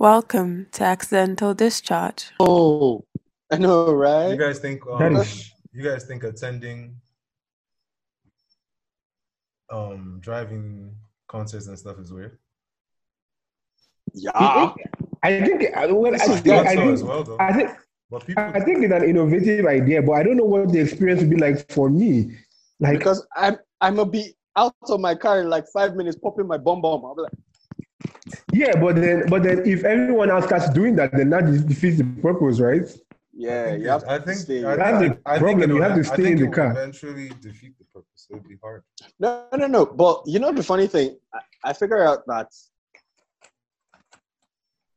Welcome 0.00 0.68
to 0.74 0.84
Accidental 0.84 1.54
Discharge. 1.54 2.30
Oh, 2.38 3.04
I 3.50 3.56
know, 3.58 3.92
right? 3.92 4.26
You 4.26 4.30
right? 4.30 4.38
guys 4.38 4.60
think 4.60 4.86
um, 4.86 5.00
That 5.00 5.10
is 5.22 5.52
you 5.72 5.82
guys 5.82 6.04
think 6.04 6.22
attending 6.22 6.94
um 9.72 10.20
driving 10.20 10.94
concerts 11.26 11.66
and 11.66 11.76
stuff 11.76 11.98
is 11.98 12.12
weird? 12.12 12.38
Yeah. 14.14 14.30
I 15.24 15.40
think 15.40 15.76
I, 15.76 15.86
well, 15.86 16.14
I, 16.14 16.18
think, 16.18 16.46
I, 16.46 16.74
Not 16.74 16.92
as 16.92 17.00
think, 17.00 17.08
well 17.08 17.24
though. 17.24 17.36
I 17.40 17.52
think 17.52 17.70
But 18.08 18.24
people 18.24 18.44
I 18.44 18.60
think 18.60 18.84
it's 18.84 18.94
an 18.94 19.02
innovative 19.02 19.66
idea, 19.66 20.00
but 20.00 20.12
I 20.12 20.22
don't 20.22 20.36
know 20.36 20.44
what 20.44 20.70
the 20.70 20.78
experience 20.78 21.22
would 21.22 21.30
be 21.30 21.38
like 21.38 21.68
for 21.72 21.90
me. 21.90 22.36
Like 22.78 22.98
Because 22.98 23.26
I'm 23.34 23.56
I'm 23.80 23.96
gonna 23.96 24.08
be 24.08 24.36
out 24.54 24.76
of 24.80 25.00
my 25.00 25.16
car 25.16 25.40
in 25.40 25.50
like 25.50 25.66
five 25.72 25.96
minutes, 25.96 26.16
popping 26.16 26.46
my 26.46 26.56
bomb 26.56 26.82
bomb. 26.82 27.04
I'll 27.04 27.16
be 27.16 27.22
like, 27.22 27.32
yeah, 28.52 28.80
but 28.80 28.96
then 28.96 29.28
but 29.28 29.42
then 29.42 29.66
if 29.66 29.84
everyone 29.84 30.30
else 30.30 30.44
starts 30.46 30.70
doing 30.70 30.96
that, 30.96 31.12
then 31.12 31.30
that 31.30 31.44
defeats 31.66 31.98
the 31.98 32.04
purpose, 32.22 32.60
right? 32.60 32.82
yeah, 33.38 33.64
think 33.66 33.82
you 33.82 33.88
have 33.88 34.04
I 34.08 34.18
to 34.18 34.24
think 34.24 34.38
stay. 34.38 34.64
I, 34.64 34.76
That's 34.76 34.98
the 34.98 35.18
I, 35.26 35.34
I 35.34 35.38
think 35.38 35.58
problem, 35.58 35.70
you 35.76 35.82
have 35.82 35.94
to 35.94 36.02
ha- 36.04 36.12
I 36.12 36.14
stay 36.14 36.22
think 36.24 36.40
in 36.40 36.50
the 36.50 36.56
car. 36.56 36.70
Eventually 36.72 37.28
defeat 37.40 37.78
the 37.78 37.84
purpose. 37.84 38.26
It'll 38.30 38.42
be 38.42 38.56
hard. 38.62 38.82
No, 39.20 39.46
no, 39.56 39.66
no. 39.66 39.86
But 39.86 40.22
you 40.26 40.38
know 40.38 40.52
the 40.52 40.62
funny 40.62 40.86
thing, 40.86 41.16
I, 41.32 41.40
I 41.70 41.72
figure 41.72 42.04
out 42.04 42.26
that 42.26 42.48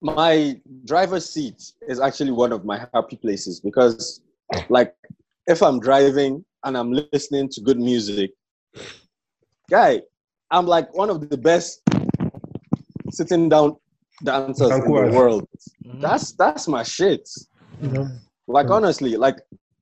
my 0.01 0.59
driver's 0.85 1.29
seat 1.29 1.61
is 1.87 1.99
actually 1.99 2.31
one 2.31 2.51
of 2.51 2.65
my 2.65 2.87
happy 2.93 3.15
places 3.15 3.59
because, 3.59 4.21
like, 4.69 4.95
if 5.45 5.61
I'm 5.61 5.79
driving 5.79 6.43
and 6.63 6.75
I'm 6.75 6.91
listening 7.13 7.49
to 7.49 7.61
good 7.61 7.79
music, 7.79 8.31
guy, 9.69 10.01
I'm 10.49 10.65
like 10.65 10.93
one 10.95 11.09
of 11.11 11.29
the 11.29 11.37
best 11.37 11.80
sitting 13.11 13.49
down 13.49 13.75
dancers 14.23 14.69
in 14.71 14.79
the 14.81 14.89
Dankwas. 14.89 15.13
world. 15.13 15.45
That's 16.01 16.31
that's 16.33 16.67
my 16.67 16.83
shit. 16.83 17.27
You 17.81 17.89
know? 17.89 18.07
Like 18.47 18.67
Mm. 18.67 18.75
honestly, 18.77 19.15
like 19.17 19.37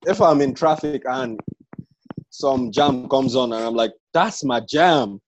if 0.05 0.21
I'm 0.21 0.41
in 0.41 0.53
traffic 0.53 1.03
and 1.05 1.39
some 2.29 2.71
jam 2.71 3.07
comes 3.09 3.35
on 3.35 3.51
and 3.53 3.63
I'm 3.63 3.75
like, 3.75 3.93
that's 4.13 4.43
my 4.43 4.59
jam. 4.61 5.19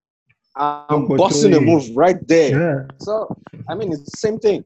I'm 0.56 0.86
Uncle 0.90 1.18
busting 1.18 1.54
a 1.54 1.62
move 1.62 1.86
right 1.96 2.18
there. 2.28 2.52
Yeah. 2.60 2.88
So 3.00 3.36
I 3.70 3.76
mean 3.76 3.92
it's 3.94 4.04
the 4.12 4.18
same 4.18 4.38
thing. 4.40 4.64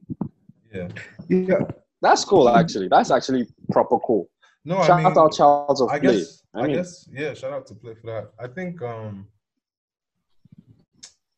Yeah. 0.74 0.88
Yeah. 1.28 1.60
That's 2.02 2.24
cool 2.24 2.48
actually. 2.48 2.88
That's 2.88 3.10
actually 3.10 3.46
proper 3.70 3.98
cool. 4.00 4.28
No, 4.64 4.78
I 4.78 4.86
Shout 4.86 4.98
mean 5.04 5.06
out 5.18 5.32
Charles 5.32 5.80
of 5.80 5.88
I 5.90 5.98
Play. 6.00 6.18
guess 6.18 6.42
I 6.54 6.62
I, 6.64 6.68
guess 6.68 7.08
yeah, 7.12 7.34
shout 7.34 7.52
out 7.52 7.66
to 7.68 7.74
play 7.74 7.94
for 7.94 8.06
that. 8.08 8.30
I 8.38 8.48
think 8.48 8.82
um 8.82 9.28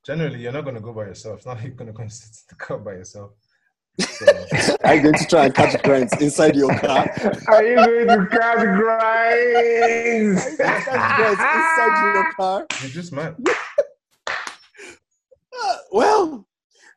generally 0.08 0.40
you're 0.40 0.52
not 0.52 0.64
gonna 0.64 0.80
go 0.80 0.92
by 0.94 1.04
yourself. 1.04 1.36
It's 1.36 1.46
not 1.46 1.56
like 1.56 1.66
you're 1.66 1.74
gonna 1.74 1.92
go 1.92 2.02
and 2.02 2.12
sit 2.12 2.30
in 2.30 2.44
the 2.48 2.54
car 2.64 2.78
by 2.78 2.92
yourself. 2.92 3.32
So, 4.00 4.26
Are 4.84 4.94
you 4.94 5.02
going 5.02 5.14
to 5.14 5.26
try 5.26 5.46
and 5.46 5.54
catch 5.54 5.82
grants 5.82 6.16
inside 6.20 6.54
your 6.54 6.72
car? 6.78 7.10
Are 7.48 7.64
you 7.64 7.74
going 7.74 8.06
to 8.06 8.26
catch 8.30 8.60
grinds? 8.78 10.56
catch 10.56 11.16
grants 11.16 11.42
inside 11.56 12.14
your 12.14 12.32
car? 12.34 12.66
you 12.84 12.88
just 12.90 13.12
might. 13.12 13.34
Uh, 14.28 15.76
well, 15.90 16.46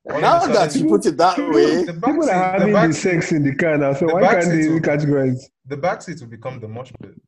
Well, 0.05 0.21
now 0.21 0.45
that 0.45 0.75
you 0.75 0.87
put 0.87 1.07
it 1.07 1.17
that 1.17 1.39
way, 1.39 1.85
The 1.85 1.93
People 1.93 2.29
are 2.29 2.33
having 2.33 2.59
the, 2.59 2.65
the 2.67 2.73
back, 2.73 2.93
sex 2.93 3.31
in 3.31 3.41
the 3.43 3.55
car 3.55 3.79
now, 3.79 3.93
so 3.93 4.05
why 4.05 4.35
can't 4.35 4.51
they 4.51 4.69
will- 4.69 4.79
catch 4.79 5.03
grinds? 5.05 5.49
the 5.65 5.77
back 5.77 6.03
seat 6.03 6.19
will 6.21 6.27
become 6.27 6.59
the 6.59 6.67
mosh 6.67 6.91
pit. 7.01 7.19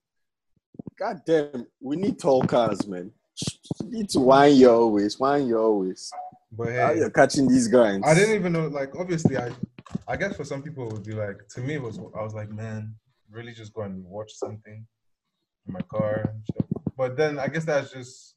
God 0.99 1.21
damn, 1.25 1.65
we 1.81 1.95
need 1.95 2.19
tall 2.19 2.43
cars, 2.43 2.85
man. 2.87 3.11
You 3.81 3.89
need 3.89 4.09
to 4.09 4.19
wind 4.19 4.57
your 4.57 4.91
waist, 4.91 5.19
wind 5.19 5.47
your 5.47 5.79
waist. 5.79 6.13
But 6.51 6.69
How 6.73 6.93
hey, 6.93 6.99
you're 6.99 7.09
catching 7.09 7.47
these 7.47 7.67
guys. 7.67 8.01
I 8.05 8.13
didn't 8.13 8.35
even 8.35 8.53
know. 8.53 8.67
Like, 8.67 8.95
obviously, 8.95 9.37
I, 9.37 9.51
I 10.07 10.15
guess 10.15 10.35
for 10.35 10.43
some 10.43 10.61
people 10.61 10.87
it 10.87 10.93
would 10.93 11.03
be 11.03 11.13
like. 11.13 11.47
To 11.55 11.61
me, 11.61 11.75
it 11.75 11.81
was. 11.81 11.97
I 11.97 12.21
was 12.21 12.33
like, 12.33 12.49
man, 12.49 12.93
really, 13.31 13.53
just 13.53 13.73
go 13.73 13.81
and 13.81 14.03
watch 14.05 14.31
something 14.33 14.85
in 15.67 15.73
my 15.73 15.81
car. 15.81 16.35
But 16.95 17.17
then 17.17 17.39
I 17.39 17.47
guess 17.47 17.65
that's 17.65 17.91
just. 17.91 18.35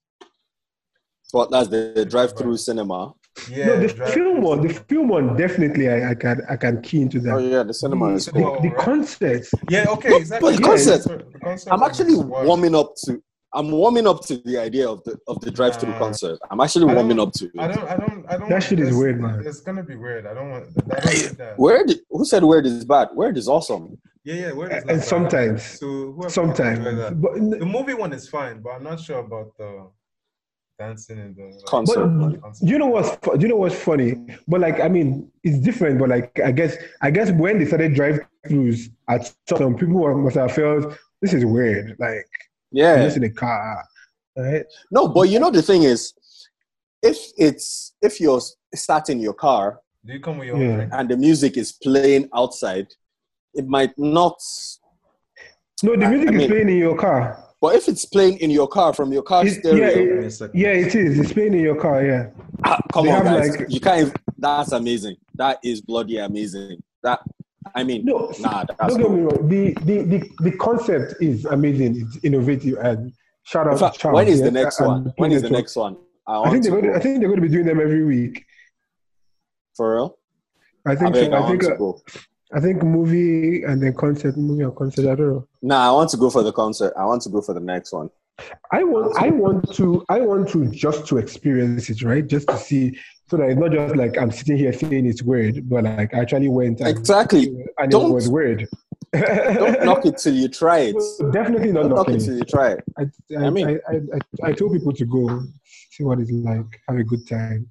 But 1.32 1.50
that's 1.50 1.68
the 1.68 2.06
drive-through 2.08 2.56
cinema. 2.56 3.12
Yeah. 3.50 3.66
no, 3.66 3.80
the 3.80 3.88
film 3.88 4.40
one, 4.40 4.66
the 4.66 4.72
film 4.72 5.08
one, 5.08 5.36
definitely, 5.36 5.90
I, 5.90 6.10
I 6.10 6.14
can, 6.14 6.40
I 6.48 6.56
can 6.56 6.80
key 6.80 7.02
into 7.02 7.20
that. 7.20 7.34
Oh 7.34 7.38
yeah, 7.38 7.62
the 7.64 7.74
cinema 7.74 8.14
is 8.14 8.26
the, 8.26 8.32
cool. 8.32 8.58
the 8.62 8.68
right. 8.68 8.78
concert, 8.78 9.46
Yeah. 9.68 9.84
Okay. 9.88 10.16
Exactly. 10.16 10.52
but 10.52 10.56
the 10.56 10.62
Yeah, 10.62 10.68
concert- 10.68 11.32
the 11.32 11.38
concert 11.40 11.72
I'm 11.72 11.82
actually 11.82 12.14
warming 12.14 12.74
up 12.74 12.94
to. 13.04 13.22
I'm 13.58 13.70
warming 13.70 14.06
up 14.06 14.18
to 14.28 14.36
the 14.48 14.56
idea 14.68 14.86
of 14.94 14.98
the 15.04 15.14
of 15.26 15.36
the 15.40 15.50
drive-through 15.50 15.92
Nah. 15.92 15.98
concert. 16.04 16.38
I'm 16.50 16.60
actually 16.64 16.86
warming 16.96 17.18
up 17.24 17.32
to 17.38 17.44
I 17.58 17.64
it. 17.64 17.74
don't. 17.74 17.88
I 17.94 17.96
don't. 18.02 18.24
I 18.32 18.36
don't. 18.38 18.48
That 18.50 18.62
shit 18.62 18.80
is 18.86 18.94
weird, 19.00 19.18
man. 19.24 19.42
It's 19.48 19.60
gonna 19.66 19.82
be 19.92 19.96
weird. 19.96 20.26
I 20.30 20.34
don't 20.34 20.50
want. 20.54 20.64
I 20.94 21.00
don't 21.00 21.14
need 21.14 21.38
that. 21.42 21.58
Word? 21.58 21.88
Who 22.10 22.24
said 22.32 22.42
word 22.44 22.64
is 22.66 22.84
bad? 22.84 23.08
Word 23.20 23.36
is 23.42 23.48
awesome. 23.56 23.84
Yeah. 24.24 24.34
Yeah. 24.42 24.52
Where 24.58 24.68
is 24.76 24.82
and 24.90 24.98
that? 25.00 25.04
sometimes, 25.14 25.62
So 25.80 25.86
whoever 26.14 26.30
sometimes, 26.40 26.78
enjoy 26.80 26.94
that. 27.02 27.12
but 27.24 27.32
The 27.62 27.68
movie 27.76 27.94
one 28.04 28.12
is 28.12 28.24
fine, 28.28 28.56
but 28.64 28.70
I'm 28.76 28.84
not 28.90 28.98
sure 29.00 29.20
about 29.28 29.48
the 29.56 29.70
dancing 30.78 31.18
in 31.18 31.34
the 31.38 31.44
like, 31.56 31.64
Concert. 31.64 32.06
But 32.06 32.42
concert. 32.42 32.66
you 32.70 32.76
know 32.78 32.86
what's 32.94 33.10
fu- 33.24 33.38
you 33.40 33.48
know 33.48 33.56
what's 33.56 33.74
funny? 33.90 34.10
But 34.46 34.60
like 34.60 34.78
I 34.80 34.88
mean, 34.96 35.30
it's 35.46 35.58
different. 35.68 35.98
But 36.00 36.08
like 36.10 36.38
I 36.44 36.52
guess 36.52 36.76
I 37.00 37.10
guess 37.10 37.30
when 37.32 37.58
they 37.58 37.64
started 37.66 37.94
drive-throughs, 37.94 38.80
at 39.08 39.32
some 39.48 39.74
people 39.80 39.96
were- 40.02 40.14
must 40.14 40.36
have 40.36 40.52
felt 40.52 40.84
this 41.22 41.32
is 41.32 41.44
weird. 41.44 41.96
Like 41.98 42.26
Yeah. 42.72 42.94
I'm 42.94 43.02
just 43.02 43.16
in 43.16 43.24
a 43.24 43.30
car, 43.30 43.84
right? 44.36 44.64
No, 44.90 45.08
but 45.08 45.28
you 45.28 45.38
know 45.38 45.50
the 45.50 45.62
thing 45.62 45.82
is, 45.84 46.12
if 47.02 47.18
it's 47.36 47.94
if 48.02 48.20
you're 48.20 48.40
sat 48.74 49.08
in 49.08 49.20
your 49.20 49.34
car 49.34 49.80
Do 50.04 50.12
you 50.12 50.20
come 50.20 50.38
with 50.38 50.48
your 50.48 50.58
Yeah. 50.62 50.72
own 50.82 50.90
and 50.92 51.08
the 51.08 51.16
music 51.16 51.56
is 51.56 51.72
playing 51.72 52.28
outside, 52.34 52.86
it 53.54 53.66
might 53.66 53.96
not. 53.98 54.38
No, 55.82 55.92
the 55.96 56.08
music 56.08 56.28
I 56.28 56.32
is 56.32 56.38
mean- 56.38 56.48
playing 56.48 56.68
in 56.68 56.76
your 56.78 56.96
car. 56.96 57.42
But 57.60 57.74
if 57.76 57.88
it's 57.88 58.04
playing 58.04 58.38
in 58.38 58.50
your 58.50 58.68
car 58.68 58.92
from 58.92 59.12
your 59.12 59.22
car 59.22 59.44
It- 59.46 59.54
stereo, 59.60 59.86
yeah, 59.86 59.94
Give 59.94 60.08
it- 60.08 60.40
me 60.40 60.46
a. 60.46 60.50
Yeah, 60.54 60.86
it 60.86 60.94
is. 60.94 61.18
It's 61.18 61.32
playing 61.32 61.54
in 61.54 61.60
your 61.60 61.80
car. 61.80 62.04
Yeah. 62.04 62.30
ah, 62.64 62.80
come 62.92 63.06
they 63.06 63.12
on, 63.12 63.24
guys, 63.24 63.56
like- 63.56 63.70
you 63.70 63.80
can't. 63.80 64.00
even- 64.02 64.12
That's 64.38 64.72
amazing. 64.72 65.16
That 65.34 65.58
is 65.64 65.80
bloody 65.80 66.18
amazing. 66.18 66.82
That 67.02 67.20
I 67.74 67.84
mean, 67.84 68.04
No, 68.04 68.32
nah, 68.40 68.64
that's 68.64 68.94
don't 68.94 69.00
get 69.02 69.10
me 69.10 69.20
wrong. 69.22 69.48
The, 69.48 69.74
the 69.84 70.02
the 70.02 70.30
the 70.50 70.52
concept 70.58 71.14
is 71.20 71.44
amazing. 71.46 72.00
It's 72.02 72.24
innovative 72.24 72.78
and 72.78 73.12
shout 73.44 73.66
out 73.68 73.78
fact, 73.78 73.94
to 73.94 74.00
Charles. 74.00 74.16
when 74.16 74.28
is 74.28 74.40
the 74.40 74.50
next 74.50 74.78
and 74.80 74.88
one? 74.88 75.12
When 75.16 75.32
is 75.32 75.42
the 75.42 75.50
next 75.50 75.76
one? 75.76 75.96
I 76.26 76.42
I 76.42 76.50
think 76.50 76.64
to 76.64 76.70
they're 76.70 76.80
going. 76.80 76.92
To, 76.92 76.98
I 76.98 77.00
think 77.02 77.20
they're 77.20 77.28
going 77.28 77.40
to 77.40 77.46
be 77.46 77.52
doing 77.52 77.66
them 77.66 77.80
every 77.80 78.04
week. 78.04 78.44
For 79.76 79.94
real? 79.96 80.18
I 80.86 80.92
I 80.92 80.96
think. 80.96 81.12
beg, 81.14 81.30
so. 81.30 81.36
I 81.36 81.44
I 81.44 81.48
think. 81.48 81.64
uh. 81.64 81.92
I 82.52 82.60
think 82.60 82.82
movie 82.82 83.64
and 83.64 83.82
then 83.82 83.92
concert, 83.94 84.36
movie 84.36 84.62
or 84.62 84.70
concert. 84.70 85.10
I 85.10 85.16
don't 85.16 85.28
know. 85.30 85.48
Nah, 85.62 85.88
I 85.88 85.92
want 85.92 86.10
to 86.10 86.16
go 86.16 86.30
for 86.30 86.44
the 86.44 86.52
concert. 86.52 86.92
I 86.96 87.04
want 87.04 87.22
to 87.22 87.28
go 87.28 87.40
for 87.42 87.52
the 87.54 87.60
next 87.60 87.92
one. 87.92 88.08
I 88.72 88.84
want. 88.84 89.16
I 89.16 89.30
want 89.30 89.72
to. 89.74 90.04
I 90.08 90.20
want 90.20 90.48
to 90.50 90.66
just 90.70 91.06
to 91.08 91.18
experience 91.18 91.88
it, 91.90 92.02
right? 92.02 92.26
Just 92.26 92.48
to 92.48 92.58
see, 92.58 92.98
so 93.28 93.36
that 93.38 93.50
it's 93.50 93.58
not 93.58 93.72
just 93.72 93.96
like 93.96 94.18
I'm 94.18 94.30
sitting 94.30 94.56
here 94.58 94.72
saying 94.72 95.06
it's 95.06 95.22
weird, 95.22 95.68
but 95.68 95.84
like 95.84 96.14
I 96.14 96.20
actually 96.20 96.48
went 96.48 96.80
and, 96.80 96.88
Exactly. 96.88 97.52
and 97.78 97.90
Don't- 97.90 98.10
it 98.10 98.14
was 98.14 98.28
weird. 98.28 98.68
Don't 99.12 99.84
knock 99.84 100.04
it 100.04 100.18
till 100.18 100.34
you 100.34 100.48
try 100.48 100.78
it. 100.90 100.96
Definitely 101.32 101.72
not 101.72 101.84
Don't 101.84 101.94
knock 101.96 102.08
it 102.08 102.20
till 102.20 102.36
you 102.36 102.44
try 102.44 102.72
it. 102.72 102.84
I, 102.98 103.02
I, 103.38 103.46
I 103.46 103.50
mean- 103.50 103.80
I, 103.88 103.94
I, 103.94 104.48
I, 104.48 104.52
told 104.52 104.72
people 104.72 104.92
to 104.92 105.06
go 105.06 105.42
see 105.90 106.04
what 106.04 106.18
it's 106.18 106.30
like, 106.30 106.66
have 106.88 106.98
a 106.98 107.04
good 107.04 107.26
time. 107.26 107.68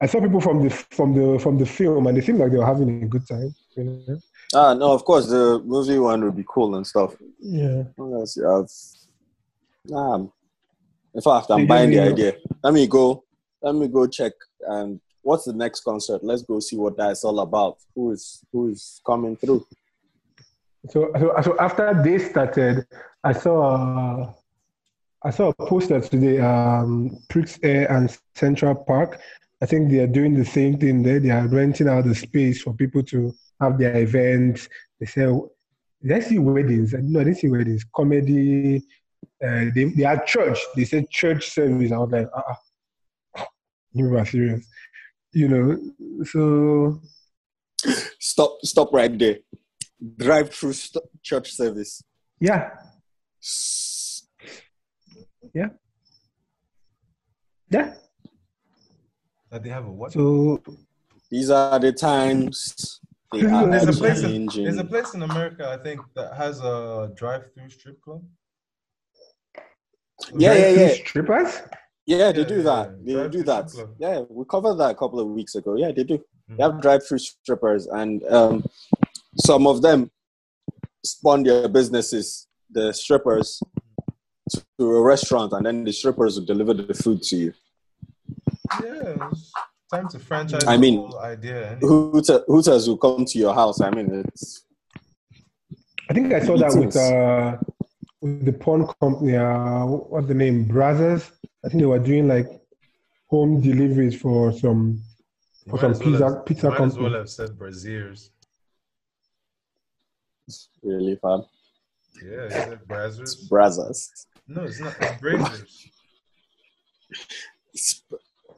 I 0.00 0.06
saw 0.06 0.20
people 0.20 0.40
from 0.40 0.62
the 0.62 0.70
from 0.70 1.12
the 1.12 1.38
from 1.40 1.58
the 1.58 1.66
film, 1.66 2.06
and 2.06 2.16
they 2.16 2.20
seemed 2.20 2.38
like 2.38 2.52
they 2.52 2.56
were 2.58 2.64
having 2.66 3.02
a 3.02 3.06
good 3.06 3.26
time. 3.26 3.54
You 3.76 3.84
know? 3.84 4.18
Ah, 4.54 4.74
no, 4.74 4.92
of 4.92 5.04
course 5.04 5.26
the 5.28 5.60
movie 5.64 5.98
one 5.98 6.24
would 6.24 6.36
be 6.36 6.44
cool 6.48 6.76
and 6.76 6.86
stuff. 6.86 7.14
Yeah. 7.40 7.82
Have, 7.98 8.68
nah. 9.84 10.26
In 11.14 11.20
fact, 11.22 11.46
I'm 11.50 11.66
buying 11.66 11.90
the 11.90 12.00
idea. 12.00 12.36
Let 12.62 12.74
me 12.74 12.86
go. 12.86 13.24
Let 13.62 13.74
me 13.74 13.88
go 13.88 14.06
check. 14.06 14.32
And 14.68 15.00
what's 15.22 15.44
the 15.44 15.52
next 15.52 15.82
concert? 15.82 16.22
Let's 16.22 16.42
go 16.42 16.60
see 16.60 16.76
what 16.76 16.96
that's 16.96 17.24
all 17.24 17.40
about. 17.40 17.78
Who 17.94 18.12
is 18.12 18.44
who 18.52 18.68
is 18.68 19.00
coming 19.04 19.36
through? 19.36 19.66
So, 20.90 21.10
so 21.18 21.34
so 21.42 21.56
after 21.58 22.00
they 22.04 22.18
started, 22.18 22.86
I 23.24 23.32
saw 23.32 23.56
uh, 23.74 24.32
I 25.24 25.30
saw 25.30 25.48
a 25.48 25.66
poster 25.66 26.00
today. 26.00 26.38
Um, 26.40 27.18
Prix 27.28 27.56
Air 27.62 27.90
and 27.90 28.16
Central 28.34 28.74
Park. 28.74 29.20
I 29.60 29.66
think 29.66 29.90
they 29.90 29.98
are 29.98 30.06
doing 30.06 30.34
the 30.34 30.44
same 30.44 30.78
thing 30.78 31.02
there. 31.02 31.18
They 31.18 31.30
are 31.30 31.48
renting 31.48 31.88
out 31.88 32.04
the 32.04 32.14
space 32.14 32.62
for 32.62 32.72
people 32.74 33.02
to 33.04 33.34
have 33.60 33.76
their 33.76 33.96
events. 33.96 34.68
They 35.00 35.06
say, 35.06 35.26
did 36.00 36.12
I 36.12 36.20
see 36.20 36.38
weddings? 36.38 36.94
No, 36.94 37.20
I 37.20 37.24
didn't 37.24 37.38
see 37.38 37.48
weddings. 37.48 37.84
Comedy. 37.94 38.84
Uh, 39.44 39.66
they 39.74 39.84
they 39.84 40.04
are 40.04 40.24
church. 40.24 40.58
They 40.74 40.84
said 40.84 41.10
church 41.10 41.50
service. 41.50 41.92
I 41.92 41.98
was 41.98 42.10
like, 42.10 42.28
ah, 42.34 42.58
uh-uh. 43.38 43.44
you 43.92 44.16
are 44.16 44.26
serious, 44.26 44.66
you 45.32 45.48
know. 45.48 46.24
So 46.24 47.00
Stop! 48.18 48.58
Stop 48.62 48.92
right 48.92 49.16
there. 49.18 49.38
Drive 50.16 50.52
through 50.52 50.72
st- 50.72 51.04
church 51.22 51.52
service. 51.52 52.02
yeah, 52.40 52.70
yeah. 55.54 55.68
Yeah. 57.70 57.94
That 59.50 59.62
they 59.62 59.70
have 59.70 59.86
a 59.86 59.92
what? 59.92 60.12
So 60.12 60.62
These 61.30 61.50
are 61.50 61.78
the 61.78 61.92
times. 61.92 63.00
There's 63.32 63.52
are 63.52 63.66
There's 63.68 63.88
a 63.88 63.92
place. 63.92 64.22
In, 64.22 64.46
there's 64.46 64.78
a 64.78 64.84
place 64.84 65.14
in 65.14 65.22
America, 65.22 65.68
I 65.68 65.82
think, 65.82 66.00
that 66.14 66.34
has 66.34 66.60
a 66.60 67.12
drive-through 67.14 67.70
strip 67.70 68.00
club. 68.00 68.22
Yeah, 70.36 70.54
yeah, 70.54 70.60
Drive-through 70.74 70.82
yeah. 70.82 70.94
Strippers? 71.06 71.62
Yeah, 72.06 72.32
they 72.32 72.40
Yeah, 72.40 72.46
do 72.46 72.62
that. 72.62 72.86
yeah. 72.90 72.96
They 73.04 73.12
Drive-through 73.12 73.40
do 73.40 73.42
that. 73.44 73.70
strip. 73.70 73.90
Yeah, 73.98 74.20
we 74.28 74.44
covered 74.44 74.74
that 74.76 74.90
a 74.90 74.94
couple 74.94 75.20
of 75.20 75.28
weeks 75.28 75.54
ago. 75.54 75.76
Yeah, 75.76 75.92
they 75.92 76.04
do. 76.04 76.18
Mhm. 76.18 76.56
They 76.56 76.62
have 76.62 76.80
drive-through 76.80 77.18
strippers, 77.18 77.86
and 77.86 78.22
um, 78.32 78.64
some 79.36 79.66
of 79.66 79.82
them 79.82 80.10
spawn 81.04 81.42
their 81.42 81.68
businesses, 81.68 82.46
the 82.70 82.92
strippers, 82.92 83.62
to, 84.50 84.62
to 84.78 84.84
a 84.96 85.02
restaurant, 85.02 85.52
and 85.52 85.66
then 85.66 85.84
the 85.84 85.92
strippers 85.92 86.38
will 86.38 86.46
deliver 86.46 86.74
the 86.74 86.94
food 86.94 87.22
to 87.22 87.36
you. 87.36 87.52
Yeah, 88.82 89.30
time 89.92 90.08
to 90.08 90.18
franchise. 90.18 90.64
I 90.66 90.76
mean, 90.76 91.10
idea. 91.20 91.78
Hooters, 91.80 92.40
Hooters 92.46 92.88
will 92.88 92.98
come 92.98 93.24
to 93.24 93.38
your 93.38 93.54
house. 93.54 93.80
I 93.80 93.90
mean, 93.90 94.24
it's 94.26 94.64
I 96.10 96.14
think 96.14 96.32
I 96.32 96.40
saw 96.40 96.56
that 96.56 96.74
with 96.74 96.96
uh 96.96 97.56
with 98.20 98.44
the 98.44 98.52
porn 98.52 98.86
company. 99.00 99.36
Uh, 99.36 99.84
what's 99.86 100.26
the 100.26 100.34
name? 100.34 100.64
Brothers. 100.64 101.30
I 101.64 101.68
think 101.68 101.80
they 101.80 101.86
were 101.86 101.98
doing 101.98 102.28
like 102.28 102.46
home 103.28 103.60
deliveries 103.60 104.20
for 104.20 104.52
some 104.52 105.02
for 105.68 105.76
might 105.76 105.80
some 105.80 105.90
as 105.92 105.98
well 106.00 106.08
pizza 106.10 106.24
have- 106.34 106.46
pizza 106.46 106.66
you 106.66 106.70
might 106.70 106.74
as 106.74 106.78
company. 106.80 107.02
well 107.04 107.18
have 107.18 107.30
said 107.30 107.58
Braziers. 107.58 108.30
really 110.82 111.16
fun. 111.16 111.44
Yeah, 112.24 112.44
you 112.44 112.50
said 112.50 112.80
Brazzers. 112.88 113.48
Brazzers. 113.50 114.08
No, 114.46 114.62
it's 114.64 114.80
not. 114.80 114.96
It's 115.00 115.20
Brazers. 115.22 115.86
It's- 117.74 118.02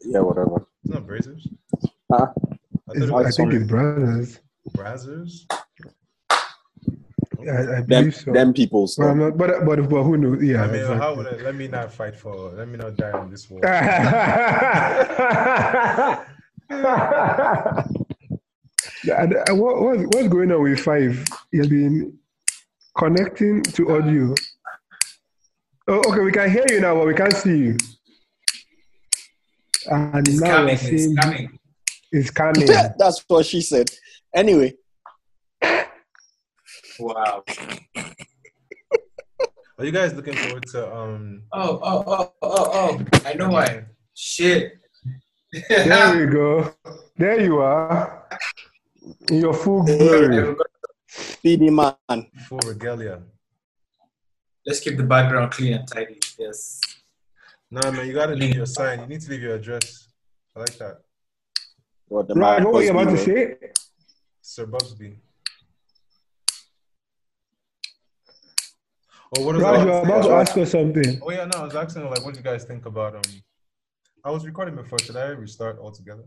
Yeah, 0.03 0.21
whatever. 0.21 0.67
It's 0.85 0.95
not 0.95 1.07
Brazers. 1.07 1.47
Huh? 2.11 2.27
I 2.37 2.93
It's- 2.95 3.09
thought 3.11 3.27
I 3.27 3.31
think 3.31 3.53
it's 3.55 3.67
brothers. 3.67 4.39
Brazzers. 4.71 5.47
I, 7.49 7.53
I 7.53 7.65
Them, 7.81 7.87
believe 7.87 8.17
so. 8.17 8.33
them 8.33 8.53
people. 8.53 8.89
But, 8.97 9.07
I'm 9.07 9.19
not, 9.19 9.37
but 9.37 9.65
but 9.67 9.89
but 9.89 10.03
who 10.03 10.17
knows? 10.17 10.43
Yeah. 10.43 10.63
I 10.65 10.67
mean, 10.67 10.75
exactly. 10.77 10.99
how 10.99 11.15
would 11.17 11.27
I, 11.27 11.37
let 11.43 11.55
me 11.55 11.69
not 11.69 11.93
fight 11.93 12.17
for? 12.17 12.51
Let 12.53 12.69
me 12.69 12.77
not 12.79 12.97
die 12.97 13.13
on 13.13 13.31
this 13.31 13.49
war. 13.51 13.61
and, 19.21 19.35
uh, 19.37 19.55
what, 19.55 19.81
what's, 19.83 20.03
what's 20.15 20.29
going 20.29 20.53
on 20.53 20.63
with 20.63 20.81
Five? 20.81 21.25
You've 21.53 21.69
been 21.71 22.19
connecting 22.97 23.63
to 23.63 23.97
audio. 23.97 24.35
Oh, 25.89 26.03
okay, 26.09 26.21
we 26.21 26.33
can 26.33 26.51
hear 26.51 26.65
you 26.69 26.81
now, 26.81 26.95
but 26.95 27.07
we 27.07 27.15
can't 27.15 27.33
see 27.35 27.57
you. 27.59 27.77
And 29.87 30.29
It's 30.29 30.41
now 30.41 30.57
coming. 30.57 30.67
we're 30.67 30.77
seeing 30.77 31.13
It's 31.13 31.21
coming. 31.21 31.59
it's 32.13 32.31
coming. 32.67 32.67
That's 32.99 33.25
what 33.27 33.47
she 33.47 33.61
said. 33.63 33.91
Anyway, 34.35 34.75
Wow. 37.01 37.43
Are 39.79 39.85
you 39.87 39.91
guys 39.91 40.13
looking 40.13 40.35
forward 40.35 40.67
to 40.73 40.95
um? 40.95 41.43
Oh, 41.51 41.81
oh, 41.83 42.05
oh, 42.07 42.33
oh, 42.43 42.71
oh. 42.75 43.05
I 43.25 43.33
know 43.33 43.49
why. 43.49 43.87
Shit. 44.15 44.75
There 45.69 46.21
you 46.21 46.31
go. 46.31 46.75
There 47.17 47.41
you 47.41 47.59
are. 47.59 48.29
In 49.31 49.41
your 49.41 49.55
full 49.55 49.83
glory. 49.83 50.55
Speedy 51.09 51.71
man. 51.71 51.97
Full 52.47 52.61
regalia. 52.67 53.23
Let's 54.67 54.81
keep 54.81 54.99
the 54.99 55.05
background 55.05 55.53
clean 55.53 55.73
and 55.73 55.89
tidy. 55.89 56.19
Yes. 56.39 56.81
No, 57.71 57.81
man, 57.93 58.07
you 58.07 58.13
gotta 58.13 58.35
leave 58.35 58.57
your 58.57 58.67
sign. 58.67 59.01
You 59.01 59.07
need 59.07 59.23
to 59.23 59.31
leave 59.31 59.43
your 59.43 59.55
address. 59.55 60.09
I 60.55 60.61
like 60.61 60.77
that. 60.77 60.99
What 62.09 62.29
the 62.29 62.35
Raj, 62.35 62.59
man 62.59 62.65
what 62.65 62.75
were 62.75 62.83
you 62.83 62.91
about 62.91 63.05
to 63.05 63.13
be, 63.13 63.19
say? 63.19 63.57
Sir 64.43 64.67
Bubsby. 64.67 65.17
Oh, 69.39 69.45
what 69.47 69.57
is 69.57 69.63
Raj, 69.63 69.81
you 69.81 69.87
were 69.87 69.99
about 70.01 70.23
to 70.25 70.31
ask 70.33 70.57
us 70.59 70.73
something. 70.73 71.21
Oh 71.23 71.31
yeah, 71.31 71.45
no, 71.45 71.61
I 71.61 71.65
was 71.65 71.77
asking 71.77 72.05
like, 72.11 72.25
what 72.25 72.35
do 72.35 72.41
you 72.41 72.45
guys 72.45 72.65
think 72.65 72.87
about 72.87 73.15
um? 73.15 73.23
I 74.25 74.31
was 74.31 74.45
recording 74.45 74.75
before. 74.75 74.99
Should 74.99 75.17
I 75.17 75.27
restart 75.29 75.79
altogether? 75.79 76.25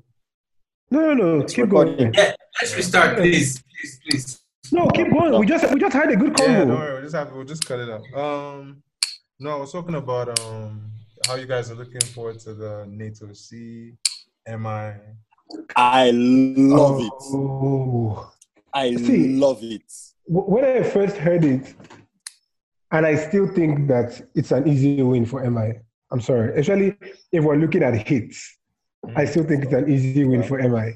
No, 0.89 1.13
no, 1.13 1.13
no. 1.13 1.39
It's 1.41 1.53
Keep 1.53 1.65
recording. 1.65 1.97
going. 1.97 2.13
Yeah, 2.13 2.33
let's 2.61 2.75
restart, 2.75 3.17
please. 3.17 3.61
Please, 3.81 3.99
please. 4.09 4.39
No, 4.71 4.87
keep 4.87 5.11
going. 5.11 5.37
We 5.37 5.45
just 5.45 5.71
we 5.73 5.79
just 5.79 5.93
had 5.93 6.11
a 6.11 6.15
good 6.15 6.33
Yeah, 6.39 6.59
don't 6.59 6.69
worry. 6.69 6.93
We'll 6.93 7.01
just 7.03 7.15
have 7.15 7.31
we'll 7.33 7.43
just 7.45 7.65
cut 7.65 7.79
it 7.79 7.89
out. 7.89 8.03
Um, 8.17 8.81
no, 9.39 9.49
I 9.51 9.59
was 9.59 9.71
talking 9.73 9.95
about 9.95 10.39
um 10.39 10.89
how 11.27 11.35
you 11.35 11.45
guys 11.45 11.69
are 11.71 11.75
looking 11.75 12.01
forward 12.01 12.39
to 12.39 12.53
the 12.53 12.85
Naeto 12.87 13.35
C, 13.35 13.93
MI. 14.47 14.65
I 14.65 14.95
I 15.75 16.11
love 16.11 17.01
it. 17.01 17.11
Oh. 17.21 18.31
I 18.73 18.95
See. 18.95 19.35
love 19.35 19.59
it. 19.61 19.83
Wh- 20.25 20.47
When 20.49 20.63
I 20.63 20.81
first 20.83 21.17
heard 21.17 21.43
it, 21.43 21.75
and 22.93 23.05
I 23.05 23.15
still 23.15 23.47
think 23.47 23.87
that 23.89 24.09
it's 24.35 24.51
an 24.51 24.67
easy 24.67 25.01
win 25.01 25.25
for 25.25 25.39
MI. 25.49 25.73
I'm 26.11 26.21
sorry, 26.21 26.57
Actually, 26.57 26.95
if 27.31 27.43
we're 27.43 27.55
looking 27.57 27.83
at 27.83 27.95
hits. 28.07 28.57
I 29.15 29.25
still 29.25 29.43
think 29.43 29.65
it's 29.65 29.73
an 29.73 29.91
easy 29.91 30.23
win 30.23 30.43
for 30.43 30.57
MI. 30.61 30.93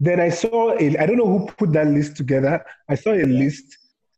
Then 0.00 0.18
I 0.18 0.30
saw 0.30 0.72
a, 0.72 0.96
I 0.96 1.06
don't 1.06 1.18
know 1.18 1.28
who 1.38 1.46
put 1.60 1.72
that 1.74 1.86
list 1.86 2.16
together. 2.16 2.64
I 2.88 2.94
saw 2.96 3.12
a 3.12 3.22
list, 3.24 3.66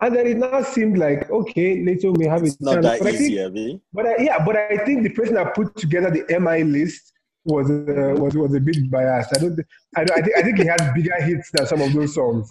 and 0.00 0.14
then 0.16 0.26
it 0.28 0.37
now 0.38 0.62
seemed 0.62 0.96
like 0.96 1.28
okay, 1.31 1.76
Naeto 1.87 2.16
may 2.16 2.26
have 2.28 2.43
It's 2.44 2.56
a 2.60 2.64
not 2.64 2.75
chance. 2.75 2.87
that 2.87 2.99
but 3.00 3.08
I 3.08 3.10
think, 3.10 3.20
easy, 3.22 3.40
Abby. 3.40 3.81
but 3.93 4.06
I, 4.06 4.14
yeah, 4.28 4.38
but 4.46 4.56
I 4.56 4.78
think 4.87 5.02
the 5.02 5.10
person 5.10 5.34
that 5.34 5.54
put 5.54 5.76
together 5.76 6.10
the 6.10 6.25
MI 6.40 6.62
list 6.64 7.12
was 7.44 7.69
uh, 7.69 8.14
was 8.22 8.34
was 8.37 8.54
a 8.54 8.60
bit 8.60 8.88
biased. 8.90 9.37
I 9.37 9.40
don't. 9.40 9.58
I, 9.96 10.04
don't, 10.04 10.19
I 10.19 10.22
think 10.22 10.37
I 10.38 10.43
think 10.43 10.58
he 10.58 10.66
had 10.66 10.94
bigger 10.94 11.20
hits 11.20 11.50
than 11.52 11.66
some 11.66 11.82
of 11.82 11.93
those 11.93 12.14
songs. 12.14 12.50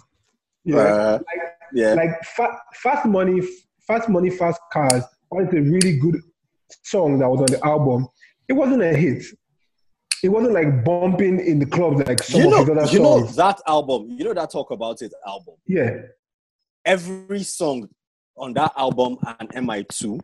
Yeah 0.64 0.76
Uh, 0.76 1.18
yeah. 1.72 1.94
like 1.94 2.22
fa- 2.36 2.60
fast 2.74 3.06
money 3.06 3.40
fast 3.92 4.08
money 4.08 4.30
fast 4.30 4.60
cars 4.72 5.04
was 5.30 5.52
a 5.52 5.60
really 5.60 5.98
good 5.98 6.16
song 6.82 7.18
that 7.18 7.28
was 7.28 7.40
on 7.40 7.46
the 7.46 7.64
album 7.64 8.06
it 8.48 8.52
wasn't 8.54 8.82
a 8.82 8.94
hit 8.94 9.24
it 10.22 10.28
wasn't 10.28 10.54
like 10.54 10.84
bumping 10.84 11.40
in 11.40 11.58
the 11.58 11.66
clubs 11.66 12.00
like 12.06 12.22
some 12.22 12.40
you 12.40 12.46
of 12.46 12.58
his 12.58 12.68
know, 12.68 12.82
other 12.82 12.92
you 12.92 13.00
know 13.00 13.24
that 13.26 13.60
album. 13.66 14.08
You 14.10 14.24
know 14.24 14.34
that 14.34 14.50
talk 14.50 14.70
about 14.70 15.02
it 15.02 15.12
album. 15.26 15.56
yeah 15.66 15.90
Every 16.84 17.42
song 17.42 17.88
on 18.36 18.52
that 18.54 18.72
album 18.76 19.18
and 19.38 19.48
MI2, 19.50 20.20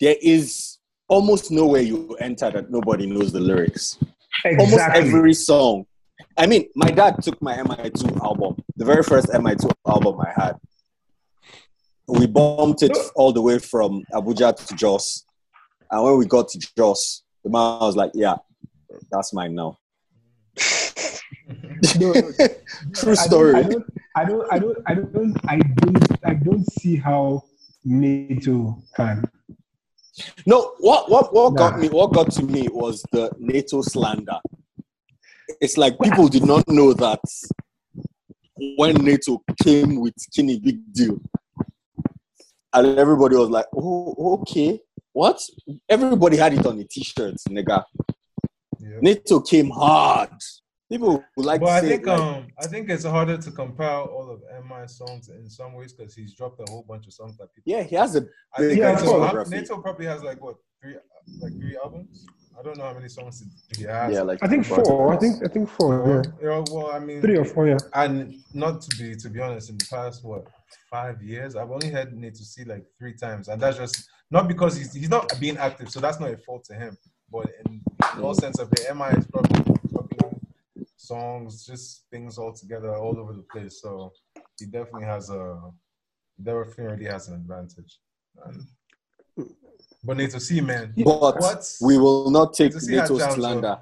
there 0.00 0.16
is 0.20 0.78
almost 1.08 1.50
nowhere 1.50 1.82
you 1.82 2.14
enter 2.20 2.50
that 2.50 2.70
nobody 2.70 3.06
knows 3.06 3.32
the 3.32 3.40
lyrics. 3.40 3.98
Exactly. 4.44 4.64
Almost 4.64 4.96
every 4.96 5.34
song. 5.34 5.86
I 6.36 6.46
mean, 6.46 6.68
my 6.74 6.90
dad 6.90 7.22
took 7.22 7.40
my 7.40 7.56
MI2 7.56 8.20
album, 8.22 8.62
the 8.76 8.84
very 8.84 9.02
first 9.02 9.28
MI2 9.28 9.70
album 9.86 10.20
I 10.20 10.32
had. 10.34 10.58
We 12.12 12.26
bumped 12.26 12.82
it 12.82 12.96
all 13.14 13.32
the 13.32 13.42
way 13.42 13.58
from 13.58 14.02
Abuja 14.12 14.54
to 14.66 14.74
Jos. 14.76 15.24
And 15.90 16.04
when 16.04 16.18
we 16.18 16.26
got 16.26 16.48
to 16.48 16.58
Jos, 16.76 17.22
the 17.42 17.50
man 17.50 17.80
was 17.80 17.96
like, 17.96 18.12
Yeah, 18.14 18.36
that's 19.10 19.32
mine 19.32 19.54
now. 19.54 19.78
No, 21.98 22.12
no, 22.12 22.30
True 22.94 23.16
story. 23.16 23.54
I 23.56 23.62
don't 23.62 23.84
i 24.14 24.24
don't 24.24 24.46
i 24.52 24.58
don't 24.58 24.78
i 24.86 24.94
don't 24.94 25.36
i 25.48 25.56
don't 25.56 26.24
i 26.24 26.34
don't 26.34 26.64
see 26.72 26.96
how 26.96 27.42
Naeto 27.84 28.80
can 28.94 29.24
No, 30.46 30.74
what 30.78 31.10
what 31.10 31.34
what 31.34 31.56
got 31.56 31.78
me 31.78 31.88
what 31.88 32.12
got 32.12 32.30
to 32.32 32.42
me 32.44 32.68
was 32.70 33.02
the 33.12 33.30
Naeto 33.40 33.82
slander. 33.82 34.38
It's 35.60 35.76
like 35.76 35.98
people 36.00 36.28
did 36.28 36.44
not 36.44 36.68
know 36.68 36.92
that 36.92 37.20
when 38.78 38.96
Naeto 38.96 39.40
came 39.64 40.00
with 40.00 40.14
Skinny 40.18 40.60
Big 40.60 40.80
Deal, 40.92 41.18
and 42.74 42.98
everybody 42.98 43.36
was 43.36 43.50
like, 43.50 43.66
"Oh, 43.74 44.38
okay, 44.40 44.80
what?" 45.12 45.40
Everybody 45.88 46.36
had 46.36 46.54
it 46.54 46.66
on 46.66 46.78
the 46.78 46.84
T-shirts, 46.84 47.44
nigga. 47.48 47.84
Yeah. 48.80 48.98
Naeto 49.04 49.46
came 49.48 49.70
hard. 49.70 50.30
People 50.90 51.24
would 51.36 51.46
like 51.46 51.60
But 51.60 51.66
to 51.68 51.72
I 51.72 51.80
say, 51.80 51.88
think 51.88 52.06
like, 52.06 52.18
um 52.20 52.46
I 52.62 52.66
think 52.66 52.90
it's 52.90 53.04
harder 53.04 53.38
to 53.38 53.50
compile 53.50 54.04
all 54.14 54.30
of 54.30 54.40
MI 54.68 54.86
songs 54.86 55.28
in 55.30 55.48
some 55.48 55.72
ways 55.74 55.92
because 55.94 56.14
he's 56.14 56.34
dropped 56.34 56.60
a 56.60 56.70
whole 56.70 56.84
bunch 56.86 57.06
of 57.06 57.14
songs 57.14 57.36
that 57.38 57.48
people. 57.54 57.72
yeah, 57.72 57.82
he 57.82 57.96
has 57.96 58.14
a 58.16 58.26
I 58.56 58.60
think 58.60 58.78
Yeah, 58.78 58.98
of 58.98 59.02
Naeto. 59.02 59.46
Naeto 59.50 59.82
probably 59.82 60.06
has 60.06 60.22
like 60.22 60.42
what 60.42 60.56
three 60.82 60.96
like 61.40 61.52
three 61.58 61.76
albums. 61.82 62.26
I 62.58 62.62
don't 62.62 62.76
know 62.76 62.84
how 62.84 62.92
many 62.92 63.08
songs 63.08 63.42
he 63.76 63.84
has. 63.84 64.12
yeah, 64.12 64.20
like 64.22 64.38
i 64.42 64.46
think 64.46 64.66
four 64.66 65.14
i 65.14 65.16
think 65.16 65.42
i 65.42 65.48
think 65.48 65.66
four 65.70 65.90
yeah 66.06 66.48
Yeah, 66.48 66.64
well, 66.70 66.90
I 66.92 66.98
mean, 66.98 67.22
three 67.22 67.38
or 67.38 67.46
four 67.46 67.66
yeah 67.66 67.78
and 67.94 68.34
not 68.52 68.82
to 68.82 68.90
be 68.98 69.16
to 69.16 69.30
be 69.30 69.40
honest, 69.40 69.70
in 69.70 69.78
the 69.78 69.86
past 69.90 70.22
what 70.22 70.44
five 70.90 71.22
years, 71.22 71.56
I've 71.56 71.70
only 71.70 71.90
had 71.90 72.12
Naeto 72.12 72.36
C 72.38 72.64
like 72.64 72.84
three 72.98 73.14
times, 73.14 73.48
and 73.48 73.60
that's 73.60 73.78
just 73.78 74.08
not 74.30 74.48
because 74.48 74.76
he's 74.76 74.92
he's 74.92 75.10
not 75.10 75.32
being 75.40 75.56
active, 75.56 75.90
so 75.90 76.00
that's 76.00 76.20
not 76.20 76.32
a 76.32 76.36
fault 76.36 76.64
to 76.64 76.74
him. 76.74 76.96
But 77.30 77.50
in, 77.64 77.80
all 78.22 78.34
sense 78.34 78.58
of 78.58 78.70
the 78.70 78.94
MI 78.94 79.18
is 79.18 79.26
probably 79.26 79.62
songs, 81.12 81.66
just 81.66 82.04
things 82.10 82.38
all 82.38 82.52
together 82.52 82.94
all 82.94 83.18
over 83.18 83.32
the 83.32 83.46
place. 83.52 83.80
So 83.82 84.12
he 84.58 84.66
definitely 84.66 85.04
has 85.04 85.30
a 85.30 85.60
definitely 86.42 87.06
has 87.06 87.28
an 87.28 87.34
advantage. 87.34 87.98
And 88.46 88.66
But 90.04 90.16
Naeto 90.16 90.40
C, 90.40 90.60
man. 90.60 90.92
But 90.96 91.38
What? 91.40 91.64
we 91.80 91.96
will 91.96 92.28
not 92.30 92.54
take 92.54 92.72
Naeto 92.74 93.16
Naeto 93.18 93.34
slander. 93.34 93.78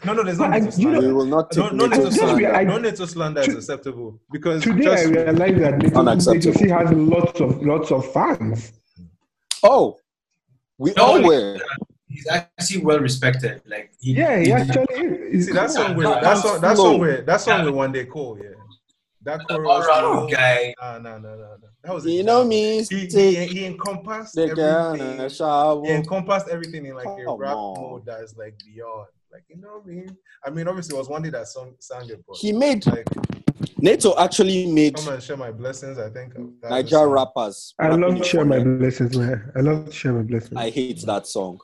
no, 0.04 0.12
no, 0.14 0.24
there's 0.24 0.38
no 0.38 0.46
But 0.48 0.52
I- 0.54 0.60
Naeto 0.60 0.64
know- 0.64 0.70
slander. 0.70 1.00
We 1.06 1.12
will 1.12 1.26
not 1.26 1.50
take 1.52 1.64
No, 1.64 1.70
no 1.70 1.84
Naeto 1.86 1.90
Naeto 1.90 2.12
slander. 2.12 2.40
slander. 2.40 2.54
I- 2.56 2.64
no 2.64 2.78
Naeto 2.80 3.08
slander 3.08 3.40
is 3.42 3.46
to- 3.46 3.56
acceptable 3.58 4.20
because 4.32 4.62
Today 4.64 4.82
just 4.82 5.06
I 5.06 5.08
realized 5.10 5.58
that 5.60 5.74
Naeto, 5.74 5.96
Unacceptable. 5.96 6.52
Naeto 6.52 6.58
C 6.58 6.68
has 6.70 6.92
lots 6.92 7.40
of 7.40 7.62
lots 7.62 7.92
of 7.92 8.12
fans. 8.12 8.72
Oh, 9.62 9.96
we 10.76 10.92
No, 10.96 11.04
all 11.04 11.16
like- 11.18 11.26
were. 11.26 11.58
He's 12.08 12.26
actually 12.26 12.82
well 12.82 12.98
respected. 12.98 13.62
Like 13.64 13.92
he, 14.00 14.14
Yeah, 14.14 14.38
he 14.38 14.46
he- 14.46 14.52
actually 14.52 14.86
is. 15.30 15.46
see 15.46 15.52
that 15.52 15.70
song 15.70 15.94
with 15.94 16.06
That- 16.08 16.22
that 16.24 16.38
song 16.38 16.60
that 16.62 16.74
flow. 16.74 16.84
song 16.84 16.98
with 17.00 17.26
that 17.26 17.40
song 17.40 17.72
one 17.72 17.92
day 17.92 18.06
call, 18.06 18.36
yeah. 18.42 18.56
That 19.22 19.40
the 19.48 19.54
chorus 19.54 19.68
all-round 19.70 20.18
flow, 20.18 20.28
guy. 20.28 20.74
Nah, 20.80 20.98
nah, 20.98 21.18
nah, 21.18 21.28
nah, 21.28 21.36
nah. 21.36 21.56
That 21.84 21.94
was 21.94 22.06
a 22.06 22.10
You 22.10 22.22
know 22.22 22.42
me, 22.44 22.82
He, 22.84 23.00
he, 23.00 23.06
take 23.06 23.50
he 23.50 23.66
encompassed 23.66 24.34
the 24.34 24.48
girl 24.48 24.94
in 24.94 25.00
everything. 25.00 25.28
shower. 25.28 25.84
He 25.84 25.92
encompassed 25.92 26.48
everything 26.48 26.86
in 26.86 26.94
like 26.94 27.06
a 27.06 27.36
rap 27.36 27.56
on. 27.56 27.82
mode 27.82 28.06
that 28.06 28.22
is 28.22 28.34
like 28.38 28.54
beyond. 28.64 29.08
Like 29.30 29.44
you 29.48 29.56
know 29.56 29.68
what 29.68 29.84
I 29.84 29.88
mean? 29.88 30.16
I 30.44 30.50
mean, 30.50 30.68
obviously, 30.68 30.94
it 30.96 30.98
was 30.98 31.08
one 31.08 31.22
day 31.22 31.30
that 31.30 31.48
song 31.48 31.74
sang 31.80 32.08
it, 32.08 32.24
but 32.26 32.38
He 32.38 32.52
made 32.52 32.86
like 32.86 33.06
Naeto 33.78 34.14
actually 34.18 34.66
made 34.66 34.94
come 34.96 35.08
and 35.12 35.22
share 35.22 35.36
my 35.36 35.50
blessings. 35.52 35.98
I 35.98 36.08
think 36.08 36.32
that 36.62 36.70
Niger 36.70 37.06
rappers. 37.06 37.74
I 37.78 37.88
love 37.90 38.16
to 38.16 38.24
share 38.24 38.44
my 38.46 38.58
blessings, 38.58 39.16
man. 39.16 39.52
I 39.54 39.60
love 39.60 39.84
to 39.84 39.92
share 39.92 40.14
my 40.14 40.22
blessings. 40.22 40.56
I 40.56 40.70
hate 40.70 41.02
that 41.04 41.26
song. 41.26 41.60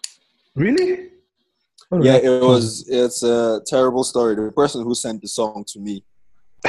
really? 0.54 1.10
Oh, 1.90 2.02
Yeah, 2.02 2.16
it 2.16 2.42
was. 2.42 2.86
It's 2.88 3.22
a 3.22 3.62
terrible 3.64 4.04
story. 4.04 4.34
The 4.34 4.52
person 4.52 4.82
who 4.82 4.94
sent 4.94 5.22
the 5.22 5.28
song 5.28 5.64
to 5.68 5.78
me 5.80 6.04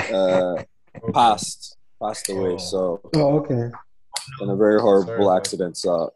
uh, 0.10 0.54
Okay. 0.54 0.66
Passed 1.14 1.78
passed 2.02 2.30
away. 2.30 2.54
Oh. 2.54 2.58
So 2.58 3.02
Oh, 3.16 3.38
okay. 3.40 3.72
in 4.42 4.50
a 4.50 4.56
very 4.56 4.80
horrible 4.80 5.26
Sorry, 5.26 5.38
accident. 5.38 5.78
So 5.78 6.12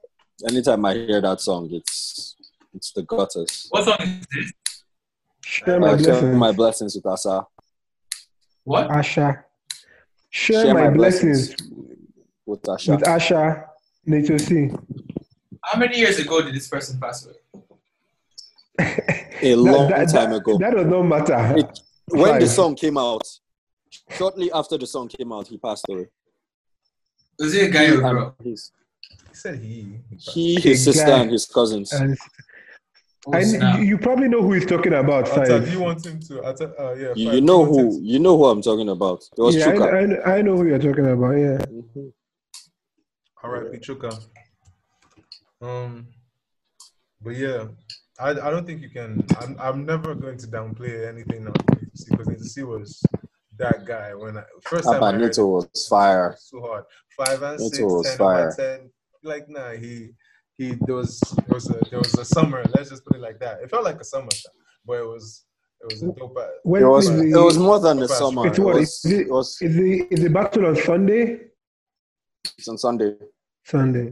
anytime 0.47 0.83
I 0.85 0.93
hear 0.93 1.21
that 1.21 1.41
song, 1.41 1.69
it's 1.71 2.35
it's 2.73 2.91
the 2.93 3.03
gutters. 3.03 3.67
What 3.69 3.85
song 3.85 3.97
is 4.01 4.25
this? 4.31 4.51
Share 5.43 5.75
I 5.75 5.79
my 5.79 5.95
blessings. 5.95 6.35
my 6.37 6.51
blessings 6.51 6.95
with 6.95 7.05
Asa. 7.05 7.45
What? 8.63 8.87
Asha. 8.89 9.43
Share, 10.29 10.63
Share 10.65 10.73
my, 10.73 10.83
my 10.85 10.89
blessings, 10.91 11.55
With 12.45 12.61
Asha. 12.63 12.91
with 12.95 13.01
Asha 13.05 13.65
Naeto 14.07 14.39
C. 14.39 14.69
How 15.63 15.77
many 15.79 15.97
years 15.97 16.19
ago 16.19 16.41
did 16.41 16.53
this 16.55 16.67
person 16.69 16.99
pass 16.99 17.25
away? 17.25 17.35
A 19.43 19.55
long 19.67 19.89
that, 19.89 20.09
time 20.09 20.31
ago. 20.33 20.57
That 20.57 20.73
does 20.73 20.85
not 20.87 21.03
matter. 21.03 21.57
It- 21.57 21.79
when 22.13 22.39
the 22.39 22.47
song 22.47 22.75
came 22.75 22.97
out, 22.97 23.23
shortly 24.11 24.51
after 24.51 24.77
the 24.77 24.87
song 24.87 25.07
came 25.07 25.31
out, 25.31 25.47
he 25.47 25.57
passed 25.57 25.85
away. 25.89 26.07
Was 27.39 27.53
he 27.53 27.61
a 27.61 27.69
guy 27.69 27.85
He 27.85 27.91
or 27.91 27.97
a 27.97 28.01
girl? 28.13 28.35
his, 28.43 28.71
He 29.29 29.35
said 29.35 29.59
he. 29.59 29.99
he, 30.17 30.59
his 30.61 30.87
A 30.87 30.93
sister, 30.93 31.05
guy. 31.07 31.19
and 31.21 31.31
his 31.31 31.45
cousins. 31.45 31.91
And, 31.93 32.17
Oh, 33.27 33.33
and 33.33 33.77
you, 33.77 33.85
you 33.89 33.97
probably 33.99 34.27
know 34.27 34.41
who 34.41 34.53
he's 34.53 34.65
talking 34.65 34.93
about, 34.93 35.29
Ata, 35.29 35.45
Five. 35.45 35.65
do 35.65 35.71
you 35.71 35.79
want 35.79 36.03
him 36.03 36.19
to? 36.21 36.43
Ata, 36.43 36.73
uh, 36.83 36.93
yeah, 36.95 37.13
You, 37.15 37.33
you 37.33 37.41
know 37.41 37.63
who 37.63 38.01
you 38.01 38.17
know 38.17 38.35
who 38.35 38.45
I'm 38.45 38.63
talking 38.63 38.89
about. 38.89 39.21
It 39.37 39.41
was 39.43 39.55
yeah, 39.55 39.67
Chuka. 39.67 40.25
I, 40.25 40.37
I 40.37 40.41
know 40.41 40.57
who 40.57 40.65
you're 40.65 40.79
talking 40.79 41.05
about. 41.05 41.33
Yeah. 41.33 41.59
Mhm. 41.69 42.11
All 43.43 43.51
right, 43.51 43.71
Pichuka. 43.71 44.11
Um, 45.61 46.07
but 47.21 47.35
yeah, 47.35 47.67
I, 48.19 48.29
I 48.31 48.49
don't 48.49 48.65
think 48.65 48.81
you 48.81 48.89
can. 48.89 49.23
I'm, 49.39 49.55
I'm 49.59 49.85
never 49.85 50.15
going 50.15 50.39
to 50.39 50.47
downplay 50.47 51.07
anything 51.07 51.45
on 51.45 51.53
Nitsi 51.53 52.09
because 52.09 52.27
Nitsi 52.27 52.63
was 52.67 53.03
that 53.61 53.85
guy 53.85 54.13
when 54.13 54.37
I 54.37 54.43
first 54.63 54.85
time 54.85 55.01
I 55.03 55.11
heard 55.13 55.21
Abanito 55.21 55.39
it, 55.39 55.45
was 55.55 55.87
fire. 55.89 56.35
so 56.39 56.59
hard. 56.61 56.83
Five 57.17 57.41
and 57.43 57.59
Nito 57.59 57.69
six, 57.69 57.81
was 57.81 58.07
ten 58.09 58.17
fire. 58.17 58.47
over 58.47 58.55
ten. 58.57 58.79
Like 59.23 59.45
nah, 59.49 59.71
he 59.83 59.93
he 60.57 60.65
there 60.85 60.95
was 61.01 61.19
there 61.19 61.55
was 61.59 61.69
a 61.69 61.77
there 61.89 61.99
was 61.99 62.13
a 62.15 62.25
summer. 62.25 62.63
Let's 62.75 62.89
just 62.89 63.03
put 63.05 63.15
it 63.17 63.21
like 63.21 63.39
that. 63.39 63.61
It 63.63 63.69
felt 63.69 63.83
like 63.83 63.99
a 63.99 64.03
summer, 64.03 64.29
but 64.85 64.93
it 65.03 65.07
was 65.15 65.45
it 65.81 65.85
was 65.93 66.03
a 66.03 66.07
dope. 66.19 66.37
ass- 66.39 66.49
When 66.63 66.83
It 66.83 66.87
was 66.87 67.09
is 67.09 67.33
it 67.33 67.37
was 67.49 67.57
more 67.57 67.79
than 67.79 67.97
the 67.99 68.07
summer. 68.07 68.47
It 68.47 68.59
was, 68.59 69.03
Is 69.05 69.11
it- 69.11 69.21
it 69.27 69.29
was 69.31 69.47
is 69.61 69.75
the 69.75 70.07
is 70.13 70.19
the 70.25 70.29
battle 70.29 70.65
on 70.67 70.75
Sunday? 70.75 71.23
it's 72.57 72.67
on 72.67 72.77
Sunday. 72.77 73.15
Sunday. 73.65 74.11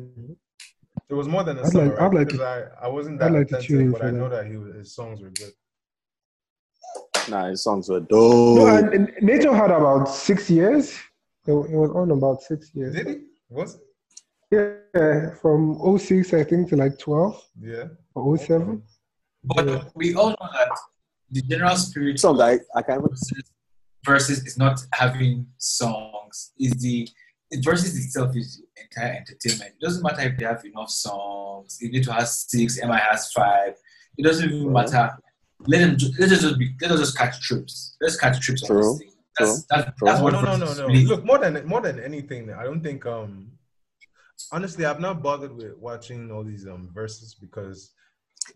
It 1.09 1.13
was 1.15 1.27
more 1.27 1.43
than 1.43 1.57
a 1.57 1.61
I'd 1.63 1.67
summer. 1.71 1.85
like- 1.89 1.97
right? 1.99 2.05
I'd 2.05 2.13
like 2.13 2.27
Because 2.27 2.39
to- 2.39 2.75
I, 2.81 2.85
I 2.85 2.87
wasn't 2.87 3.21
I'd 3.21 3.33
that 3.33 3.37
like 3.39 3.47
attentive, 3.51 3.91
but 3.93 4.03
I 4.05 4.11
know 4.11 4.29
that. 4.29 4.43
that 4.43 4.51
he 4.51 4.57
was, 4.57 4.75
his 4.75 4.93
songs 4.93 5.21
were 5.21 5.31
good. 5.31 5.53
Nah, 7.29 7.49
his 7.49 7.63
songs 7.63 7.89
were 7.89 7.99
No, 7.99 8.05
dope. 8.07 8.93
and, 8.93 8.93
and 8.93 9.07
Naeto 9.29 9.55
had 9.55 9.71
about 9.71 10.05
six 10.09 10.49
years. 10.49 10.91
It, 11.45 11.51
it 11.51 11.53
was 11.77 11.91
on 11.91 12.11
about 12.11 12.41
six 12.41 12.71
years. 12.73 12.95
Did 12.95 13.07
he? 13.07 13.15
Was 13.49 13.75
it? 13.75 13.81
Yeah, 14.51 15.35
from 15.35 15.79
06, 15.99 16.33
I 16.33 16.43
think, 16.43 16.69
to 16.69 16.75
like 16.75 16.97
12 16.97 17.41
Yeah. 17.61 17.83
or 18.15 18.37
07. 18.37 18.81
But 19.43 19.91
we 19.95 20.15
all 20.15 20.29
know 20.29 20.49
that 20.53 20.69
the 21.31 21.41
general 21.43 21.75
spirit 21.75 22.19
Song 22.19 22.41
I 22.41 22.59
I 22.75 22.81
can't 22.81 22.99
even 22.99 23.09
versus, 23.09 23.51
versus 24.05 24.45
is 24.45 24.57
not 24.57 24.79
having 24.93 25.45
songs. 25.57 26.51
Is 26.59 26.73
the 26.73 27.07
it 27.51 27.63
versus 27.63 27.95
itself 27.97 28.35
is 28.35 28.57
the 28.75 28.83
entire 28.83 29.15
entertainment. 29.17 29.75
It 29.79 29.85
doesn't 29.85 30.03
matter 30.03 30.21
if 30.29 30.37
they 30.37 30.45
have 30.45 30.63
enough 30.65 30.89
songs. 30.89 31.77
If 31.79 31.91
Nito 31.91 32.11
has 32.11 32.45
six, 32.49 32.79
MI 32.83 32.97
has 33.09 33.31
five. 33.31 33.75
It 34.17 34.23
doesn't 34.23 34.49
even 34.51 34.71
Right. 34.73 34.91
matter. 34.91 35.17
Let 35.67 35.79
them 35.79 35.97
ju- 35.97 36.11
let 36.19 36.31
us 36.31 36.41
just 36.41 36.57
be 36.57 36.73
let 36.81 36.91
us 36.91 36.99
just 36.99 37.17
catch 37.17 37.39
trips. 37.41 37.95
Let's 38.01 38.15
catch 38.17 38.39
trips 38.39 38.63
on 38.63 38.67
True. 38.69 38.81
this 38.81 38.99
thing. 38.99 39.11
That's 39.37 39.65
that's, 39.69 39.85
True. 39.97 40.05
that's 40.07 40.21
what 40.21 40.33
no, 40.33 40.41
no, 40.41 40.55
no, 40.57 40.73
no. 40.73 40.87
really- 40.87 41.05
Look, 41.05 41.25
more 41.25 41.37
than 41.37 41.65
more 41.67 41.81
than 41.81 41.99
anything, 41.99 42.51
I 42.51 42.63
don't 42.63 42.81
think. 42.81 43.05
Um, 43.05 43.51
honestly, 44.51 44.85
I've 44.85 44.99
not 45.01 45.21
bothered 45.21 45.53
with 45.55 45.77
watching 45.77 46.31
all 46.31 46.43
these 46.43 46.65
um 46.67 46.89
verses 46.93 47.35
because 47.39 47.91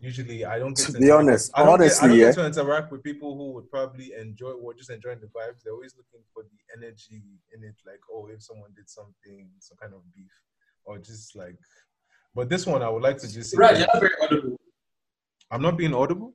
usually 0.00 0.44
I 0.46 0.58
don't 0.58 0.74
get 0.76 0.86
To 0.86 0.92
to 0.92 0.98
be 0.98 1.04
interact- 1.04 1.20
honest, 1.28 1.50
I 1.54 1.58
don't 1.64 1.68
honestly, 1.74 2.00
get, 2.00 2.04
I 2.04 2.08
don't 2.08 2.18
yeah. 2.18 2.24
get 2.26 2.54
to 2.54 2.60
interact 2.62 2.90
with 2.92 3.02
people 3.02 3.36
who 3.36 3.52
would 3.52 3.70
probably 3.70 4.12
enjoy 4.18 4.52
or 4.52 4.72
just 4.74 4.90
enjoying 4.90 5.20
the 5.20 5.26
vibes. 5.26 5.62
They're 5.62 5.74
always 5.74 5.94
looking 5.96 6.24
for 6.32 6.42
the 6.42 6.58
energy 6.76 7.22
in 7.54 7.62
it, 7.64 7.76
like 7.86 8.00
oh, 8.12 8.28
if 8.32 8.42
someone 8.42 8.70
did 8.74 8.88
something, 8.88 9.48
some 9.58 9.76
kind 9.80 9.92
of 9.92 10.00
beef, 10.14 10.32
or 10.84 10.98
just 10.98 11.36
like. 11.36 11.58
But 12.34 12.48
this 12.48 12.66
one, 12.66 12.82
I 12.82 12.88
would 12.88 13.02
like 13.02 13.18
to 13.18 13.32
just. 13.32 13.50
see 13.50 13.56
Raj, 13.58 13.78
you're 13.78 13.86
not 13.92 14.00
very 14.00 14.14
audible. 14.22 14.56
I'm 15.50 15.62
not 15.62 15.76
being 15.76 15.94
audible, 15.94 16.34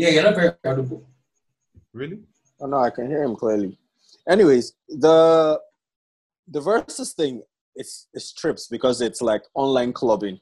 Yeah, 0.00 0.10
you're 0.10 0.22
not 0.22 0.36
very 0.36 0.52
audible. 0.64 1.00
really. 1.92 2.20
Oh 2.60 2.66
no, 2.66 2.78
I 2.78 2.90
can 2.90 3.06
hear 3.08 3.22
him 3.22 3.34
clearly. 3.36 3.76
Anyways, 4.28 4.66
the 4.88 5.60
the 6.54 6.60
versus 6.60 7.12
thing 7.12 7.42
is 7.76 8.06
is 8.14 8.32
trips 8.32 8.68
because 8.68 9.00
it's 9.00 9.20
like 9.30 9.42
online 9.54 9.92
clubbing. 9.92 10.38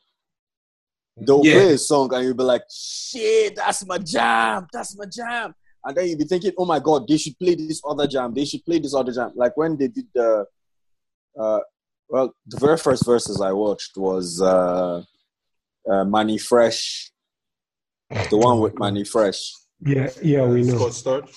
They'll 1.26 1.44
Yeah. 1.44 1.54
play 1.54 1.72
a 1.74 1.78
song 1.78 2.12
and 2.12 2.24
you'll 2.24 2.34
be 2.34 2.42
like, 2.54 2.64
shit, 2.70 3.56
that's 3.56 3.86
my 3.86 3.98
jam, 3.98 4.66
that's 4.72 4.92
my 4.98 5.06
jam. 5.06 5.54
And 5.84 5.96
then 5.96 6.08
you'll 6.08 6.18
be 6.18 6.24
thinking, 6.24 6.52
oh 6.58 6.66
my 6.66 6.78
god, 6.88 7.08
they 7.08 7.16
should 7.16 7.38
play 7.38 7.54
this 7.54 7.80
other 7.88 8.06
jam, 8.06 8.34
they 8.34 8.44
should 8.44 8.64
play 8.64 8.78
this 8.78 8.94
other 8.94 9.12
jam. 9.12 9.30
Like 9.34 9.56
when 9.56 9.76
they 9.78 9.88
did 9.88 10.06
the 10.14 10.44
uh 11.40 11.60
well, 12.08 12.34
the 12.46 12.58
very 12.58 12.76
first 12.86 13.04
verses 13.06 13.40
I 13.40 13.52
watched 13.52 13.96
was 13.96 14.40
uh, 14.40 15.02
uh 15.90 16.04
Mannie 16.04 16.38
Fresh, 16.38 17.10
the 18.30 18.36
one 18.36 18.60
with 18.60 18.78
Mannie 18.78 19.04
Fresh. 19.04 19.52
Yeah, 19.84 20.10
yeah, 20.22 20.46
we 20.46 20.62
know. 20.62 20.88
Scott 20.90 21.24
Storch. 21.24 21.36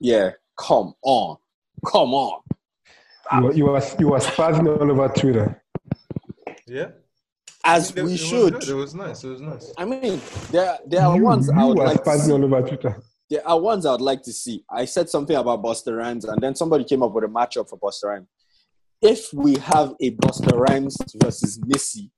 Yeah, 0.00 0.30
come 0.58 0.94
on, 1.02 1.36
come 1.86 2.14
on. 2.14 2.40
You 3.32 3.42
were, 3.42 3.52
you, 3.52 3.64
was, 3.66 3.96
you 4.00 4.08
was 4.08 4.26
spazzing 4.26 4.66
all 4.68 4.90
over 4.90 5.08
Twitter. 5.08 5.62
Yeah. 6.66 6.88
As 7.64 7.90
It- 7.90 7.98
it 7.98 8.04
we 8.04 8.10
was 8.12 8.20
should. 8.20 8.52
good. 8.54 8.68
It 8.68 8.74
was 8.74 8.94
nice. 8.94 9.24
It 9.24 9.28
was 9.30 9.40
nice. 9.40 9.72
I 9.78 9.84
mean, 9.86 10.20
there 10.50 10.78
there 10.86 11.02
are 11.02 11.16
you 11.16 11.22
ones 11.24 11.48
I 11.48 11.64
would 11.64 11.78
were 11.78 11.84
like 11.86 12.04
to 12.04 12.10
spazzing 12.10 12.26
see. 12.26 12.32
all 12.32 12.44
over 12.44 12.60
Twitter. 12.68 13.02
There 13.30 13.48
are 13.48 13.58
ones 13.58 13.86
I 13.86 13.92
would 13.92 14.02
like 14.02 14.22
to 14.24 14.32
see. 14.32 14.62
I 14.70 14.84
said 14.84 15.08
something 15.08 15.34
about 15.34 15.62
Busta 15.62 15.96
Rhymes, 15.96 16.26
and 16.26 16.42
then 16.42 16.54
somebody 16.54 16.84
came 16.84 17.02
up 17.02 17.12
with 17.12 17.24
a 17.24 17.28
matchup 17.28 17.70
for 17.70 17.78
Busta 17.78 18.04
Rhymes. 18.04 18.26
If 19.00 19.32
we 19.32 19.56
have 19.56 19.94
a 20.00 20.10
Busta 20.16 20.52
Rhymes 20.58 20.96
versus 21.16 21.58
Missy, 21.66 22.10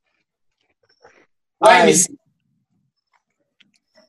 Why 1.58 1.82
I- 1.82 1.86
miss 1.86 2.08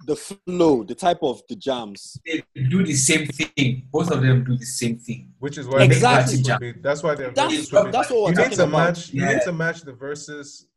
the 0.08 0.16
flow, 0.16 0.84
the 0.84 0.96
type 0.96 1.20
of 1.22 1.42
the 1.50 1.56
jams, 1.56 2.18
they 2.26 2.42
do 2.70 2.84
the 2.84 2.94
same 2.94 3.28
thing? 3.28 3.88
Both 3.92 4.10
of 4.10 4.22
them 4.22 4.44
do 4.46 4.58
the 4.58 4.66
same 4.66 4.98
thing. 4.98 5.34
Which 5.40 5.58
is 5.58 5.68
why 5.68 5.84
Exactly. 5.84 6.38
the 6.38 6.44
verses 6.44 6.74
be- 6.76 6.82
that's 6.82 7.04
why 7.04 7.14
they're 7.16 7.32
That's- 7.32 7.54
verses 7.54 7.72
would 7.74 7.86
be- 7.86 7.92
that's 7.92 8.10
what 8.10 8.22
we're 8.24 8.30
you 8.44 8.50
need 8.50 8.56
to 8.56 8.64
about. 8.64 8.72
match. 8.88 9.14
You 9.14 9.22
Yeah. 9.22 9.34
need 9.34 9.42
to 9.44 9.52
match 9.52 9.82
the 9.82 9.94
verses 9.94 10.68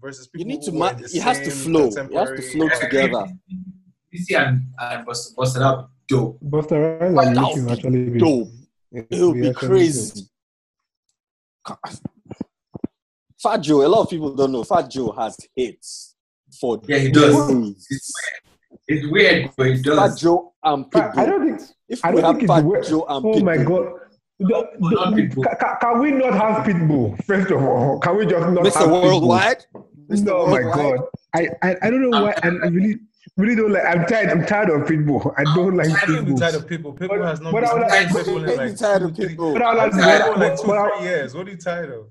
versus 0.00 0.28
you 0.34 0.44
need 0.44 0.60
to 0.62 0.72
match. 0.72 1.00
It 1.14 1.22
has 1.22 1.38
to 1.40 1.50
flow. 1.50 1.80
It 1.80 1.84
has 1.86 1.94
to 1.94 2.00
contemporary- 2.02 2.50
flow 2.52 2.68
together. 2.80 3.24
You 4.12 4.18
see, 4.24 4.34
and 4.34 4.62
and 4.78 5.06
Buster, 5.06 5.34
Buster 5.36 5.58
that 5.60 5.88
dope. 6.06 6.38
Busta 6.40 7.00
Rhymes 7.00 7.26
and 7.26 7.36
that 7.36 7.42
Nicki 7.42 7.54
would 7.54 7.56
will 7.60 7.66
be 7.66 7.72
actually 7.72 8.10
be 8.10 8.18
Dope. 8.20 8.48
it 8.92 9.06
It 9.10 9.24
would 9.24 9.40
be 9.40 9.52
crazy. 9.54 10.28
Fat 13.42 13.58
Joe, 13.62 13.86
a 13.86 13.88
lot 13.88 14.02
of 14.02 14.10
people 14.10 14.34
don't 14.34 14.52
know. 14.52 14.62
Fat 14.64 14.90
Joe 14.90 15.10
has 15.12 15.36
hits 15.56 16.14
for 16.60 16.80
Yeah, 16.86 16.98
he 16.98 17.10
does. 17.10 17.88
Days. 18.88 19.02
It's 19.02 19.10
weird, 19.12 19.50
but 19.56 19.66
it 19.66 19.84
Fat. 19.84 20.16
Joe 20.18 20.52
and 20.62 20.90
But 20.90 21.16
I 21.18 21.26
don't 21.26 21.46
think. 21.58 21.70
If 21.88 22.04
I 22.04 22.10
we 22.14 22.20
don't 22.20 22.24
have 22.24 22.36
think 22.36 22.42
it's 22.44 22.52
Fat 22.52 22.60
the 22.62 22.68
way. 22.68 22.80
Joe 22.88 23.04
and 23.08 23.26
Oh 23.26 23.40
my 23.40 23.56
god. 23.58 23.66
Oh, 24.52 24.66
the- 24.80 24.90
not 24.90 25.14
the- 25.14 25.22
Pitbull. 25.28 25.44
ca- 25.44 25.54
ca- 25.56 25.78
can 25.80 26.00
we 26.00 26.10
not 26.10 26.34
have 26.34 26.66
Pitbull? 26.66 27.24
First 27.24 27.50
of 27.52 27.62
all, 27.62 27.98
can 28.00 28.16
we 28.16 28.26
just 28.26 28.48
not 28.50 28.64
have 28.66 28.74
Mr. 28.74 28.86
Pitbull? 28.86 29.02
Worldwide, 29.02 29.64
Mr. 30.10 30.24
No, 30.24 30.46
my 30.48 30.60
God. 30.62 30.98
I, 31.34 31.48
I, 31.62 31.76
I 31.82 31.90
don't 31.90 32.10
know 32.10 32.22
why. 32.22 32.34
I 32.42 32.48
really, 32.48 32.96
really 33.36 33.54
don't 33.54 33.72
like. 33.72 33.84
I'm 33.86 34.04
tired. 34.06 34.30
I'm 34.30 34.44
tired 34.44 34.70
of 34.70 34.88
pitbull. 34.88 35.32
I 35.38 35.44
don't 35.54 35.76
like 35.76 35.88
I 35.90 36.00
can't 36.00 36.26
be 36.26 36.32
pitbull. 36.32 36.38
tired 36.40 36.54
of 36.56 36.66
people. 36.68 36.92
People 36.92 37.16
But- 37.18 37.26
has 37.26 37.40
not 37.40 37.52
but 37.52 37.60
been 37.60 37.70
I 37.70 37.74
would 37.74 37.88
tired 37.88 38.10
like- 38.10 38.10
of 38.10 38.16
people 38.26 38.38
in 38.40 38.44
Can't 38.46 38.58
like 38.58 38.76
tired 38.76 39.02
of 39.02 39.16
three- 39.16 39.28
people. 39.28 39.52
But 39.52 39.62
I 39.62 39.68
would 39.68 39.78
like 39.78 39.92
I'm 39.92 39.98
to 39.98 40.04
tired 40.04 40.18
get- 40.18 40.30
of 40.32 40.36
like 40.40 40.60
two, 40.60 40.66
but 40.66 40.78
I- 40.78 40.96
three 40.98 41.06
years. 41.06 41.34
What 41.34 41.46
are 41.46 41.50
you 41.50 41.56
tired 41.56 41.90
of? 41.90 42.06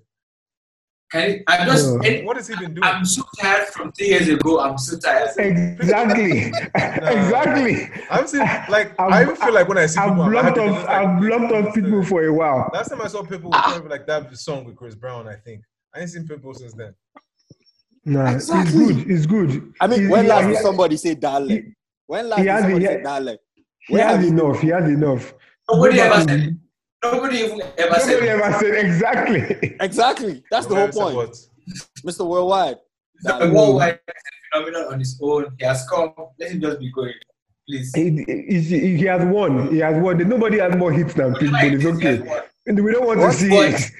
Can 1.13 1.29
you, 1.29 1.43
I'm 1.47 1.67
just. 1.67 1.85
No. 1.93 1.99
and 2.01 2.25
What 2.25 2.37
has 2.37 2.47
he 2.47 2.55
been 2.55 2.73
doing? 2.73 2.83
I'm 2.83 3.05
so 3.05 3.21
tired 3.39 3.67
from 3.67 3.91
three 3.91 4.07
years 4.07 4.27
ago. 4.29 4.59
I'm 4.59 4.79
so 4.79 4.97
tired. 4.97 5.29
Exactly. 5.37 6.47
exactly. 6.75 7.87
I'm 8.09 8.25
seeing 8.25 8.41
like 8.67 8.99
I've- 8.99 9.13
I 9.13 9.21
even 9.21 9.35
feel 9.35 9.53
like 9.53 9.67
when 9.67 9.77
I 9.77 9.85
see 9.85 9.99
I've 9.99 10.09
people, 10.09 10.23
I'm 10.23 10.31
blocked 10.31 10.57
happy 10.57 10.59
off. 10.61 10.85
like, 10.85 10.89
I've 10.89 11.21
blocked 11.21 11.53
off 11.67 11.75
people 11.75 12.03
for 12.03 12.23
a 12.25 12.33
while. 12.33 12.67
Last 12.73 12.89
time 12.89 13.01
I 13.03 13.07
saw 13.07 13.21
people 13.23 13.51
ah. 13.53 13.61
was 13.63 13.73
probably 13.73 13.89
like 13.95 14.07
that 14.07 14.35
song 14.35 14.65
with 14.65 14.75
Chris 14.75 14.95
Brown. 14.95 15.27
I 15.27 15.35
think 15.35 15.61
I 15.93 15.99
ain't 15.99 16.09
seen 16.09 16.27
people 16.27 16.51
since 16.55 16.73
then. 16.73 16.95
No, 18.05 18.25
Exactly. 18.25 18.85
it's 18.85 18.95
good. 19.05 19.11
It's 19.11 19.25
good. 19.27 19.73
I 19.79 19.85
mean, 19.87 20.01
He- 20.01 20.07
when 20.07 20.23
he- 20.23 20.29
last 20.29 20.45
he- 20.47 20.53
did 20.53 20.61
somebody 20.63 20.97
say 20.97 21.13
darling? 21.13 21.75
When 22.07 22.27
last 22.27 22.39
he 22.39 22.45
did 22.45 22.59
somebody 22.59 22.85
say 22.87 23.01
darling? 23.03 23.37
He 23.87 23.93
Where 23.93 24.07
has 24.07 24.25
enough. 24.25 24.59
He 24.61 24.67
has 24.69 24.89
enough. 24.89 25.33
Nobody 25.69 25.99
ever 25.99 26.21
said. 26.27 26.59
To- 27.03 27.11
Nobody 27.11 27.37
even 27.39 27.61
ever 27.77 27.95
said. 27.99 28.11
Nobody 28.13 28.29
ever 28.29 28.53
said 28.59 28.85
exactly. 28.85 29.75
Exactly. 29.79 30.43
That's 30.49 30.65
the 30.67 30.75
whole 30.75 30.87
point. 30.89 31.15
what? 31.15 31.37
Mr. 32.05 32.25
Worldwide. 32.27 32.77
It's 33.25 33.29
a 33.31 33.51
worldwide 33.51 33.99
phenomenon 34.51 34.93
on 34.93 34.99
his 34.99 35.19
own. 35.21 35.55
He 35.59 35.65
has 35.65 35.87
come. 35.89 36.13
Let 36.39 36.51
him 36.51 36.61
just 36.61 36.79
be 36.79 36.91
going, 36.91 37.13
please. 37.67 37.93
He, 37.95 38.23
he, 38.27 38.97
he 38.97 39.03
has 39.05 39.23
won. 39.25 39.69
He 39.71 39.77
has 39.79 40.01
won. 40.01 40.17
Nobody 40.27 40.59
has 40.59 40.75
more 40.75 40.91
hits 40.91 41.13
than 41.13 41.33
Pitbull. 41.35 41.73
It's 41.73 41.85
okay. 41.85 42.41
And 42.67 42.83
we 42.83 42.91
don't 42.91 43.05
want 43.05 43.19
What? 43.19 43.31
to 43.33 43.37
see 43.37 43.49
What? 43.49 43.73
it. 43.73 43.91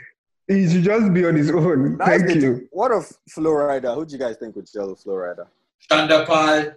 He 0.48 0.70
should 0.70 0.84
just 0.84 1.14
be 1.14 1.26
on 1.26 1.36
his 1.36 1.50
own. 1.52 1.98
That's 1.98 2.24
Thank 2.24 2.36
you. 2.44 2.68
What 2.72 2.92
of 2.92 3.06
Flo 3.30 3.52
Rida? 3.52 3.96
Who 3.96 4.06
do 4.06 4.12
you 4.14 4.20
guys 4.20 4.36
think 4.38 4.56
would 4.58 4.68
gel 4.72 4.90
with 4.90 5.00
Flo 5.00 5.14
Rida? 5.16 5.48
Chandapal. 5.90 6.76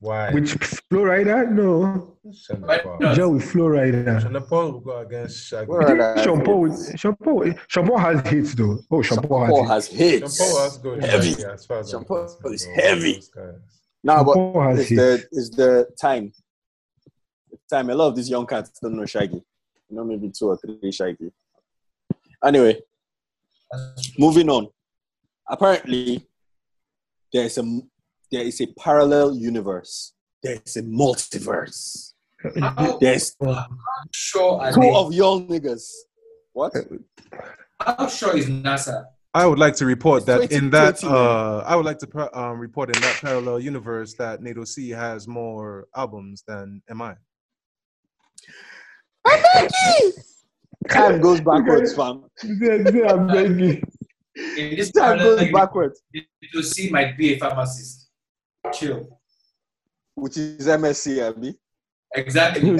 Why? 0.00 0.32
Which 0.32 0.52
Flo 0.52 1.02
Rida? 1.02 1.50
No. 1.52 2.16
Shanda 2.30 2.66
Why 2.66 2.78
Paul. 2.78 3.14
Joe 3.14 3.28
with 3.30 3.44
Flo 3.44 3.64
Rida. 3.64 4.22
Shanda 4.22 4.48
Paul 4.48 4.72
will 4.72 4.80
go 4.80 4.98
against 4.98 5.46
Shaggy. 5.46 5.66
Flo 5.66 5.78
Rida 5.78 6.16
has 6.16 6.24
Sean 6.24 6.42
Paul, 6.42 6.96
Sean 6.96 7.16
Paul, 7.16 7.54
Sean 7.68 7.86
Paul 7.86 7.98
has 7.98 8.26
hits 8.26 8.54
though. 8.54 8.78
Oh, 8.90 9.02
Sean 9.02 9.18
Sean 9.18 9.28
Paul 9.28 9.48
Paul 9.48 9.66
has 9.68 9.86
hits. 9.88 10.22
has 10.22 10.38
hits. 10.38 10.38
Sean 10.38 10.46
Paul 10.48 10.62
has 10.62 10.76
to 10.76 10.82
go 10.82 10.90
with 10.96 11.04
Heavy. 11.04 11.30
Shaggy 11.32 11.44
as 11.44 11.66
far 11.66 11.78
as 11.80 11.90
Sean 11.90 12.00
I'm 12.00 12.04
Paul 12.06 12.24
concerned, 12.24 12.54
is 12.54 12.64
heavy. 12.64 13.22
No, 14.02 14.16
Sean 14.16 14.24
but 14.24 14.34
Paul 14.34 14.78
it's 14.78 14.88
the 14.88 15.28
it's 15.32 15.50
the 15.50 15.88
time. 16.00 16.32
It's 17.52 17.66
time. 17.70 17.90
A 17.90 17.94
lot 17.94 18.08
of 18.08 18.16
these 18.16 18.30
young 18.30 18.46
cats 18.46 18.70
don't 18.80 18.96
know 18.96 19.04
Shaggy. 19.04 19.42
You 19.90 19.96
know, 19.96 20.04
maybe 20.04 20.30
two 20.30 20.48
or 20.48 20.56
three 20.56 20.92
Shaggy. 20.92 21.30
Anyway, 22.42 22.80
moving 24.18 24.48
on. 24.48 24.68
Apparently, 25.46 26.26
there 27.32 27.44
is 27.44 27.58
a 27.58 27.80
there 28.30 28.42
is 28.42 28.60
a 28.60 28.66
parallel 28.78 29.34
universe. 29.36 30.12
There 30.42 30.58
is 30.64 30.76
a 30.76 30.82
multiverse. 30.82 32.12
How, 32.58 32.96
There's 32.98 33.36
how 33.42 33.66
sure 34.12 34.60
are 34.62 34.72
two 34.72 34.80
they? 34.80 34.94
of 34.94 35.12
young 35.12 35.46
niggas. 35.46 35.84
What? 36.54 36.72
How 37.80 38.08
sure 38.08 38.36
is 38.36 38.46
NASA? 38.46 39.04
I 39.34 39.46
would 39.46 39.58
like 39.58 39.76
to 39.76 39.86
report 39.86 40.22
It's 40.22 40.26
that 40.26 40.50
in 40.52 40.70
that 40.70 41.04
uh, 41.04 41.58
I 41.66 41.76
would 41.76 41.84
like 41.84 41.98
to 41.98 42.06
par- 42.06 42.34
um, 42.36 42.58
report 42.58 42.94
in 42.96 43.00
that 43.02 43.18
parallel 43.20 43.60
universe 43.60 44.14
that 44.14 44.40
Naeto 44.40 44.66
C 44.66 44.88
has 44.90 45.28
more 45.28 45.86
albums 45.94 46.42
than 46.48 46.82
MI. 46.88 47.12
I'm 49.26 49.42
begging. 49.54 50.12
Time 50.88 51.20
goes 51.20 51.40
backwards, 51.42 51.94
fam. 51.94 52.24
They- 52.42 52.78
they 52.90 53.02
are 53.02 53.18
begging. 53.18 53.82
This 54.56 54.90
Time 54.92 55.18
goes 55.18 55.50
backwards. 55.52 56.02
to 56.54 56.62
see 56.62 56.88
might 56.90 57.18
be 57.18 57.34
a 57.34 57.38
pharmacist. 57.38 57.99
Chill. 58.72 59.18
Which 60.14 60.36
is 60.36 60.66
MSC, 60.66 61.18
Abby. 61.20 61.54
Exactly. 62.14 62.70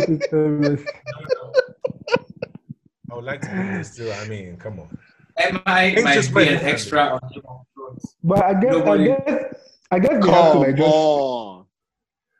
I 3.10 3.14
would 3.14 3.24
like 3.24 3.40
to 3.42 3.48
believe 3.48 3.72
this 3.78 3.96
too. 3.96 4.10
I 4.12 4.26
mean, 4.28 4.56
come 4.56 4.80
on. 4.80 4.98
MI 5.38 5.62
Ain't 5.96 6.04
might 6.04 6.14
just 6.14 6.34
be 6.34 6.48
an 6.48 6.54
extra 6.64 7.00
on 7.00 7.20
Game 7.32 7.42
of 7.48 7.60
Thrones. 7.74 8.16
But 8.22 8.44
I 8.44 8.54
guess, 8.60 8.74
I 8.74 8.78
Nobody- 8.78 9.04
guess, 9.06 9.54
I 9.90 9.98
guess 9.98 10.24
they 10.24 10.30
have 10.30 10.52
to 10.52 10.58
like 10.58 10.76
just. 10.76 10.88
on. 10.94 11.66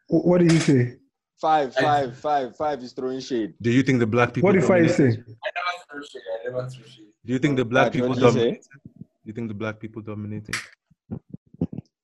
What 0.09 0.39
did 0.39 0.53
you 0.53 0.59
say? 0.59 0.97
Five, 1.41 1.75
five, 1.75 2.17
five, 2.19 2.55
five 2.57 2.83
is 2.83 2.93
throwing 2.93 3.21
shade. 3.21 3.55
Do 3.63 3.71
you 3.71 3.83
think 3.83 4.01
the 4.01 4.07
black 4.07 4.35
people? 4.35 4.49
What 4.49 4.53
did 4.61 4.71
I 4.71 4.87
say? 4.89 5.05
I 5.05 5.09
never 5.09 5.23
threw 5.91 6.05
shade. 6.05 6.23
I 6.33 6.45
never 6.51 6.69
threw 6.69 6.85
shade. 6.85 7.07
Do 7.25 7.33
you 7.33 7.39
think 7.39 7.57
the 7.57 7.65
black 7.65 7.85
Raj, 7.87 7.93
people 7.95 8.09
what 8.11 8.19
did 8.19 8.25
you 8.25 8.31
say? 8.33 8.39
dominate? 8.39 8.67
Do 8.99 9.05
you 9.25 9.33
think 9.33 9.49
the 9.49 9.55
black 9.55 9.81
people 9.81 10.03
dominating? 10.03 10.55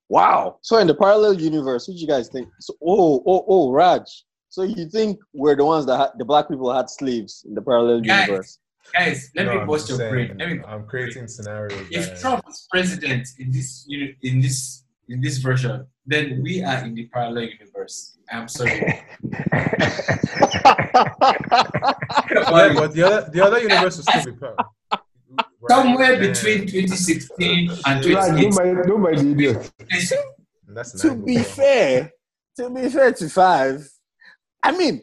Wow. 0.09 0.59
So 0.61 0.77
in 0.77 0.87
the 0.87 0.95
parallel 0.95 1.33
universe, 1.33 1.87
what 1.87 1.95
do 1.95 1.99
you 2.01 2.07
guys 2.07 2.29
think? 2.29 2.47
So, 2.59 2.73
oh, 2.85 3.23
oh, 3.25 3.45
oh, 3.47 3.71
Raj. 3.71 4.03
So 4.49 4.63
you 4.63 4.89
think 4.89 5.19
we're 5.33 5.55
the 5.55 5.65
ones 5.65 5.85
that 5.87 5.97
had, 5.97 6.09
the 6.17 6.25
black 6.25 6.47
people 6.47 6.73
had 6.73 6.89
slaves 6.89 7.43
in 7.47 7.53
the 7.53 7.61
parallel 7.61 8.01
Guys, 8.01 8.27
universe? 8.27 8.59
Guys, 8.93 9.29
let 9.35 9.45
No, 9.47 9.53
me 9.53 9.59
I'm 9.59 9.67
bust 9.67 9.89
your 9.89 9.97
saying, 9.97 10.11
brain. 10.11 10.37
Let 10.37 10.49
me. 10.49 10.61
I'm 10.65 10.85
creating 10.87 11.27
scenarios. 11.27 11.87
If 11.91 12.09
that- 12.09 12.19
Trump 12.21 12.43
is 12.49 12.67
president 12.71 13.27
in 13.37 13.51
this 13.51 13.85
in 14.21 14.41
this 14.41 14.83
in 15.09 15.21
this 15.21 15.37
version, 15.39 15.85
then 16.05 16.41
we 16.41 16.63
are 16.63 16.83
in 16.85 16.95
the 16.95 17.05
parallel 17.07 17.43
universe. 17.43 18.17
I'm 18.31 18.47
sorry. 18.47 18.71
yeah, 18.81 19.03
but 22.75 22.93
the 22.93 23.03
other 23.05 23.29
the 23.31 23.41
other 23.45 23.59
universe 23.59 23.97
will 23.97 24.03
still 24.03 24.25
be 24.25 24.31
proud. 24.39 24.55
Somewhere 25.69 26.11
Right, 26.13 26.19
between 26.19 26.67
2016 26.67 27.69
and 27.69 27.71
Right, 27.85 28.01
don't 28.01 28.03
2018. 28.03 28.53
mind, 28.55 28.87
don't 28.87 29.01
mind 29.01 29.17
the 29.19 29.31
idiot. 29.31 29.71
That's 30.67 31.01
to 31.01 31.15
be 31.15 31.35
bro. 31.35 31.43
fair, 31.43 32.11
to 32.57 32.69
be 32.69 32.89
fair 32.89 33.11
to 33.13 33.29
five, 33.29 33.87
I 34.63 34.71
mean, 34.77 35.01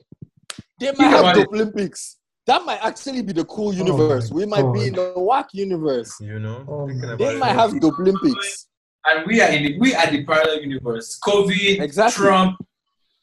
they 0.81 0.87
might 0.93 0.97
Think 0.97 1.11
have 1.13 1.35
the 1.35 1.41
it. 1.43 1.49
Olympics. 1.49 2.17
That 2.47 2.63
might 2.67 2.85
actually 2.85 3.23
be 3.23 3.33
the 3.33 3.45
cool 3.47 3.69
oh 3.69 3.73
universe. 3.73 4.31
my 4.31 4.37
we 4.37 4.47
might 4.47 4.73
be 4.75 4.89
in 4.89 4.93
God. 4.95 5.15
the 5.15 5.21
whack 5.21 5.47
universe. 5.53 6.15
You 6.21 6.39
know, 6.39 6.65
Oh, 6.69 6.87
thinking 6.87 7.05
about 7.05 7.19
They 7.19 7.35
it, 7.35 7.39
might 7.39 7.53
have 7.55 7.71
the 7.81 7.87
Olympics. 7.99 8.67
and 9.07 9.27
we 9.27 9.41
are 9.41 9.49
in 9.51 9.63
the, 9.65 9.79
we 9.79 9.95
are 9.95 10.11
the 10.11 10.25
parallel 10.25 10.61
universe. 10.61 11.19
COVID, 11.25 11.81
Exactly. 11.81 12.27
Trump. 12.27 12.57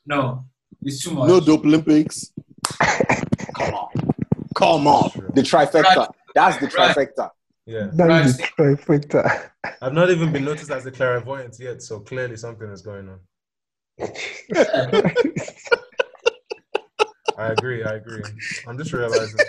No, 0.08 0.46
it's 0.82 1.04
too 1.04 1.12
much. 1.12 1.28
No 1.28 1.40
dope 1.40 1.64
Olympics. 1.66 2.32
Come 3.56 3.74
on. 3.76 3.90
Come 4.56 4.88
on. 4.88 5.12
The 5.36 5.42
trifecta. 5.42 6.10
That's 6.36 6.58
the 6.58 6.68
Right. 6.78 6.96
trifecta. 6.96 7.30
Yeah, 7.66 7.90
That 7.94 8.26
is 8.26 8.38
the 8.38 8.44
trifecta. 8.44 9.50
I've 9.82 9.94
not 9.94 10.10
even 10.10 10.32
been 10.32 10.46
noticed 10.46 10.72
as 10.72 10.86
a 10.86 10.92
clairvoyant 10.92 11.56
yet, 11.60 11.82
so 11.82 12.00
clearly 12.00 12.36
something 12.38 12.70
is 12.70 12.82
going 12.82 13.08
on. 13.10 13.20
I 17.38 17.52
agree. 17.52 17.84
I 17.84 17.94
agree. 17.96 18.24
I'm 18.68 18.78
just 18.78 18.94
realizing. 18.94 19.40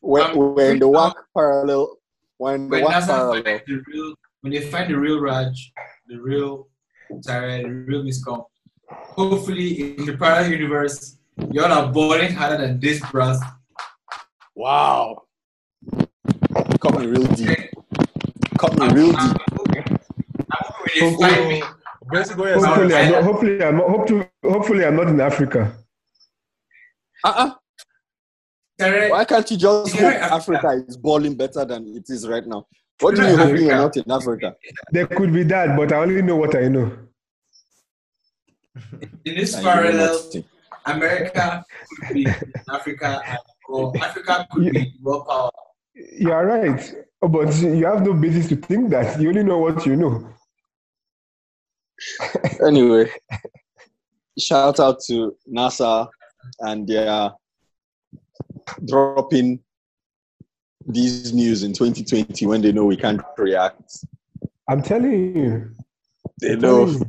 We're, 0.00 0.22
Um, 0.22 0.36
we're 0.36 0.72
in 0.72 0.78
the 0.78 0.88
whack 0.88 1.14
parallel. 1.36 1.96
We're 2.38 2.58
the 2.58 2.64
when 2.68 2.84
whack 2.84 3.04
parallel. 3.06 3.42
find 3.42 3.62
the 3.66 3.82
real, 3.86 4.14
when 4.40 4.52
they 4.52 4.60
find 4.70 4.90
the 4.92 4.98
real 4.98 5.20
Raj, 5.20 5.72
the 6.06 6.16
real 6.20 6.68
Tyrell, 7.26 7.62
the 7.62 7.68
real 7.68 8.02
Miscom, 8.02 8.44
hopefully 8.90 9.94
in 9.96 10.04
the 10.04 10.16
parallel 10.16 10.50
universe, 10.50 11.18
y'all 11.50 11.72
are 11.72 11.90
balling 11.92 12.32
harder 12.32 12.58
than 12.66 12.80
this, 12.80 13.00
bros. 13.10 13.40
Wow. 14.54 15.22
Coming 16.94 17.10
real 17.10 17.26
deep. 17.34 17.48
Okay? 17.48 17.70
Coming 18.58 18.82
I'm, 18.82 18.94
real 18.94 19.12
deep. 19.12 19.18
hoping- 19.18 19.98
I'm 20.38 20.62
hoping 20.62 21.02
when 21.02 21.18
they 21.18 21.34
find 21.34 21.48
me. 21.48 21.62
Basically, 22.12 22.50
yes, 22.50 22.64
hopefully, 22.64 22.94
I'm 22.94 23.10
not, 23.10 23.22
hopefully, 23.24 23.64
I'm 23.64 23.76
not, 23.78 23.88
hopefully, 23.90 24.28
hopefully, 24.44 24.84
I'm 24.84 24.96
not 24.96 25.08
in 25.08 25.20
Africa. 25.20 25.72
Uh-uh. 27.24 27.54
Tyrell, 28.78 29.10
Why 29.10 29.24
can't 29.24 29.50
you 29.50 29.56
just 29.56 29.94
Yeah, 29.94 30.12
hope 30.28 30.32
Africa. 30.32 30.58
Africa 30.58 30.84
is 30.88 30.96
balling 30.96 31.34
better 31.36 31.64
than 31.64 31.86
it 31.96 32.04
is 32.08 32.28
right 32.28 32.46
now? 32.46 32.66
What 33.00 33.14
do 33.16 33.22
you 33.22 33.28
Yeah, 33.36 33.46
mean 33.46 33.56
you're 33.64 33.76
not 33.76 33.96
in 33.96 34.10
Africa? 34.10 34.54
There 34.92 35.06
could 35.06 35.32
be 35.32 35.42
that, 35.44 35.76
but 35.76 35.92
I 35.92 35.96
only 35.96 36.22
know 36.22 36.36
what 36.36 36.54
I 36.56 36.68
know. 36.68 36.92
in 39.24 39.34
this 39.36 39.54
And 39.54 39.64
you 39.64 39.68
parallel. 39.70 40.20
America 40.86 41.64
could 42.06 42.14
be 42.14 42.24
in 42.26 42.34
Africa, 42.70 43.38
or 43.68 43.92
Africa 44.02 44.46
could 44.52 44.70
be 44.72 44.94
world 45.02 45.26
power. 45.26 45.50
You 45.94 46.32
are 46.32 46.46
right, 46.46 46.94
but 47.20 47.54
you 47.56 47.86
have 47.86 48.04
no 48.04 48.14
basis 48.14 48.48
to 48.48 48.56
think 48.56 48.90
that. 48.90 49.20
You 49.20 49.28
only 49.28 49.44
know 49.44 49.58
what 49.58 49.86
you 49.86 49.96
know. 49.96 50.28
Anyway, 52.66 53.10
shout 54.38 54.80
out 54.80 54.98
to 55.06 55.36
NASA 55.48 56.08
and 56.60 56.86
their 56.88 57.30
dropping 58.84 59.60
these 60.86 61.32
news 61.32 61.62
in 61.62 61.72
2020 61.72 62.46
when 62.46 62.60
they 62.60 62.72
know 62.72 62.84
we 62.84 62.96
can't 62.96 63.22
react. 63.38 64.04
I'm 64.68 64.82
telling 64.82 65.36
you. 65.36 65.70
They 66.40 66.52
I'm 66.52 66.60
know 66.60 67.00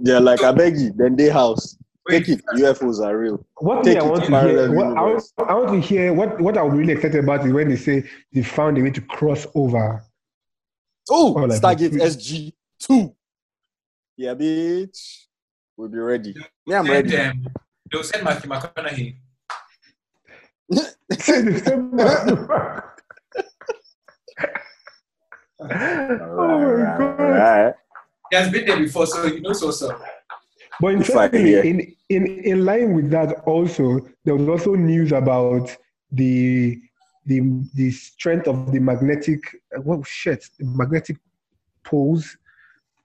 they're 0.00 0.20
like, 0.20 0.42
I 0.42 0.52
beg 0.52 0.76
you, 0.76 0.92
then 0.94 1.16
they 1.16 1.28
house. 1.28 1.76
Wait, 2.06 2.26
Take 2.26 2.38
it, 2.38 2.44
UFOs 2.56 3.04
are 3.04 3.16
real. 3.16 3.46
What 3.56 3.82
Take 3.82 3.98
I 3.98 4.02
want 4.02 4.24
to 4.24 4.30
to 4.30 4.40
hear, 4.40 4.72
what, 4.74 4.86
I, 4.86 5.02
want, 5.02 5.24
I, 5.38 5.54
want, 5.54 5.68
to 5.70 5.80
hear 5.80 6.12
what, 6.12 6.38
what 6.38 6.58
I'm 6.58 6.76
really 6.76 6.92
excited 6.92 7.24
about 7.24 7.46
is 7.46 7.52
when 7.52 7.70
they 7.70 7.76
say 7.76 8.04
they 8.32 8.42
found 8.42 8.76
a 8.76 8.82
way 8.82 8.90
to 8.90 9.00
cross 9.00 9.46
over. 9.54 10.04
Oh, 11.08 11.32
like 11.32 11.60
Stargate 11.60 11.92
SG 11.92 12.52
two. 12.78 13.14
Yeah, 14.16 14.34
bitch. 14.34 15.24
We'll 15.76 15.88
be 15.88 15.98
ready. 15.98 16.34
Yeah, 16.66 16.80
I'm 16.80 16.86
ready. 16.90 17.16
um, 17.16 17.46
they'll 17.90 18.04
send 18.04 18.22
Matthew 18.22 18.50
McConaughey. 18.50 19.16
Say 21.18 21.42
the 21.42 21.58
same 21.58 21.90
oh 25.60 25.66
my 25.66 26.08
god! 26.08 26.20
all 26.20 27.16
right. 27.16 27.74
He 28.30 28.36
has 28.36 28.50
been 28.50 28.66
there 28.66 28.78
before, 28.78 29.06
so 29.06 29.28
he 29.28 29.40
knows 29.40 29.60
so 29.60 29.90
up. 29.90 30.02
But 30.80 30.94
interestingly, 30.94 31.68
in, 31.70 31.96
in 32.08 32.26
in 32.44 32.64
line 32.64 32.94
with 32.94 33.10
that, 33.10 33.40
also 33.46 34.00
there 34.24 34.34
was 34.34 34.48
also 34.48 34.74
news 34.74 35.12
about 35.12 35.74
the 36.10 36.80
the 37.26 37.40
the 37.74 37.90
strength 37.90 38.48
of 38.48 38.72
the 38.72 38.80
magnetic. 38.80 39.40
uh, 39.76 39.80
What 39.80 40.06
shit? 40.06 40.48
The 40.58 40.66
magnetic 40.66 41.16
poles. 41.84 42.36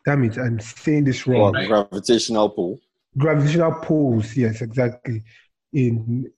Damn 0.06 0.24
it! 0.24 0.38
I'm 0.38 0.60
saying 0.60 1.06
this 1.06 1.28
wrong. 1.28 1.54
Well, 1.54 1.68
gravitational 1.68 2.50
pull. 2.50 2.80
Gravitational 3.18 3.74
poles. 3.74 4.36
Yes, 4.36 4.62
exactly. 4.62 5.24
In 5.74 6.32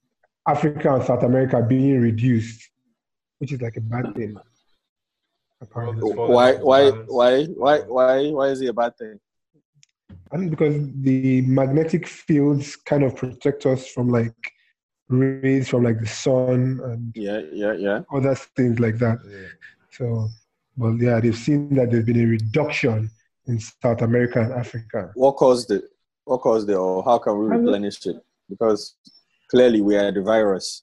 Africa 0.46 0.94
and 0.94 1.04
South 1.04 1.22
America 1.22 1.62
being 1.62 2.00
reduced, 2.00 2.68
which 3.38 3.52
is 3.52 3.60
like 3.60 3.76
a 3.76 3.80
bad 3.80 4.14
thing. 4.14 4.36
Apparently. 5.60 6.02
World 6.02 6.10
is 6.10 6.16
falling 6.16 6.32
Why, 6.32 6.52
why, 6.54 6.90
why, 6.90 7.44
why, 7.44 7.78
why, 7.80 8.30
why 8.30 8.46
is 8.48 8.60
it 8.60 8.66
a 8.68 8.72
bad 8.72 8.96
thing? 8.98 9.20
And 10.32 10.50
because 10.50 10.74
the 11.02 11.42
magnetic 11.42 12.06
fields 12.08 12.76
kind 12.76 13.04
of 13.04 13.14
protect 13.16 13.66
us 13.66 13.86
from 13.86 14.08
like 14.08 14.34
rays 15.08 15.68
from 15.68 15.84
like 15.84 16.00
the 16.00 16.06
sun 16.06 16.80
and 16.84 17.12
Yeah, 17.14 17.40
yeah, 17.52 17.74
yeah. 17.74 18.00
other 18.12 18.34
things 18.34 18.80
like 18.80 18.98
that. 18.98 19.18
Yeah. 19.28 19.48
So, 19.90 20.28
but 20.76 20.94
yeah, 20.96 21.20
they've 21.20 21.36
seen 21.36 21.74
that 21.74 21.90
there's 21.90 22.04
been 22.06 22.20
a 22.22 22.26
reduction 22.26 23.10
in 23.46 23.58
South 23.60 24.00
America 24.00 24.40
and 24.40 24.52
Africa. 24.52 25.10
What 25.14 25.32
caused 25.36 25.70
it? 25.70 25.84
What 26.24 26.40
caused 26.40 26.70
it, 26.70 26.74
or 26.76 27.02
how 27.04 27.18
can 27.18 27.36
we 27.38 27.46
replenish 27.46 28.06
it? 28.06 28.16
Because 28.48 28.94
clearly 29.50 29.80
we 29.82 29.96
are 29.96 30.10
the 30.12 30.22
virus. 30.22 30.82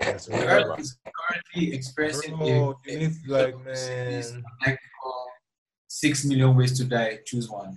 Yes, 0.00 0.26
The 0.26 0.32
remember. 0.38 0.72
Earth 0.72 0.80
is 0.80 0.96
currently 1.04 1.74
experiencing 1.74 2.36
Bro, 2.36 2.46
a, 2.86 2.90
you 2.92 2.98
need 2.98 3.12
like 3.26 3.64
man. 3.64 4.44
like 4.66 4.74
uh, 5.06 5.10
six 5.88 6.24
million 6.24 6.54
ways 6.54 6.76
to 6.78 6.84
die. 6.84 7.18
Choose 7.24 7.48
one. 7.48 7.76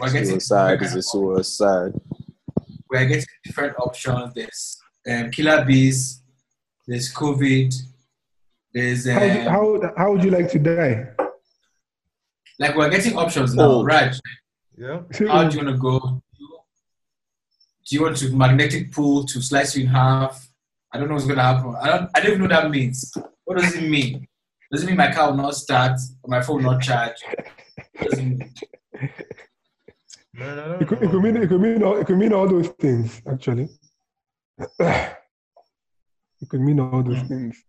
We're 0.00 0.12
getting, 0.12 0.30
Suicide 0.30 0.82
is 0.82 0.94
a 0.94 1.02
suicide. 1.02 1.92
we're 2.90 3.06
getting 3.06 3.24
different 3.44 3.76
options. 3.78 4.34
There's 4.34 4.78
um, 5.10 5.30
killer 5.30 5.64
bees. 5.64 6.22
There's 6.86 7.12
COVID. 7.12 7.74
There's 8.74 9.06
um, 9.06 9.14
How, 9.14 9.80
how, 9.80 9.92
how 9.96 10.12
would 10.12 10.24
you 10.24 10.30
like 10.30 10.50
to 10.50 10.58
die? 10.58 11.08
like 12.58 12.76
we're 12.76 12.90
getting 12.90 13.16
options 13.16 13.54
now. 13.54 13.64
Oh. 13.64 13.84
Right? 13.84 14.14
Yeah. 14.76 15.02
How 15.28 15.48
do 15.48 15.58
you 15.58 15.64
want 15.64 15.76
to 15.76 15.78
go? 15.78 16.22
Do 17.84 17.96
you 17.96 18.02
want 18.02 18.16
to 18.18 18.34
magnetic 18.34 18.92
pull 18.92 19.24
to 19.26 19.42
slice 19.42 19.76
you 19.76 19.84
in 19.84 19.90
half? 19.90 20.48
I 20.92 20.98
don't 20.98 21.08
know 21.08 21.14
what's 21.14 21.26
gonna 21.26 21.42
happen. 21.42 21.74
I 21.80 21.88
don't. 21.88 22.10
I 22.14 22.20
don't 22.20 22.32
even 22.32 22.38
know 22.38 22.54
what 22.54 22.62
that 22.62 22.70
means. 22.70 23.12
What 23.44 23.58
does 23.58 23.74
it 23.74 23.88
mean? 23.88 24.26
Does 24.70 24.82
it 24.82 24.86
mean 24.86 24.96
my 24.96 25.12
car 25.12 25.30
will 25.30 25.36
not 25.36 25.54
start 25.54 25.98
or 26.22 26.30
my 26.30 26.40
phone 26.40 26.62
will 26.62 26.72
not 26.72 26.82
charge? 26.82 27.16
What 30.34 30.44
does 30.44 30.48
it? 30.48 30.56
Man, 30.56 30.58
I 30.58 30.68
don't 30.68 30.82
It 30.82 30.88
could, 30.88 31.02
it 31.02 31.10
could 31.10 31.22
mean 31.22 31.36
it 31.36 31.48
could 31.48 31.60
mean 31.60 31.82
all, 31.82 31.96
it 31.96 32.06
could 32.06 32.18
mean 32.18 32.32
all 32.32 32.48
those 32.48 32.68
things 32.68 33.20
actually. 33.26 33.68
It 36.42 36.48
could 36.48 36.60
mean 36.60 36.80
all 36.80 37.02
those 37.04 37.20
hmm. 37.20 37.28
things. 37.28 37.64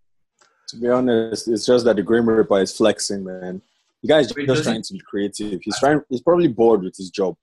To 0.70 0.78
be 0.78 0.90
honest, 0.90 1.48
it's 1.48 1.66
just 1.66 1.86
that 1.86 1.96
the 1.96 2.02
Grim 2.02 2.28
Reaper 2.28 2.60
is 2.60 2.76
flexing, 2.76 3.24
man. 3.24 3.62
The 4.02 4.08
guy's 4.08 4.34
Wait, 4.34 4.48
just 4.48 4.58
does 4.58 4.58
he- 4.60 4.64
trying 4.64 4.82
to 4.82 4.94
be 4.94 5.00
creative. 5.00 5.62
He's 5.62 5.80
trying. 5.80 6.02
He's 6.10 6.22
probably 6.22 6.48
bored 6.48 6.82
with 6.82 6.98
his 6.98 7.12
job, 7.12 7.36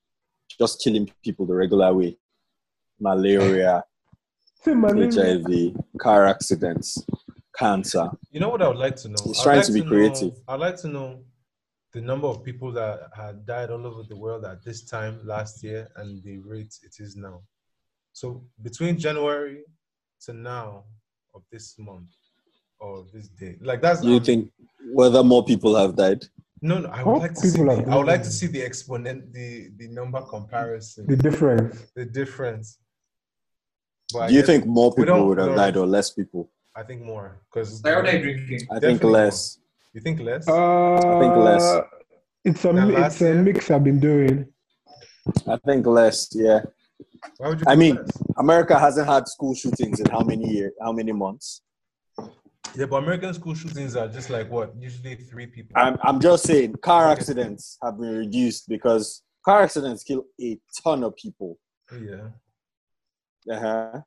just 0.59 0.83
killing 0.83 1.09
people 1.23 1.45
the 1.45 1.55
regular 1.55 1.93
way. 1.93 2.17
Malaria, 2.99 3.83
malaria. 4.65 5.39
HIV, 5.39 5.75
car 5.97 6.27
accidents, 6.27 7.01
cancer. 7.57 8.09
You 8.31 8.41
know 8.41 8.49
what 8.49 8.61
I 8.61 8.67
would 8.67 8.77
like 8.77 8.97
to 8.97 9.07
know? 9.07 9.15
He's 9.23 9.39
I'd 9.39 9.43
trying 9.43 9.57
like 9.57 9.65
to 9.67 9.71
be 9.73 9.81
know- 9.81 9.87
creative. 9.87 10.33
I'd 10.49 10.59
like 10.59 10.75
to 10.81 10.87
know 10.89 11.23
the 11.93 12.01
number 12.01 12.27
of 12.27 12.43
people 12.43 12.71
that 12.71 13.09
had 13.15 13.45
died 13.45 13.69
all 13.69 13.85
over 13.85 14.03
the 14.07 14.15
world 14.15 14.45
at 14.45 14.63
this 14.63 14.83
time 14.83 15.19
last 15.25 15.63
year 15.63 15.89
and 15.97 16.23
the 16.23 16.37
rate 16.39 16.73
it 16.83 16.95
is 16.99 17.15
now. 17.15 17.41
So 18.13 18.43
between 18.61 18.97
January 18.97 19.63
to 20.25 20.33
now 20.33 20.85
of 21.33 21.41
this 21.51 21.75
month 21.77 22.09
or 22.79 23.05
this 23.13 23.27
day, 23.29 23.57
like 23.61 23.81
that's 23.81 24.01
Do 24.01 24.09
you 24.09 24.17
um, 24.17 24.23
think 24.23 24.51
whether 24.93 25.23
more 25.23 25.43
people 25.43 25.75
have 25.75 25.95
died? 25.95 26.23
no, 26.61 26.77
no. 26.79 26.89
I 26.89 27.03
More 27.03 27.15
would 27.15 27.21
like 27.23 27.33
to 27.33 27.41
see. 27.47 27.57
people 27.57 27.75
The, 27.83 27.91
I 27.91 27.95
would 27.97 28.07
like 28.07 28.23
to 28.23 28.29
see 28.31 28.47
the 28.47 28.61
exponent, 28.61 29.33
the 29.33 29.69
the 29.77 29.87
number 29.87 30.21
comparison, 30.21 31.07
The 31.07 31.17
difference. 31.17 31.75
the 31.95 32.05
difference. 32.05 32.77
But 34.13 34.19
I 34.23 34.27
Do 34.27 34.33
you 34.35 34.39
guess- 34.41 34.47
think 34.47 34.65
more 34.65 34.89
we 34.91 34.95
people 35.03 35.05
don't- 35.17 35.27
would 35.27 35.37
have 35.39 35.49
no. 35.49 35.55
died 35.55 35.75
or 35.77 35.87
less 35.87 36.11
people? 36.11 36.51
I 36.75 36.83
think 36.83 37.01
more 37.01 37.41
because 37.49 37.83
Like, 37.83 37.95
what 37.95 38.05
are 38.07 38.15
you 38.17 38.23
drinking? 38.23 38.61
I 38.69 38.79
think 38.79 38.99
Definitely 39.01 39.11
less. 39.11 39.57
You 39.93 40.01
think 40.01 40.19
less. 40.19 40.47
Uh, 40.47 41.19
think 41.19 41.35
less. 41.35 41.81
It's 42.43 42.65
a 42.65 42.73
mi- 42.73 42.95
last 42.95 43.21
it's 43.21 43.21
a 43.21 43.33
mix 43.35 43.69
I've 43.71 43.83
been 43.83 43.99
doing. 43.99 44.47
I 45.47 45.57
think 45.65 45.85
less. 45.85 46.29
Yeah. 46.33 46.61
Why 47.37 47.49
would 47.49 47.59
you? 47.59 47.65
I 47.67 47.75
mean, 47.75 47.95
less? 47.95 48.09
America 48.37 48.79
hasn't 48.79 49.07
had 49.07 49.27
school 49.27 49.53
shootings 49.53 49.99
in 49.99 50.07
how 50.09 50.21
many 50.21 50.49
years? 50.49 50.73
How 50.81 50.91
many 50.91 51.11
months? 51.11 51.61
Yeah, 52.75 52.85
but 52.85 53.03
American 53.03 53.33
school 53.33 53.53
shootings 53.53 53.95
are 53.95 54.07
just 54.07 54.29
like 54.29 54.49
what? 54.49 54.73
Usually 54.79 55.15
three 55.15 55.47
people. 55.47 55.73
I'm, 55.75 55.97
I'm 56.03 56.19
just 56.21 56.45
saying 56.45 56.75
car 56.81 57.09
accidents 57.09 57.77
have 57.83 57.99
been 57.99 58.17
reduced 58.17 58.69
because 58.69 59.23
car 59.43 59.63
accidents 59.63 60.03
kill 60.03 60.23
a 60.39 60.57
ton 60.83 61.03
of 61.03 61.15
people. 61.15 61.57
yeah. 62.01 62.29
Uh-huh. 63.49 64.01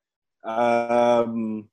Um, 0.48 1.68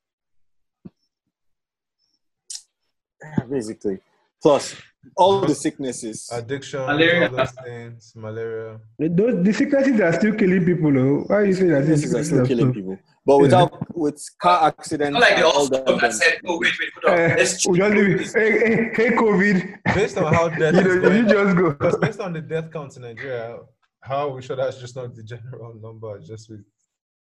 basically, 3.50 4.00
plus 4.42 4.76
all 5.18 5.42
the 5.42 5.56
sicknesses. 5.56 6.30
Addiction, 6.32 6.80
Malaria. 6.82 7.30
all 7.30 7.36
those 7.38 7.52
things, 7.66 8.14
malaria. 8.16 8.80
Those, 9.00 9.44
the 9.44 9.54
sicknesses 9.54 10.00
are 10.00 10.14
still 10.14 10.36
killing 10.36 10.64
people. 10.66 10.92
Though. 10.94 11.24
Why 11.28 11.36
are 11.38 11.46
you 11.46 11.54
saying 11.54 11.70
that 11.72 11.86
these 11.86 12.02
Sicknesses 12.04 12.34
are 12.34 12.46
still 12.46 12.46
killing 12.46 12.72
still- 12.72 12.84
people. 12.84 12.98
But 13.24 13.36
Yeah. 13.36 13.42
without 13.44 13.96
with 13.96 14.20
car 14.42 14.64
accidents, 14.70 15.14
Not 15.14 15.22
like 15.22 15.30
they 15.36 15.36
and 15.36 15.44
all 15.46 15.70
all 15.88 16.00
that, 16.00 16.14
said, 16.14 16.40
"Oh 16.46 16.58
wait, 16.60 16.74
wait, 16.80 16.90
hold 16.96 17.14
on, 17.14 17.20
Eh, 17.20 17.36
let's 17.38 17.68
we 17.68 17.78
just 17.78 17.94
leave 17.96 18.22
it. 18.22 18.34
Hey, 18.34 18.52
hey, 18.60 18.92
hey, 18.96 19.10
COVID. 19.16 19.58
Based 19.94 20.18
on 20.18 20.34
how 20.34 20.50
death 20.62 20.74
You 20.74 20.82
know, 21.02 21.12
you 21.12 21.24
just 21.28 21.56
go. 21.56 21.70
because 21.72 21.98
based 21.98 22.20
on 22.20 22.34
the 22.34 22.42
death 22.42 22.72
count 22.74 22.96
in 22.96 23.04
Nigeria, 23.04 23.60
how 24.02 24.30
we 24.30 24.42
sure 24.42 24.56
that's 24.56 24.80
just 24.80 24.96
not 24.96 25.14
the 25.16 25.22
general 25.22 25.76
number 25.86 26.18
just 26.20 26.50
with 26.50 26.64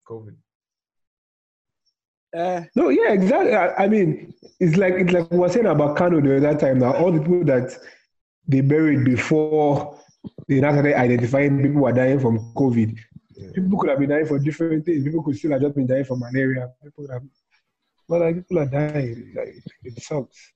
COVID? 0.09 0.37
Eh, 2.35 2.65
No, 2.77 2.89
yeah, 2.91 3.13
exactly. 3.13 3.55
I, 3.55 3.85
I 3.85 3.89
mean, 3.89 4.33
it's 4.61 4.77
like 4.77 4.95
it's 4.95 5.13
like 5.13 5.31
we 5.31 5.39
were 5.39 5.49
saying 5.49 5.67
about 5.67 5.97
Kano 5.97 6.21
the 6.21 6.37
other 6.37 6.59
time. 6.59 6.79
Now, 6.79 6.95
all 6.95 7.11
the 7.13 7.21
people 7.21 7.45
that 7.45 7.77
they 8.47 8.61
buried 8.61 9.05
before 9.05 9.99
they 10.49 10.61
now 10.61 10.73
started 10.73 10.95
identifying 10.95 11.63
people 11.63 11.83
were 11.83 11.93
dying 11.93 12.21
from 12.21 12.53
COVID. 12.55 12.99
Yeah. 13.37 13.49
People 13.55 13.79
could 13.79 13.91
have 13.91 13.99
been 13.99 14.11
dying 14.11 14.27
for 14.27 14.39
different 14.39 14.85
things. 14.85 15.03
People 15.05 15.23
could 15.23 15.37
still 15.37 15.53
have 15.53 15.63
just 15.63 15.75
been 15.75 15.87
dying 15.87 16.05
from 16.05 16.21
malaria. 16.21 16.71
People 16.83 17.05
could 17.05 17.13
have, 17.13 17.23
but 18.09 18.21
like 18.21 18.37
people 18.37 18.59
are 18.59 18.67
dying. 18.67 19.33
Like, 19.35 19.55
it 19.85 20.03
sucks. 20.03 20.53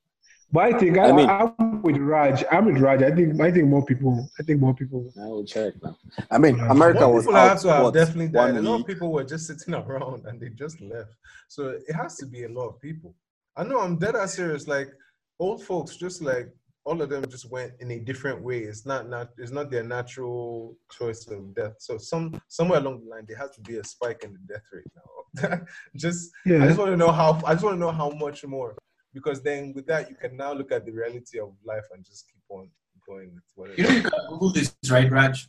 But 0.53 0.75
I 0.75 0.79
think 0.79 0.99
I, 0.99 1.09
I 1.09 1.13
mean- 1.13 1.29
I, 1.29 1.53
am 1.59 1.83
with 1.83 1.97
Raj. 1.97 2.45
I'm 2.51 2.67
with 2.67 2.79
Raj. 2.79 3.03
I 3.03 3.11
think 3.11 3.41
I 3.41 3.51
think 3.51 3.67
more 3.69 3.85
people. 3.85 4.29
I 4.39 4.43
think 4.43 4.61
more 4.61 4.75
people. 4.75 5.13
I 5.21 5.27
will 5.27 5.45
check 5.45 5.75
now. 5.83 5.97
I 6.31 6.39
mean, 6.39 6.57
Yeah. 6.57 6.71
America 6.71 7.01
More 7.01 7.15
was 7.15 7.25
people 7.25 7.37
out 7.37 7.49
have 7.49 7.61
to 7.63 7.73
have 7.73 7.83
what, 7.85 7.95
definitely 7.95 8.29
died. 8.29 8.55
one 8.55 8.65
A 8.65 8.71
lot 8.71 8.81
of 8.81 8.87
people 8.87 9.13
were 9.13 9.25
just 9.25 9.47
sitting 9.47 9.75
around 9.83 10.27
and 10.27 10.41
they 10.41 10.51
just 10.51 10.81
left. 10.81 11.15
So 11.49 11.79
it 11.89 11.93
has 11.95 12.17
to 12.19 12.27
be 12.27 12.45
a 12.45 12.49
lot 12.49 12.69
of 12.69 12.81
people. 12.81 13.15
I 13.57 13.65
know 13.65 13.81
I'm 13.81 13.97
dead 13.99 14.17
ass 14.17 14.35
serious. 14.35 14.67
Like 14.69 14.91
old 15.39 15.63
folks, 15.65 15.97
just 15.97 16.23
like 16.23 16.49
all 16.85 17.01
of 17.01 17.09
them 17.09 17.25
just 17.29 17.51
went 17.51 17.73
in 17.81 17.91
a 17.93 17.99
different 17.99 18.43
way. 18.43 18.59
It's 18.61 18.85
not 18.87 19.09
not 19.09 19.31
it's 19.39 19.51
not 19.53 19.71
their 19.71 19.83
natural 19.85 20.77
choice 20.93 21.27
of 21.29 21.55
death. 21.55 21.75
So 21.79 21.99
some 21.99 22.41
somewhere 22.49 22.79
along 22.81 23.05
the 23.05 23.11
line 23.11 23.25
there 23.27 23.39
has 23.39 23.51
to 23.53 23.61
be 23.61 23.77
a 23.79 23.85
spike 23.85 24.23
in 24.25 24.33
the 24.35 24.55
death 24.55 24.67
rate 24.73 24.93
now. 24.95 25.61
just 25.97 26.31
yeah. 26.47 26.63
I 26.63 26.67
just 26.67 26.79
want 26.79 26.91
to 26.91 26.97
know 26.97 27.11
how 27.11 27.41
I 27.45 27.55
just 27.55 27.65
want 27.65 27.75
to 27.77 27.81
know 27.81 27.91
how 27.91 28.11
much 28.11 28.45
more. 28.45 28.77
Because 29.15 29.41
then 29.43 29.73
with 29.75 29.87
that 29.87 30.11
you 30.11 30.17
can 30.17 30.37
now 30.37 30.53
look 30.53 30.71
at 30.73 30.85
the 30.85 30.91
reality 30.93 31.39
of 31.39 31.53
life 31.65 31.85
and 31.95 32.05
just 32.05 32.27
keep 32.29 32.43
on 32.49 32.69
going 33.07 33.31
with 33.35 33.45
whatever. 33.55 33.81
You 33.81 33.89
know, 33.89 33.95
you 33.95 34.03
can 34.03 34.13
Google 34.29 34.51
this, 34.53 34.75
right, 34.91 35.11
Raj? 35.11 35.49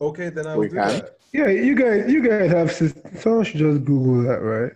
Okay, 0.00 0.30
then 0.30 0.46
I'll 0.46 0.58
We 0.58 0.68
do 0.68 0.74
can. 0.76 0.88
that. 0.88 1.16
Yeah, 1.32 1.48
you 1.48 1.74
guys, 1.74 2.10
you 2.10 2.22
guys 2.26 2.50
have. 2.50 2.68
sys- 2.70 3.18
Someone 3.20 3.44
should 3.44 3.58
just 3.60 3.84
Google 3.84 4.22
that, 4.24 4.40
right? 4.40 4.72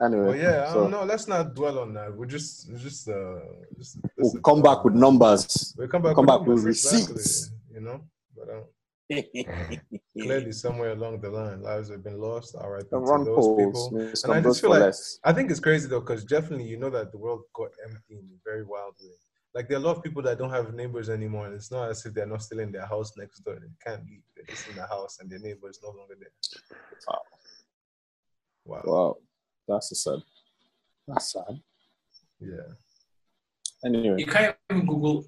Anyway, 0.00 0.24
Well, 0.26 0.36
yeah, 0.36 0.66
I 0.68 0.72
so 0.72 0.82
don't 0.82 0.90
know. 0.90 1.04
Let's 1.04 1.26
not 1.26 1.54
dwell 1.54 1.78
on 1.78 1.94
that. 1.94 2.14
We're 2.14 2.26
just, 2.26 2.70
we're 2.70 2.76
just, 2.78 3.08
uh, 3.08 3.40
just 3.78 3.96
we'll 4.18 4.40
come 4.42 4.60
back 4.62 4.84
with 4.84 4.94
numbers. 4.94 5.74
We'll 5.78 5.88
come 5.88 6.02
back. 6.02 6.14
come 6.14 6.26
with 6.26 6.34
back 6.34 6.40
with 6.46 6.58
numbers, 6.58 6.84
exactly, 6.84 7.14
receipts. 7.14 7.50
You 7.72 7.80
know, 7.80 8.02
but 8.36 8.50
um, 8.50 8.64
clearly 10.18 10.52
somewhere 10.52 10.90
along 10.90 11.20
the 11.20 11.30
line, 11.30 11.62
lives 11.62 11.90
have 11.90 12.02
been 12.02 12.18
lost. 12.20 12.54
All 12.56 12.70
right, 12.70 12.82
to 12.82 12.90
those 12.90 13.08
polls, 13.08 13.58
people. 13.58 13.90
Miss 13.92 14.24
And 14.24 14.32
I 14.34 14.40
just 14.40 14.60
feel 14.60 14.70
like- 14.70 14.80
less. 14.80 15.18
I 15.24 15.32
think 15.32 15.50
it's 15.50 15.60
crazy 15.60 15.88
though, 15.88 16.00
because 16.00 16.24
definitely 16.24 16.66
you 16.66 16.76
know 16.78 16.90
that 16.90 17.12
the 17.12 17.18
world 17.18 17.42
got 17.54 17.70
empty 17.84 18.14
in 18.18 18.28
a 18.34 18.38
very 18.44 18.64
wild 18.64 18.94
way. 19.00 19.14
like 19.54 19.68
there 19.68 19.78
are 19.78 19.80
a 19.80 19.84
lot 19.84 19.96
of 19.96 20.02
people 20.02 20.22
that 20.22 20.38
don't 20.38 20.50
have 20.50 20.74
neighbors 20.74 21.08
anymore, 21.08 21.46
and 21.46 21.54
it's 21.54 21.70
not 21.70 21.88
as 21.90 22.04
if 22.04 22.12
they're 22.14 22.26
not 22.26 22.42
still 22.42 22.58
in 22.60 22.72
their 22.72 22.86
house 22.86 23.12
next 23.16 23.40
door. 23.40 23.54
They 23.60 23.68
can't 23.84 24.04
leave. 24.04 24.22
They're 24.34 24.44
just 24.46 24.68
in 24.68 24.76
the 24.76 24.86
house, 24.86 25.18
and 25.20 25.30
their 25.30 25.38
neighbor 25.38 25.68
is 25.70 25.80
no 25.82 25.90
longer 25.90 26.14
there. 26.18 26.30
Wow. 27.08 27.22
Wow. 28.64 28.82
Wow, 28.84 29.16
that's 29.68 29.92
a 29.92 29.94
sad. 29.94 30.18
That's 31.06 31.32
sad. 31.32 31.60
Yeah. 32.40 32.68
Anyway, 33.84 34.16
You 34.18 34.26
can't 34.26 34.56
even 34.70 34.84
Google 34.86 35.24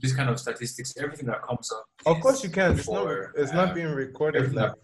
this 0.00 0.14
kind 0.14 0.28
of 0.30 0.38
statistics. 0.38 0.94
Everything 0.98 1.26
that 1.26 1.42
comes 1.42 1.70
up. 1.72 1.84
Of 2.06 2.20
course 2.20 2.42
you 2.44 2.50
can. 2.50 2.72
It's 2.72 2.88
not. 2.88 3.04
for, 3.04 3.32
It's 3.36 3.52
not 3.52 3.70
um, 3.70 3.74
being 3.74 3.92
recorded. 3.92 4.54
Like, 4.54 4.72
that- 4.72 4.78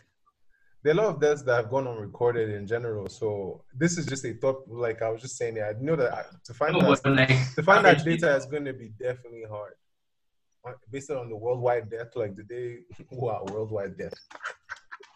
there 0.83 0.95
are 0.95 0.99
a 0.99 1.03
lot 1.03 1.15
of 1.17 1.21
deaths 1.21 1.43
that 1.43 1.57
have 1.57 1.71
gone 1.71 1.89
unrecorded 1.89 2.51
in 2.51 2.67
general. 2.67 3.09
So 3.09 3.65
this 3.77 3.99
is 3.99 4.07
just 4.07 4.25
a 4.25 4.35
thought. 4.35 4.63
Like 4.69 5.03
I 5.03 5.09
was 5.11 5.21
just 5.23 5.37
saying, 5.37 5.59
I 5.61 5.73
know 5.81 5.97
that 5.97 6.15
I, 6.15 6.25
to 6.45 6.55
find 6.55 6.73
No, 6.75 6.95
that 6.95 7.05
like 7.05 7.55
to 7.57 7.63
find 7.63 7.85
that 7.85 8.05
data 8.05 8.35
is 8.37 8.47
going 8.47 8.65
to 8.65 8.73
be 8.73 8.91
definitely 8.99 9.45
hard. 9.51 9.75
Uh, 10.67 10.73
Based 10.91 11.11
on 11.11 11.29
the 11.29 11.37
worldwide 11.37 11.91
death, 11.91 12.15
like 12.15 12.37
the 12.37 12.45
day, 12.45 12.79
wow, 13.11 13.45
worldwide 13.51 13.99
death. 13.99 14.15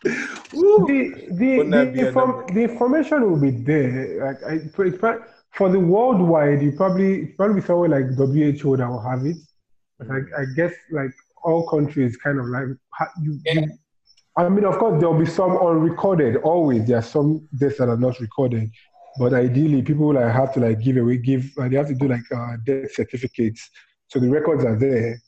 Woo. 0.53 0.85
the 0.87 1.29
the, 1.31 1.57
Wouldn't 1.59 1.71
that 1.71 1.93
be 1.95 2.01
the, 2.01 2.09
inform, 2.09 2.47
the 2.53 2.63
information 2.63 3.31
will 3.31 3.41
be 3.41 3.51
there. 3.53 4.25
Like 4.25 4.43
I, 4.43 4.69
for, 4.69 4.85
it's 4.85 4.99
for 5.53 5.69
the 5.71 5.79
worldwide, 5.79 6.61
you 6.63 6.73
probably 6.73 7.23
it's 7.23 7.37
probably 7.37 7.61
somewhere 7.63 7.89
like 7.89 8.17
WHO 8.17 8.77
that 8.79 8.89
will 8.89 9.01
have 9.01 9.25
it. 9.27 9.37
But 10.07 10.15
I, 10.17 10.43
I 10.43 10.45
guess 10.57 10.73
like 10.91 11.13
all 11.45 11.67
countries 11.69 12.17
kind 12.17 12.39
of 12.39 12.47
like 12.47 12.67
you, 13.23 13.41
you. 13.45 13.79
I 14.37 14.49
mean, 14.49 14.65
of 14.65 14.79
course, 14.79 14.99
there'll 15.01 15.19
be 15.19 15.27
some 15.27 15.57
unrecorded. 15.59 16.37
Always, 16.37 16.87
there 16.87 16.99
are 16.99 17.03
some 17.03 17.47
deaths 17.59 17.79
that 17.79 17.89
are 17.89 17.99
not 17.99 18.19
recorded. 18.21 18.71
But 19.19 19.35
ideally, 19.35 19.83
people 19.83 20.15
like 20.15 20.33
have 20.33 20.55
to 20.55 20.61
like 20.61 20.81
give 20.81 20.97
away, 20.97 21.19
give. 21.19 21.51
Uh, 21.59 21.69
they 21.69 21.77
have 21.77 21.89
to 21.89 21.95
do 21.95 22.09
like 22.09 22.23
uh, 22.35 22.57
death 22.65 22.95
certificates, 22.95 23.69
so 24.09 24.19
the 24.19 24.31
records 24.31 24.65
are 24.65 24.79
there 24.79 25.19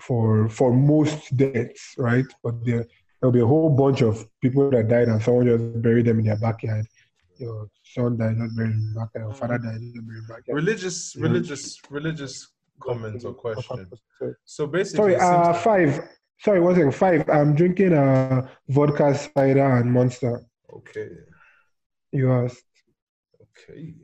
for 0.00 0.48
for 0.48 0.72
most 0.72 1.36
deaths, 1.36 1.94
right? 1.98 2.24
But 2.44 2.64
there 2.64 2.86
there'll 3.20 3.32
be 3.32 3.40
a 3.40 3.46
whole 3.46 3.70
bunch 3.70 4.02
of 4.02 4.26
people 4.40 4.70
that 4.70 4.88
died 4.88 5.08
and 5.08 5.20
someone 5.22 5.46
just 5.46 5.82
buried 5.82 6.06
them 6.06 6.20
in 6.20 6.26
their 6.26 6.36
backyard. 6.36 6.86
Your 7.38 7.68
son 7.82 8.16
died, 8.16 8.36
just 8.38 8.56
buried 8.56 8.72
in 8.72 8.92
the 8.94 9.00
backyard. 9.00 9.26
Your 9.28 9.34
father 9.34 9.58
died, 9.58 9.80
just 9.80 9.94
buried 9.94 10.18
in 10.18 10.26
the 10.28 10.34
backyard. 10.34 10.56
Religious, 10.56 11.16
Yeah. 11.16 11.22
religious, 11.24 11.80
religious 11.90 12.48
comment 12.82 13.24
or 13.24 13.34
question. 13.34 13.88
So 14.44 14.66
basically, 14.66 14.96
Sorry, 14.96 15.16
uh, 15.16 15.52
like- 15.52 15.62
five. 15.62 16.08
Sorry, 16.40 16.60
one 16.60 16.74
second. 16.74 16.94
Five. 16.94 17.28
I'm 17.28 17.54
drinking 17.54 17.92
uh, 17.92 18.48
vodka, 18.68 19.14
cider, 19.14 19.76
and 19.78 19.92
monster. 19.92 20.44
okay, 20.74 21.08
You 22.10 22.32
asked. 22.32 22.64
okay. 23.42 23.94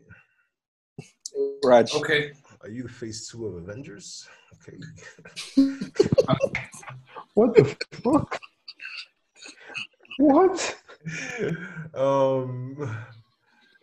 Raj, 1.64 1.94
Okay. 1.94 2.32
Are 2.62 2.68
you 2.70 2.88
phase 2.88 3.28
two 3.28 3.46
of 3.46 3.54
Avengers? 3.62 4.26
Okay. 4.54 4.78
What 7.34 7.54
the 7.54 7.64
fuck? 8.02 8.40
What? 10.18 10.76
um. 11.94 12.76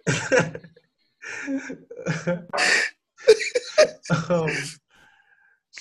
um. 4.29 4.49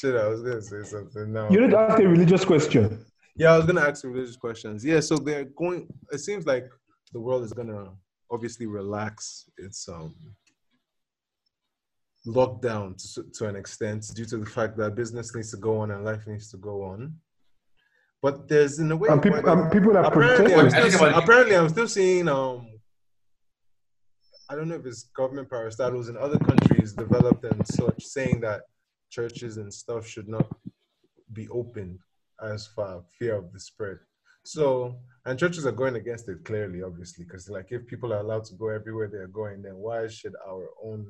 Shit, 0.05 0.17
I 0.17 0.29
was 0.29 0.43
gonna 0.43 0.61
say 0.61 0.83
something 0.83 1.33
now. 1.33 1.49
You 1.49 1.61
didn't 1.61 1.77
ask 1.77 1.99
a 1.99 2.07
religious 2.07 2.45
question. 2.45 3.07
Yeah, 3.37 3.55
I 3.55 3.57
was 3.57 3.64
gonna 3.64 3.81
ask 3.81 4.05
religious 4.05 4.37
questions. 4.37 4.85
Yeah, 4.85 5.01
so 5.01 5.17
they're 5.17 5.47
going. 5.47 5.88
It 6.12 6.19
seems 6.19 6.45
like 6.45 6.67
the 7.14 7.21
world 7.21 7.43
is 7.43 7.55
gonna 7.55 7.87
obviously 8.31 8.67
relax 8.67 9.49
its 9.57 9.88
um 9.88 10.14
lockdown 12.27 12.97
to, 13.14 13.25
to 13.33 13.49
an 13.49 13.57
extent 13.57 14.05
due 14.14 14.27
to 14.27 14.37
the 14.37 14.45
fact 14.45 14.77
that 14.77 14.95
business 14.95 15.35
needs 15.35 15.51
to 15.53 15.57
go 15.57 15.79
on 15.79 15.90
and 15.90 16.05
life 16.05 16.27
needs 16.27 16.51
to 16.51 16.59
go 16.59 16.83
on. 16.83 17.14
But 18.21 18.47
there's 18.47 18.81
in 18.81 18.93
a 18.93 18.97
way 18.97 19.09
And 19.09 19.23
people, 19.23 19.49
and 19.49 19.73
people 19.73 19.97
are 19.97 20.05
apparently, 20.05 20.53
I'm 20.53 20.61
protesting. 20.61 20.79
I 20.79 20.83
think 20.83 20.95
still, 20.95 21.14
apparently, 21.14 21.57
I'm 21.57 21.69
still 21.71 21.88
seeing 21.88 22.29
um. 22.29 22.69
I 24.51 24.55
don't 24.55 24.69
know 24.69 24.75
if 24.75 24.85
it's 24.85 25.05
government 25.17 25.49
parastatals 25.49 26.11
in 26.11 26.19
other 26.19 26.38
countries 26.38 26.93
developed 26.93 27.45
and 27.45 27.67
such 27.67 28.05
saying 28.05 28.40
that 28.40 28.64
churches 29.18 29.53
and 29.61 29.72
stuff 29.83 30.03
should 30.12 30.29
not 30.37 30.46
be 31.33 31.46
opened 31.61 31.98
as 32.53 32.66
for 32.74 32.90
fear 33.18 33.35
of 33.42 33.46
the 33.53 33.61
spread. 33.70 33.98
So, 34.55 34.64
and 35.24 35.38
churches 35.38 35.64
are 35.66 35.72
going 35.83 35.96
against 36.03 36.29
it 36.29 36.44
clearly, 36.44 36.81
obviously, 36.83 37.22
because 37.24 37.48
like 37.57 37.68
if 37.77 37.87
people 37.92 38.12
are 38.12 38.22
allowed 38.27 38.44
to 38.50 38.55
go 38.62 38.68
everywhere 38.79 39.09
they're 39.11 39.35
going, 39.42 39.62
then 39.62 39.77
why 39.87 40.00
should 40.09 40.35
our 40.50 40.66
own 40.88 41.00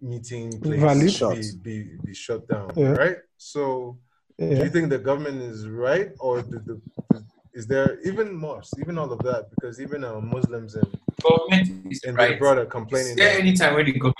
meeting 0.00 0.50
place 0.60 1.20
be, 1.20 1.42
be 1.66 1.76
be 2.06 2.14
shut 2.14 2.42
down, 2.54 2.68
Yeah. 2.76 2.92
right? 3.02 3.18
So, 3.52 3.98
do 4.38 4.56
you 4.66 4.70
think 4.74 4.86
the 4.90 4.98
government 5.10 5.38
is 5.52 5.60
right, 5.68 6.10
or 6.26 6.34
the, 6.42 6.58
the, 6.68 6.74
the- 7.10 7.24
is 7.60 7.66
there 7.72 7.88
even 8.10 8.34
mosques, 8.34 8.76
even 8.82 8.98
all 9.00 9.10
of 9.16 9.20
that? 9.28 9.42
Because 9.54 9.74
even 9.84 10.00
uh, 10.02 10.20
Muslims 10.36 10.74
and 10.74 10.90
Government 11.22 11.66
is 11.92 12.00
in 12.08 12.16
right. 12.16 12.32
the 12.32 12.38
broader 12.42 12.66
complaining. 12.66 13.12
Is 13.12 13.16
there 13.22 13.38
any 13.42 13.52
time 13.60 13.72
when 13.76 13.86
the 13.86 13.92
government 13.92 14.13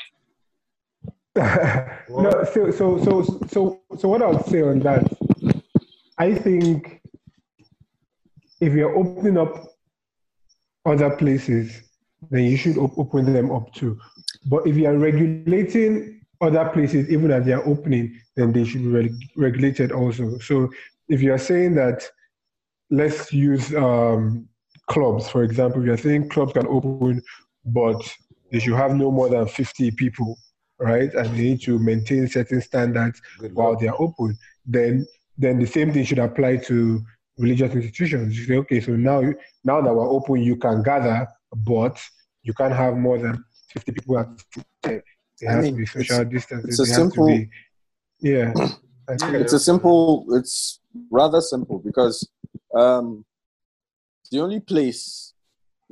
no, 2.09 2.45
so, 2.53 2.71
so, 2.71 3.03
so, 3.05 3.23
so, 3.49 3.81
so, 3.99 4.09
what 4.09 4.23
I 4.23 4.29
would 4.29 4.47
say 4.47 4.63
on 4.63 4.79
that, 4.81 5.05
I 6.17 6.35
think 6.35 7.03
if 8.61 8.73
you're 8.73 8.97
opening 8.97 9.37
up 9.37 9.69
other 10.87 11.11
places, 11.17 11.83
then 12.31 12.45
you 12.45 12.57
should 12.57 12.79
op- 12.79 12.99
open 12.99 13.33
them 13.33 13.51
up 13.51 13.73
too. 13.75 13.99
But 14.47 14.67
if 14.67 14.77
you 14.77 14.87
are 14.87 14.97
regulating 14.97 16.21
other 16.41 16.69
places, 16.71 17.11
even 17.11 17.31
as 17.31 17.45
they 17.45 17.53
are 17.53 17.67
opening, 17.67 18.19
then 18.37 18.53
they 18.53 18.65
should 18.65 18.83
be 18.83 18.89
reg- 18.89 19.23
regulated 19.37 19.93
also. 19.93 20.39
So 20.39 20.71
if 21.09 21.21
you 21.21 21.33
are 21.33 21.39
saying 21.39 21.75
that, 21.75 22.09
let's 22.91 23.33
use 23.33 23.75
um, 23.75 24.49
clubs, 24.89 25.29
for 25.29 25.43
example, 25.43 25.81
if 25.81 25.87
you're 25.87 25.97
saying 25.99 26.29
clubs 26.31 26.53
can 26.53 26.67
open, 26.69 27.23
but 27.67 28.01
they 28.51 28.61
should 28.61 28.77
have 28.77 28.95
no 28.95 29.11
more 29.11 29.29
than 29.29 29.47
50 29.47 29.91
people, 29.93 30.39
right? 30.91 31.11
And 31.19 31.27
they 31.37 31.43
need 31.51 31.63
to 31.69 31.79
maintain 31.91 32.23
certain 32.29 32.61
standards 32.71 33.17
Good 33.39 33.55
while 33.57 33.75
they 33.81 33.89
are 33.93 34.01
open, 34.07 34.29
then 34.77 35.07
then 35.43 35.59
the 35.59 35.67
same 35.77 35.89
thing 35.93 36.05
should 36.05 36.21
apply 36.29 36.53
to 36.71 36.77
religious 37.45 37.73
institutions. 37.75 38.39
You 38.39 38.45
say, 38.49 38.57
okay, 38.63 38.81
so 38.87 38.93
now 39.11 39.19
now 39.71 39.79
that 39.85 39.95
we're 39.97 40.09
open, 40.19 40.37
you 40.51 40.57
can 40.65 40.83
gather, 40.91 41.27
but 41.73 41.97
you 42.47 42.53
can't 42.59 42.75
have 42.85 42.95
more 43.07 43.19
than 43.25 43.35
fifty 43.73 43.93
people 43.93 44.19
at 44.23 44.29
the. 44.83 45.03
It 45.41 45.49
I 45.49 45.53
has 45.55 45.63
mean, 45.65 45.73
to 45.75 45.79
be 45.79 45.83
it's- 45.83 46.07
social 46.09 46.25
distancing. 46.37 46.71
it's 46.71 46.79
a 46.81 46.85
They 46.85 46.91
have 46.91 47.03
to 47.03 47.11
simple- 47.11 47.27
be- 47.27 47.51
yeah. 48.21 48.49
It's 49.45 49.53
a 49.53 49.59
simple 49.71 50.25
it's 50.39 50.81
rather 51.11 51.41
simple 51.55 51.79
because 51.89 52.17
um 52.75 53.07
the 54.33 54.39
only 54.45 54.61
place 54.73 55.35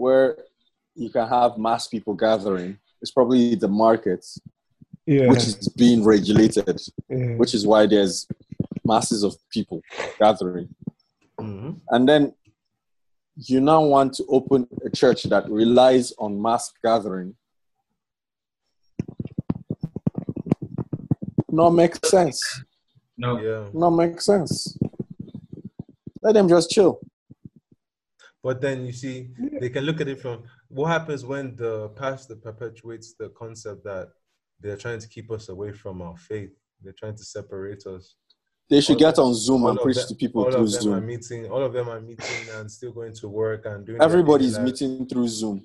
where 0.02 0.28
you 1.02 1.10
can 1.16 1.26
have 1.36 1.58
mass 1.66 1.82
people 1.94 2.14
gathering 2.26 2.78
is 3.02 3.10
probably 3.16 3.54
the 3.64 3.68
markets 3.84 4.28
yeah, 5.06 5.26
which 5.28 5.44
is 5.44 5.68
being 5.70 6.04
regulated 6.04 6.80
yeah. 7.08 7.34
which 7.34 7.54
is 7.54 7.66
why 7.66 7.86
there's 7.86 8.26
masses 8.84 9.22
of 9.22 9.34
people 9.50 9.80
gathering. 10.18 10.68
Mhm. 11.40 11.80
and 11.90 12.08
then 12.08 12.32
you 13.36 13.60
now 13.60 13.82
want 13.82 14.14
to 14.14 14.24
open 14.28 14.68
a 14.84 14.90
church 14.90 15.24
that 15.24 15.48
relies 15.50 16.12
on 16.18 16.40
mass 16.40 16.72
gathering. 16.84 17.34
Not 21.48 21.70
make 21.70 21.94
sense. 22.04 22.62
No. 23.16 23.38
Yeah. 23.40 23.68
not 23.72 23.90
make 23.90 24.20
sense. 24.20 24.76
Let 26.22 26.34
them 26.34 26.48
just 26.48 26.70
chill. 26.70 27.00
But 28.42 28.60
then 28.60 28.84
you 28.86 28.92
see, 28.92 29.30
they 29.60 29.68
can 29.68 29.84
look 29.84 30.00
at 30.00 30.08
it 30.08 30.20
from 30.20 30.42
what 30.68 30.88
happens 30.88 31.24
when 31.24 31.56
the 31.56 31.88
pastor 31.90 32.36
perpetuates 32.36 33.14
the 33.18 33.28
concept 33.30 33.84
that 33.84 34.08
they're 34.62 34.76
trying 34.76 34.98
to 35.00 35.08
keep 35.08 35.30
us 35.30 35.48
away 35.48 35.72
from 35.72 36.00
our 36.02 36.16
faith. 36.16 36.50
They're 36.82 36.94
trying 36.98 37.16
to 37.16 37.24
separate 37.24 37.86
us. 37.86 38.16
They 38.70 38.80
should 38.80 38.94
All 38.94 39.00
get 39.00 39.18
of- 39.18 39.26
on 39.26 39.34
Zoom 39.34 39.66
and 39.66 39.78
preach 39.78 39.96
them- 39.96 40.06
to 40.08 40.14
people 40.14 40.44
all 40.44 40.50
through 40.52 40.64
of 40.64 40.72
them 40.72 40.92
are 40.94 41.00
meeting. 41.00 41.50
All 41.50 41.62
of 41.62 41.72
them 41.72 41.88
are 41.88 42.00
meeting 42.00 42.48
and 42.56 42.70
still 42.70 42.92
going 42.92 43.12
to 43.14 43.28
work 43.28 43.66
and 43.66 43.84
doing. 43.84 43.98
their 43.98 44.06
Everybody's 44.08 44.58
meeting 44.58 45.06
through 45.06 45.28
Zoom. 45.28 45.56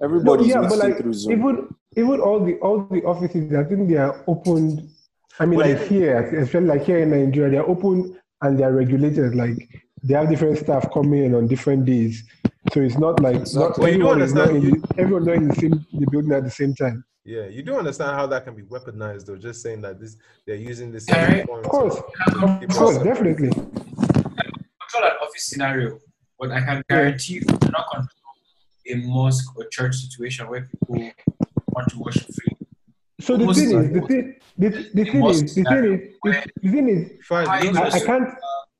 No, 0.00 0.06
Everybody's 0.06 0.48
yeah, 0.48 0.60
but 0.62 0.70
meeting 0.70 0.78
like 0.90 0.98
through 0.98 1.14
Zoom. 1.14 1.32
even 1.32 1.74
even 1.96 2.20
all 2.20 2.40
the 2.44 2.54
all 2.60 2.78
the 2.90 3.02
offices, 3.04 3.54
I 3.54 3.64
think 3.64 3.88
they 3.88 3.96
are 3.96 4.24
opened. 4.26 4.88
I 5.38 5.46
mean, 5.46 5.60
But 5.60 5.68
like 5.70 5.82
here, 5.88 6.18
especially 6.42 6.66
like 6.66 6.82
here 6.82 6.98
in 6.98 7.10
Nigeria, 7.10 7.50
they 7.50 7.56
are 7.58 7.68
open 7.68 8.18
and 8.42 8.58
they 8.58 8.64
are 8.64 8.72
regulated. 8.72 9.34
Like 9.34 9.58
they 10.02 10.14
have 10.14 10.28
different 10.28 10.58
staff 10.58 10.90
coming 10.92 11.24
in 11.26 11.34
on 11.34 11.46
different 11.46 11.84
days, 11.84 12.24
so 12.72 12.80
it's 12.80 12.98
not 12.98 13.20
like 13.20 13.34
not 13.36 13.42
Exactly. 13.42 13.82
But 13.84 13.86
you 13.92 13.94
everyone 13.94 14.22
is 14.22 14.34
not 14.34 14.50
in 14.50 14.56
understand- 14.56 14.98
everyone 14.98 15.24
not 15.26 15.36
in 15.36 15.48
the 15.48 15.54
same 15.54 15.86
the 16.00 16.06
building 16.10 16.32
at 16.32 16.44
the 16.44 16.50
same 16.50 16.74
time. 16.74 17.04
Yeah, 17.24 17.46
you 17.46 17.62
do 17.62 17.76
understand 17.76 18.16
how 18.16 18.26
that 18.26 18.44
can 18.44 18.54
be 18.56 18.62
weaponized, 18.62 19.26
though. 19.26 19.36
Just 19.36 19.62
saying 19.62 19.80
that 19.82 20.00
this 20.00 20.16
they're 20.46 20.56
using 20.56 20.90
this. 20.90 21.06
Yeah, 21.08 21.24
right. 21.32 21.48
Of 21.48 21.62
course, 21.62 21.96
of 21.96 22.34
course, 22.70 22.96
us- 22.96 23.02
definitely. 23.04 23.50
control 23.50 25.04
an 25.04 25.12
office 25.22 25.44
scenario, 25.44 25.98
but 26.38 26.50
I 26.50 26.60
can 26.60 26.82
guarantee 26.88 27.34
you 27.34 27.40
cannot 27.42 27.86
control 27.90 28.08
a 28.88 28.94
mosque 29.06 29.56
or 29.56 29.66
church 29.66 29.94
situation 29.94 30.48
where 30.48 30.62
people 30.62 31.10
want 31.68 31.88
to 31.90 31.98
worship 32.00 32.26
free. 32.34 32.56
So 33.20 33.36
the 33.36 33.42
Almost 33.42 33.60
thing 33.60 33.70
is, 33.78 33.92
the 33.92 34.00
thing, 34.00 34.36
the, 34.58 34.68
the 34.94 35.04
thing 35.04 35.24
is, 35.26 35.54
the 35.54 35.62
thing 35.62 35.84
is, 35.84 36.14
the, 36.24 36.46
the 36.60 36.68
thing 36.72 36.88
is, 36.88 37.10
Fine. 37.24 37.46
I- 37.46 37.62
you 37.62 37.70
I, 37.78 37.86
I 37.88 38.00
can't, 38.00 38.28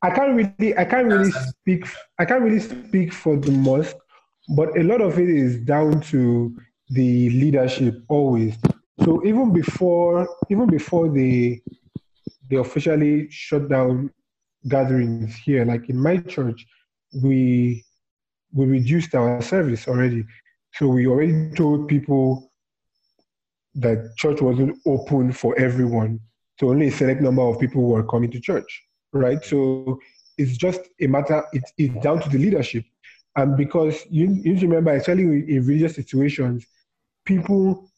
I 0.03 0.11
can't 0.11 0.35
really, 0.35 0.77
I 0.77 0.85
can't 0.85 1.07
really 1.07 1.31
speak, 1.31 1.87
I 2.19 2.25
can't 2.25 2.43
really 2.43 2.59
speak 2.59 3.13
for 3.13 3.37
the 3.37 3.53
mosque, 3.53 3.95
but 4.57 4.77
a 4.77 4.83
lot 4.83 5.01
of 5.01 5.21
it 5.21 5.29
is 5.29 5.61
down 5.61 6.01
to 6.11 6.59
the 6.93 7.31
leadership 7.31 8.03
always. 8.09 8.57
So 9.05 9.25
even 9.25 9.53
before, 9.53 10.29
even 10.51 10.67
before 10.69 11.09
they, 11.09 11.63
they 12.51 12.57
officially 12.57 13.31
shut 13.31 13.69
down 13.69 14.11
gatherings 14.69 15.35
here, 15.37 15.65
like 15.65 15.89
in 15.89 15.99
my 15.99 16.19
church, 16.19 16.67
we, 17.23 17.85
we 18.53 18.67
reduced 18.67 19.15
our 19.15 19.41
service 19.41 19.89
already. 19.89 20.25
So 20.75 20.89
we 20.89 21.07
already 21.07 21.51
told 21.55 21.89
people 21.89 22.53
that 23.75 24.15
church 24.17 24.43
wasn't 24.43 24.79
open 24.87 25.33
for 25.33 25.59
everyone. 25.59 26.21
So 26.61 26.69
only 26.69 26.89
a 26.89 26.93
select 26.93 27.23
number 27.23 27.43
of 27.43 27.59
people 27.59 27.83
were 27.83 28.05
coming 28.05 28.31
to 28.33 28.41
church, 28.41 28.83
right? 29.15 29.43
So 29.43 29.99
it's 30.37 30.59
just 30.59 30.81
a 31.01 31.07
matter, 31.07 31.43
it's, 31.55 31.73
it's 31.79 31.95
down 32.05 32.21
to 32.21 32.29
the 32.29 32.39
leadership. 32.39 32.85
And 33.35 33.57
because 33.57 34.05
you, 34.11 34.29
you 34.45 34.59
remember, 34.59 34.93
in 34.93 35.45
in 35.49 35.67
religious 35.67 35.95
situations, 35.95 36.67
people 37.25 37.89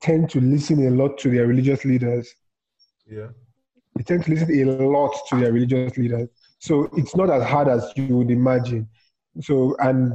tend 0.00 0.30
to 0.30 0.40
listen 0.40 0.86
a 0.86 0.90
lot 0.90 1.18
to 1.18 1.30
their 1.30 1.46
religious 1.46 1.84
leaders. 1.84 2.32
Yeah. 3.10 3.28
They 3.96 4.02
tend 4.04 4.24
to 4.24 4.30
listen 4.30 4.68
a 4.68 4.72
lot 4.86 5.14
to 5.30 5.36
their 5.40 5.52
religious 5.52 5.96
leaders. 5.96 6.28
So 6.58 6.88
it's 6.96 7.14
not 7.16 7.30
as 7.30 7.42
hard 7.44 7.68
as 7.68 7.92
you 7.96 8.16
would 8.16 8.30
imagine. 8.30 8.88
So, 9.40 9.76
and 9.78 10.12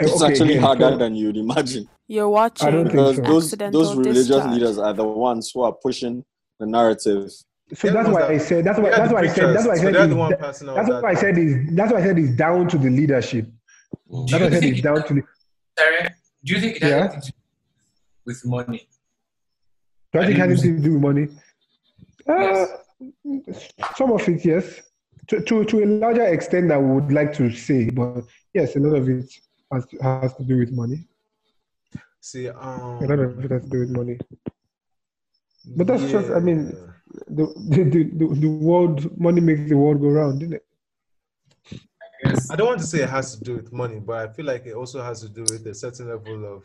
eh, 0.00 0.04
It's 0.04 0.22
okay, 0.22 0.32
actually 0.32 0.50
again, 0.54 0.62
harder 0.62 0.90
so- 0.90 0.96
than 0.98 1.14
you'd 1.16 1.36
imagine. 1.36 1.88
You're 2.06 2.28
watching. 2.28 2.68
I 2.68 2.70
don't 2.70 2.90
think 2.90 3.16
so. 3.16 3.22
those 3.22 3.50
those 3.52 3.96
religious 3.96 4.26
discharge. 4.28 4.52
leaders 4.52 4.76
are 4.78 4.92
the 4.92 5.04
ones 5.04 5.50
who 5.54 5.62
are 5.62 5.72
pushing 5.72 6.22
the 6.60 6.66
narrative. 6.66 7.30
So 7.74 7.88
that's 7.90 8.08
why 8.10 8.20
ones 8.20 8.24
I 8.30 8.36
said 8.38 8.64
that's 8.66 8.78
why 8.78 8.90
that's 8.90 9.10
why 9.10 9.20
I 9.20 9.26
said 9.28 9.56
that's 9.56 9.66
why 9.66 9.72
I 9.72 9.76
said 9.78 9.94
they're 9.94 10.06
the 10.06 10.12
it's- 10.12 10.18
one 10.18 10.36
passing 10.36 10.68
out 10.68 10.74
that's 10.76 10.88
that 10.90 11.02
why 11.02 11.10
I 11.12 11.14
said 11.14 11.38
is 11.38 11.56
that's 11.74 11.92
why 11.92 12.00
I 12.00 12.02
said 12.02 12.18
it's 12.18 12.36
down 12.36 12.68
to 12.68 12.76
the 12.76 12.90
leadership. 12.90 13.46
That's 14.10 14.32
why 14.32 14.38
I 14.38 14.50
said 14.50 14.60
think 14.60 14.72
it's 14.74 14.82
down 14.82 15.06
to 15.08 15.14
the 15.14 15.22
Sarah, 15.78 16.10
do 16.44 16.54
you 16.54 16.60
think 16.60 16.76
it 16.76 16.82
has 16.82 16.90
Yeah. 16.90 16.98
anything 17.04 17.20
to 17.22 17.30
do 17.30 17.36
with 18.26 18.44
money? 18.44 18.88
do 20.12 20.20
I 20.20 20.26
think 20.26 20.38
it 20.38 20.40
has 20.40 20.50
anything 20.50 20.76
to 20.76 20.82
do 20.88 20.92
with 20.94 21.02
money? 21.02 21.26
Uh, 22.28 22.66
Yes. 23.46 23.72
some 23.96 24.12
of 24.12 24.26
it, 24.28 24.44
yes. 24.44 24.66
To, 25.28 25.40
to 25.48 25.64
to 25.64 25.82
a 25.84 25.86
larger 25.86 26.26
extent 26.36 26.70
I 26.70 26.76
would 26.76 27.10
like 27.18 27.32
to 27.34 27.50
say, 27.50 27.90
but 27.90 28.24
yes, 28.54 28.76
a 28.76 28.80
lot 28.80 28.94
of 29.00 29.08
it 29.08 29.28
has 29.72 29.84
to, 29.86 29.96
has 29.98 30.34
to 30.36 30.44
do 30.44 30.58
with 30.58 30.72
money. 30.72 30.98
See, 32.20 32.48
um, 32.48 33.02
A 33.02 33.06
lot 33.10 33.18
of 33.18 33.44
it 33.44 33.50
has 33.50 33.62
to 33.64 33.68
do 33.68 33.80
with 33.80 33.90
money. 33.90 34.16
But 35.76 35.86
that's 35.88 36.06
just- 36.10 36.30
I 36.30 36.40
mean. 36.40 36.60
The 37.38 37.44
the, 37.74 37.80
the, 37.94 38.02
the, 38.20 38.26
the 38.44 38.48
world 38.68 38.98
money 39.26 39.40
makes 39.40 39.68
the 39.68 39.76
world 39.76 40.00
go 40.00 40.08
round, 40.08 40.42
isn't 40.42 40.54
it? 40.54 40.64
Yes. 42.24 42.50
I 42.50 42.56
don't 42.56 42.66
want 42.68 42.80
to 42.80 42.86
say 42.86 43.02
it 43.02 43.08
has 43.10 43.36
to 43.36 43.44
do 43.44 43.56
with 43.56 43.72
money, 43.72 44.00
but 44.00 44.28
I 44.28 44.32
feel 44.32 44.46
like 44.46 44.66
it 44.66 44.74
also 44.74 45.02
has 45.02 45.20
to 45.22 45.28
do 45.28 45.42
with 45.42 45.66
a 45.66 45.74
certain 45.74 46.08
level 46.08 46.38
of 46.56 46.62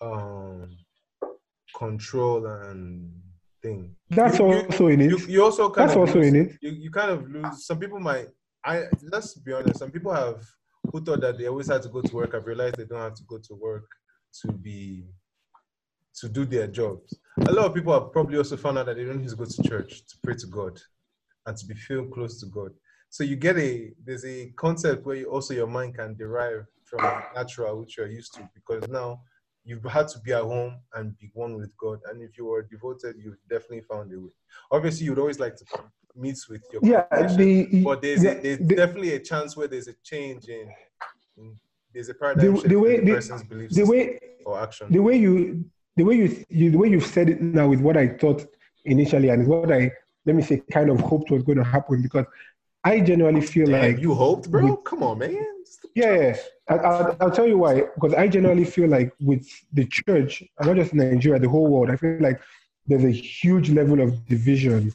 um, 0.00 0.70
control 1.76 2.46
and 2.46 3.12
thing. 3.62 3.94
That's 4.10 4.38
You- 4.38 4.48
you- 4.48 4.64
also 4.66 4.86
in 4.88 5.00
it. 5.00 5.10
You, 5.10 5.18
you 5.28 5.44
also 5.44 5.68
kind 5.70 5.88
That's 5.88 5.96
of 5.96 6.00
also 6.02 6.18
lose, 6.20 6.28
in 6.28 6.36
it. 6.36 6.58
You, 6.60 6.70
you 6.70 6.90
kind 6.90 7.10
of 7.10 7.28
lose. 7.30 7.66
Some 7.66 7.78
people 7.78 8.00
might. 8.00 8.28
I 8.64 8.84
let's 9.10 9.34
be 9.34 9.52
honest. 9.52 9.78
Some 9.80 9.90
people 9.90 10.12
have 10.14 10.42
who 10.90 11.00
thought 11.04 11.20
that 11.20 11.38
they 11.38 11.46
always 11.46 11.68
had 11.68 11.82
to 11.82 11.88
go 11.88 12.00
to 12.00 12.14
work. 12.14 12.34
I've 12.34 12.46
realized 12.46 12.76
they 12.76 12.84
don't 12.84 12.98
have 13.00 13.14
to 13.14 13.24
go 13.24 13.38
to 13.38 13.54
work 13.54 13.86
to 14.42 14.52
be 14.52 15.06
to 16.20 16.28
do 16.28 16.44
their 16.44 16.66
jobs. 16.66 17.14
A 17.46 17.52
lot 17.52 17.66
of 17.66 17.74
people 17.74 17.92
have 17.92 18.12
probably 18.12 18.36
also 18.38 18.56
found 18.56 18.78
out 18.78 18.86
that 18.86 18.96
they 18.96 19.04
don't 19.04 19.20
need 19.20 19.30
to 19.30 19.36
go 19.36 19.44
to 19.44 19.62
church 19.62 20.06
to 20.06 20.14
pray 20.22 20.34
to 20.34 20.46
God 20.46 20.78
and 21.46 21.56
to 21.56 21.66
be 21.66 21.74
feel 21.74 22.04
close 22.06 22.38
to 22.40 22.46
God. 22.46 22.70
So 23.12 23.24
you 23.24 23.36
get 23.36 23.58
a 23.58 23.92
there's 24.06 24.24
a 24.24 24.46
concept 24.56 25.04
where 25.04 25.16
you 25.16 25.26
also 25.26 25.52
your 25.52 25.66
mind 25.66 25.96
can 25.98 26.14
derive 26.14 26.64
from 26.86 27.00
natural 27.34 27.78
which 27.80 27.98
you're 27.98 28.06
used 28.08 28.32
to 28.36 28.48
because 28.54 28.88
now 28.88 29.20
you've 29.66 29.84
had 29.84 30.08
to 30.08 30.18
be 30.20 30.32
at 30.32 30.40
home 30.42 30.76
and 30.94 31.16
be 31.18 31.30
one 31.34 31.54
with 31.56 31.76
God. 31.76 31.98
And 32.08 32.22
if 32.22 32.38
you 32.38 32.46
were 32.46 32.62
devoted, 32.62 33.16
you've 33.22 33.36
definitely 33.50 33.82
found 33.82 34.10
a 34.14 34.18
way. 34.18 34.30
Obviously, 34.70 35.04
you'd 35.04 35.18
always 35.18 35.38
like 35.38 35.56
to 35.56 35.64
meet 36.16 36.38
with 36.48 36.62
your 36.72 36.80
Yeah, 36.82 37.04
the 37.36 37.82
but 37.84 38.00
there's, 38.00 38.24
yeah, 38.24 38.30
a, 38.30 38.40
there's 38.42 38.58
the- 38.66 38.76
definitely 38.76 39.12
a 39.12 39.20
chance 39.20 39.58
where 39.58 39.68
there's 39.68 39.88
a 39.88 39.94
change 40.02 40.46
in, 40.48 40.66
in 41.36 41.54
there's 41.92 42.08
a 42.08 42.14
paradigm 42.14 42.54
The- 42.54 42.68
the 42.68 42.76
way- 42.80 43.00
the 43.00 43.04
the- 43.04 43.12
person's 43.12 43.42
belief 43.44 43.70
the 43.72 43.84
way 43.84 44.18
or 44.46 44.58
action. 44.58 44.90
the 44.90 45.00
way 45.00 45.16
you 45.18 45.62
the 45.96 46.04
way 46.04 46.14
you, 46.16 46.44
you 46.48 46.70
the 46.70 46.78
way 46.78 46.88
you've 46.88 47.04
said 47.16 47.28
it 47.28 47.42
now 47.42 47.72
is 47.72 47.80
what 47.80 47.98
I 47.98 48.08
thought 48.08 48.42
initially 48.86 49.28
and 49.28 49.42
is 49.42 49.48
what 49.48 49.70
I 49.70 49.92
let 50.24 50.34
me 50.36 50.42
say 50.42 50.62
kind 50.72 50.88
of 50.88 50.98
hoped 51.00 51.30
was 51.30 51.42
going 51.42 51.58
to 51.58 51.64
happen 51.64 52.00
because 52.00 52.24
I 52.84 53.00
genuinely 53.00 53.42
feel 53.42 53.66
Damn, 53.66 53.80
like 53.92 54.00
you 54.00 54.14
hoped, 54.14 54.50
bro? 54.50 54.70
with- 54.74 54.84
Come 54.84 55.02
on, 55.04 55.18
man. 55.18 55.46
yeah, 55.94 56.14
yeah. 56.14 56.36
I, 56.68 56.74
I'll, 56.76 57.16
I'll 57.20 57.30
tell 57.30 57.46
you 57.46 57.58
why. 57.58 57.82
Because 57.94 58.14
I 58.14 58.26
genuinely 58.28 58.64
feel 58.64 58.88
like 58.88 59.12
with 59.20 59.46
the 59.72 59.86
church 59.86 60.42
and 60.58 60.66
not 60.68 60.76
just 60.76 60.94
Nigeria 60.94 61.38
the 61.40 61.48
whole 61.48 61.68
world 61.68 61.90
I 61.90 61.96
feel 61.96 62.18
like 62.20 62.40
there's 62.86 63.04
a 63.04 63.10
huge 63.10 63.70
level 63.70 64.00
of 64.00 64.24
division. 64.26 64.92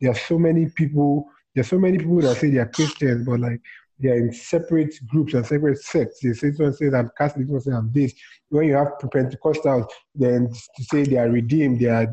There 0.00 0.10
are 0.10 0.14
so 0.30 0.38
many 0.38 0.66
people 0.66 1.26
there's 1.54 1.68
so 1.68 1.78
many 1.78 1.98
people 1.98 2.20
that 2.22 2.36
say 2.36 2.50
they 2.50 2.58
are 2.58 2.66
Christians 2.68 3.26
but 3.26 3.40
like 3.40 3.60
they 3.98 4.08
are 4.10 4.16
in 4.16 4.32
separate 4.32 4.94
groups 5.08 5.34
and 5.34 5.44
separate 5.46 5.78
sects. 5.78 6.20
They 6.22 6.32
say 6.32 6.52
someone 6.52 6.74
says 6.74 6.94
I'm 6.94 7.10
Catholic 7.16 7.46
someone 7.46 7.60
says 7.62 7.74
I'm 7.74 7.90
this. 7.92 8.12
When 8.50 8.66
you 8.68 8.74
have 8.76 8.92
Pentecostals 9.02 9.88
then 10.14 10.48
to 10.76 10.84
say 10.84 11.04
they 11.04 11.16
are 11.16 11.30
redeemed 11.30 11.80
they 11.80 11.86
are 11.86 12.08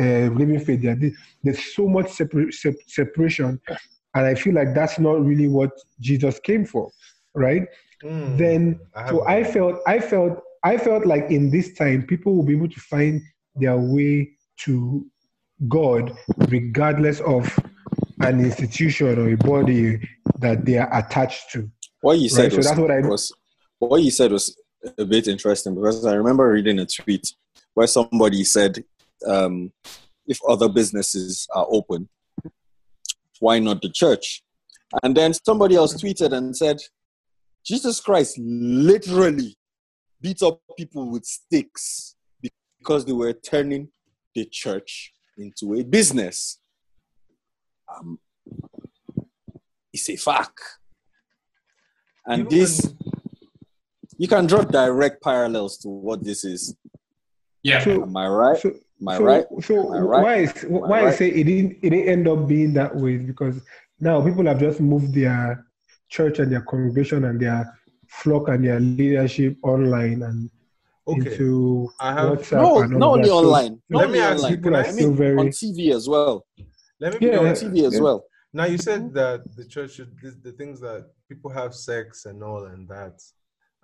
uh, 0.00 0.28
living 0.34 0.60
faith 0.60 0.82
they 0.82 0.88
are 0.88 0.94
this. 0.94 1.14
There's 1.42 1.74
so 1.74 1.88
much 1.88 2.10
separ- 2.12 2.52
sep- 2.52 2.74
separation 2.86 3.60
and 4.18 4.26
I 4.26 4.34
feel 4.34 4.54
like 4.54 4.74
that's 4.74 4.98
not 4.98 5.24
really 5.24 5.48
what 5.48 5.70
Jesus 6.00 6.38
came 6.40 6.64
for 6.66 6.90
right? 7.34 7.62
Mm, 8.02 8.38
then 8.38 8.80
I 8.94 9.10
so 9.10 9.26
I 9.26 9.44
felt 9.44 9.80
I 9.86 10.00
felt 10.00 10.42
I 10.64 10.76
felt 10.76 11.06
like 11.06 11.30
in 11.30 11.50
this 11.50 11.74
time 11.74 12.06
people 12.06 12.34
will 12.34 12.44
be 12.44 12.56
able 12.56 12.68
to 12.68 12.80
find 12.80 13.22
their 13.56 13.76
way 13.76 14.30
to 14.64 15.06
God 15.68 16.16
regardless 16.48 17.20
of 17.20 17.58
an 18.20 18.40
institution 18.40 19.18
or 19.18 19.30
a 19.30 19.36
body 19.36 20.00
that 20.38 20.64
they 20.64 20.78
are 20.78 20.92
attached 20.96 21.50
to. 21.52 21.70
What 22.00 22.18
you 22.18 22.28
said 22.28 22.44
Right, 22.44 22.50
so 22.52 22.56
was, 22.58 22.66
that's 22.66 22.78
what 22.78 22.90
I- 22.90 23.00
was 23.00 23.32
what 23.78 24.02
you 24.02 24.10
said 24.10 24.32
was 24.32 24.56
a 24.96 25.04
bit 25.04 25.28
interesting 25.28 25.74
because 25.74 26.04
I 26.04 26.14
remember 26.14 26.50
reading 26.50 26.78
a 26.78 26.86
tweet 26.86 27.32
where 27.74 27.86
somebody 27.86 28.44
said, 28.44 28.84
um, 29.26 29.72
"If 30.26 30.38
other 30.48 30.68
businesses 30.68 31.46
are 31.54 31.66
open, 31.68 32.08
why 33.40 33.58
not 33.58 33.82
the 33.82 33.90
church?" 33.90 34.42
And 35.02 35.16
then 35.16 35.34
somebody 35.34 35.74
else 35.76 35.94
tweeted 35.94 36.32
and 36.32 36.56
said, 36.56 36.78
"Jesus 37.64 38.00
Christ 38.00 38.38
literally 38.38 39.56
beat 40.20 40.42
up 40.42 40.60
people 40.76 41.10
with 41.10 41.24
sticks 41.24 42.16
because 42.78 43.04
they 43.04 43.12
were 43.12 43.32
turning 43.32 43.90
the 44.34 44.44
church 44.46 45.12
into 45.36 45.74
a 45.74 45.84
business." 45.84 46.58
Um, 47.94 48.18
it's 49.92 50.08
a 50.10 50.16
fact. 50.16 50.60
And 52.26 52.46
Even 52.46 52.58
this, 52.58 52.84
when- 52.84 52.98
you 54.18 54.28
can 54.28 54.46
draw 54.46 54.62
direct 54.62 55.22
parallels 55.22 55.78
to 55.78 55.88
what 55.88 56.22
this 56.24 56.44
is. 56.44 56.76
Yeah. 57.62 57.82
Am 57.88 58.16
I 58.16 58.28
right? 58.28 58.64
So, 59.00 59.04
Am 59.04 59.08
I 59.08 59.16
so, 59.16 59.24
right? 59.24 59.46
so 59.62 59.74
Am 59.86 59.92
I 59.92 59.98
right? 60.06 60.22
why 60.22 60.34
is 60.36 60.62
why 60.68 61.00
I 61.00 61.04
right? 61.06 61.14
say 61.18 61.28
it 61.28 61.44
didn't 61.44 61.72
it 61.82 61.90
didn't 61.90 62.08
end 62.08 62.28
up 62.28 62.46
being 62.48 62.72
that 62.74 62.94
way 62.94 63.16
because 63.16 63.60
now 64.00 64.22
people 64.24 64.44
have 64.46 64.58
just 64.60 64.80
moved 64.80 65.14
their 65.14 65.64
church 66.08 66.38
and 66.38 66.50
their 66.52 66.62
congregation 66.62 67.24
and 67.24 67.40
their 67.40 67.72
flock 68.08 68.48
and 68.48 68.64
their 68.64 68.80
leadership 68.80 69.56
online 69.62 70.22
and 70.22 70.50
Okay. 71.06 71.30
into 71.32 71.88
I 72.00 72.12
have- 72.12 72.38
WhatsApp 72.38 72.60
No, 72.62 72.82
and 72.82 72.98
not 72.98 73.08
only 73.12 73.22
that. 73.22 73.28
So- 73.28 73.38
online. 73.38 73.72
Let 73.72 73.80
Not 73.88 74.00
me 74.00 74.04
only 74.06 74.18
ask 74.20 74.36
online. 74.36 74.50
you, 74.50 74.56
people 74.58 74.76
are 74.76 74.80
I 74.80 74.90
still 74.90 75.08
mean, 75.08 75.16
very 75.16 75.38
on 75.38 75.46
TV 75.48 75.90
as 75.94 76.06
well. 76.08 76.46
Let 77.00 77.12
me 77.20 77.26
Yeah. 77.26 77.38
be 77.40 77.46
On. 77.48 77.54
TV 77.54 77.84
as 77.86 77.94
yeah. 77.94 78.00
well. 78.00 78.24
Now 78.52 78.64
you 78.66 78.76
said 78.78 79.14
that 79.14 79.40
the 79.56 79.64
church 79.64 79.92
should 79.92 80.12
the, 80.22 80.30
the 80.42 80.52
things 80.52 80.80
that 80.80 81.06
people 81.28 81.50
have 81.50 81.74
sex 81.74 82.26
and 82.26 82.42
all 82.42 82.64
and 82.66 82.86
that, 82.88 83.22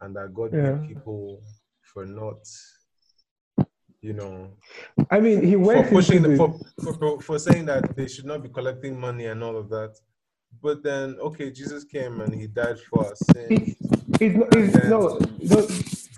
and 0.02 0.14
that 0.16 0.34
God 0.34 0.52
Yeah. 0.52 0.74
made 0.74 0.88
people 0.88 1.40
for 1.80 2.04
not, 2.04 2.40
you 4.04 4.12
know, 4.12 4.50
I 5.10 5.18
mean, 5.18 5.42
he 5.42 5.54
for 5.54 5.60
went 5.68 5.88
pushing 5.88 6.22
the, 6.22 6.28
the, 6.28 6.36
for, 6.36 6.92
for 6.98 7.20
for 7.22 7.38
saying 7.38 7.64
that 7.72 7.96
they 7.96 8.06
should 8.06 8.26
not 8.26 8.42
be 8.42 8.50
collecting 8.50 9.00
money 9.00 9.26
and 9.32 9.42
all 9.42 9.56
of 9.56 9.70
that. 9.70 9.92
But 10.62 10.82
then, 10.82 11.16
okay, 11.28 11.50
Jesus 11.50 11.84
came 11.84 12.20
and 12.20 12.34
he 12.34 12.46
died 12.46 12.78
for 12.88 13.10
us 13.10 13.18
sins. 13.32 13.50
it, 13.50 13.76
it's 14.20 14.36
it's, 14.56 14.74
no, 14.94 15.00
no, 15.52 15.58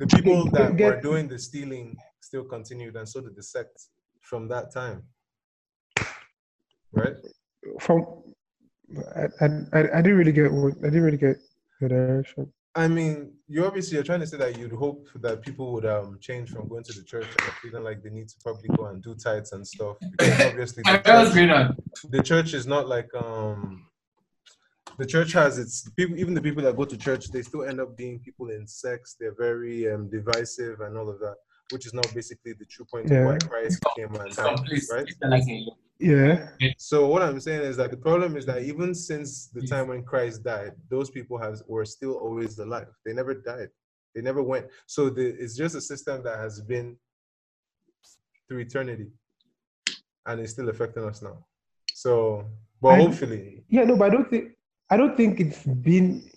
The 0.01 0.07
people 0.17 0.51
that 0.57 0.77
get- 0.77 0.97
were 0.97 1.01
doing 1.01 1.29
the 1.29 1.39
stealing 1.39 1.97
still 2.21 2.45
continued, 2.45 2.97
and 2.97 3.09
so 3.09 3.21
did 3.21 3.37
the 3.37 3.43
sect 3.55 3.77
from 4.21 4.49
that 4.49 4.67
time. 4.81 4.99
Right? 6.93 7.19
from 7.85 7.99
I, 9.21 9.25
I, 9.45 9.47
I 9.79 9.81
I 9.99 10.01
didn't 10.03 10.19
really 10.23 10.37
get 10.41 10.53
what 10.53 10.75
I 10.87 10.89
didn't 10.93 11.07
really 11.09 11.25
get 11.29 11.37
the 11.81 11.89
direction. 11.89 12.53
I 12.77 12.89
mean, 12.89 13.33
you 13.49 13.65
obviously 13.65 13.95
you're 13.95 14.05
trying 14.05 14.21
to 14.21 14.27
say 14.27 14.37
that 14.37 14.59
you'd 14.59 14.73
hope 14.73 15.09
that 15.23 15.41
people 15.41 15.73
would 15.73 15.87
um 15.87 16.19
change 16.21 16.51
from 16.51 16.69
going 16.69 16.85
to 16.85 16.93
the 16.93 17.05
church 17.05 17.27
and 17.27 17.53
feeling 17.63 17.83
like 17.83 18.03
they 18.03 18.11
need 18.11 18.29
to 18.29 18.35
probably 18.43 18.69
go 18.77 18.87
and 18.87 19.03
do 19.03 19.15
tithes 19.15 19.53
and 19.53 19.67
stuff. 19.67 19.97
Because 20.11 20.41
obviously 20.45 20.83
the 20.83 20.99
church, 21.07 22.11
the 22.11 22.23
church 22.23 22.53
is 22.53 22.67
not 22.67 22.87
like 22.87 23.09
um 23.15 23.87
the 24.99 25.07
church 25.07 25.33
has 25.33 25.59
its 25.59 25.89
people 25.91 26.19
even 26.19 26.35
the 26.35 26.41
people 26.41 26.63
that 26.63 26.77
go 26.77 26.85
to 26.85 26.97
church 26.97 27.31
they 27.31 27.43
still 27.43 27.65
end 27.65 27.81
up 27.81 27.97
being 27.97 28.19
people 28.19 28.49
in 28.51 28.67
sects 28.67 29.15
they're 29.19 29.35
very 29.39 29.91
um 29.93 30.09
divisive 30.09 30.81
and 30.81 30.97
all 30.97 31.09
of 31.11 31.19
that 31.21 31.37
which 31.71 31.85
is 31.87 31.93
not 31.93 32.07
basically 32.15 32.53
the 32.55 32.65
true 32.65 32.87
point 32.91 33.11
Yeah. 33.11 33.19
of 33.21 33.27
why 33.27 33.39
Christ 33.49 33.83
came 33.97 34.15
and 34.15 34.35
died, 34.35 34.59
right? 34.91 35.09
Like 35.23 35.43
a 35.43 35.71
Yeah. 35.99 36.49
so 36.77 37.07
what 37.07 37.23
I'm 37.23 37.41
saying 37.41 37.63
is 37.63 37.77
that 37.79 37.91
the 37.91 37.97
problem 37.97 38.37
is 38.37 38.45
that 38.47 38.63
even 38.63 38.95
since 38.95 39.47
the 39.49 39.63
time 39.67 39.89
when 39.89 40.03
Christ 40.03 40.45
died, 40.45 40.73
those 40.91 41.11
people 41.11 41.39
have 41.39 41.57
were 41.67 41.85
still 41.87 42.15
always 42.15 42.59
alive. 42.59 42.89
They 43.05 43.13
never 43.15 43.35
died. 43.35 43.69
They 44.15 44.21
never 44.23 44.43
went. 44.43 44.67
So 44.87 45.09
the, 45.11 45.27
it's 45.43 45.57
just 45.57 45.75
a 45.75 45.81
system 45.81 46.23
that 46.25 46.39
has 46.39 46.61
been 46.61 46.97
through 48.49 48.59
eternity, 48.61 49.09
and 50.27 50.41
it's 50.41 50.53
still 50.53 50.69
affecting 50.69 51.05
us 51.05 51.23
now. 51.23 51.45
So, 51.95 52.45
but 52.81 52.89
I- 52.95 53.03
hopefully, 53.03 53.65
Yeah, 53.69 53.85
no, 53.85 53.97
but 53.97 54.07
I 54.07 54.11
don't 54.11 54.29
think 54.31 54.53
I 54.91 54.97
don't 54.97 55.17
think 55.17 55.41
it's 55.41 55.63
been. 55.65 56.31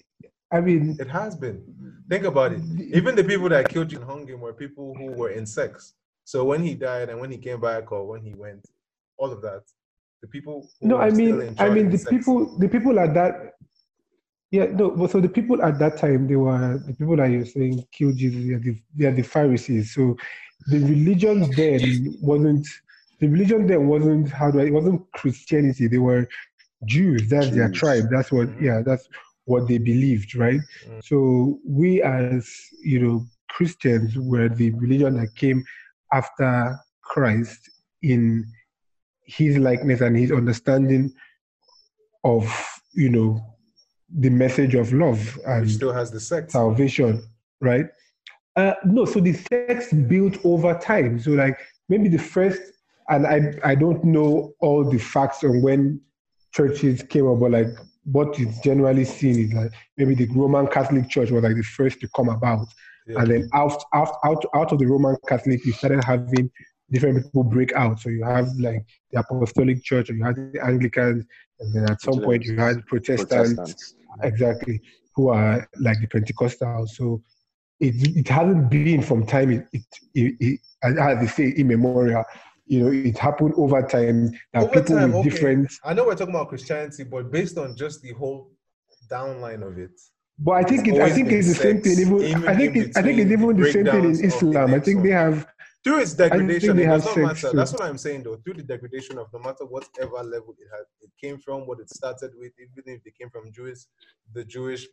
I 0.51 0.61
mean, 0.61 0.97
it 0.99 1.07
has 1.09 1.35
been. 1.35 1.61
Think 2.09 2.23
about 2.25 2.53
it. 2.53 2.61
Even 2.79 3.13
the 3.15 3.23
people 3.23 3.49
that 3.49 3.69
killed 3.69 3.91
you 3.91 3.99
and 3.99 4.07
hung 4.07 4.25
him 4.27 4.39
were 4.41 4.53
people 4.53 4.95
who 4.95 5.11
were 5.11 5.29
in 5.29 5.45
sects. 5.45 5.93
So 6.23 6.43
when 6.43 6.63
he 6.63 6.73
died 6.75 7.09
and 7.09 7.19
when 7.19 7.29
he 7.31 7.37
came 7.37 7.61
back 7.61 7.91
or 7.91 8.07
when 8.07 8.21
he 8.23 8.33
went, 8.33 8.65
all 9.19 9.31
of 9.31 9.41
that, 9.41 9.63
the 10.21 10.27
people. 10.27 10.67
Who 10.81 10.87
no, 10.87 10.95
were 10.95 11.03
I 11.03 11.11
mean, 11.11 11.41
in 11.41 11.55
I 11.59 11.69
mean 11.69 11.89
the 11.91 11.97
sex- 11.97 12.09
people, 12.09 12.57
the 12.57 12.67
people 12.67 12.99
at 12.99 13.13
that. 13.13 13.53
Yeah, 14.51 14.65
no, 14.65 14.89
but 14.89 15.11
so 15.11 15.19
the 15.21 15.29
people 15.29 15.61
at 15.61 15.77
that 15.77 15.97
time, 15.97 16.27
they 16.27 16.35
were 16.35 16.81
the 16.87 16.93
people 16.93 17.17
that 17.17 17.29
you're 17.29 17.45
saying 17.45 17.85
killed 17.91 18.17
Jesus. 18.17 18.47
They 18.47 18.53
are 18.53 18.59
the, 18.59 18.81
they 18.95 19.05
are 19.05 19.11
the 19.11 19.21
Pharisees. 19.21 19.93
So 19.93 20.17
the 20.67 20.79
religion 20.79 21.51
then 21.55 22.15
wasn't 22.19 22.67
the 23.19 23.27
religion 23.27 23.67
then 23.67 23.87
wasn't 23.87 24.31
how 24.31 24.49
do 24.49 24.59
I, 24.59 24.63
it 24.63 24.73
wasn't 24.73 25.11
Christianity. 25.11 25.87
They 25.87 25.99
were 25.99 26.27
Jews. 26.85 27.29
That's 27.29 27.51
their 27.51 27.69
tribe. 27.69 28.05
That's 28.09 28.31
what. 28.31 28.47
Mhm. 28.47 28.61
Yeah, 28.61 28.81
that's 28.83 29.07
what 29.45 29.67
they 29.67 29.77
believed, 29.77 30.35
right? 30.35 30.61
Mm. 30.87 31.03
So 31.03 31.59
we 31.65 32.01
as 32.01 32.49
you 32.83 32.99
know 33.01 33.25
Christians 33.49 34.17
were 34.17 34.49
the 34.49 34.71
religion 34.71 35.19
that 35.19 35.35
came 35.35 35.63
after 36.13 36.77
Christ 37.03 37.69
in 38.01 38.45
his 39.29 39.57
likeness 39.57 40.01
and 40.01 40.17
his 40.17 40.31
understanding 40.31 41.13
of 42.23 42.45
you 42.93 43.09
know 43.09 43.39
the 44.17 44.29
message 44.29 44.73
of 44.75 44.91
love 44.91 45.35
which 45.35 45.45
and 45.45 45.71
still 45.71 45.93
has 45.93 46.09
the 46.11 46.19
sex. 46.19 46.53
salvation, 46.53 47.21
right? 47.61 47.85
Uh, 48.55 48.73
no, 48.83 49.05
so 49.05 49.19
the 49.19 49.33
sects 49.33 49.93
built 49.93 50.37
over 50.43 50.73
time. 50.79 51.19
So 51.19 51.31
like 51.31 51.59
maybe 51.89 52.09
the 52.09 52.17
first, 52.17 52.61
and 53.09 53.27
I 53.27 53.53
I 53.63 53.75
don't 53.75 54.03
know 54.03 54.53
all 54.59 54.83
the 54.89 54.97
facts 54.97 55.43
on 55.43 55.61
when 55.61 56.01
churches 56.53 57.03
came 57.03 57.27
up, 57.27 57.39
but 57.39 57.51
like 57.51 57.67
what 58.05 58.39
is 58.39 58.59
generally 58.61 59.05
seen 59.05 59.37
is 59.45 59.53
like 59.53 59.71
maybe 59.97 60.15
the 60.15 60.27
Roman 60.33 60.65
Catholic 60.67 61.07
Church 61.07 61.29
was 61.29 61.43
like 61.43 61.55
the 61.55 61.61
first 61.63 61.99
to 62.01 62.09
come 62.15 62.29
about, 62.29 62.67
Yeah. 63.05 63.19
and 63.19 63.29
then 63.31 63.49
out 63.53 63.83
out 63.93 64.15
out 64.25 64.43
out 64.55 64.71
of 64.71 64.79
the 64.79 64.87
Roman 64.87 65.15
Catholic, 65.27 65.63
you 65.65 65.73
started 65.73 66.03
having 66.03 66.49
different 66.91 67.23
people 67.23 67.43
break 67.43 67.73
out. 67.73 67.99
So 67.99 68.09
you 68.09 68.23
have 68.23 68.47
like 68.59 68.85
the 69.11 69.19
Apostolic 69.19 69.83
Church, 69.83 70.09
or 70.09 70.13
you 70.13 70.23
had 70.23 70.35
the 70.35 70.59
Anglicans, 70.63 71.25
and 71.59 71.73
then 71.73 71.89
at 71.91 72.01
some 72.01 72.21
point 72.21 72.43
you 72.45 72.57
had 72.57 72.85
Protestants 72.87 73.29
Protestants. 73.33 73.95
exactly 74.23 74.81
who 75.15 75.29
are 75.29 75.67
like 75.79 75.97
the 76.01 76.07
Pentecostals. 76.07 76.89
So 76.89 77.21
it 77.79 77.95
it 78.17 78.27
hasn't 78.27 78.69
been 78.69 79.01
from 79.01 79.25
time 79.25 79.51
it 79.51 79.67
it, 79.73 79.83
it, 80.13 80.35
it 80.39 80.59
as 80.83 81.19
they 81.19 81.27
say 81.27 81.49
immemorial. 81.57 82.23
You 82.65 82.83
know, 82.83 82.91
it 82.91 83.17
happened 83.17 83.55
over 83.57 83.81
time 83.81 84.29
that 84.53 84.63
Over 84.63 84.81
people 84.81 84.95
time, 84.97 85.11
with 85.11 85.21
okay. 85.21 85.29
different. 85.29 85.73
I 85.83 85.93
know 85.95 86.05
we're 86.05 86.15
talking 86.15 86.35
about 86.35 86.49
Christianity, 86.49 87.03
but 87.03 87.31
based 87.31 87.57
on 87.57 87.75
just 87.75 88.03
the 88.03 88.13
whole 88.13 88.51
downline 89.11 89.63
of 89.67 89.77
it, 89.79 89.99
But 90.37 90.51
I 90.53 90.63
think 90.63 90.87
It's 90.87 90.97
it, 90.97 91.01
I 91.01 91.09
think 91.09 91.31
it's 91.31 91.47
the 91.47 91.55
same 91.55 91.81
thing. 91.81 91.99
Even, 91.99 92.21
even 92.21 92.47
I 92.47 92.55
think 92.55 92.75
it, 92.75 92.95
I 92.95 93.01
think 93.01 93.17
it's 93.19 93.31
even 93.31 93.57
the 93.57 93.63
the 93.63 93.71
same 93.71 93.87
thing 93.87 94.05
in 94.05 94.15
breakdowns 94.15 94.19
of 94.19 94.21
the 94.21 94.27
Islam. 94.27 94.73
I 94.73 94.79
think 94.79 95.03
they 95.03 95.09
have 95.09 95.47
through 95.89 96.01
its 96.01 96.13
degradation, 96.13 96.77
it 96.77 96.85
does 96.85 97.05
not 97.05 97.17
matter. 97.17 97.49
too. 97.49 97.57
That's 97.57 97.71
what 97.73 97.81
I'm 97.81 97.97
saying, 97.97 98.23
though. 98.23 98.35
Through 98.37 98.53
the 98.55 98.63
degradation 98.63 99.17
of 99.17 99.27
no 99.33 99.39
matter 99.39 99.65
whatever 99.65 100.17
level 100.23 100.55
it 100.59 100.67
had, 100.71 100.85
it 101.01 101.09
came 101.19 101.39
from, 101.39 101.65
what 101.65 101.79
it 101.79 101.89
started 101.89 102.31
with, 102.37 102.51
even 102.59 102.83
if 102.95 103.03
they 103.03 103.11
came 103.19 103.29
from 103.31 103.51
Jewish, 103.51 103.79
the 104.33 104.43
Jewish 104.45 104.85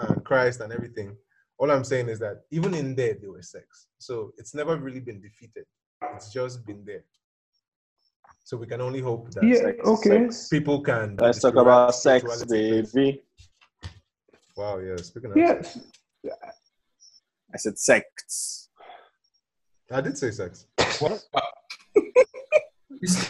and 0.00 0.22
Christ 0.24 0.60
and 0.60 0.72
everything. 0.74 1.16
All 1.58 1.70
I'm 1.70 1.84
saying 1.84 2.08
is 2.10 2.18
that 2.18 2.42
even 2.50 2.74
in 2.74 2.94
there, 2.94 3.14
they 3.20 3.28
were 3.28 3.40
sects. 3.40 3.86
So 3.98 4.32
it's 4.36 4.54
never 4.54 4.76
really 4.76 5.00
been 5.00 5.22
defeated. 5.22 5.64
It's 6.14 6.30
just 6.32 6.66
been 6.66 6.84
there. 6.84 7.04
So 8.44 8.58
we 8.58 8.66
can 8.66 8.80
only 8.82 9.00
hope 9.00 9.30
that 9.30 9.42
Yeah, 9.44 9.56
Sex, 9.56 9.78
okay. 9.86 10.18
sex. 10.24 10.48
people 10.48 10.82
can. 10.82 11.16
Let's 11.18 11.40
talk 11.40 11.54
about 11.54 11.94
sex, 11.94 12.44
baby. 12.44 13.22
Wow, 14.56 14.78
yeah. 14.80 14.96
Speaking 14.96 15.30
of, 15.30 15.36
yes. 15.38 15.78
I 17.54 17.56
said 17.56 17.78
sex. 17.78 18.69
I 19.92 20.00
did 20.00 20.16
say 20.16 20.30
sex. 20.30 20.66
What? 21.00 21.22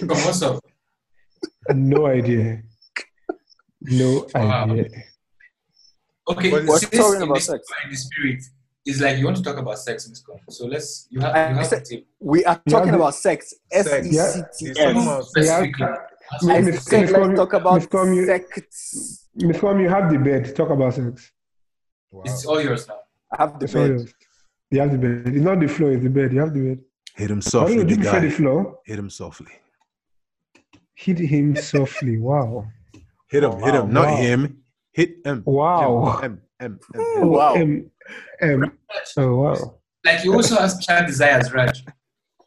Oh, 0.02 0.06
what's 0.26 0.42
up? 0.42 0.64
No 1.72 2.06
idea. 2.06 2.62
No 3.82 4.26
Wow. 4.34 4.64
idea. 4.64 4.88
Okay, 6.28 6.50
But 6.50 6.64
We're 6.66 6.78
talking 6.80 7.22
about 7.22 7.34
this- 7.36 7.46
sex. 7.46 7.62
In 7.84 7.90
the 7.90 7.96
spirit, 7.96 8.42
it's 8.84 9.00
like 9.00 9.18
you 9.18 9.26
want 9.26 9.36
to 9.36 9.42
talk 9.44 9.58
about 9.58 9.78
sex, 9.78 10.08
Miss 10.08 10.20
Con. 10.22 10.40
So 10.48 10.66
let's. 10.66 11.06
You 11.10 11.20
have. 11.20 11.50
You 11.50 11.56
have 11.56 11.66
said- 11.68 11.84
the 11.84 11.90
table. 11.90 12.06
We 12.18 12.44
are 12.44 12.60
talking 12.68 12.90
the- 12.90 12.96
about 12.98 13.14
sex. 13.14 13.54
S 13.70 13.88
Sex. 13.88 14.06
E 14.08 14.10
Yeah. 14.16 14.30
C 14.30 14.42
He's 14.58 14.76
T 14.76 14.82
talking 14.82 14.96
S. 14.96 15.02
about 15.04 15.24
Yeah. 15.36 15.42
Specifically. 15.42 15.86
I 15.86 16.60
Miss- 16.62 16.92
let's 16.92 17.36
talk 17.38 17.52
about 17.52 17.74
Miss 17.76 17.86
Com, 17.86 18.12
you- 18.12 18.26
sex. 18.26 19.28
Miss 19.36 19.60
Com, 19.60 19.78
you 19.80 19.88
have 19.88 20.10
the 20.10 20.18
bed. 20.18 20.56
Talk 20.56 20.70
about 20.70 20.94
sex. 20.94 21.30
It's 22.24 22.44
all 22.44 22.60
yours 22.60 22.88
now. 22.88 22.98
I 23.32 23.36
have 23.42 23.60
the 23.60 23.68
bed. 23.68 24.12
Yours. 24.70 24.72
You 24.72 24.80
have 24.80 24.92
the 24.92 24.98
bed. 25.08 25.34
It's 25.34 25.44
not 25.44 25.60
the 25.60 25.68
floor, 25.68 25.92
it's 25.92 26.02
the 26.02 26.10
bed. 26.10 26.32
You 26.32 26.40
have 26.40 26.54
the 26.54 26.60
bed. 26.60 26.78
Hit 27.16 27.30
him 27.30 27.38
I 27.38 27.40
don't 27.40 27.42
softly, 27.42 27.76
know, 27.76 27.84
do 27.84 27.94
the 27.96 28.02
prefer 28.02 28.20
the 28.20 28.30
floor? 28.30 28.78
Hit 28.84 28.98
him 28.98 29.10
softly. 29.10 29.52
Hit 30.94 31.18
him 31.18 31.56
softly. 31.56 32.18
Wow. 32.18 32.66
Hit 33.28 33.44
him, 33.44 33.58
hit 33.60 33.74
him, 33.74 33.92
not 33.92 34.06
Wow. 34.06 34.16
him. 34.16 34.62
Hit 34.92 35.16
him. 35.24 35.42
Wow. 35.46 36.20
M, 36.22 36.40
M, 36.60 36.60
M, 36.60 36.78
M. 36.94 37.00
Oh, 37.16 37.26
Wow. 37.26 37.54
Um, 37.56 37.90
um, 38.42 38.72
oh, 39.18 39.36
wow. 39.36 39.74
Like 40.04 40.24
you 40.24 40.32
also 40.34 40.56
have 40.56 40.80
child 40.80 41.06
desires, 41.06 41.52
Raj. 41.52 41.84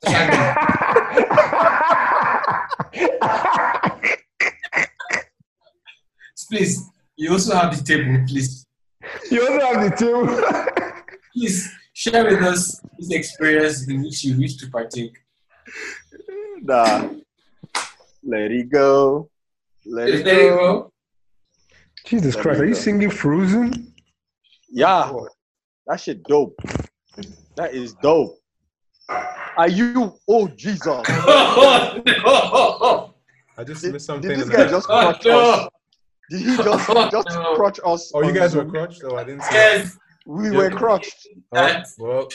Please, 6.50 6.90
you 7.16 7.32
also 7.32 7.56
have 7.56 7.78
the 7.78 7.84
table. 7.84 8.26
Please, 8.28 8.66
you 9.32 9.42
also 9.42 9.66
have 9.66 9.90
the 9.90 9.96
table. 9.96 10.28
please 11.34 11.70
share 11.94 12.26
with 12.26 12.42
us 12.42 12.82
this 13.00 13.12
experience 13.12 13.88
in 13.88 14.02
which 14.04 14.24
you 14.24 14.38
wish 14.38 14.56
to 14.58 14.70
partake. 14.70 15.16
Nah. 16.62 17.10
Let 18.24 18.52
it 18.52 18.70
go. 18.70 19.30
Let 19.86 20.10
it 20.10 20.26
There 20.26 20.44
you 20.44 20.50
go. 20.52 20.58
go. 20.58 20.92
Jesus 22.06 22.34
There 22.36 22.44
Christ, 22.44 22.62
are 22.62 22.66
you 22.66 22.74
go. 22.74 22.80
singing 22.80 23.10
Frozen? 23.10 23.94
Yeah. 24.70 25.12
That 25.88 26.00
shit 26.00 26.24
dope. 26.24 26.56
That 27.56 27.74
is 27.74 27.94
dope. 27.96 28.38
Are 29.58 29.68
you? 29.68 30.14
Oh 30.28 30.48
Jesus! 30.48 30.88
Oh, 30.88 32.02
no. 32.06 33.14
I 33.58 33.64
just 33.64 33.84
Did, 33.84 33.94
missed 33.94 34.08
did 34.08 34.14
something. 34.24 34.40
this 34.40 34.50
guy 34.50 34.64
the- 34.64 34.70
just 34.70 34.88
Oh, 34.90 35.00
crutch 35.12 35.26
no. 35.26 35.40
us? 35.40 35.68
Did 36.32 36.40
he 36.40 36.46
just 36.58 36.68
just 37.12 37.28
No. 37.30 37.56
crutch 37.56 37.80
us? 37.86 38.12
Oh, 38.16 38.22
you 38.22 38.30
on 38.30 38.34
guys 38.34 38.56
were 38.56 38.64
Zoom? 38.64 38.72
crutched? 38.72 39.02
Oh, 39.04 39.16
I 39.18 39.24
didn't 39.26 39.44
see 39.44 39.54
Yes. 39.54 39.98
We 40.26 40.50
Yeah. 40.50 40.58
were 40.58 40.70
crutched. 40.70 41.28
Oh, 41.52 41.56
That- 41.58 41.88
well, 41.98 42.30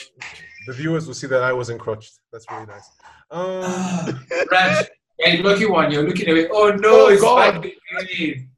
the 0.67 0.73
viewers 0.73 1.07
will 1.07 1.13
see 1.15 1.27
that 1.27 1.41
I 1.43 1.53
wasn't 1.53 1.79
crutched. 1.79 2.19
That's 2.31 2.45
really 2.51 2.65
nice. 2.67 2.89
Um, 3.31 4.25
Raj, 4.51 4.87
yeah, 5.19 5.41
lucky 5.41 5.65
one. 5.65 5.91
You're 5.91 6.03
looking 6.03 6.29
away. 6.29 6.47
Oh 6.51 6.69
no, 6.71 7.05
Oh, 7.05 7.07
it's 7.09 7.21
God. 7.21 7.63
back 7.63 7.73
again. 8.03 8.49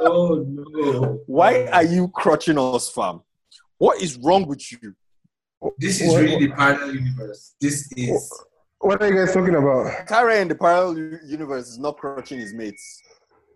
Oh 0.00 0.44
no. 0.48 1.20
Why 1.26 1.66
are 1.66 1.84
you 1.84 2.08
crutching 2.08 2.58
us, 2.58 2.90
fam? 2.90 3.20
What 3.78 4.00
is 4.02 4.16
wrong 4.18 4.46
with 4.46 4.70
you? 4.72 4.94
This 5.78 6.00
is 6.00 6.12
What- 6.12 6.22
really 6.22 6.46
the 6.46 6.54
parallel 6.54 6.94
universe. 6.94 7.54
This 7.60 7.90
is. 7.96 8.32
What 8.80 9.02
are 9.02 9.08
you 9.12 9.16
guys 9.24 9.34
talking 9.34 9.56
about? 9.56 10.06
Tyra 10.06 10.40
in 10.40 10.46
the 10.48 10.54
parallel 10.54 11.18
universe 11.26 11.68
is 11.68 11.78
not 11.78 11.96
crutching 11.98 12.38
his 12.38 12.54
mates. 12.54 13.02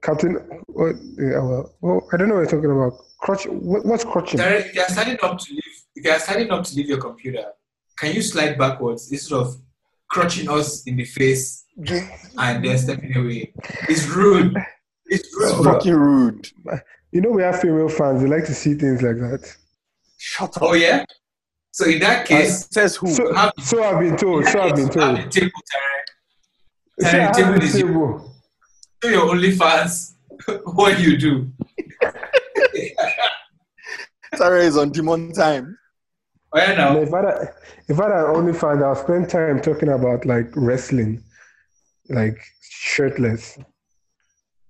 Captain, 0.03 0.35
what, 0.67 0.97
yeah, 1.17 1.39
well, 1.39 1.75
well, 1.81 2.09
I 2.13 2.17
don't 2.17 2.29
know 2.29 2.35
what 2.37 2.51
you're 2.51 2.61
talking 2.61 2.71
about. 2.71 2.93
Crutch, 3.21 3.45
what, 3.47 3.85
what's 3.87 4.05
crutching? 4.05 4.41
Tarek, 4.41 4.67
if 4.67 4.75
you 4.75 4.81
are 4.81 4.89
starting 4.89 5.17
up 5.23 5.39
to 5.39 5.53
leave, 5.53 5.63
if 5.95 6.05
you 6.05 6.11
are 6.11 6.19
starting 6.19 6.51
up 6.51 6.65
to 6.65 6.75
leave 6.77 6.89
your 6.89 6.99
computer, 6.99 7.45
can 7.99 8.13
you 8.15 8.21
slide 8.23 8.59
backwards 8.59 9.13
instead 9.13 9.37
of 9.37 9.55
crutching 10.11 10.49
us 10.51 10.83
in 10.89 10.97
the 10.97 11.05
face 11.05 11.65
and 11.87 12.65
then 12.65 12.79
stepping 12.79 13.17
away? 13.17 13.53
It's 13.89 14.07
rude. 14.09 14.57
It's 15.07 15.29
It's 15.29 15.37
rude. 15.37 15.65
fucking 15.65 15.95
rude. 15.95 16.49
You 17.13 17.21
know, 17.21 17.31
we 17.31 17.43
have 17.43 17.61
female 17.61 17.89
fans. 17.89 18.23
They 18.23 18.29
like 18.29 18.47
to 18.47 18.55
see 18.55 18.75
things 18.75 19.03
like 19.03 19.17
that. 19.19 19.55
Shut 20.19 20.57
up. 20.57 20.63
Oh 20.63 20.73
yeah. 20.75 21.05
So 21.71 21.87
in 21.87 22.01
that 22.01 22.27
case, 22.27 22.67
Says 22.71 22.97
who? 22.97 23.09
So, 23.09 23.33
have- 23.35 23.53
so 23.63 23.83
I've 23.85 24.01
been 24.01 24.17
told. 24.17 24.47
So 24.47 24.61
I've 24.61 24.75
been 24.75 24.87
have 24.87 24.95
told. 24.95 25.17
the 25.19 25.29
table, 25.31 25.51
Terry. 25.71 26.03
So 27.01 27.07
I 27.09 27.11
Terry, 27.11 27.23
have 27.23 27.73
table 27.73 28.32
the 29.03 29.09
is 29.09 29.15
you. 29.15 29.21
table. 29.21 29.37
Your 29.37 29.53
OnlyFans 29.53 30.13
what 30.75 31.01
you 31.01 31.17
do. 31.17 31.53
Sarah 34.35 34.63
is 34.63 34.77
on 34.77 34.91
demon 34.91 35.33
time. 35.33 35.77
Oh 36.55 36.59
yeah, 36.59 36.75
No, 36.75 36.95
now. 36.95 37.01
If 37.01 37.13
I 37.15 37.19
had- 37.21 37.49
if 37.89 38.01
I 38.01 38.05
had 38.05 38.25
only 38.27 38.53
found, 38.53 38.83
I'll 38.85 38.95
spend 38.95 39.29
time 39.29 39.61
talking 39.61 39.89
about 39.89 40.25
like 40.25 40.51
wrestling, 40.55 41.23
like 42.09 42.39
shirtless. 42.61 43.59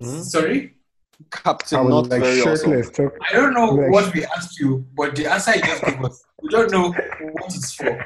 Hmm? 0.00 0.20
Sorry, 0.22 0.74
I 1.20 1.36
Captain, 1.36 1.84
was 1.84 1.90
not 1.90 2.08
like 2.10 2.22
very 2.22 2.40
awesome. 2.42 2.70
shirtless. 2.70 2.90
Talk, 2.90 3.12
I 3.30 3.34
don't 3.34 3.54
know 3.54 3.66
Like- 3.74 3.90
what 3.90 4.14
we 4.14 4.24
asked 4.24 4.58
you, 4.58 4.84
but 4.96 5.14
the 5.14 5.26
answer 5.26 5.54
you 5.54 5.62
just 5.62 5.84
gave 5.84 6.04
us, 6.04 6.24
we 6.42 6.48
don't 6.50 6.70
know 6.72 6.90
what 6.90 7.54
it's 7.54 7.74
for. 7.74 8.04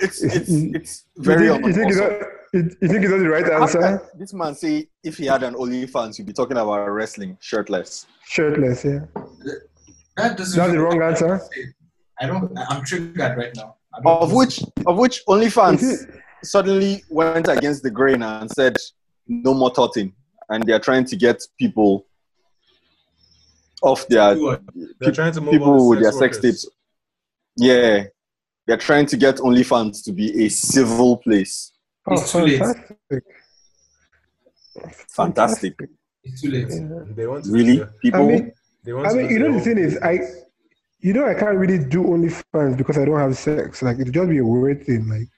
It's 0.00 0.22
it's 0.22 0.48
it's 0.50 1.04
very 1.16 1.46
you 1.46 1.52
think, 1.54 1.66
you 1.66 1.72
think 1.72 1.88
it's 1.92 2.00
unawesome. 2.00 2.20
not, 2.20 2.28
you, 2.56 2.76
you 2.80 2.88
think 2.88 3.04
it's 3.04 3.10
not 3.10 3.18
the 3.18 3.28
right 3.28 3.48
answer? 3.50 3.80
can 3.80 4.00
This 4.18 4.32
man 4.32 4.54
say 4.54 4.88
if 5.04 5.16
he 5.18 5.26
had 5.26 5.42
an 5.42 5.54
OnlyFans, 5.54 6.16
he'd 6.16 6.26
be 6.26 6.32
talking 6.32 6.56
about 6.56 6.86
wrestling 6.86 7.36
shirtless. 7.40 8.06
Shirtless, 8.26 8.84
yeah. 8.84 9.00
That 10.16 10.36
doesn't. 10.36 10.58
That's 10.58 10.72
the 10.72 10.80
wrong 10.80 11.02
answer. 11.02 11.40
I 12.20 12.26
don't. 12.26 12.56
I'm 12.68 12.84
triggered 12.84 13.36
right 13.36 13.54
now. 13.54 13.76
Of 14.04 14.32
which 14.32 14.62
of 14.86 14.96
which 14.98 15.18
Is 15.18 15.24
OnlyFans 15.28 16.20
suddenly 16.42 17.02
went 17.08 17.48
against 17.48 17.82
the 17.82 17.90
grain 17.90 18.22
and 18.22 18.50
said 18.50 18.76
no 19.26 19.54
more 19.54 19.72
tutting, 19.72 20.12
and 20.48 20.64
they're 20.64 20.80
trying 20.80 21.04
to 21.06 21.16
get 21.16 21.42
people 21.58 22.06
off 23.82 24.06
their 24.08 24.34
They're 25.00 25.12
trying 25.12 25.32
to 25.32 25.40
move 25.40 25.52
people 25.52 25.88
with 25.88 26.02
their 26.02 26.12
sex 26.12 26.38
sex 26.38 26.38
tapes. 26.38 26.66
Yeah, 27.56 28.04
they're 28.66 28.76
trying 28.76 29.06
to 29.06 29.16
get 29.16 29.36
OnlyFans 29.36 30.04
to 30.04 30.12
be 30.12 30.44
a 30.44 30.48
civil 30.48 31.18
place. 31.18 31.72
Oh, 32.08 32.12
It's 32.14 32.30
too 32.32 32.38
late. 32.40 32.58
fantastic. 32.58 33.24
Fantastic. 35.10 35.74
It's 36.24 36.40
too 36.42 36.50
late. 36.50 36.68
Yeah. 36.70 37.04
They 37.14 37.26
want 37.26 37.44
to 37.44 37.50
Really, 37.50 37.76
do- 37.76 37.84
I 37.84 37.88
people. 38.02 38.26
mean, 38.26 38.52
They 38.84 38.92
want 38.92 39.06
I 39.08 39.12
mean, 39.14 39.28
do 39.28 39.32
you 39.34 39.38
know, 39.40 39.52
the 39.54 39.60
thing 39.60 39.78
is, 39.78 39.98
I, 40.02 40.20
you 41.00 41.12
know, 41.12 41.26
I 41.26 41.34
can't 41.34 41.56
really 41.56 41.78
do 41.78 42.02
OnlyFans 42.04 42.76
because 42.76 42.98
I 42.98 43.04
don't 43.04 43.18
have 43.18 43.36
sex. 43.36 43.82
Like, 43.82 43.98
it'd 43.98 44.12
just 44.14 44.28
be 44.28 44.38
a 44.38 44.44
weird 44.44 44.84
thing. 44.84 45.08
Like, 45.08 45.28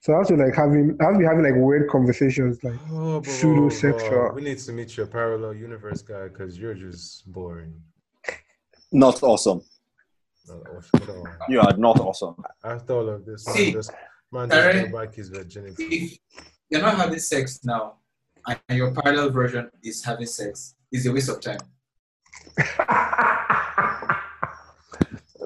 so 0.00 0.14
I 0.14 0.18
have 0.18 0.28
to 0.28 0.36
like 0.36 0.54
having, 0.54 0.96
I 1.00 1.04
have 1.04 1.12
to 1.14 1.18
be 1.18 1.24
having 1.24 1.44
like 1.44 1.54
weird 1.56 1.88
conversations. 1.90 2.62
Like, 2.64 2.78
Oh, 2.90 3.20
bro, 3.20 3.22
pseudo-sexual. 3.22 4.32
We 4.34 4.42
need 4.42 4.58
to 4.58 4.72
meet 4.72 4.96
your 4.96 5.06
parallel 5.06 5.54
universe 5.54 6.02
guy 6.02 6.28
because 6.28 6.58
you're 6.58 6.74
just 6.74 7.30
boring. 7.30 7.74
not 8.92 9.22
awesome. 9.22 9.62
No, 10.48 10.62
at 10.94 11.08
all. 11.08 11.26
You 11.48 11.60
are 11.60 11.76
not 11.76 12.00
awesome. 12.00 12.34
After 12.64 12.94
all 12.94 13.08
of 13.08 13.24
this, 13.24 13.46
man 13.46 13.56
See, 13.56 13.72
just 13.72 13.92
man 14.32 14.48
Darren, 14.48 14.72
just 14.72 14.92
got 14.92 15.00
back 15.00 15.14
his 15.14 15.28
virginity. 15.28 15.84
If 15.84 16.18
you're 16.70 16.82
not 16.82 16.96
having 16.96 17.18
sex 17.18 17.60
now, 17.64 17.96
and 18.46 18.78
your 18.78 18.92
parallel 18.92 19.30
version 19.30 19.70
is 19.82 20.04
having 20.04 20.26
sex, 20.26 20.74
it's 20.92 21.06
a 21.06 21.12
waste 21.12 21.28
of 21.28 21.40
time. 21.40 21.58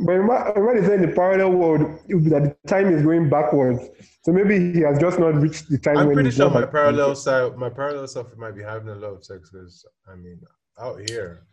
but 0.04 0.12
remember, 0.12 0.80
they 0.80 0.94
in 0.94 1.02
the 1.02 1.12
parallel 1.14 1.52
world 1.52 1.98
it 2.08 2.14
would 2.14 2.24
be 2.24 2.30
that 2.30 2.42
the 2.62 2.68
time 2.68 2.92
is 2.92 3.02
going 3.02 3.30
backwards. 3.30 3.88
So 4.22 4.32
maybe 4.32 4.72
he 4.72 4.80
has 4.80 4.98
just 4.98 5.18
not 5.18 5.34
reached 5.34 5.68
the 5.68 5.78
time 5.78 5.98
I'm 5.98 6.06
when 6.06 6.14
pretty 6.16 6.28
he's 6.28 6.36
sure 6.36 6.50
my 6.50 6.66
parallel 6.66 7.14
side, 7.14 7.56
my 7.56 7.70
parallel 7.70 8.06
self 8.06 8.34
might 8.36 8.54
be 8.54 8.62
having 8.62 8.88
a 8.88 8.94
lot 8.94 9.14
of 9.14 9.24
sex 9.24 9.50
because 9.50 9.86
I 10.10 10.16
mean, 10.16 10.40
out 10.78 10.98
here, 11.08 11.46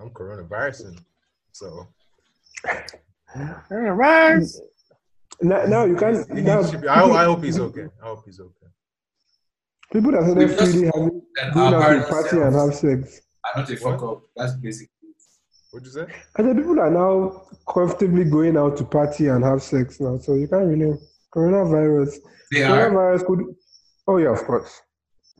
I'm 0.00 0.10
coronavirusing, 0.10 0.98
so 1.52 1.88
Now, 5.42 5.66
now 5.66 5.84
you 5.84 5.96
can't. 5.96 6.26
he 6.34 6.42
Now, 6.42 6.64
should 6.64 6.80
be- 6.82 6.88
I, 6.88 7.02
I 7.04 7.24
hope 7.24 7.42
he's 7.44 7.58
okay. 7.58 7.86
I 8.02 8.06
hope 8.06 8.24
he's 8.24 8.40
okay. 8.40 8.66
people 9.92 10.12
that 10.12 10.22
We 10.36 10.44
are 10.44 10.48
just 10.48 10.72
freely 10.72 10.86
having 10.86 11.22
And 11.42 11.54
going 11.54 11.74
out 11.74 11.92
to 12.06 12.08
party 12.10 12.36
and 12.38 12.54
have 12.54 12.74
selves 12.74 12.80
sex. 12.80 13.20
are 13.44 13.60
not 13.60 13.70
a 13.70 13.76
fuck 13.76 14.02
up. 14.02 14.22
That's 14.36 14.54
basic. 14.54 14.88
What'd 15.70 15.86
you 15.86 15.92
say? 15.92 16.06
And 16.38 16.50
the 16.50 16.54
people 16.54 16.80
are 16.80 16.90
now 16.90 17.42
comfortably 17.68 18.24
going 18.24 18.56
out 18.56 18.76
to 18.78 18.84
party 18.84 19.26
and 19.28 19.44
have 19.44 19.62
sex 19.62 20.00
now. 20.00 20.16
So 20.18 20.34
you 20.34 20.48
can't 20.48 20.66
really 20.66 20.94
coronavirus. 21.34 22.14
They 22.50 22.62
are. 22.62 22.90
Coronavirus 22.90 23.26
could. 23.26 23.40
Oh 24.08 24.16
yeah, 24.16 24.30
of 24.32 24.42
course. 24.44 24.80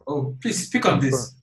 Oh, 0.06 0.36
please 0.42 0.66
speak 0.66 0.84
on 0.86 1.00
this. 1.00 1.34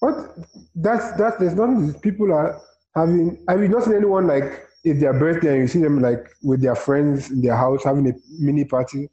What? 0.00 0.34
That's 0.74 1.12
that's 1.12 1.36
there's 1.38 1.54
nothing. 1.54 1.94
People 2.00 2.32
are 2.32 2.60
having. 2.96 3.44
Have 3.48 3.60
you 3.60 3.68
not 3.68 3.84
seen 3.84 3.94
anyone 3.94 4.26
like 4.26 4.66
it's 4.84 5.00
their 5.00 5.12
birthday 5.18 5.52
and 5.54 5.60
you 5.62 5.68
see 5.68 5.80
them 5.80 6.00
like 6.00 6.28
with 6.42 6.60
their 6.62 6.74
friends 6.74 7.30
in 7.30 7.40
their 7.42 7.56
house 7.56 7.84
having 7.84 8.08
a 8.08 8.12
mini 8.38 8.64
party? 8.64 9.08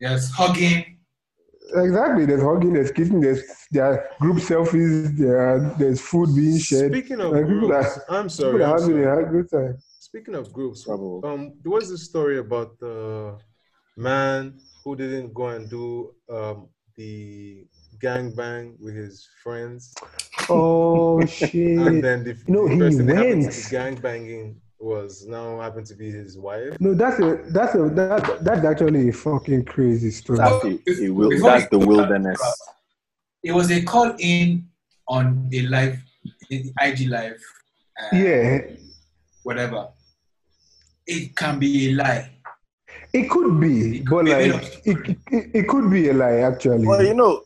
Yes, 0.00 0.30
hugging. 0.30 0.98
Exactly. 1.74 2.26
There's 2.26 2.42
hugging. 2.42 2.72
There's 2.74 2.90
kissing. 2.90 3.20
There's 3.20 3.42
there 3.70 3.84
are 3.86 4.06
group 4.20 4.36
selfies. 4.38 5.16
There 5.16 5.38
are, 5.40 5.74
there's 5.78 6.00
food 6.00 6.34
being 6.36 6.58
shared. 6.58 6.92
Speaking 6.92 7.20
of 7.20 7.32
Like, 7.32 7.46
people 7.46 7.68
groups, 7.68 7.98
are- 7.98 8.04
I'm 8.16 8.28
sorry. 8.28 8.52
People 8.54 8.66
are 8.66 8.74
I'm 8.76 8.80
having 8.82 9.02
sorry. 9.04 9.24
a 9.24 9.26
good 9.30 9.50
time. 9.50 9.78
Speaking 10.00 10.34
of 10.34 10.52
groups, 10.52 10.84
Bravo. 10.84 11.22
um, 11.24 11.54
there 11.62 11.72
was 11.72 11.90
a 11.90 11.96
story 11.96 12.38
about 12.38 12.78
the 12.78 13.38
man 13.96 14.58
who 14.84 14.96
didn't 14.96 15.32
go 15.32 15.48
and 15.48 15.70
do 15.70 16.10
um 16.28 16.68
the 16.96 17.64
gangbang 17.98 18.78
with 18.78 18.94
his 18.94 19.26
friends, 19.42 19.94
Oh 20.50 21.24
shit. 21.26 21.54
and 21.78 22.04
then 22.04 22.24
the, 22.24 22.36
No, 22.48 22.66
the 22.68 22.74
he 22.74 22.78
person 22.80 23.06
that 23.06 23.16
happened 23.16 23.42
went. 23.42 23.52
to 23.52 23.70
be 23.70 23.76
gangbanging 23.76 24.56
was 24.82 25.26
now 25.26 25.60
happened 25.60 25.86
to 25.86 25.94
be 25.94 26.10
his 26.10 26.36
wife. 26.38 26.76
No, 26.80 26.94
that's 26.94 27.18
a 27.20 27.40
that's 27.50 27.74
a 27.74 27.88
that, 27.90 28.38
that's 28.42 28.64
actually 28.64 29.08
a 29.08 29.12
fucking 29.12 29.64
crazy 29.64 30.10
story. 30.10 30.38
That's, 30.38 30.64
a, 30.64 31.04
a 31.06 31.10
wil- 31.10 31.30
Before 31.30 31.50
that's 31.50 31.68
the 31.70 31.78
go 31.78 31.86
wilderness. 31.86 32.40
It 33.42 33.52
was 33.52 33.70
a 33.70 33.82
call 33.82 34.14
in 34.18 34.66
on 35.08 35.48
a 35.52 35.62
live, 35.66 35.98
IG 36.50 37.08
live. 37.08 37.40
Uh, 38.00 38.16
Yeah, 38.16 38.58
Whatever. 39.42 39.88
It 41.06 41.34
can 41.36 41.58
be 41.58 41.90
a 41.90 41.94
lie. 41.94 42.30
it 43.12 43.28
could 43.28 43.60
be, 43.60 43.98
It 43.98 44.06
could 44.06 44.24
but 44.26 44.38
be 44.38 44.52
like 44.52 44.80
it, 44.84 45.18
it, 45.30 45.50
it 45.54 45.68
could 45.68 45.90
be 45.90 46.08
a 46.08 46.12
lie 46.14 46.38
actually. 46.50 46.86
Well, 46.86 47.02
you 47.04 47.14
know, 47.14 47.42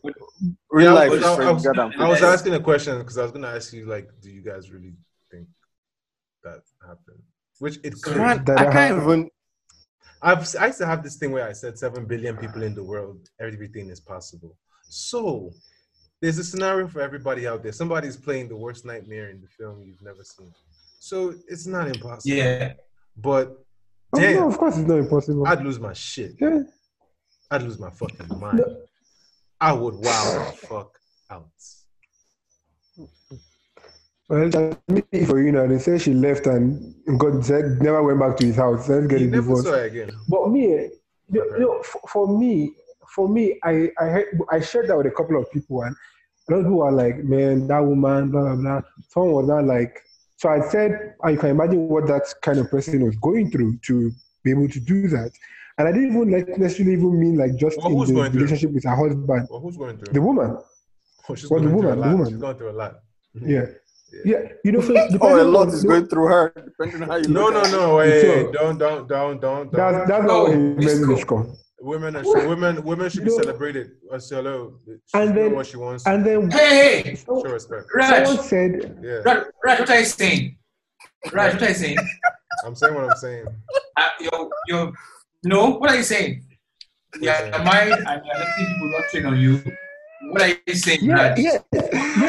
real 0.71 0.91
Yeah, 0.93 0.93
life 0.93 1.09
but 1.09 1.17
is 1.19 1.23
I- 1.25 1.47
I 1.47 1.51
was- 1.51 1.67
I 1.67 2.07
was 2.07 2.21
asking 2.23 2.53
a 2.53 2.59
question 2.59 2.97
because 2.99 3.17
I 3.17 3.23
was 3.23 3.31
gonna 3.31 3.47
ask 3.49 3.73
you 3.73 3.85
like, 3.85 4.09
do 4.21 4.29
you 4.29 4.41
guys 4.41 4.71
really 4.71 4.93
think 4.93 5.06
that 6.47 6.61
happened? 6.89 7.23
Which 7.63 7.77
it 7.87 7.93
could. 8.03 8.17
Man, 8.17 8.43
That 8.45 8.59
I 8.59 8.67
I 8.67 8.71
can't 8.77 9.01
even. 9.01 9.19
I've 10.29 10.43
I 10.63 10.65
used 10.71 10.79
to 10.83 10.87
have 10.91 11.01
this 11.05 11.17
thing 11.19 11.31
where 11.35 11.47
I 11.51 11.53
said 11.61 11.73
seven 11.85 12.03
billion 12.11 12.35
people 12.43 12.61
in 12.69 12.73
the 12.79 12.83
world, 12.91 13.19
everything 13.47 13.87
is 13.95 13.99
possible. 14.13 14.53
So 14.89 15.51
there's 16.21 16.39
a 16.39 16.43
scenario 16.51 16.85
for 16.93 17.01
everybody 17.07 17.43
out 17.49 17.59
there. 17.63 17.71
Somebody's 17.81 18.17
playing 18.27 18.47
the 18.53 18.59
worst 18.65 18.81
nightmare 18.91 19.27
in 19.33 19.37
the 19.45 19.47
film 19.59 19.75
you've 19.87 20.01
never 20.09 20.23
seen. 20.23 20.51
So 21.09 21.17
it's 21.47 21.67
not 21.75 21.85
impossible. 21.95 22.35
Yeah. 22.35 22.73
But 23.29 23.45
Oh, 24.13 24.19
damn, 24.21 24.35
no, 24.39 24.47
of 24.47 24.57
course 24.57 24.77
it's 24.77 24.87
not 24.87 24.99
impossible. 25.05 25.45
I'd 25.51 25.63
lose 25.67 25.79
my 25.89 25.93
shit. 25.93 26.31
yeah. 26.39 26.61
I'd 27.51 27.63
lose 27.67 27.77
my 27.85 27.91
fucking 27.99 28.29
mind. 28.39 28.61
I 29.59 29.71
would 29.81 29.95
wow 29.95 30.25
the 30.51 30.67
fuck 30.67 30.91
out. 31.29 31.49
Well, 34.29 34.49
for 35.25 35.41
you 35.41 35.51
know, 35.53 35.67
they 35.67 35.79
say 35.79 35.97
she 35.97 36.13
left 36.13 36.47
and 36.47 36.93
got 37.17 37.45
said 37.45 37.81
never 37.81 38.03
went 38.03 38.19
back 38.19 38.35
to 38.37 38.45
his 38.45 38.57
house. 38.57 38.89
Let's 38.89 39.07
get 39.07 39.19
He 39.21 39.25
a 39.25 39.29
never 39.29 39.41
divorce. 39.41 39.63
saw 39.63 39.71
her 39.71 39.85
again. 39.85 40.11
But 40.27 40.49
me, 40.49 40.63
you 41.31 41.59
know, 41.59 41.81
for, 41.83 42.01
for 42.09 42.27
me, 42.39 42.73
for 43.15 43.29
me, 43.29 43.57
I 43.63 43.89
I 43.97 44.05
heard, 44.05 44.25
I 44.51 44.59
shared 44.59 44.89
that 44.89 44.97
with 44.97 45.07
a 45.07 45.11
couple 45.11 45.39
of 45.41 45.49
people, 45.51 45.81
and 45.83 45.95
a 46.49 46.51
lot 46.51 46.57
of 46.59 46.65
people 46.65 46.77
were 46.79 46.91
like, 46.91 47.23
"Man, 47.23 47.67
that 47.67 47.79
woman, 47.79 48.29
blah 48.31 48.41
blah 48.41 48.55
blah." 48.57 48.81
Someone 49.07 49.31
was 49.33 49.47
not 49.47 49.63
like, 49.65 50.01
so 50.35 50.49
I 50.49 50.59
said, 50.59 51.15
"I 51.23 51.35
can 51.37 51.51
imagine 51.51 51.87
what 51.87 52.07
that 52.07 52.23
kind 52.41 52.59
of 52.59 52.69
person 52.69 53.05
was 53.05 53.15
going 53.17 53.49
through 53.49 53.77
to 53.87 54.11
be 54.43 54.51
able 54.51 54.67
to 54.67 54.79
do 54.81 55.07
that." 55.07 55.31
And 55.77 55.87
I 55.87 55.91
didn't 55.93 56.09
even 56.15 56.31
like 56.31 56.47
necessarily 56.57 56.93
even 56.95 57.17
mean 57.17 57.37
like 57.37 57.55
just 57.55 57.77
Well, 57.77 57.87
in 57.93 57.99
the 57.99 58.13
going 58.13 58.31
through? 58.31 58.41
relationship 58.41 58.71
with 58.73 58.83
her 58.83 58.95
husband, 58.95 59.47
Well, 59.49 59.59
who's 59.61 59.77
going 59.77 59.97
through? 59.97 60.11
the 60.11 60.21
woman. 60.21 60.57
oh, 61.29 61.35
she's 61.35 61.49
well, 61.49 61.61
the 61.61 61.69
going 61.69 61.85
a 61.85 61.87
woman, 61.95 62.01
the 62.01 62.07
woman. 62.17 62.27
She's 62.29 62.37
going 62.37 62.57
through 62.57 62.71
a 62.71 62.77
lot. 62.81 62.99
Yeah, 63.35 63.65
yeah. 64.25 64.43
You 64.63 64.71
know, 64.73 64.81
so 64.81 64.93
Oh, 65.21 65.41
a 65.41 65.43
lot 65.43 65.67
is 65.69 65.83
going 65.83 66.07
through 66.07 66.27
her, 66.27 66.53
depending 66.55 67.03
on 67.03 67.09
how 67.09 67.15
you 67.17 67.27
No, 67.27 67.45
look 67.45 67.53
no, 67.53 67.61
at 67.61 67.71
no. 67.71 67.95
Wait, 67.97 68.21
So- 68.21 68.51
don't, 68.51 68.77
don't, 68.77 69.07
don't, 69.07 69.41
don't, 69.41 69.71
That's 69.71 69.97
don't. 69.97 70.07
that's 70.07 70.25
not 70.25 70.43
what 70.43 70.55
he 70.57 70.63
it's 70.85 70.99
meant 70.99 71.05
cool. 71.27 71.43
call. 71.43 71.57
Women, 71.79 72.15
are, 72.15 72.23
so 72.23 72.49
women, 72.49 72.83
women 72.83 73.09
should 73.09 73.23
be 73.23 73.29
No. 73.29 73.37
celebrated. 73.37 73.91
Uh, 74.11 74.17
so 74.17 74.37
hello, 74.37 74.79
And 75.13 75.37
then- 75.37 75.53
what 75.55 75.67
she 75.67 75.77
wants. 75.77 76.07
And 76.07 76.25
then 76.25 76.49
Hey, 76.49 77.01
hey, 77.03 77.15
Show 77.15 77.41
respect. 77.43 77.83
someone 77.99 78.23
Raj, 78.23 78.39
said, 78.39 78.99
Yeah, 79.03 79.11
Raj, 79.25 79.43
Raj, 79.63 79.79
what 79.79 79.89
are 79.91 79.99
you 79.99 80.05
saying? 80.05 80.57
Raj, 81.31 81.53
what 81.53 81.63
are 81.63 81.67
you 81.69 81.73
saying? 81.75 81.97
I'm 82.65 82.75
saying 82.75 82.95
what 82.95 83.03
I'm 83.11 83.17
saying. 83.17 83.45
Uh, 83.95 84.07
you're, 84.19 84.49
you're, 84.67 84.91
no, 85.43 85.71
what 85.77 85.91
are 85.91 85.97
you 85.97 86.03
saying? 86.03 86.43
Yeah, 87.21 87.37
saying? 87.37 87.53
you're 87.53 87.63
married 87.63 87.93
and 87.93 88.21
you're 88.25 88.35
letting 88.35 88.65
people 88.65 88.91
not 88.91 89.03
train 89.11 89.25
on 89.27 89.39
you. 89.39 89.61
What 90.31 90.41
are 90.41 90.47
you 90.65 90.73
saying, 90.73 90.99
Yeah, 91.03 91.13
Raj? 91.13 91.39
yeah, 91.39 91.57
yeah. 91.73 91.81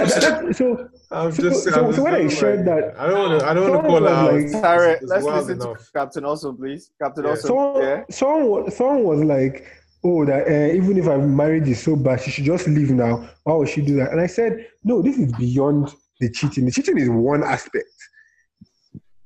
That, 0.05 0.43
that, 0.45 0.57
so 0.57 0.89
I'm 1.11 1.33
just. 1.33 1.65
so- 1.65 1.71
I'm 1.71 1.77
so 1.87 1.91
just 1.93 1.99
when 2.01 2.15
I 2.15 2.29
shared 2.29 2.67
like- 2.67 2.67
that- 2.67 3.01
I 3.01 3.07
don't 3.09 3.19
want 3.31 3.41
to. 3.41 3.47
I 3.47 3.55
don't 3.55 3.71
want 3.71 3.85
to 3.85 3.89
call 3.89 4.03
her 4.03 4.09
out. 4.09 4.33
was 4.35 4.53
like- 4.53 4.63
Tara, 4.63 4.83
It's- 4.93 5.03
it's 5.03 5.11
let's 5.11 5.25
listen 5.25 5.61
enough. 5.63 5.79
to 5.87 5.93
Captain 5.93 6.25
Awesome, 6.25 6.57
please. 6.57 6.91
Captain 7.03 7.25
Yeah. 7.25 7.31
Awesome. 7.31 7.49
Someone, 7.49 7.83
Yeah. 7.83 8.05
someone, 8.11 8.71
someone 8.71 9.05
was 9.05 9.25
like, 9.25 9.67
"Oh, 10.05 10.25
that 10.27 10.47
uh, 10.49 10.73
even 10.75 10.99
if 10.99 11.07
I'm 11.09 11.35
married 11.35 11.67
is 11.67 11.81
so 11.83 11.97
bad, 11.97 12.21
she 12.21 12.31
should 12.31 12.45
just 12.45 12.69
leave 12.69 12.91
now. 12.91 13.27
Why 13.45 13.55
would 13.55 13.69
she 13.69 13.81
do 13.81 13.97
that?" 13.97 14.13
And 14.13 14.21
I 14.21 14.27
said, 14.27 14.67
"No, 14.85 15.01
this 15.01 15.17
is 15.19 15.33
beyond 15.33 15.95
the 16.21 16.29
cheating. 16.31 16.67
The 16.67 16.73
cheating 16.73 16.99
is 16.99 17.09
one 17.09 17.43
aspect. 17.43 17.87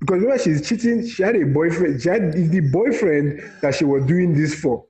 Because 0.01 0.23
when 0.25 0.39
she's 0.39 0.67
cheating, 0.69 1.07
she 1.07 1.23
had 1.23 1.37
a 1.37 1.45
boyfriend. 1.45 2.01
She 2.03 2.09
had 2.09 2.33
the 2.33 2.61
boyfriend 2.61 3.41
that 3.61 3.75
she 3.75 3.85
was 3.85 4.05
doing 4.05 4.35
this 4.35 4.55
for. 4.55 4.85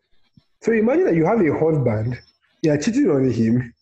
So 0.62 0.72
imagine 0.72 1.04
that 1.04 1.14
you 1.14 1.24
have 1.26 1.40
a 1.40 1.58
husband, 1.58 2.18
you 2.62 2.70
are 2.72 2.78
cheating 2.78 3.10
on 3.10 3.28
him, 3.30 3.74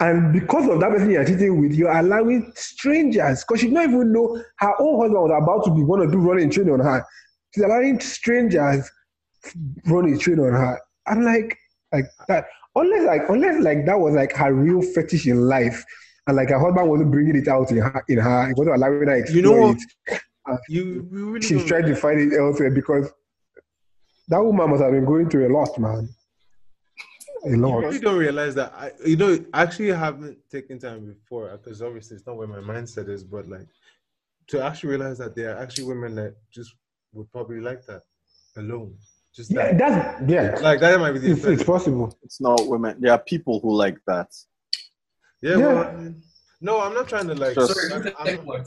and 0.00 0.32
because 0.32 0.68
of 0.68 0.80
that 0.80 0.90
person 0.90 1.10
you 1.10 1.20
are 1.20 1.24
cheating 1.24 1.60
with, 1.60 1.74
you're 1.74 1.96
allowing 1.96 2.50
strangers, 2.56 3.44
because 3.44 3.60
she 3.60 3.66
did 3.66 3.74
not 3.74 3.84
even 3.84 4.12
know 4.12 4.42
her 4.56 4.74
own 4.80 5.00
husband 5.00 5.22
was 5.22 5.42
about 5.42 5.64
to 5.66 5.74
be 5.74 5.84
one 5.84 6.00
or 6.00 6.10
two 6.10 6.18
running 6.18 6.50
train 6.50 6.70
on 6.70 6.80
her. 6.80 7.04
She's 7.54 7.64
allowing 7.64 8.00
strangers 8.00 8.90
running 9.86 10.18
train 10.18 10.40
on 10.40 10.52
her. 10.52 10.80
I'm 11.06 11.22
like, 11.22 11.56
like 11.92 12.06
that. 12.28 12.46
Unless 12.74 13.06
like, 13.06 13.28
unless 13.28 13.62
like 13.62 13.84
that 13.86 13.98
was 13.98 14.14
like 14.14 14.32
her 14.32 14.54
real 14.54 14.80
fetish 14.80 15.26
in 15.26 15.42
life, 15.48 15.84
and 16.26 16.36
like 16.36 16.48
her 16.48 16.58
husband 16.58 16.88
wasn't 16.88 17.10
bringing 17.10 17.36
it 17.36 17.48
out 17.48 17.70
in 17.70 17.78
her, 17.78 18.04
in 18.08 18.18
her, 18.18 18.46
he 18.48 18.54
wasn't 18.56 18.76
allowing 18.76 19.06
her 19.06 19.26
to 19.26 19.32
You 19.32 19.42
know 19.42 19.70
it. 20.08 20.20
You, 20.68 21.08
you 21.12 21.30
really 21.30 21.46
She's 21.46 21.64
trying 21.64 21.86
to 21.86 21.94
find 21.94 22.20
it 22.20 22.36
elsewhere 22.38 22.70
because 22.70 23.12
that 24.28 24.42
woman 24.42 24.70
must 24.70 24.82
have 24.82 24.92
been 24.92 25.04
going 25.04 25.28
through 25.28 25.48
a 25.48 25.52
lot, 25.52 25.76
man. 25.78 26.08
A 27.44 27.50
You 27.50 27.56
lot. 27.56 27.78
really 27.78 27.98
don't 27.98 28.18
realize 28.18 28.54
that. 28.56 28.72
I, 28.74 28.92
you 29.04 29.16
know, 29.16 29.38
actually, 29.54 29.92
I 29.92 29.98
haven't 29.98 30.38
taken 30.50 30.78
time 30.78 31.06
before 31.06 31.48
because 31.56 31.80
obviously 31.82 32.16
it's 32.16 32.26
not 32.26 32.36
where 32.36 32.46
my 32.46 32.58
mindset 32.58 33.08
is. 33.08 33.24
But 33.24 33.48
like, 33.48 33.66
to 34.48 34.62
actually 34.62 34.90
realize 34.90 35.18
that 35.18 35.34
there 35.34 35.54
are 35.56 35.62
actually 35.62 35.84
women 35.84 36.14
that 36.16 36.34
just 36.52 36.74
would 37.12 37.30
probably 37.32 37.60
like 37.60 37.84
that 37.86 38.02
alone. 38.56 38.94
Just 39.34 39.50
Yeah, 39.52 39.72
that. 39.72 39.78
that's 39.78 40.30
yeah. 40.30 40.58
Like 40.60 40.80
that 40.80 40.98
might 41.00 41.12
be 41.12 41.18
the 41.20 41.30
It's, 41.32 41.44
it's 41.44 41.62
possible. 41.64 42.16
It's 42.22 42.40
not 42.40 42.66
women. 42.66 42.96
There 43.00 43.12
are 43.12 43.18
people 43.18 43.60
who 43.60 43.74
like 43.74 43.98
that. 44.06 44.28
Yeah. 45.40 45.56
Yeah. 45.56 45.66
Well, 45.66 45.78
I 45.88 45.92
mean, 45.96 46.22
no, 46.60 46.80
I'm 46.80 46.92
not 46.92 47.08
trying 47.08 47.28
to 47.28 47.34
like. 47.34 47.54
Just- 47.54 47.72
Sorry, 47.74 47.92
I'm- 47.92 48.14
I'm 48.18 48.26
second 48.26 48.46
not- 48.46 48.46
one? 48.46 48.64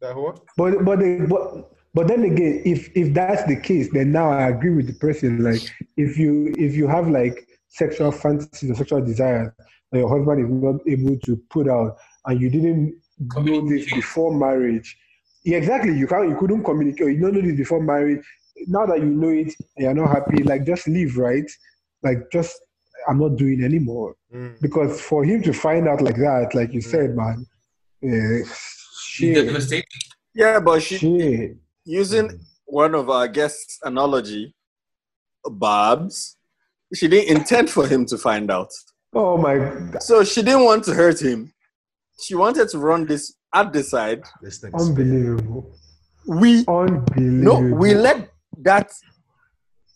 that 0.00 0.16
what? 0.16 0.40
But 0.56 0.84
but 0.84 0.98
they, 1.00 1.18
but 1.20 1.70
but 1.94 2.08
then 2.08 2.24
again, 2.24 2.62
if 2.64 2.90
if 2.96 3.12
that's 3.14 3.44
the 3.44 3.56
case, 3.56 3.88
then 3.92 4.12
now 4.12 4.30
I 4.30 4.48
agree 4.48 4.70
with 4.70 4.86
the 4.86 4.94
person. 4.94 5.42
Like 5.42 5.62
if 5.96 6.16
you 6.18 6.54
if 6.56 6.74
you 6.74 6.86
have 6.86 7.08
like 7.08 7.46
sexual 7.68 8.12
fantasies 8.12 8.70
or 8.70 8.74
sexual 8.74 9.04
desires 9.04 9.52
that 9.90 9.98
your 9.98 10.08
husband 10.08 10.44
is 10.44 10.50
not 10.50 10.80
able 10.86 11.18
to 11.20 11.36
put 11.50 11.68
out, 11.68 11.96
and 12.26 12.40
you 12.40 12.50
didn't 12.50 12.94
know 13.36 13.68
this 13.68 13.92
before 13.92 14.32
marriage, 14.32 14.96
yeah, 15.44 15.58
exactly. 15.58 15.96
You 15.96 16.06
can't 16.06 16.28
you 16.28 16.36
couldn't 16.36 16.64
communicate. 16.64 17.08
You 17.16 17.20
don't 17.20 17.34
know 17.34 17.40
this 17.42 17.56
before 17.56 17.82
marriage. 17.82 18.24
Now 18.66 18.86
that 18.86 18.98
you 18.98 19.06
know 19.06 19.30
it 19.30 19.54
and 19.76 19.84
you're 19.84 19.94
not 19.94 20.10
happy, 20.10 20.42
like 20.42 20.66
just 20.66 20.86
leave, 20.86 21.16
right? 21.16 21.50
Like 22.02 22.30
just 22.30 22.60
I'm 23.08 23.18
not 23.18 23.36
doing 23.36 23.62
anymore 23.64 24.14
Mm. 24.32 24.60
because 24.60 25.00
for 25.00 25.24
him 25.24 25.42
to 25.42 25.52
find 25.52 25.88
out 25.88 26.00
like 26.00 26.14
that, 26.14 26.54
like 26.54 26.72
you 26.72 26.80
said, 26.80 27.16
man, 27.16 27.44
She's 28.00 29.36
shit. 29.36 29.84
Yeah, 30.34 30.60
but 30.60 30.80
she 30.82 30.98
shit. 30.98 31.56
Using 31.84 32.28
mm. 32.28 32.40
one 32.66 32.94
of 32.94 33.10
our 33.10 33.28
guests' 33.28 33.78
analogy, 33.84 34.54
Babs, 35.50 36.36
she 36.94 37.08
didn't 37.08 37.36
intend 37.36 37.70
for 37.70 37.86
him 37.86 38.04
to 38.06 38.18
find 38.18 38.50
out. 38.50 38.70
Oh 39.14 39.36
my 39.36 39.58
God. 39.58 40.02
So 40.02 40.22
she 40.24 40.42
didn't 40.42 40.64
want 40.64 40.84
to 40.84 40.94
hurt 40.94 41.20
him. 41.20 41.52
She 42.20 42.34
wanted 42.34 42.68
to 42.70 42.78
run 42.78 43.06
this 43.06 43.34
at 43.54 43.72
the 43.72 43.82
side. 43.82 44.22
This 44.42 44.58
thing. 44.58 44.72
Unbelievable. 44.74 45.72
We 46.26 46.64
no, 47.16 47.58
we 47.58 47.94
let 47.94 48.30
that 48.58 48.92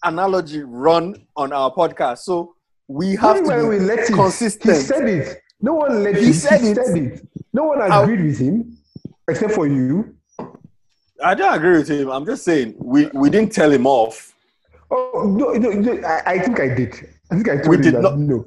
analogy 0.03 0.63
run 0.63 1.27
on 1.37 1.53
our 1.53 1.73
podcast. 1.73 2.19
So 2.19 2.55
we 2.89 3.17
have 3.17 3.37
Even 3.39 3.51
to 3.51 3.63
be 3.63 3.69
we 3.69 3.79
let 3.81 3.99
it, 4.01 4.09
he 4.09 4.75
said 4.81 5.09
it. 5.09 5.39
No 5.61 5.75
one 5.75 6.03
let 6.03 6.17
He 6.17 6.31
it. 6.31 6.35
said 6.35 6.61
he 6.61 6.71
it. 6.71 6.77
said 6.77 6.97
it. 6.97 7.29
No 7.53 7.65
one 7.65 7.81
I'll- 7.81 8.03
agreed 8.03 8.25
with 8.25 8.39
him 8.39 8.79
except 9.29 9.53
for 9.53 9.67
you. 9.67 10.17
I 11.25 11.35
don't 11.35 11.55
agree 11.55 11.79
with 11.79 11.89
him. 11.89 12.11
I'm 12.11 12.27
just 12.27 12.45
saying 12.45 12.75
we, 12.79 13.07
we 13.15 13.31
didn't 13.31 13.53
tell 13.53 13.71
him 13.71 13.87
off. 13.87 14.35
Oh 14.91 15.23
no, 15.39 15.53
no, 15.55 15.71
no 15.71 16.07
I, 16.07 16.23
I 16.35 16.39
think 16.39 16.61
I 16.61 16.69
did. 16.75 16.93
I 17.31 17.35
think 17.37 17.49
I 17.49 17.57
told 17.57 17.69
We 17.69 17.77
him 17.77 17.83
did 17.83 17.95
that 17.95 18.03
not- 18.03 18.19
no. 18.19 18.45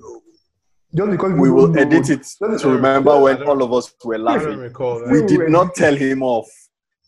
Just 0.96 1.12
because 1.12 1.34
We 1.34 1.48
don't 1.50 1.56
will 1.58 1.68
know- 1.68 1.82
edit 1.82 2.10
it 2.10 2.18
Just- 2.20 2.40
to 2.62 2.70
remember 2.70 3.20
when 3.20 3.44
all 3.44 3.62
of 3.62 3.74
us 3.74 3.94
were 4.06 4.18
laughing. 4.18 4.58
recall 4.58 5.00
that. 5.00 5.10
We 5.12 5.26
did 5.26 5.50
not 5.50 5.76
tell 5.76 5.96
him 5.96 6.24
off. 6.24 6.48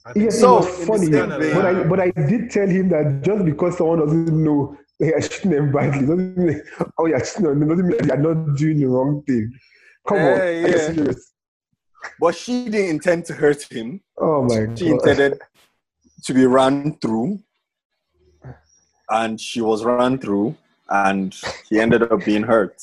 I 0.05 0.13
think 0.13 0.25
Yes, 0.25 0.39
So, 0.39 0.57
it 0.57 0.59
was 0.59 1.03
in 1.03 1.11
the 1.11 1.19
funny, 1.19 1.43
same 1.43 1.53
but 1.55 1.65
I 1.65 1.83
but 1.91 1.99
I 1.99 2.11
did 2.11 2.49
tell 2.51 2.67
him 2.67 2.89
that 2.89 3.21
just 3.23 3.45
because 3.45 3.77
someone 3.77 3.99
doesn't 3.99 4.43
know 4.43 4.75
they 4.99 5.13
are 5.13 5.21
cheating 5.21 5.51
them 5.51 5.71
badly 5.71 6.01
doesn't 6.01 6.37
mean 6.37 6.61
oh 6.97 7.05
you're 7.05 7.19
cheating 7.21 7.47
on 7.47 7.59
them 7.59 7.69
doesn't 7.69 7.87
mean 7.87 7.99
you're 8.05 8.17
not 8.17 8.55
doing 8.57 8.79
the 8.79 8.85
wrong 8.87 9.23
thing. 9.27 9.45
Come 10.07 10.17
on, 10.17 10.23
Yeah, 10.23 10.41
are 10.41 10.51
you 10.51 10.67
yeah. 10.67 10.77
serious? 10.93 11.21
But 12.19 12.33
she 12.35 12.65
didn't 12.69 12.89
intend 12.95 13.25
to 13.25 13.33
hurt 13.33 13.61
him. 13.71 14.01
Oh 14.17 14.43
my 14.43 14.73
She 14.75 14.85
god. 14.89 14.93
intended 15.07 15.39
to 16.25 16.33
be 16.33 16.45
run 16.45 16.97
through. 16.99 17.39
And 19.09 19.39
she 19.39 19.61
was 19.61 19.83
run 19.83 20.19
through. 20.19 20.55
And 20.89 21.35
he 21.69 21.79
ended 21.79 22.03
up 22.03 22.25
being 22.25 22.43
hurt. 22.43 22.81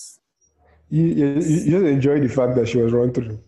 You, 0.89 1.03
you, 1.05 1.26
you 1.34 1.70
just 1.70 1.84
enjoy 1.84 2.20
the 2.20 2.28
fact 2.28 2.55
that 2.57 2.68
she 2.68 2.78
was 2.78 2.93
run 2.93 3.12
through. 3.12 3.41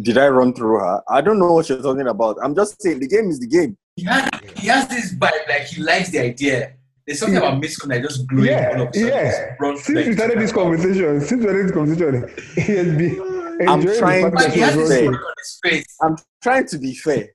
Did 0.00 0.16
I 0.16 0.28
run 0.28 0.54
through 0.54 0.78
her? 0.78 1.02
I 1.08 1.20
don't 1.20 1.38
know 1.38 1.52
what 1.52 1.68
you're 1.68 1.82
talking 1.82 2.06
about. 2.08 2.38
I'm 2.42 2.54
just 2.54 2.80
saying 2.80 3.00
the 3.00 3.08
game 3.08 3.28
is 3.28 3.38
the 3.38 3.46
game. 3.46 3.76
He 3.96 4.04
has, 4.04 4.28
he 4.56 4.68
has 4.68 4.88
this 4.88 5.14
vibe, 5.14 5.46
like 5.48 5.62
he 5.64 5.82
likes 5.82 6.10
the 6.10 6.20
idea. 6.20 6.72
There's 7.06 7.18
something 7.18 7.36
about 7.36 7.60
Miscom 7.60 7.88
that 7.88 8.02
just 8.02 8.26
glowing 8.26 8.48
all 8.48 8.54
Yeah, 8.54 8.80
of 8.80 8.88
a 8.88 8.94
sudden. 8.94 9.08
yeah. 9.08 9.22
Just 9.24 9.60
runs 9.60 9.82
Since 9.84 10.06
we 10.06 10.12
started 10.14 10.38
this 10.38 10.52
conversation, 10.52 11.20
since 11.20 11.32
we 11.32 11.42
started 11.42 11.64
this 11.66 11.72
conversation, 11.72 12.30
he 12.54 12.72
has 12.76 12.86
been 12.96 13.68
I'm 13.68 13.82
trying 13.82 14.30
the 14.30 14.30
fact 14.30 14.34
But 14.36 14.38
that 14.38 14.48
he 14.50 14.54
she 14.54 14.60
has 14.60 14.76
was 14.76 14.88
this 14.88 14.98
say- 14.98 15.04
run 15.08 15.12
look 15.12 15.20
through. 15.20 15.26
on 15.26 15.34
his 15.38 15.60
face. 15.62 15.96
I'm 16.00 16.16
trying 16.42 16.66
to 16.68 16.78
be 16.78 16.94
fair. 16.94 17.28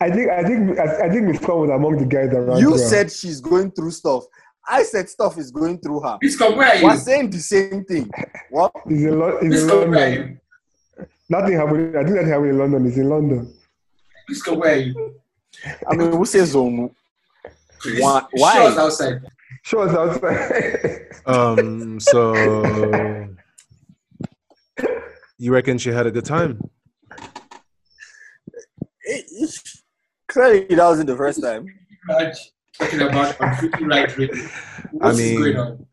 I 0.00 0.10
think 0.10 0.30
I 0.30 0.42
think 0.44 0.78
I, 0.78 1.06
I 1.06 1.10
think 1.10 1.22
Miss 1.26 1.38
Kwan 1.38 1.60
was 1.62 1.70
among 1.70 1.96
the 1.98 2.04
guys 2.06 2.30
that 2.30 2.40
ran 2.40 2.58
You 2.58 2.70
through 2.70 2.78
said 2.78 3.10
she's 3.12 3.40
going 3.40 3.70
through 3.70 3.90
stuff. 3.92 4.24
I 4.68 4.82
said 4.82 5.08
stuff 5.08 5.38
is 5.38 5.50
going 5.50 5.78
through 5.78 6.00
her. 6.00 6.18
Miscom, 6.22 6.56
where 6.56 6.68
are 6.68 6.76
you? 6.76 6.84
We're 6.84 6.96
saying 6.96 7.30
the 7.30 7.38
same 7.38 7.84
thing. 7.84 8.10
What? 8.50 8.72
Is 8.86 8.92
He's 8.98 9.04
in, 9.06 9.18
Lo- 9.18 9.38
he's 9.40 9.62
in 9.62 9.68
where 9.68 9.76
are 9.76 9.86
London. 9.90 10.40
you? 10.98 11.04
Nothing 11.28 11.52
happened. 11.56 11.96
I 11.96 12.02
think 12.04 12.16
that 12.16 12.26
happened 12.26 12.50
in 12.50 12.58
London. 12.58 12.84
He's 12.84 12.98
in 12.98 13.08
London. 13.08 13.54
Miscom, 14.30 14.58
where 14.58 14.74
are 14.74 14.76
you? 14.76 15.14
I 15.88 15.94
mean, 15.96 16.12
who 16.12 16.24
says 16.26 16.50
zone? 16.50 16.90
Why? 17.98 18.20
Show 18.36 18.66
us 18.66 18.76
why? 18.76 18.82
outside. 18.82 19.20
Show 19.62 19.80
us 19.80 19.94
outside. 19.96 21.02
Um. 21.26 21.98
So 21.98 22.34
you 25.38 25.52
reckon 25.52 25.76
she 25.76 25.90
had 25.90 26.06
a 26.06 26.10
good 26.12 26.24
time? 26.24 26.60
Clearly, 30.36 30.66
that 30.74 30.84
wasn't 30.84 31.06
the 31.08 31.16
first 31.16 31.40
time. 31.42 31.66
Talking 32.78 33.00
about 33.00 33.40
on 33.40 33.54
freaking 33.54 33.90
right 33.90 34.16
radio. 34.18 34.34
I 34.36 34.48
What's 34.92 35.18
mean, 35.18 35.38
going 35.40 35.56
on? 35.56 35.86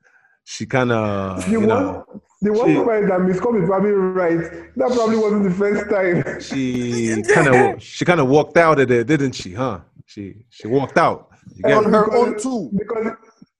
She 0.43 0.65
kind 0.65 0.91
of, 0.91 1.45
the 1.45 1.51
you 1.51 1.59
one, 1.61 1.67
know, 1.69 2.05
the 2.41 2.51
one 2.51 2.67
she- 2.67 2.73
moment 2.73 3.07
that 3.07 3.21
Miss 3.21 3.39
Kwan 3.39 3.61
is 3.63 3.69
probably 3.69 3.91
right. 3.91 4.37
That 4.75 4.91
probably 4.93 5.15
wasn't 5.17 5.43
the 5.45 5.51
first 5.51 5.89
time. 5.89 6.41
she 6.41 7.23
kind 7.33 7.47
of, 7.47 7.81
she 7.81 8.03
kind 8.03 8.19
of 8.19 8.27
walked 8.27 8.57
out 8.57 8.81
of 8.81 8.89
there, 8.89 9.05
didn't 9.05 9.31
she? 9.33 9.53
Huh? 9.53 9.79
She 10.05 10.45
she 10.49 10.67
walked 10.67 10.97
out. 10.97 11.29
On 11.63 11.85
me? 11.85 11.91
her 11.97 12.13
own 12.13 12.37
too. 12.37 12.69
Because 12.77 13.07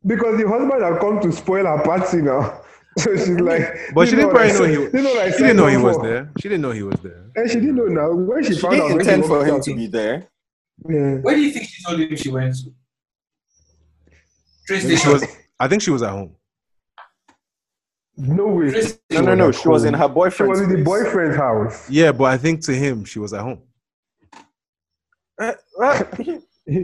because 0.06 0.38
the 0.38 0.46
husband 0.48 0.84
had 0.84 1.00
come 1.00 1.22
to 1.22 1.32
spoil 1.32 1.66
her 1.66 1.82
party 1.84 2.18
now. 2.22 2.60
So 2.96 3.16
she's 3.16 3.30
like, 3.40 3.64
But 3.96 4.08
she 4.08 4.16
didn't 4.16 4.30
probably 4.30 4.54
know 4.54 4.66
he. 4.66 4.76
said- 4.76 4.92
this 4.92 5.02
is 5.02 5.08
what 5.08 5.18
I 5.26 5.32
She 5.32 5.38
didn't 5.38 5.58
know 5.58 5.66
he 5.66 5.78
was 5.78 5.98
there. 5.98 6.30
She 6.40 6.48
didn't 6.48 6.62
know 6.62 6.70
he 6.72 6.84
was 6.84 7.00
there. 7.00 7.26
And 7.36 7.50
she 7.50 7.56
didn't 7.60 7.74
know 7.78 7.86
now. 7.88 8.12
When 8.14 8.44
she, 8.44 8.54
She 8.54 8.60
found 8.60 8.76
out, 8.76 8.82
didn't 8.90 8.98
when 8.98 9.06
she 9.06 9.12
intend 9.14 9.26
for 9.26 9.44
him 9.44 9.62
to 9.62 9.76
be 9.76 9.88
there. 9.88 10.28
Yeah. 10.90 11.16
Where 11.18 11.36
do 11.36 11.42
you 11.42 11.52
think 11.52 11.68
she 11.70 11.84
told 11.84 12.00
him 12.00 12.16
she 12.16 12.30
went 12.30 12.56
to? 12.56 12.74
Train 14.68 14.82
She 14.82 14.88
station. 14.88 15.14
was. 15.14 15.26
I 15.60 15.68
think 15.68 15.82
she 15.82 15.92
was 15.92 16.02
at 16.02 16.10
home. 16.10 16.36
No 18.16 18.48
way. 18.48 18.72
No, 19.12 19.22
no, 19.22 19.36
no. 19.36 19.52
She 19.52 19.68
was 19.68 19.86
in 19.86 19.94
home. 19.94 20.02
her 20.02 20.08
She 20.08 20.14
boyfriend's 20.14 20.60
was 20.60 20.62
in 20.62 20.78
the 20.78 20.84
boyfriend's 20.84 21.38
house. 21.38 21.90
Yeah, 21.90 22.12
but 22.12 22.26
I 22.26 22.38
think 22.38 22.62
to 22.66 22.74
him 22.74 23.06
she 23.06 23.20
was 23.20 23.34
at 23.34 23.42
home. 23.42 23.62
Uh, 25.42 25.54
uh, 25.82 26.04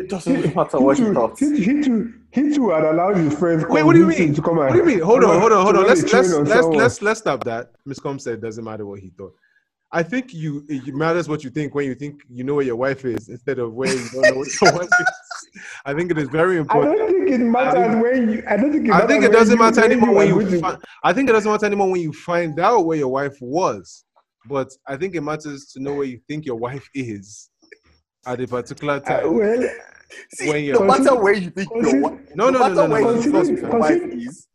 doesn't 0.07 0.55
matter 0.55 0.79
what 0.79 0.97
he 0.97 1.03
too, 1.03 1.13
thought. 1.13 1.39
He, 1.39 1.57
he 1.63 1.81
too, 1.81 2.13
he 2.33 2.53
too 2.53 2.71
had 2.71 2.83
allowed 2.83 3.17
his 3.17 3.37
friends. 3.37 3.63
Wait, 3.69 3.83
what 3.83 3.93
do 3.93 3.99
you 3.99 4.07
mean? 4.07 4.33
To 4.33 4.41
come 4.41 4.57
What 4.57 4.71
do 4.71 4.79
you 4.79 4.85
mean? 4.85 4.99
Hold 4.99 5.23
on, 5.23 5.39
hold 5.39 5.51
on, 5.51 5.63
hold 5.63 5.77
on. 5.77 5.87
Let's 5.87 6.01
let's 6.11 6.33
let's 6.33 6.67
let's 6.67 7.01
let's 7.01 7.19
stop 7.19 7.43
that. 7.43 7.71
Miss 7.85 7.99
Com 7.99 8.17
said 8.19 8.35
it 8.35 8.41
doesn't 8.41 8.63
matter 8.63 8.85
what 8.85 8.99
he 8.99 9.11
thought. 9.17 9.33
I 9.91 10.03
think 10.03 10.33
you 10.33 10.63
it 10.69 10.93
matters 10.93 11.27
what 11.27 11.43
you 11.43 11.49
think 11.49 11.73
when 11.73 11.85
you 11.87 11.95
think 11.95 12.21
you 12.29 12.43
know 12.43 12.55
where 12.55 12.65
your 12.65 12.75
wife 12.75 13.05
is 13.05 13.27
instead 13.29 13.57
of 13.57 13.73
where 13.73 13.89
you 13.89 14.07
don't 14.11 14.21
know 14.21 14.35
where 14.39 14.47
your 14.61 14.73
wife 14.79 14.89
is. 14.99 15.07
I 15.83 15.93
think 15.95 16.11
it 16.11 16.17
is 16.19 16.29
very 16.29 16.57
important. 16.57 16.93
I 16.93 16.97
don't 16.97 17.11
think 17.13 17.29
it 17.31 17.37
matters 17.39 18.01
when 18.03 18.31
you. 18.31 18.43
I 18.47 18.57
don't 18.57 18.71
think 18.71 18.87
it 18.87 18.91
I 18.93 19.07
think 19.07 19.23
it 19.23 19.31
doesn't 19.31 19.55
you- 19.57 19.59
matter 19.63 19.83
anymore 19.83 20.13
when 20.13 20.27
you. 20.27 20.35
going 20.41 20.61
Fi- 20.61 20.77
I 21.03 21.11
think 21.13 21.29
it 21.29 21.33
doesn't 21.33 21.51
matter 21.51 21.65
anymore 21.65 21.89
when 21.91 22.01
you 22.01 22.13
find 22.13 22.59
out 22.59 22.85
where 22.85 22.97
your 22.97 23.07
wife 23.09 23.35
was. 23.41 24.05
but 24.47 24.69
I 24.87 24.95
think 24.95 25.15
it 25.15 25.21
matters 25.21 25.65
to 25.73 25.81
know 25.81 25.95
where 25.95 26.05
you 26.05 26.19
think 26.27 26.45
your 26.45 26.55
wife 26.55 26.87
is 26.93 27.49
at 28.25 28.39
a 28.41 28.47
particular 28.47 28.93
Uh, 28.95 28.99
time. 28.99 29.35
well, 29.37 29.69
See, 30.33 30.47
when 30.49 30.55
no 30.55 30.67
you're- 30.79 30.87
matter 30.87 31.15
where 31.15 31.33
you 31.33 31.49
think 31.49 31.69
your 31.75 31.99
wife, 32.01 32.19
No, 32.35 32.49
no, 32.49 32.59
no, 32.59 32.67
no, 32.73 32.87
no, 32.87 32.93
where 32.93 33.01
no. 33.01 33.21
thought 33.31 33.47
his 33.47 33.61
wife 33.63 34.01
is, 34.13 34.47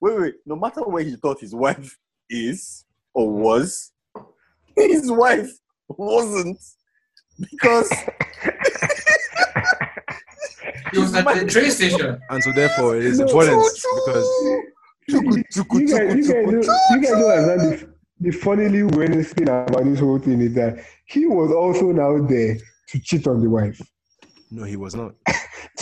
wait, 0.00 0.18
wait, 0.20 0.34
no 0.46 0.56
matter 0.56 0.82
where 0.82 1.02
he 1.02 1.16
thought 1.16 1.40
his 1.40 1.54
wife 1.54 1.98
is 2.30 2.84
or 3.12 3.30
was, 3.30 3.92
his 4.92 5.10
wife 5.10 5.50
wasn't 5.88 6.58
because 7.38 7.90
He 10.92 10.98
was 10.98 11.14
at 11.14 11.24
the 11.24 11.46
train 11.50 11.70
station. 11.70 12.20
And 12.30 12.42
so 12.42 12.52
therefore 12.52 12.96
it 12.96 13.04
is 13.04 13.18
No, 13.18 13.26
important 13.26 13.62
because 14.06 14.28
chuku, 15.10 15.44
chuku, 15.52 15.80
you 15.80 15.88
guys, 15.88 16.28
you 16.28 16.34
guys, 16.34 16.66
know, 16.66 16.76
you 16.90 17.00
guys 17.02 17.10
know 17.12 17.46
that 17.46 17.58
the, 17.58 17.94
the 18.20 18.30
funnily 18.30 18.82
weirdest 18.84 19.34
thing 19.34 19.48
about 19.48 19.84
this 19.84 20.00
whole 20.00 20.18
thing 20.18 20.40
is 20.40 20.54
that 20.54 20.84
he 21.06 21.26
was 21.26 21.50
also 21.52 21.92
now 21.92 22.24
there 22.26 22.56
to 22.88 22.98
cheat 23.00 23.26
on 23.26 23.40
the 23.42 23.50
wife. 23.50 23.80
no, 24.50 24.64
he 24.64 24.76
was 24.76 24.94
not. 24.94 25.14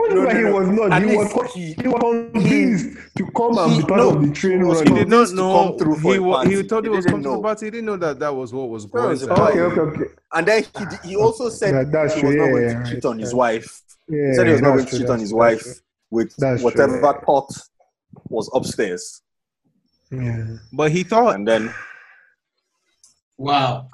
What 0.00 0.10
No, 0.12 0.16
no, 0.16 0.22
no, 0.24 0.36
he 0.36 0.42
no. 0.44 0.52
was 0.54 0.68
not? 0.68 0.92
At 0.92 1.02
He 1.02 1.16
was, 1.16 1.34
least 1.34 1.54
he- 1.54 1.72
he 1.82 1.88
was 1.88 2.00
convinced 2.32 2.98
to 3.18 3.26
come 3.36 3.58
and 3.58 3.72
he- 3.72 3.80
be 3.82 3.86
part 3.86 4.00
no, 4.00 4.08
of 4.16 4.22
the 4.26 4.32
train 4.32 4.64
he 4.64 4.66
He 4.66 4.84
did 4.84 4.86
not 4.86 4.86
convinced 4.86 5.30
to 5.32 5.36
know. 5.36 5.68
come 5.68 5.78
through 5.78 5.96
for 5.96 6.12
He, 6.12 6.18
a 6.18 6.22
wa- 6.22 6.44
he 6.44 6.62
thought 6.62 6.84
he 6.84 6.90
He 6.90 6.96
was 6.96 7.04
coming 7.06 7.22
to 7.22 7.28
the 7.28 7.34
know. 7.36 7.42
party. 7.42 7.66
He 7.66 7.70
didn't 7.70 7.86
know 7.86 7.96
that 7.96 8.18
that 8.18 8.34
was 8.34 8.52
what 8.54 8.68
was 8.70 8.86
going 8.86 9.08
was 9.10 9.22
a 9.22 9.26
to 9.26 9.32
Okay, 9.42 9.60
okay, 9.60 9.80
okay. 9.80 10.04
And 10.32 10.46
then 10.48 10.64
he, 11.02 11.08
he 11.10 11.16
also 11.16 11.48
said 11.50 11.74
That- 11.74 11.92
that's 11.92 12.14
he 12.14 12.22
was 12.24 12.34
true, 12.34 12.40
not 12.46 12.50
going 12.52 12.62
yeah, 12.64 12.82
to 12.84 12.90
cheat 12.94 13.04
on 13.04 13.18
his 13.18 13.34
wife. 13.34 13.82
Yeah, 14.08 14.28
He 14.28 14.34
said 14.34 14.46
he 14.46 14.52
was 14.52 14.62
not 14.62 14.72
going 14.74 14.86
to 14.86 14.98
cheat 14.98 15.10
on 15.10 15.20
his 15.20 15.34
wife 15.34 15.66
with 16.10 16.32
whatever 16.38 16.98
true. 17.12 17.20
pot 17.26 17.52
was 18.28 18.50
upstairs. 18.54 19.22
Yeah. 20.10 20.46
But 20.72 20.90
he 20.92 21.02
thought 21.04 21.34
And 21.36 21.46
then 21.46 21.72
Wow. 23.38 23.88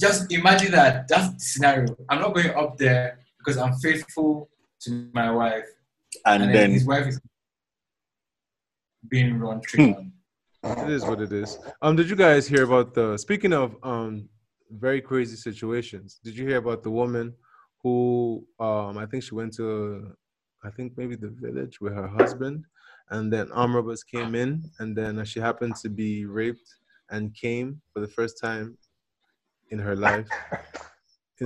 Just 0.00 0.32
imagine 0.32 0.72
that. 0.72 1.06
That's 1.08 1.28
the 1.34 1.40
scenario. 1.40 1.94
I'm 2.08 2.20
not 2.20 2.34
going 2.34 2.50
up 2.50 2.76
there 2.78 3.18
because 3.38 3.56
I'm 3.58 3.74
faithful 3.74 4.48
to 4.84 5.08
my 5.12 5.30
wife. 5.30 5.64
and, 6.26 6.42
And, 6.42 6.54
then, 6.54 6.62
then 6.62 6.70
his 6.72 6.84
wife 6.84 7.06
is 7.06 7.20
being 9.08 9.38
run 9.38 9.60
trick 9.60 9.96
it 10.64 10.90
is 10.90 11.04
what 11.04 11.20
it 11.20 11.32
is. 11.32 11.58
Um, 11.80 11.96
did 11.96 12.08
you 12.08 12.16
guys 12.16 12.46
hear 12.46 12.62
about 12.62 12.94
the? 12.94 13.16
Speaking 13.16 13.52
of 13.52 13.76
um, 13.82 14.28
very 14.70 15.00
crazy 15.00 15.36
situations. 15.36 16.20
Did 16.24 16.36
you 16.36 16.46
hear 16.46 16.58
about 16.58 16.82
the 16.82 16.90
woman 16.90 17.34
who 17.82 18.46
um, 18.60 18.96
I 18.96 19.06
think 19.06 19.22
she 19.24 19.34
went 19.34 19.54
to, 19.54 20.14
I 20.64 20.70
think 20.70 20.92
maybe 20.96 21.16
the 21.16 21.30
village 21.30 21.80
with 21.80 21.94
her 21.94 22.06
husband, 22.06 22.64
and 23.10 23.32
then 23.32 23.50
armed 23.52 23.74
robbers 23.74 24.04
came 24.04 24.34
in, 24.34 24.62
and 24.78 24.96
then 24.96 25.24
she 25.24 25.40
happened 25.40 25.76
to 25.76 25.88
be 25.88 26.24
raped 26.24 26.68
and 27.10 27.34
came 27.34 27.82
for 27.92 28.00
the 28.00 28.08
first 28.08 28.40
time 28.40 28.78
in 29.70 29.78
her 29.78 29.96
life 29.96 30.28
my 30.50 30.60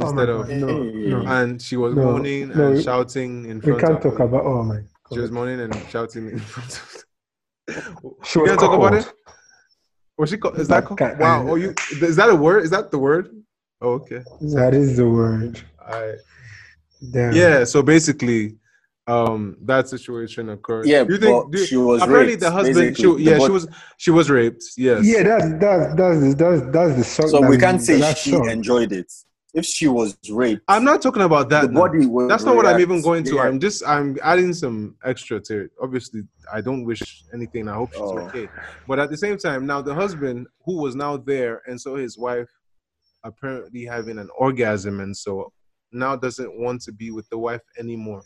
instead 0.00 0.28
God, 0.28 0.28
of 0.28 0.48
no, 0.48 0.82
no. 0.82 1.18
and 1.26 1.60
she 1.60 1.76
was 1.76 1.94
No, 1.94 2.04
moaning 2.04 2.48
no, 2.48 2.68
and 2.68 2.82
shouting 2.82 3.44
in 3.46 3.60
front. 3.60 3.64
We 3.64 3.80
front 3.80 3.80
can't 3.80 4.04
of 4.06 4.12
talk 4.12 4.20
about. 4.20 4.44
Oh 4.44 4.62
my 4.62 4.80
she 5.12 5.20
was 5.20 5.30
moaning 5.30 5.60
and 5.60 5.74
shouting 5.90 6.28
in 6.30 6.38
front 6.40 6.72
of 6.80 7.04
She 8.24 8.38
you 8.38 8.42
was 8.42 8.50
can't 8.50 8.60
talk 8.60 8.72
about 8.76 8.94
caught. 8.94 9.06
it 9.06 9.12
was 10.18 10.30
she 10.30 10.36
called 10.36 10.58
is 10.58 10.68
that 10.68 10.84
That 10.84 10.98
called, 10.98 11.18
wow 11.20 11.44
oh 11.48 11.54
you 11.56 11.74
is 11.90 12.16
that 12.16 12.28
a 12.30 12.34
word 12.34 12.64
is 12.64 12.70
that 12.70 12.90
the 12.90 12.98
word 12.98 13.30
oh, 13.80 13.90
okay 14.00 14.22
That 14.54 14.74
is 14.74 14.96
the 14.96 15.08
word. 15.08 15.60
I, 15.80 16.14
Damn. 17.10 17.34
yeah 17.34 17.64
so 17.64 17.82
basically 17.82 18.56
um 19.06 19.56
that 19.62 19.88
situation 19.88 20.48
occurred 20.50 20.86
Yeah, 20.86 21.04
you 21.08 21.18
think 21.18 21.44
but 21.44 21.52
do- 21.52 21.66
she 21.66 21.76
was 21.76 22.02
apparently 22.02 22.32
raped, 22.32 22.40
the 22.42 22.50
husband 22.50 22.96
she, 22.96 23.02
basically. 23.02 23.22
yeah 23.24 23.38
The 23.38 23.44
she 23.46 23.50
was 23.52 23.68
she 23.98 24.10
was 24.10 24.30
raped 24.30 24.64
yes 24.76 25.04
Yeah, 25.04 25.22
that's 25.22 25.48
that's 25.64 25.94
that's 26.00 26.20
the 26.20 26.34
that's 26.42 26.62
that's 26.74 26.96
the 26.96 27.04
song. 27.04 27.28
so 27.28 27.40
we 27.42 27.56
can't 27.58 27.80
say 27.80 28.00
she 28.14 28.30
song. 28.30 28.48
enjoyed 28.50 28.92
it. 28.92 29.12
If 29.60 29.64
she 29.64 29.88
was 29.88 30.16
raped, 30.30 30.62
i'm 30.68 30.84
not 30.84 31.00
talking 31.00 31.22
about 31.22 31.48
that 31.48 31.62
the 31.62 31.68
now. 31.72 31.80
body 31.80 32.04
will 32.14 32.28
That's 32.28 32.44
not 32.44 32.54
what 32.56 32.66
I'm 32.66 32.78
even 32.86 33.00
going 33.08 33.24
to. 33.24 33.34
Yeah. 33.36 33.42
I'm 33.46 33.58
just 33.66 33.78
I'm 33.94 34.08
adding 34.22 34.52
some 34.62 34.78
extra 35.10 35.40
to 35.48 35.54
it. 35.64 35.70
Obviously, 35.82 36.20
I 36.52 36.60
don't 36.60 36.84
wish 36.84 37.02
anything. 37.36 37.64
I 37.68 37.74
hope 37.80 37.90
she's 37.92 38.00
Oh. 38.02 38.18
okay. 38.28 38.48
But 38.88 38.98
at 38.98 39.08
the 39.10 39.16
same 39.24 39.38
time, 39.46 39.60
now 39.72 39.80
the 39.80 39.94
husband 40.02 40.46
who 40.64 40.74
was 40.84 40.94
now 40.94 41.16
there 41.16 41.62
and 41.66 41.80
saw 41.80 41.96
his 41.96 42.14
wife 42.18 42.50
apparently 43.24 43.84
having 43.84 44.18
an 44.18 44.28
orgasm 44.38 45.00
and 45.00 45.16
so 45.16 45.52
now 45.90 46.14
doesn't 46.16 46.52
want 46.60 46.82
to 46.82 46.92
be 46.92 47.10
with 47.10 47.28
the 47.30 47.38
wife 47.38 47.62
anymore 47.78 48.22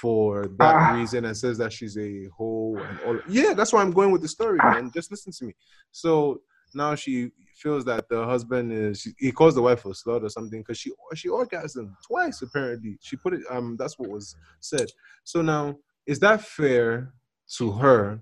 for 0.00 0.48
that 0.58 0.74
Ah. 0.74 0.94
reason 0.98 1.24
and 1.26 1.36
says 1.36 1.56
that 1.58 1.72
she's 1.72 1.96
a 1.96 2.26
hoe 2.36 2.76
and 2.76 2.98
all 3.06 3.18
yeah 3.28 3.54
that's 3.54 3.72
why 3.72 3.80
i'm 3.80 3.92
going 3.92 4.10
with 4.10 4.20
the 4.20 4.28
story 4.28 4.58
Ah. 4.60 4.72
man 4.72 4.90
just 4.92 5.10
listen 5.10 5.32
to 5.32 5.44
me 5.46 5.54
so 5.92 6.40
now 6.74 6.94
she 6.94 7.30
feels 7.54 7.84
that 7.86 8.08
the 8.08 8.24
husband 8.24 8.72
is 8.72 9.00
she, 9.00 9.10
he 9.18 9.32
calls 9.32 9.54
the 9.54 9.62
wife 9.62 9.84
a 9.84 9.88
slut 9.88 10.22
or 10.22 10.28
something 10.28 10.60
because 10.60 10.78
she 10.78 10.92
she 11.14 11.28
orgasmed 11.28 11.90
twice 12.06 12.42
apparently. 12.42 12.98
She 13.00 13.16
put 13.16 13.34
it 13.34 13.42
um 13.50 13.76
that's 13.78 13.98
what 13.98 14.10
was 14.10 14.36
said. 14.60 14.88
So 15.24 15.42
now 15.42 15.76
is 16.06 16.20
that 16.20 16.42
fair 16.42 17.12
to 17.56 17.72
her 17.72 18.20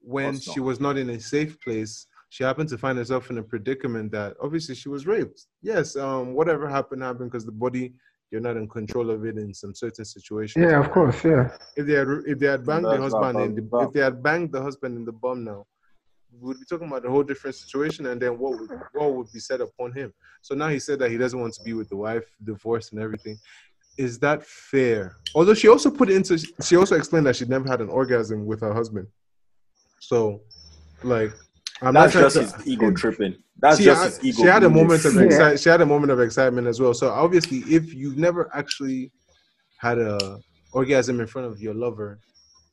when 0.00 0.34
course 0.34 0.42
she 0.42 0.60
was 0.60 0.80
not 0.80 0.96
in 0.96 1.10
a 1.10 1.20
safe 1.20 1.60
place? 1.60 2.06
She 2.30 2.44
happened 2.44 2.68
to 2.70 2.78
find 2.78 2.98
herself 2.98 3.30
in 3.30 3.38
a 3.38 3.42
predicament 3.42 4.12
that 4.12 4.36
obviously 4.42 4.74
she 4.74 4.88
was 4.88 5.06
raped. 5.06 5.46
Yes 5.62 5.96
um 5.96 6.34
whatever 6.34 6.68
happened 6.68 7.02
happened 7.02 7.30
because 7.30 7.46
the 7.46 7.52
body 7.52 7.94
you're 8.30 8.40
not 8.42 8.56
in 8.56 8.68
control 8.68 9.10
of 9.10 9.24
it 9.24 9.38
in 9.38 9.54
some 9.54 9.74
certain 9.74 10.04
situations. 10.04 10.62
Yeah, 10.62 10.78
of 10.78 10.90
course. 10.90 11.24
Yeah. 11.24 11.56
if 11.76 11.86
they 11.86 11.94
had 11.94 12.08
if 12.26 12.38
they 12.38 12.46
had 12.46 12.66
banged 12.66 12.84
the 12.84 12.98
That's 12.98 13.12
not 13.12 13.22
husband 13.22 13.58
in 13.58 13.68
the 13.68 13.78
if 13.78 13.92
they 13.92 14.00
had 14.00 14.22
banged 14.22 14.52
the 14.52 14.62
husband 14.62 14.96
in 14.98 15.04
the 15.04 15.12
bum 15.12 15.44
now, 15.44 15.66
we 16.32 16.48
would 16.48 16.58
be 16.58 16.66
talking 16.66 16.88
about 16.88 17.04
a 17.04 17.10
whole 17.10 17.22
different 17.22 17.56
situation 17.56 18.06
and 18.06 18.20
then 18.20 18.38
what 18.38 18.58
would 18.58 18.70
what 18.92 19.14
would 19.14 19.32
be 19.32 19.40
said 19.40 19.60
upon 19.60 19.92
him. 19.92 20.12
So 20.42 20.54
now 20.54 20.68
he 20.68 20.78
said 20.78 20.98
that 21.00 21.10
he 21.10 21.16
doesn't 21.16 21.40
want 21.40 21.54
to 21.54 21.62
be 21.62 21.72
with 21.72 21.88
the 21.88 21.96
wife, 21.96 22.24
divorce 22.44 22.92
and 22.92 23.00
everything. 23.00 23.38
Is 23.96 24.18
that 24.20 24.44
fair? 24.44 25.16
Although 25.34 25.54
she 25.54 25.68
also 25.68 25.90
put 25.90 26.10
into 26.10 26.38
she 26.62 26.76
also 26.76 26.96
explained 26.96 27.26
that 27.26 27.36
she 27.36 27.44
never 27.46 27.68
had 27.68 27.80
an 27.80 27.88
orgasm 27.88 28.46
with 28.46 28.60
her 28.60 28.72
husband. 28.72 29.08
So 30.00 30.40
like 31.02 31.32
I'm 31.82 31.94
That's 31.94 32.14
not 32.14 32.22
just 32.22 32.36
trying 32.36 32.46
his 32.46 32.68
ego 32.68 32.90
tripping. 32.92 33.36
That's 33.60 33.78
she, 33.78 33.84
just 33.84 34.02
had, 34.02 34.10
his 34.10 34.24
ego. 34.24 34.42
she 34.42 34.48
had 34.48 34.64
a 34.64 34.70
moment 34.70 35.04
of 35.04 35.12
defeated. 35.12 35.18
Yeah. 35.18 35.26
excitement. 35.26 35.60
She 35.60 35.68
had 35.68 35.80
a 35.80 35.86
moment 35.86 36.12
of 36.12 36.20
excitement 36.20 36.66
as 36.66 36.80
well. 36.80 36.94
So 36.94 37.10
obviously, 37.10 37.58
if 37.72 37.94
you've 37.94 38.18
never 38.18 38.50
actually 38.54 39.12
had 39.78 39.98
a 39.98 40.38
orgasm 40.72 41.20
in 41.20 41.26
front 41.26 41.46
of 41.46 41.60
your 41.60 41.74
lover, 41.74 42.20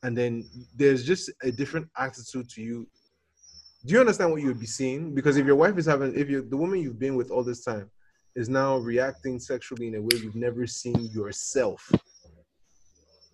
and 0.04 0.18
then 0.18 0.48
there's 0.76 1.06
just 1.06 1.32
a 1.44 1.52
different 1.52 1.88
attitude 1.98 2.50
to 2.50 2.62
you. 2.62 2.88
Do 3.86 3.94
you 3.94 4.00
understand 4.00 4.32
what 4.32 4.42
you 4.42 4.48
would 4.48 4.60
be 4.60 4.66
seeing? 4.66 5.14
Because 5.14 5.38
if 5.38 5.46
your 5.46 5.56
wife 5.56 5.78
is 5.78 5.86
having, 5.86 6.16
if 6.18 6.28
you 6.30 6.42
the 6.42 6.58
woman 6.58 6.80
you've 6.80 6.98
been 7.00 7.16
with 7.16 7.30
all 7.30 7.44
this 7.44 7.64
time 7.64 7.90
is 8.36 8.50
now 8.50 8.78
reacting 8.78 9.40
sexually 9.40 9.88
in 9.88 9.96
a 9.96 10.02
way 10.02 10.16
you've 10.24 10.36
never 10.36 10.66
seen 10.66 10.98
yourself, 11.14 11.92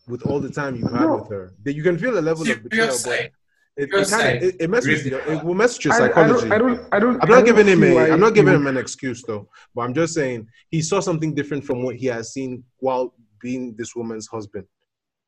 with 0.08 0.24
all 0.24 0.40
the 0.40 0.50
time 0.50 0.76
you've 0.76 0.92
had 0.92 1.04
No. 1.08 1.18
with 1.18 1.30
her, 1.30 1.54
then 1.64 1.76
you 1.76 1.84
can 1.84 1.98
feel 1.98 2.18
a 2.18 2.20
level 2.20 2.44
of 2.50 2.64
betrayal. 2.64 2.92
Serious 2.92 3.04
But 3.04 3.18
side. 3.18 3.32
it, 3.78 3.90
Your 3.90 4.02
it, 4.02 4.10
kind 4.10 4.38
of, 4.38 4.44
it, 4.44 4.56
it 4.60 4.70
messes 4.70 4.88
with 4.90 5.14
Really? 5.14 5.26
your, 5.26 5.34
it 5.40 5.44
will 5.46 5.54
mess 5.54 5.78
with 5.78 5.86
your 5.86 5.94
I, 5.94 5.96
I 5.96 6.00
psychology. 6.00 6.50
don't. 6.50 6.52
I 6.52 6.58
don't. 6.58 6.94
I 6.96 7.00
don't. 7.00 7.16
I'm 7.16 7.22
I 7.22 7.26
not 7.26 7.36
don't 7.36 7.46
giving 7.46 7.68
him 7.68 7.82
see 7.82 7.92
a. 7.92 7.96
why 7.96 8.10
I'm 8.10 8.20
not 8.20 8.34
giving 8.34 8.54
him 8.54 8.68
an 8.68 8.78
excuse 8.78 9.24
though. 9.24 9.48
But 9.74 9.82
I'm 9.84 9.94
just 9.94 10.14
saying 10.14 10.48
he 10.70 10.82
saw 10.82 11.00
something 11.00 11.34
different 11.34 11.64
from 11.64 11.84
what 11.84 11.96
he 11.96 12.08
has 12.08 12.34
seen 12.34 12.64
while 12.80 13.14
being 13.40 13.74
this 13.78 13.96
woman's 13.96 14.28
husband. 14.28 14.66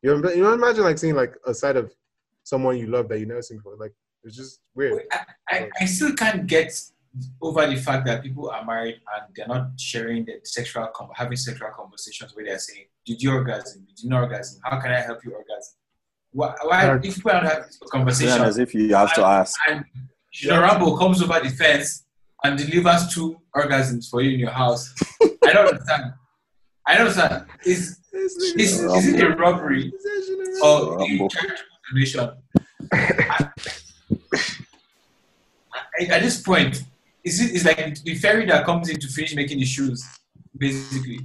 You 0.01 0.17
know, 0.19 0.29
you 0.31 0.43
know, 0.43 0.53
imagine 0.53 0.83
like 0.83 0.97
seeing 0.97 1.15
like 1.15 1.33
a 1.47 1.53
side 1.53 1.77
of 1.77 1.93
someone 2.43 2.77
you 2.77 2.87
love 2.87 3.07
that 3.07 3.19
you 3.19 3.25
never 3.25 3.41
seen 3.41 3.57
before. 3.57 3.77
Like 3.79 3.93
it's 4.23 4.37
just 4.37 4.59
weird. 4.75 5.03
I, 5.11 5.19
I, 5.49 5.69
I 5.81 5.85
still 5.85 6.13
can't 6.13 6.47
get 6.47 6.71
over 7.41 7.67
the 7.67 7.75
fact 7.75 8.05
that 8.07 8.23
people 8.23 8.49
are 8.49 8.65
married 8.65 8.95
and 9.15 9.33
they're 9.35 9.47
not 9.47 9.71
sharing 9.79 10.25
the 10.25 10.39
sexual, 10.43 10.89
having 11.15 11.37
sexual 11.37 11.69
conversations 11.75 12.35
where 12.35 12.45
they're 12.45 12.57
saying, 12.59 12.85
"Did 13.05 13.21
you 13.21 13.31
orgasm? 13.33 13.85
Did 13.87 14.03
you 14.03 14.09
not 14.09 14.23
orgasm? 14.23 14.61
How 14.63 14.79
can 14.79 14.91
I 14.91 15.01
help 15.01 15.23
you 15.23 15.31
orgasm?" 15.33 15.75
Why? 16.31 16.55
why 16.63 16.95
if 16.95 17.01
people 17.03 17.31
don't 17.31 17.45
have 17.45 17.67
this 17.67 17.77
conversation, 17.91 18.37
Yeah, 18.41 18.47
as 18.47 18.57
if 18.57 18.73
you 18.73 18.93
have 18.95 19.13
to 19.13 19.23
ask. 19.23 19.55
and 19.69 19.85
Shina 20.33 20.61
Rambo 20.61 20.97
comes 20.97 21.21
over 21.21 21.39
the 21.39 21.49
fence 21.49 22.05
and 22.43 22.57
delivers 22.57 23.13
two 23.13 23.39
orgasms 23.55 24.09
for 24.09 24.21
you 24.21 24.31
in 24.31 24.39
your 24.39 24.49
house. 24.51 24.91
I 25.21 25.53
don't 25.53 25.67
understand. 25.67 26.13
I 26.87 26.97
don't 26.97 27.07
understand. 27.07 27.45
Is 27.65 27.99
is, 28.11 28.35
is 28.81 29.07
it 29.13 29.23
a 29.23 29.35
robbery 29.35 29.93
or 30.63 30.97
Rambo. 30.97 31.25
a 31.25 31.29
character 31.29 31.63
donation? 31.91 32.31
I- 35.73 36.03
I- 36.03 36.15
At 36.15 36.21
this 36.21 36.41
point, 36.41 36.83
is 37.23 37.39
it 37.41 37.51
is 37.55 37.65
like 37.65 38.01
the 38.03 38.15
fairy 38.15 38.45
that 38.47 38.65
comes 38.65 38.89
in 38.89 38.99
to 38.99 39.07
finish 39.07 39.35
making 39.35 39.59
the 39.59 39.65
shoes, 39.65 40.03
basically. 40.57 41.19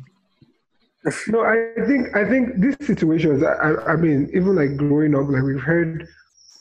No, 1.29 1.41
I 1.45 1.57
think 1.87 2.15
I 2.17 2.25
think 2.29 2.61
these 2.61 2.77
situations. 2.87 3.43
I, 3.43 3.53
I, 3.53 3.93
I 3.93 3.97
mean, 3.97 4.29
even 4.35 4.57
like 4.57 4.77
growing 4.77 5.15
up, 5.15 5.27
like 5.29 5.43
we've 5.43 5.61
heard 5.61 6.07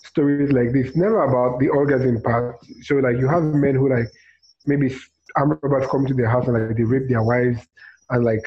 stories 0.05 0.51
like 0.51 0.71
this. 0.73 0.95
Never 0.95 1.23
about 1.23 1.59
the 1.59 1.69
orgasm 1.69 2.21
part. 2.21 2.57
So 2.84 2.95
like 2.95 3.17
you 3.17 3.28
have 3.28 3.43
men 3.43 3.75
who 3.75 3.89
like 3.89 4.07
maybe 4.65 4.95
armed 5.36 5.57
robbers 5.61 5.88
come 5.89 6.05
to 6.05 6.13
their 6.13 6.30
house 6.30 6.47
and 6.47 6.53
like 6.67 6.78
they 6.78 6.84
rape 6.84 7.07
their 7.09 7.23
wives, 7.23 7.59
and 8.11 8.23
like 8.23 8.45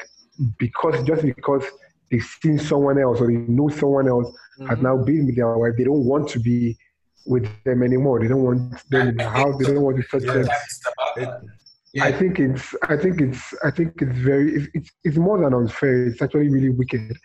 because 0.57 1.03
just 1.03 1.23
because 1.23 1.63
they've 2.09 2.23
seen 2.41 2.57
someone 2.57 2.97
else 2.99 3.21
or 3.21 3.27
they 3.27 3.37
know 3.37 3.69
someone 3.69 4.07
else 4.07 4.29
has 4.67 4.79
Mhm. 4.79 4.81
now 4.83 4.97
been 4.97 5.25
with 5.27 5.35
their 5.35 5.55
wife, 5.57 5.73
they 5.77 5.83
don't 5.83 6.05
want 6.05 6.27
to 6.29 6.39
be 6.39 6.77
with 7.25 7.47
them 7.63 7.83
anymore. 7.83 8.19
They 8.19 8.27
don't 8.27 8.43
want 8.43 8.89
them 8.89 9.09
in 9.09 9.17
the 9.17 9.29
house. 9.29 9.55
They 9.59 9.73
don't 9.73 9.83
want 9.83 9.97
to 9.97 10.03
touch 10.03 10.23
them. 10.23 10.43
That's 10.43 10.81
about 10.85 11.17
It, 11.17 11.49
Yeah. 11.93 12.05
I 12.05 12.11
think 12.13 12.39
it's 12.39 12.73
I 12.87 12.95
think 12.95 13.19
it's 13.19 13.53
I 13.65 13.71
think 13.71 14.01
it's 14.01 14.17
very 14.17 14.55
it's, 14.55 14.67
it's 14.73 14.91
it's 15.03 15.17
more 15.17 15.37
than 15.41 15.53
unfair. 15.53 16.07
It's 16.07 16.21
actually 16.21 16.49
really 16.49 16.69
wicked, 16.69 17.17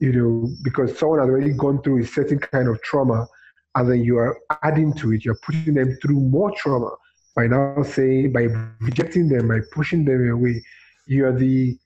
you 0.00 0.12
know, 0.12 0.48
because 0.64 0.98
someone 0.98 1.20
has 1.20 1.28
already 1.28 1.52
gone 1.52 1.82
through 1.82 2.02
a 2.02 2.06
certain 2.06 2.40
kind 2.40 2.68
of 2.68 2.82
trauma, 2.82 3.28
and 3.76 3.90
then 3.90 4.02
you 4.02 4.18
are 4.18 4.36
adding 4.62 4.92
to 4.94 5.12
it. 5.12 5.24
You're 5.24 5.38
putting 5.46 5.74
them 5.74 5.96
through 6.02 6.18
more 6.18 6.50
trauma 6.56 6.90
by 7.36 7.46
now 7.46 7.82
saying 7.84 8.32
by 8.32 8.48
rejecting 8.80 9.28
them 9.28 9.46
by 9.48 9.60
pushing 9.72 10.04
them 10.04 10.28
away. 10.30 10.64
You 11.06 11.26
are 11.26 11.32
the 11.32 11.78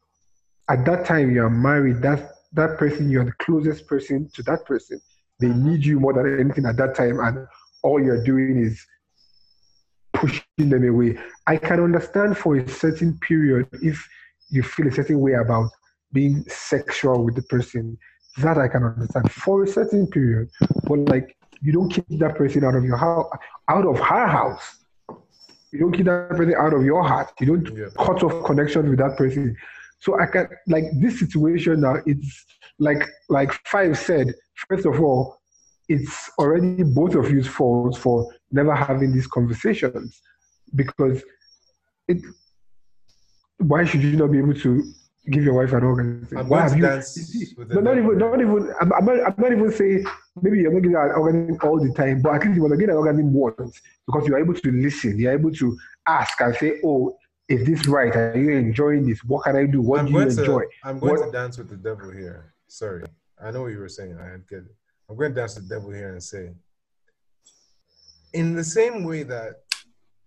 at 0.71 0.87
that 0.87 1.05
time 1.05 1.31
you 1.35 1.45
are 1.45 1.51
married. 1.51 2.01
That 2.01 2.31
that 2.55 2.79
person 2.79 3.11
you 3.11 3.21
are 3.21 3.25
the 3.25 3.39
closest 3.45 3.87
person 3.87 4.31
to 4.35 4.43
that 4.45 4.65
person. 4.65 5.01
They 5.43 5.49
need 5.49 5.85
you 5.85 5.99
more 6.01 6.13
than 6.13 6.39
anything 6.41 6.65
at 6.67 6.77
that 6.77 6.95
time, 6.95 7.19
and 7.21 7.47
all 7.83 8.01
you're 8.03 8.23
doing 8.23 8.59
is 8.65 8.87
pushing 10.15 10.43
them 10.59 10.89
away. 10.89 11.19
I 11.47 11.57
can 11.57 11.81
understand 11.81 12.39
for 12.39 12.57
a 12.57 12.69
certain 12.69 13.19
period 13.19 13.67
if 13.83 14.09
you 14.51 14.63
feel 14.63 14.87
a 14.87 14.93
certain 14.93 15.19
way 15.21 15.33
about 15.33 15.69
being 16.13 16.45
sexual 16.49 17.25
with 17.25 17.35
the 17.35 17.43
person. 17.43 17.99
That 18.39 18.57
I 18.57 18.69
can 18.69 18.83
understand 18.85 19.31
for 19.31 19.65
a 19.65 19.67
certain 19.67 20.07
period. 20.07 20.49
But 20.89 21.01
like 21.09 21.37
you 21.61 21.73
don't 21.73 21.91
keep 21.91 22.07
that 22.21 22.37
person 22.37 22.65
out 22.65 22.75
of 22.75 22.85
your 22.85 22.97
house 22.97 23.27
out 23.69 23.85
of 23.87 23.99
her 23.99 24.27
house. 24.27 24.67
You 25.73 25.81
don't 25.81 25.93
keep 25.93 26.07
that 26.07 26.31
person 26.31 26.55
out 26.59 26.73
of 26.73 26.83
your 26.85 27.03
heart. 27.03 27.33
You 27.41 27.47
don't 27.47 27.67
Yeah. 27.77 27.87
cut 27.99 28.23
off 28.23 28.45
connections 28.47 28.89
with 28.89 28.99
that 29.01 29.17
person. 29.17 29.57
So 30.03 30.19
I 30.19 30.27
can 30.27 30.49
like 30.67 30.87
this 30.95 31.21
situation 31.21 31.83
now, 31.83 31.95
it's 32.07 32.45
like 32.81 33.09
like 33.29 33.53
five 33.69 33.97
said, 33.97 34.35
first 34.69 34.85
of 34.85 35.01
all, 35.01 35.39
it's 35.89 36.29
already 36.41 36.83
both 36.83 37.15
of 37.15 37.31
you's 37.31 37.47
fault 37.47 37.97
for 37.97 38.27
never 38.51 38.75
having 38.75 39.13
these 39.13 39.29
conversations 39.29 40.21
because 40.75 41.23
it 42.09 42.19
why 43.59 43.85
should 43.85 44.03
you 44.03 44.17
not 44.17 44.33
be 44.33 44.39
able 44.39 44.55
to 44.55 44.83
give 45.31 45.45
your 45.45 45.55
wife 45.55 45.73
an 45.73 45.85
orgasm? 45.85 46.27
I'm 46.37 46.49
why 46.49 46.63
have 46.63 46.77
you 46.77 46.83
dance 46.83 47.55
with 47.57 47.69
the 47.69 47.75
no, 47.77 47.81
not 47.83 47.97
even 47.97 48.19
not 48.19 48.41
even 48.41 48.75
I'm, 48.81 48.93
I'm, 48.95 49.05
not, 49.05 49.17
I'm 49.25 49.35
not 49.39 49.53
even 49.53 49.71
saying 49.71 50.05
maybe 50.43 50.59
you're 50.59 50.73
not 50.73 50.83
giving 50.83 50.97
an 50.97 51.13
orgasm 51.13 51.59
all 51.63 51.79
the 51.79 51.95
time, 51.95 52.23
but 52.23 52.35
at 52.35 52.43
least 52.43 52.57
you 52.57 52.63
want 52.63 52.73
to 52.73 52.77
get 52.77 52.89
an 52.89 52.97
orgasm 52.97 53.33
once 53.33 53.81
because 54.05 54.27
you're 54.27 54.41
able 54.41 54.55
to 54.55 54.73
listen, 54.73 55.17
you're 55.17 55.33
able 55.33 55.53
to 55.53 55.79
ask 56.09 56.41
and 56.41 56.57
say, 56.57 56.81
Oh, 56.85 57.17
is 57.53 57.67
this 57.67 57.87
right? 57.87 58.15
Are 58.15 58.37
you 58.37 58.51
enjoying 58.53 59.07
this? 59.07 59.23
What 59.25 59.45
can 59.45 59.57
I 59.57 59.67
do? 59.67 59.81
What 59.83 60.01
I'm 60.01 60.07
do 60.07 60.13
you 60.13 60.19
going 60.19 60.31
enjoy? 60.39 60.61
to 60.63 60.69
I'm 60.85 60.99
going 60.99 61.19
What- 61.21 61.27
to 61.27 61.33
dance 61.33 61.59
with 61.59 61.69
the 61.69 61.77
devil 61.77 62.11
here. 62.11 62.55
Sorry, 62.69 63.05
I 63.43 63.51
know 63.51 63.63
what 63.63 63.73
you 63.73 63.79
were 63.79 63.89
saying. 63.89 64.17
I 64.19 64.37
get 64.49 64.61
it. 64.61 64.75
I'm 65.09 65.17
going 65.17 65.35
to 65.35 65.41
dance 65.41 65.57
with 65.57 65.69
the 65.69 65.75
devil 65.75 65.91
here 65.91 66.13
and 66.13 66.23
say, 66.23 66.51
in 68.33 68.55
the 68.55 68.65
same 68.65 69.05
way 69.05 69.23
that, 69.25 69.57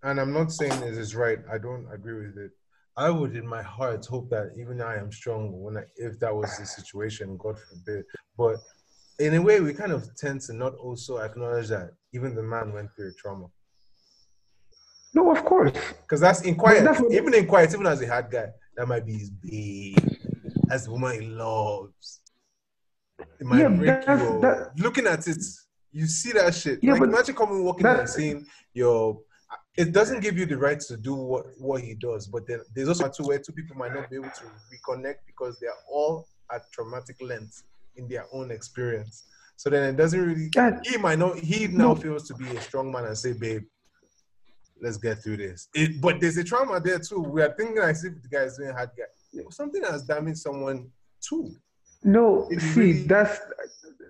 and 0.04 0.20
I'm 0.20 0.32
not 0.32 0.52
saying 0.52 0.80
it 0.82 0.94
is 0.96 1.16
right. 1.16 1.38
I 1.52 1.58
don't 1.58 1.86
agree 1.92 2.26
with 2.26 2.38
it. 2.38 2.52
I 2.96 3.10
would, 3.10 3.34
in 3.36 3.46
my 3.46 3.62
heart, 3.62 4.06
hope 4.06 4.30
that 4.30 4.52
even 4.58 4.80
I 4.80 4.96
am 4.96 5.10
strong 5.10 5.60
when 5.60 5.76
I, 5.76 5.82
if 5.96 6.18
that 6.20 6.34
was 6.34 6.56
the 6.56 6.64
situation, 6.64 7.36
God 7.36 7.56
forbid. 7.58 8.04
But 8.38 8.56
in 9.18 9.34
a 9.34 9.42
way, 9.42 9.60
we 9.60 9.74
kind 9.74 9.92
of 9.92 10.08
tend 10.16 10.40
to 10.42 10.52
not 10.54 10.74
also 10.76 11.18
acknowledge 11.18 11.68
that 11.68 11.90
even 12.14 12.34
the 12.34 12.42
man 12.42 12.72
went 12.72 12.90
through 12.94 13.08
a 13.08 13.12
trauma. 13.14 13.46
No, 15.16 15.30
of 15.32 15.42
course. 15.46 15.72
Because 16.02 16.20
that's 16.20 16.42
in 16.42 16.54
quiet. 16.56 16.84
that's 16.84 17.00
even 17.10 17.32
in 17.32 17.46
quiet, 17.46 17.72
even 17.72 17.86
as 17.86 18.02
a 18.02 18.06
hard 18.06 18.30
guy, 18.30 18.48
that 18.76 18.86
might 18.86 19.06
be 19.06 19.14
his 19.14 19.30
babe. 19.30 19.96
As 20.70 20.84
the 20.84 20.90
woman 20.90 21.20
he 21.20 21.26
loves. 21.26 22.20
It 23.40 23.46
might 23.46 23.60
Yeah, 23.60 23.68
break 23.68 23.86
that's- 24.06 24.20
you. 24.20 24.40
that- 24.42 24.78
Looking 24.78 25.06
at 25.06 25.26
it, 25.26 25.38
you 25.92 26.06
see 26.06 26.32
that 26.32 26.54
shit. 26.54 26.80
Yeah, 26.82 26.92
like 26.92 27.00
but 27.00 27.08
imagine 27.08 27.34
coming 27.34 27.64
walking 27.64 27.86
in 27.86 27.92
that- 27.94 28.00
and 28.00 28.08
seeing 28.10 28.46
your. 28.74 29.20
It 29.76 29.92
doesn't 29.92 30.20
give 30.20 30.36
you 30.38 30.44
the 30.44 30.56
right 30.58 30.80
to 30.80 30.96
do 30.98 31.14
what, 31.14 31.44
what 31.58 31.80
he 31.82 31.94
does, 31.94 32.26
but 32.26 32.46
then 32.46 32.60
there's 32.74 32.88
also 32.88 33.08
two 33.08 33.24
where 33.28 33.38
two 33.38 33.52
people 33.52 33.76
might 33.76 33.94
not 33.94 34.10
be 34.10 34.16
able 34.16 34.30
to 34.40 34.44
reconnect 34.72 35.20
because 35.26 35.58
they're 35.60 35.80
all 35.90 36.26
at 36.52 36.62
traumatic 36.72 37.16
lengths 37.22 37.62
in 37.96 38.08
their 38.08 38.26
own 38.32 38.50
experience. 38.50 39.24
So 39.56 39.70
then 39.70 39.94
it 39.94 39.96
doesn't 39.96 40.20
really. 40.20 40.50
Yeah. 40.54 40.78
He 40.84 40.98
might 40.98 41.18
not. 41.18 41.38
He 41.38 41.68
now 41.68 41.88
No. 41.88 41.94
feels 41.94 42.26
to 42.28 42.34
be 42.34 42.46
a 42.56 42.60
strong 42.60 42.90
man 42.92 43.04
and 43.06 43.16
say, 43.16 43.32
"Babe, 43.32 43.64
let's 44.80 44.96
get 44.96 45.22
through 45.22 45.38
this. 45.38 45.68
It, 45.74 46.00
but 46.00 46.20
there's 46.20 46.36
a 46.36 46.44
trauma 46.44 46.80
there 46.80 46.98
too. 46.98 47.20
We 47.20 47.42
are 47.42 47.54
thinking 47.56 47.78
as 47.78 48.04
if 48.04 48.20
the 48.22 48.28
guy 48.28 48.42
is 48.44 48.56
doing 48.56 48.70
hard 48.72 48.90
guy. 48.96 49.42
Something 49.50 49.82
has 49.84 50.02
damaged 50.02 50.38
someone 50.38 50.90
too. 51.20 51.54
No, 52.04 52.46
If 52.50 52.62
you 52.62 52.68
see, 52.70 52.80
really- 52.80 53.02
that's 53.04 53.40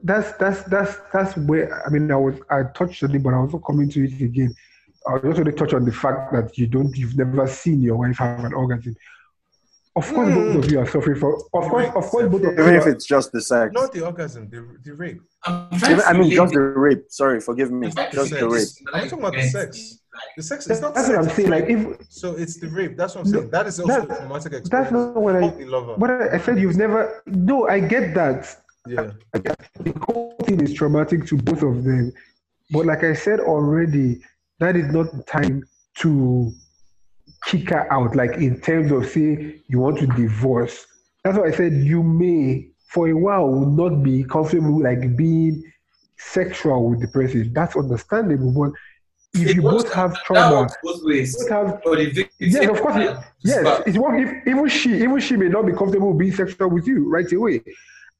that's 0.03 0.33
that's 0.39 0.63
that's 0.65 0.97
that's 1.13 1.37
where 1.37 1.85
I 1.87 1.91
mean 1.91 2.11
I 2.11 2.17
was 2.17 2.37
I 2.51 2.65
touched 2.75 3.03
on 3.03 3.15
it, 3.15 3.23
but 3.23 3.33
I 3.35 3.39
was 3.41 3.53
also 3.55 3.65
coming 3.65 3.89
to 3.91 4.05
it 4.05 4.21
again. 4.21 4.55
I 5.09 5.15
was 5.15 5.25
also 5.25 5.45
to 5.45 5.53
touch 5.53 5.73
on 5.73 5.85
the 5.85 5.93
fact 5.93 6.33
that 6.33 6.59
you 6.59 6.67
don't 6.67 6.95
you've 6.97 7.17
never 7.17 7.47
seen 7.47 7.81
your 7.81 7.97
wife 7.97 8.19
have 8.19 8.45
an 8.45 8.53
orgasm. 8.53 8.95
Of 9.97 10.13
course, 10.13 10.29
Mm. 10.29 10.35
both 10.55 10.65
of 10.67 10.71
you 10.71 10.79
are 10.81 10.87
suffering 10.87 11.19
for. 11.19 11.37
Of 11.55 11.71
course, 11.71 11.87
of 11.87 12.05
course, 12.05 12.29
both 12.29 12.43
of 12.45 12.53
you. 12.53 12.63
Even 12.63 12.75
if 12.75 12.87
it's 12.87 13.07
just 13.07 13.33
the 13.33 13.41
sex. 13.41 13.73
Not 13.73 13.93
the 13.95 14.05
orgasm, 14.05 14.51
the, 14.51 14.79
the 14.85 14.95
rape. 14.95 15.23
I'm 15.47 15.71
trying 15.79 15.93
Even- 15.93 16.03
to 16.05 16.09
I 16.09 16.13
mean, 16.13 16.31
just 16.33 16.53
the 16.53 16.61
rape. 16.61 17.05
Sorry, 17.09 17.41
forgive 17.41 17.71
me. 17.73 17.87
I'm 17.87 17.93
trying 17.95 18.11
to 18.11 18.17
Just 18.17 18.29
sex. 18.29 18.41
the 18.43 18.49
rape. 18.49 18.69
I'm 18.93 19.09
talking 19.09 19.19
about 19.21 19.33
the 19.33 19.43
sex. 19.49 20.01
The 20.37 20.43
sex 20.43 20.65
that's 20.67 20.79
is 20.79 20.83
not 20.83 20.95
what 20.95 21.15
I'm 21.17 21.29
saying. 21.31 21.51
Like, 21.51 21.65
if 21.69 21.81
so 22.09 22.33
it's 22.37 22.59
the 22.59 22.69
rape. 22.69 22.97
That's 22.97 23.15
what 23.15 23.27
I'm 23.27 23.33
No, 23.33 23.39
saying. 23.41 23.51
That 23.51 23.67
is 23.67 23.81
also 23.81 24.07
that- 24.07 24.19
traumatic 24.19 24.53
experience. 24.53 24.69
that's 24.71 24.93
not 24.93 25.17
what 25.17 25.37
I. 25.37 25.41
Fuck 25.43 25.59
the 25.59 25.65
lover. 25.67 25.95
What 25.97 26.11
I, 26.11 26.35
I 26.37 26.39
said, 26.39 26.59
you've 26.59 26.77
never. 26.77 27.23
No, 27.27 27.69
I 27.69 27.81
get 27.81 28.15
that. 28.15 28.57
yeah. 28.87 29.11
the 29.33 29.93
whole 30.07 30.37
thing 30.45 30.61
is 30.61 30.75
traumatic 30.75 31.27
to 31.27 31.37
both 31.37 31.63
of 31.63 31.85
them. 31.85 32.13
But 32.71 32.87
like 32.87 33.03
I 33.05 33.15
said 33.15 33.41
already, 33.41 34.21
that 34.61 34.77
is 34.77 34.93
not 34.93 35.13
the 35.13 35.23
time 35.25 35.63
to 35.99 36.53
kick 37.47 37.71
her 37.71 37.93
out. 37.93 38.15
Like 38.17 38.33
in 38.35 38.61
terms 38.61 38.93
of 38.93 39.07
say 39.09 39.61
you 39.69 39.79
want 39.81 39.99
to 39.99 40.07
divorce. 40.09 40.87
That's 41.25 41.37
why 41.39 41.47
I 41.49 41.51
said 41.53 41.73
you 41.75 42.03
may 42.03 42.69
for 42.89 43.09
a 43.09 43.13
while 43.13 43.49
not 43.51 44.03
be 44.03 44.23
comfortable 44.25 44.81
like 44.83 45.17
being 45.17 45.63
sexual 46.19 46.89
with 46.89 47.01
the 47.01 47.09
person. 47.09 47.53
That's 47.53 47.77
understandable. 47.77 48.53
But 48.53 48.73
if 49.43 49.51
It 49.51 49.57
you 49.57 49.63
both 49.63 49.93
have 49.93 50.23
trauma, 50.25 50.69
both 50.83 51.03
ways. 51.05 51.37
both 51.37 51.51
have 51.51 51.83
For 51.83 51.97
the 51.97 52.07
victim, 52.07 52.49
Yes, 52.49 52.69
of 52.69 52.81
course. 52.81 52.97
it- 52.97 53.17
Yes, 53.45 53.83
it's 53.87 53.99
what 53.99 54.19
if 54.21 54.47
even 54.47 54.69
she 54.69 54.91
even 55.05 55.19
she 55.21 55.37
may 55.37 55.49
not 55.49 55.67
be 55.67 55.73
comfortable 55.73 56.13
being 56.15 56.33
sexual 56.33 56.69
with 56.71 56.87
you 56.87 57.09
right 57.09 57.31
away, 57.33 57.63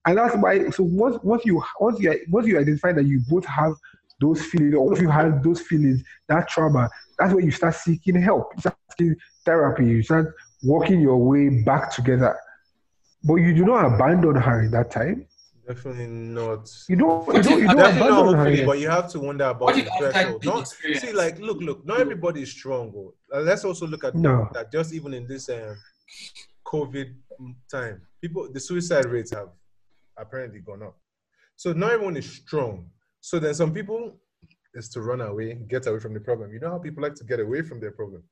and 0.07 0.19
that's 0.19 0.37
why. 0.37 0.71
So 0.71 0.85
once 0.85 1.17
once 1.23 1.45
you 1.45 1.63
once 1.81 1.99
you 2.01 2.09
once 2.29 2.47
you 2.47 2.59
identify 2.59 2.93
that 2.93 3.05
you 3.07 3.21
both 3.29 3.45
have 3.47 3.75
those 4.21 4.41
feelings, 4.43 4.75
or 4.75 4.93
if 4.95 5.01
you 5.01 5.11
have 5.11 5.43
those 5.43 5.61
feelings, 5.61 6.03
that 6.29 6.49
trauma, 6.49 6.89
that's 7.19 7.35
when 7.35 7.45
you 7.45 7.51
start 7.51 7.75
seeking 7.75 8.15
help. 8.21 8.53
You 8.55 8.61
start 8.61 8.77
seeking 8.99 9.17
therapy. 9.45 9.87
You 9.87 10.03
start 10.03 10.35
walking 10.63 11.01
your 11.01 11.19
way 11.19 11.63
back 11.65 11.91
together. 11.91 12.37
But 13.25 13.37
you 13.37 13.53
do 13.55 13.65
not 13.65 13.85
abandon 13.95 14.37
her 14.37 14.63
in 14.63 14.71
that 14.71 14.91
time. 14.91 15.27
Definitely 15.67 16.07
not. 16.07 16.71
You 16.89 16.97
don't. 16.97 17.27
You 17.27 17.43
don't. 17.43 17.61
You 17.61 17.67
don't 17.67 17.77
Definitely 17.77 18.09
not 18.09 18.21
abandon 18.21 18.35
her. 18.35 18.45
hopefully, 18.45 18.65
but 18.67 18.79
you 18.79 18.89
have 18.89 19.11
to 19.11 19.19
wonder 19.21 19.45
about 19.47 19.61
What 19.63 19.75
the 19.75 19.81
if 19.83 19.89
after 19.89 20.13
threshold. 20.13 20.43
the 20.43 20.47
Not, 20.51 20.69
see, 20.69 21.13
like, 21.13 21.39
look, 21.41 21.59
look, 21.61 21.85
not 21.85 22.01
everybody 22.01 22.43
is 22.43 22.51
strong. 22.53 22.93
Oh. 22.97 23.15
Uh, 23.35 23.41
let's 23.41 23.65
also 23.65 23.87
look 23.87 24.05
at 24.05 24.15
No. 24.15 24.49
that 24.53 24.71
just 24.71 24.93
even 24.95 25.13
in 25.15 25.27
this 25.27 25.49
um, 25.49 25.77
COVID 26.67 27.15
time, 27.71 28.03
people, 28.21 28.49
the 28.53 28.61
suicide 28.61 29.07
rates 29.07 29.33
have 29.33 29.49
apparently 30.17 30.61
gone 30.61 30.83
up. 30.85 30.97
So 31.57 31.73
not 31.73 31.93
everyone 31.93 32.17
is 32.17 32.31
strong. 32.31 32.89
So 33.21 33.39
then 33.41 33.55
some 33.55 33.73
people 33.75 34.21
is 34.75 34.89
to 34.91 35.01
run 35.01 35.21
away, 35.21 35.55
get 35.69 35.87
away 35.89 35.99
from 35.99 36.15
the 36.15 36.21
problem. 36.21 36.53
You 36.53 36.61
know 36.61 36.71
how 36.71 36.79
people 36.79 37.03
like 37.03 37.15
to 37.17 37.25
get 37.25 37.41
away 37.41 37.63
from 37.63 37.81
their 37.81 37.91
problem 37.93 38.23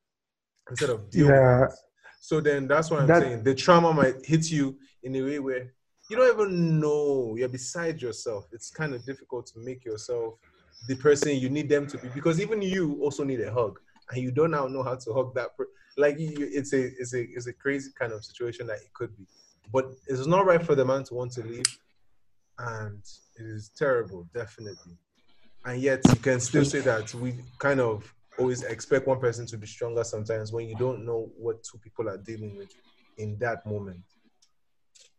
instead 0.70 0.90
of 0.90 1.10
deal 1.10 1.26
Yeah. 1.26 1.62
with 1.62 1.70
it. 1.72 1.78
So 2.20 2.40
then 2.40 2.68
that's 2.68 2.90
what 2.90 3.00
I'm 3.00 3.06
That- 3.08 3.22
saying. 3.22 3.42
The 3.42 3.54
trauma 3.54 3.92
might 3.92 4.24
hit 4.24 4.50
you 4.52 4.78
in 5.02 5.16
a 5.16 5.22
way 5.22 5.38
where 5.40 5.72
you 6.14 6.20
don't 6.20 6.34
even 6.34 6.80
know. 6.80 7.34
You're 7.36 7.48
beside 7.48 8.00
yourself. 8.00 8.46
It's 8.52 8.70
kind 8.70 8.94
of 8.94 9.04
difficult 9.04 9.46
to 9.48 9.58
make 9.58 9.84
yourself 9.84 10.34
the 10.86 10.94
person 10.94 11.36
you 11.36 11.48
need 11.48 11.68
them 11.68 11.86
to 11.88 11.98
be 11.98 12.08
because 12.08 12.40
even 12.40 12.62
you 12.62 13.00
also 13.02 13.24
need 13.24 13.40
a 13.40 13.52
hug 13.52 13.80
and 14.10 14.22
you 14.22 14.30
don't 14.30 14.50
now 14.50 14.66
know 14.66 14.82
how 14.82 14.94
to 14.94 15.12
hug 15.14 15.34
that 15.34 15.56
per- 15.56 15.66
like 15.96 16.18
you, 16.18 16.30
it's 16.38 16.74
a 16.74 16.82
it's 16.98 17.14
a 17.14 17.22
it's 17.22 17.46
a 17.46 17.52
crazy 17.54 17.90
kind 17.98 18.12
of 18.12 18.22
situation 18.22 18.66
that 18.66 18.76
it 18.76 18.92
could 18.92 19.16
be 19.16 19.24
but 19.72 19.86
it's 20.06 20.26
not 20.26 20.44
right 20.44 20.62
for 20.62 20.74
the 20.74 20.84
man 20.84 21.02
to 21.02 21.14
want 21.14 21.32
to 21.32 21.42
leave 21.42 21.64
and 22.58 23.02
it 23.36 23.46
is 23.46 23.70
terrible 23.76 24.26
definitely. 24.34 24.92
And 25.64 25.80
yet 25.80 26.02
you 26.06 26.16
can 26.16 26.38
still 26.38 26.66
say 26.66 26.80
that 26.80 27.14
we 27.14 27.36
kind 27.58 27.80
of 27.80 28.12
always 28.38 28.62
expect 28.62 29.06
one 29.06 29.20
person 29.20 29.46
to 29.46 29.56
be 29.56 29.66
stronger 29.66 30.04
sometimes 30.04 30.52
when 30.52 30.68
you 30.68 30.76
don't 30.76 31.06
know 31.06 31.30
what 31.38 31.64
two 31.64 31.78
people 31.78 32.08
are 32.10 32.18
dealing 32.18 32.56
with 32.56 32.74
in 33.16 33.38
that 33.38 33.64
moment 33.64 34.02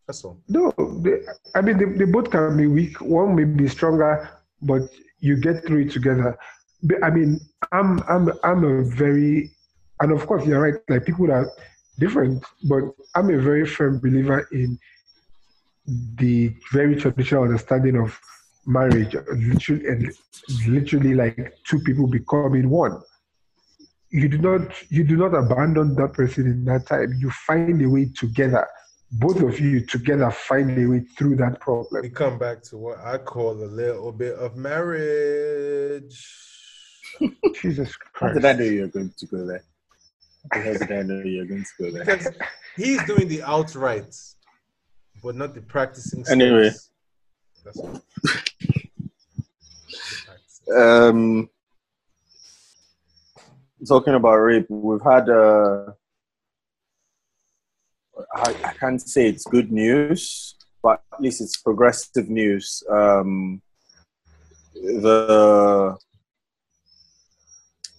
that's 0.07 0.23
all 0.23 0.39
No, 0.47 0.71
they, 1.03 1.19
I 1.55 1.61
mean 1.61 1.77
they, 1.77 1.85
they 1.85 2.11
both 2.11 2.29
can 2.29 2.57
be 2.57 2.67
weak. 2.67 3.01
One 3.01 3.35
may 3.35 3.43
be 3.43 3.67
stronger, 3.67 4.29
but 4.61 4.81
you 5.19 5.37
get 5.37 5.65
through 5.65 5.81
it 5.85 5.91
together. 5.91 6.37
But, 6.83 7.03
I 7.03 7.09
mean, 7.09 7.39
I'm 7.71 8.01
I'm 8.07 8.29
I'm 8.43 8.63
a 8.63 8.83
very, 8.83 9.51
and 10.01 10.11
of 10.11 10.27
course 10.27 10.45
you're 10.45 10.61
right. 10.61 10.75
Like 10.89 11.05
people 11.05 11.31
are 11.31 11.49
different, 11.97 12.43
but 12.69 12.83
I'm 13.15 13.29
a 13.29 13.39
very 13.41 13.65
firm 13.65 13.99
believer 13.99 14.47
in 14.51 14.77
the 16.17 16.53
very 16.73 16.95
traditional 16.95 17.43
understanding 17.43 17.97
of 17.97 18.19
marriage. 18.67 19.15
Literally, 19.31 19.87
and 19.87 20.11
literally 20.67 21.13
like 21.15 21.57
two 21.63 21.79
people 21.79 22.07
becoming 22.07 22.69
one. 22.69 23.01
you 24.11 24.29
do 24.29 24.37
not 24.37 24.61
you 24.89 25.03
do 25.03 25.17
not 25.17 25.33
abandon 25.33 25.95
that 25.95 26.13
person 26.13 26.45
in 26.45 26.65
that 26.65 26.87
time. 26.87 27.13
You 27.19 27.29
find 27.31 27.81
a 27.81 27.89
way 27.89 28.05
together. 28.15 28.67
Both 29.17 29.41
of 29.41 29.59
you 29.61 29.85
together 29.85 30.29
find 30.29 30.77
a 30.77 30.85
way 30.87 30.99
through 31.17 31.37
that 31.37 31.61
problem. 31.61 32.01
We 32.01 32.09
come 32.09 32.37
back 32.37 32.61
to 32.63 32.77
what 32.77 32.97
I 32.99 33.17
call 33.17 33.51
a 33.51 33.71
little 33.81 34.11
bit 34.11 34.35
of 34.35 34.57
marriage. 34.57 36.21
Jesus 37.53 37.95
Christ. 37.95 38.11
How 38.13 38.19
Christ. 38.19 38.35
did 38.35 38.45
I 38.45 38.53
know 38.53 38.65
you 38.65 38.81
were 38.81 38.87
going 38.87 39.13
to 39.17 39.25
go 39.27 39.45
there? 39.45 39.63
How 40.51 40.73
did 40.73 40.91
I 40.91 41.01
know 41.03 41.21
you 41.23 41.39
were 41.39 41.45
going 41.45 41.63
to 41.63 41.83
go 41.83 41.91
there? 41.91 42.03
Because 42.03 42.27
he's 42.75 43.01
doing 43.05 43.29
the 43.29 43.41
outright, 43.43 44.13
but 45.23 45.35
not 45.35 45.53
the 45.55 45.61
practicing. 45.61 46.25
Anyway. 46.29 46.71
That's. 47.63 47.79
Um, 50.75 51.49
talking 53.87 54.15
about 54.15 54.35
rape, 54.35 54.65
we've 54.69 55.01
had. 55.01 55.29
Uh, 55.29 55.93
I, 58.35 58.55
I 58.63 58.73
can't 58.73 59.01
say 59.01 59.27
it's 59.27 59.45
good 59.45 59.71
news, 59.71 60.55
but 60.81 61.01
at 61.13 61.21
least 61.21 61.41
it's 61.41 61.57
progressive 61.57 62.29
news. 62.29 62.83
Um, 62.89 63.61
the 64.73 65.97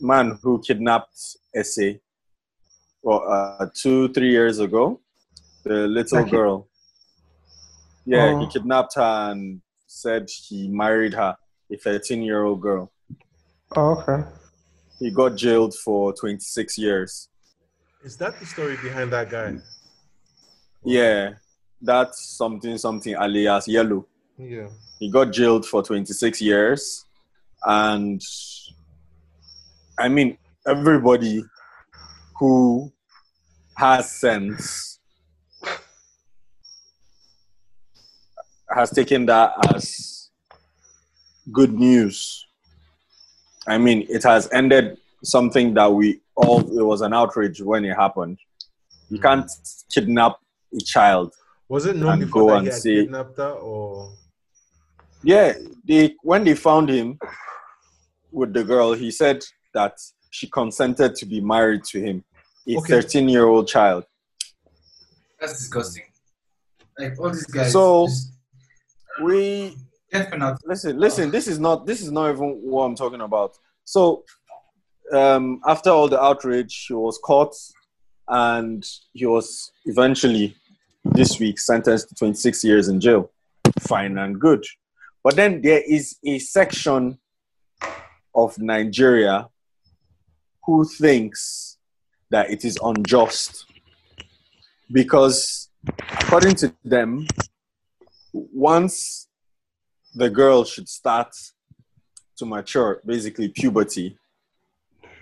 man 0.00 0.38
who 0.42 0.60
kidnapped 0.60 1.18
Ese, 1.54 1.98
well, 3.02 3.24
uh, 3.28 3.66
two 3.74 4.08
three 4.08 4.30
years 4.30 4.58
ago, 4.58 5.00
the 5.64 5.86
little 5.88 6.18
Like 6.18 6.26
he- 6.26 6.30
girl. 6.32 6.68
Yeah, 8.04 8.34
Oh. 8.36 8.40
he 8.40 8.46
kidnapped 8.46 8.94
her 8.94 9.30
and 9.32 9.60
said 9.88 10.28
he 10.30 10.68
married 10.68 11.14
her, 11.14 11.36
a 11.72 11.76
13 11.76 12.22
year 12.22 12.44
old 12.44 12.60
girl. 12.60 12.92
Oh, 13.74 13.98
okay. 13.98 14.28
He 15.00 15.10
got 15.10 15.36
jailed 15.36 15.74
for 15.74 16.12
26 16.12 16.78
years. 16.78 17.28
Is 18.04 18.16
that 18.18 18.38
the 18.38 18.46
story 18.46 18.76
behind 18.76 19.12
that 19.12 19.28
guy? 19.28 19.56
Yeah, 20.86 21.34
that's 21.82 22.36
something, 22.36 22.78
something 22.78 23.14
alias 23.14 23.66
Yellow. 23.66 24.06
Yeah. 24.38 24.68
He 25.00 25.10
got 25.10 25.32
jailed 25.32 25.66
for 25.66 25.82
26 25.82 26.40
years. 26.40 27.04
And 27.64 28.22
I 29.98 30.08
mean, 30.08 30.38
everybody 30.64 31.42
who 32.38 32.92
has 33.76 34.12
sense 34.12 35.00
has 38.72 38.90
taken 38.90 39.26
that 39.26 39.54
as 39.74 40.30
good 41.52 41.74
news. 41.74 42.46
I 43.66 43.78
mean, 43.78 44.06
it 44.08 44.22
has 44.22 44.48
ended 44.52 44.98
something 45.24 45.74
that 45.74 45.92
we 45.92 46.20
all, 46.36 46.60
it 46.60 46.82
was 46.84 47.00
an 47.00 47.12
outrage 47.12 47.60
when 47.60 47.84
it 47.84 47.96
happened. 47.96 48.38
You 49.08 49.16
hmm. 49.16 49.22
can't 49.22 49.50
kidnap 49.92 50.36
a 50.76 50.80
child. 50.84 51.32
Was 51.68 51.86
it 51.86 51.96
known 51.96 52.12
And 52.12 52.20
before 52.22 52.42
go 52.42 52.48
that 52.50 52.56
and 52.58 52.66
he 52.66 52.72
had 52.72 52.80
see- 52.82 53.02
kidnapped 53.02 53.36
her, 53.38 53.50
or 53.52 54.12
Yeah, 55.22 55.54
they 55.86 56.14
when 56.22 56.44
they 56.44 56.54
found 56.54 56.88
him 56.88 57.18
with 58.30 58.52
the 58.52 58.62
girl, 58.64 58.92
he 58.92 59.10
said 59.10 59.44
that 59.74 59.94
she 60.30 60.46
consented 60.48 61.14
to 61.16 61.26
be 61.26 61.40
married 61.40 61.84
to 61.84 62.00
him, 62.00 62.24
a 62.68 62.76
Okay. 62.76 62.88
13 63.00 63.28
year 63.28 63.46
old 63.46 63.66
child. 63.68 64.04
That's 65.40 65.54
disgusting. 65.58 66.04
Like 66.98 67.18
all 67.18 67.30
these 67.30 67.46
guys. 67.46 67.72
So- 67.72 68.06
just 68.06 68.32
We 69.22 69.76
death 70.12 70.30
penalty. 70.30 70.62
listen, 70.66 70.98
listen. 70.98 71.30
This 71.30 71.48
is 71.48 71.58
not 71.58 71.86
this 71.86 72.00
is 72.02 72.10
not 72.12 72.30
even 72.32 72.48
what 72.62 72.84
I'm 72.84 72.94
talking 72.94 73.22
about. 73.22 73.56
So, 73.84 74.24
um, 75.12 75.60
after 75.66 75.90
all 75.90 76.08
the 76.08 76.20
outrage, 76.20 76.86
he 76.86 76.94
was 76.94 77.18
caught, 77.24 77.54
and 78.28 78.84
he 79.14 79.24
was 79.26 79.70
eventually 79.86 80.54
this 81.12 81.38
week 81.38 81.58
sentenced 81.58 82.08
to 82.08 82.14
26 82.14 82.64
years 82.64 82.88
in 82.88 83.00
jail. 83.00 83.30
Fine 83.80 84.18
and 84.18 84.40
good, 84.40 84.64
but 85.22 85.36
then 85.36 85.60
there 85.60 85.82
is 85.86 86.16
a 86.24 86.38
section 86.38 87.18
of 88.34 88.58
Nigeria 88.58 89.48
who 90.64 90.84
thinks 90.84 91.78
that 92.30 92.50
it 92.50 92.64
is 92.64 92.78
unjust 92.82 93.66
because, 94.92 95.68
according 96.22 96.54
to 96.56 96.74
them, 96.84 97.26
once 98.32 99.28
the 100.14 100.30
girl 100.30 100.64
should 100.64 100.88
start 100.88 101.34
to 102.36 102.44
mature, 102.44 103.00
basically 103.06 103.48
puberty, 103.48 104.16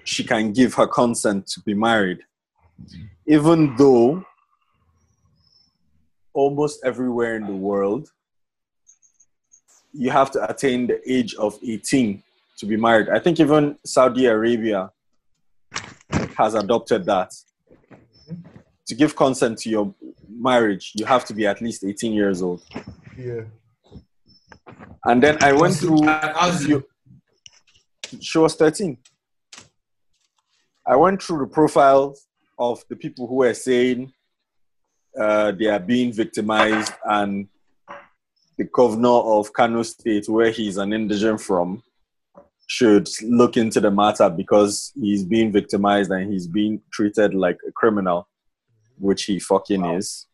she 0.05 0.24
can 0.24 0.53
give 0.53 0.74
her 0.74 0.87
consent 0.87 1.47
to 1.47 1.61
be 1.61 1.74
married. 1.74 2.20
Even 3.26 3.74
though 3.76 4.24
almost 6.35 6.80
everywhere 6.85 7.37
in 7.37 7.47
the 7.47 7.53
world, 7.53 8.11
you 9.93 10.11
have 10.11 10.30
to 10.32 10.51
attain 10.51 10.87
the 10.87 11.01
age 11.11 11.35
of 11.37 11.59
18 11.66 12.22
to 12.59 12.66
be 12.66 12.76
married. 12.76 13.09
I 13.09 13.18
think 13.20 13.39
even 13.41 13.78
Saudi 13.85 14.26
Arabia 14.26 14.91
has 16.37 16.55
adopted 16.55 17.05
that. 17.07 17.32
To 18.89 18.95
give 18.95 19.16
consent 19.16 19.59
to 19.61 19.70
your 19.70 19.95
marriage, 20.28 20.93
you 20.95 21.07
have 21.07 21.24
to 21.26 21.35
be 21.35 21.47
at 21.47 21.62
least 21.62 21.85
18 21.85 22.12
years 22.12 22.43
old. 22.43 22.61
yeah? 23.16 23.43
And 25.07 25.22
then 25.22 25.43
I 25.43 25.53
went 25.53 25.74
through. 25.76 26.03
You- 26.66 26.85
She 28.20 28.39
was 28.39 28.55
13. 28.57 28.99
I 30.87 30.97
went 30.97 31.22
through 31.22 31.39
the 31.39 31.47
profiles 31.47 32.26
of 32.59 32.85
the 32.91 32.97
people 32.97 33.26
who 33.26 33.37
were 33.37 33.55
saying 33.55 34.12
uh, 35.18 35.52
they 35.52 35.66
are 35.66 35.80
being 35.80 36.12
victimized, 36.12 36.92
and 37.04 37.48
the 38.56 38.64
governor 38.64 39.08
of 39.08 39.52
Kano 39.52 39.82
State, 39.82 40.28
where 40.28 40.50
he's 40.50 40.76
an 40.76 40.92
indigent 40.92 41.40
from, 41.40 41.82
should 42.66 43.08
look 43.22 43.56
into 43.56 43.80
the 43.80 43.90
matter 43.90 44.30
because 44.30 44.92
he's 44.98 45.24
being 45.24 45.52
victimized 45.52 46.10
and 46.10 46.32
he's 46.32 46.46
being 46.46 46.80
treated 46.92 47.34
like 47.34 47.58
a 47.68 47.72
criminal, 47.72 48.28
which 48.98 49.24
he 49.24 49.38
fucking 49.38 49.84
is. 49.84 50.26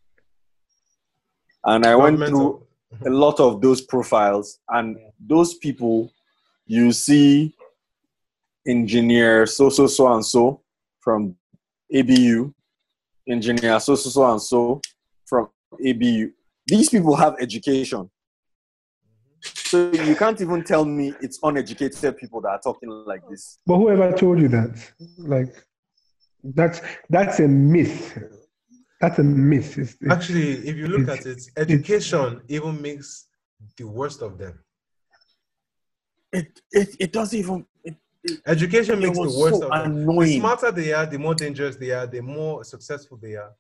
And 1.64 1.84
I 1.84 1.96
went 1.96 2.18
through 2.18 2.66
a 3.04 3.10
lot 3.10 3.40
of 3.40 3.60
those 3.60 3.80
profiles 3.80 4.58
and 4.68 4.98
those 5.18 5.54
people 5.54 6.12
you 6.66 6.92
see 6.92 7.54
engineer 8.66 9.46
so 9.46 9.68
so 9.68 9.86
so 9.86 10.12
and 10.12 10.24
so 10.24 10.60
from 11.00 11.34
abu 11.94 12.52
engineer 13.28 13.78
so 13.80 13.94
so 13.94 14.10
so 14.10 14.30
and 14.32 14.42
so 14.42 14.80
from 15.26 15.48
abu 15.86 16.30
these 16.66 16.88
people 16.88 17.14
have 17.16 17.34
education 17.40 18.10
so 19.42 19.90
you 19.92 20.14
can't 20.16 20.40
even 20.40 20.62
tell 20.64 20.84
me 20.84 21.14
it's 21.20 21.38
uneducated 21.42 22.16
people 22.18 22.40
that 22.40 22.48
are 22.50 22.60
talking 22.60 22.88
like 23.06 23.22
this 23.30 23.58
But 23.66 23.78
whoever 23.78 24.12
told 24.12 24.38
you 24.40 24.48
that? 24.48 24.74
Like, 25.18 25.54
that's 26.42 26.80
that's 27.08 27.40
a 27.40 27.48
myth. 27.48 28.18
That's 29.00 29.18
a 29.18 29.22
myth. 29.22 29.78
It's, 29.78 29.94
it's- 29.94 30.12
Actually, 30.12 30.50
if 30.68 30.76
you 30.76 30.88
look 30.88 31.08
at 31.08 31.24
it, 31.24 31.40
education 31.56 32.42
even 32.48 32.82
makes 32.82 33.28
the 33.78 33.84
worst 33.84 34.20
of 34.22 34.36
them. 34.38 34.58
it 36.32 36.60
it, 36.72 36.88
it 37.04 37.12
doesn't 37.12 37.38
even 37.38 37.64
it, 37.84 37.96
Education 38.46 38.98
it 39.02 39.06
makes 39.06 39.16
the 39.16 39.22
was 39.24 39.36
worst 39.38 39.60
so 39.60 39.68
of 39.70 39.82
them. 39.84 40.06
The 40.18 40.38
smarter 40.38 40.70
they 40.70 40.92
are, 40.92 41.06
the 41.06 41.18
more 41.18 41.34
dangerous 41.34 41.76
they 41.76 41.90
are, 41.90 42.06
the 42.06 42.20
more 42.20 42.64
successful 42.64 43.18
they 43.20 43.34
are, 43.36 43.52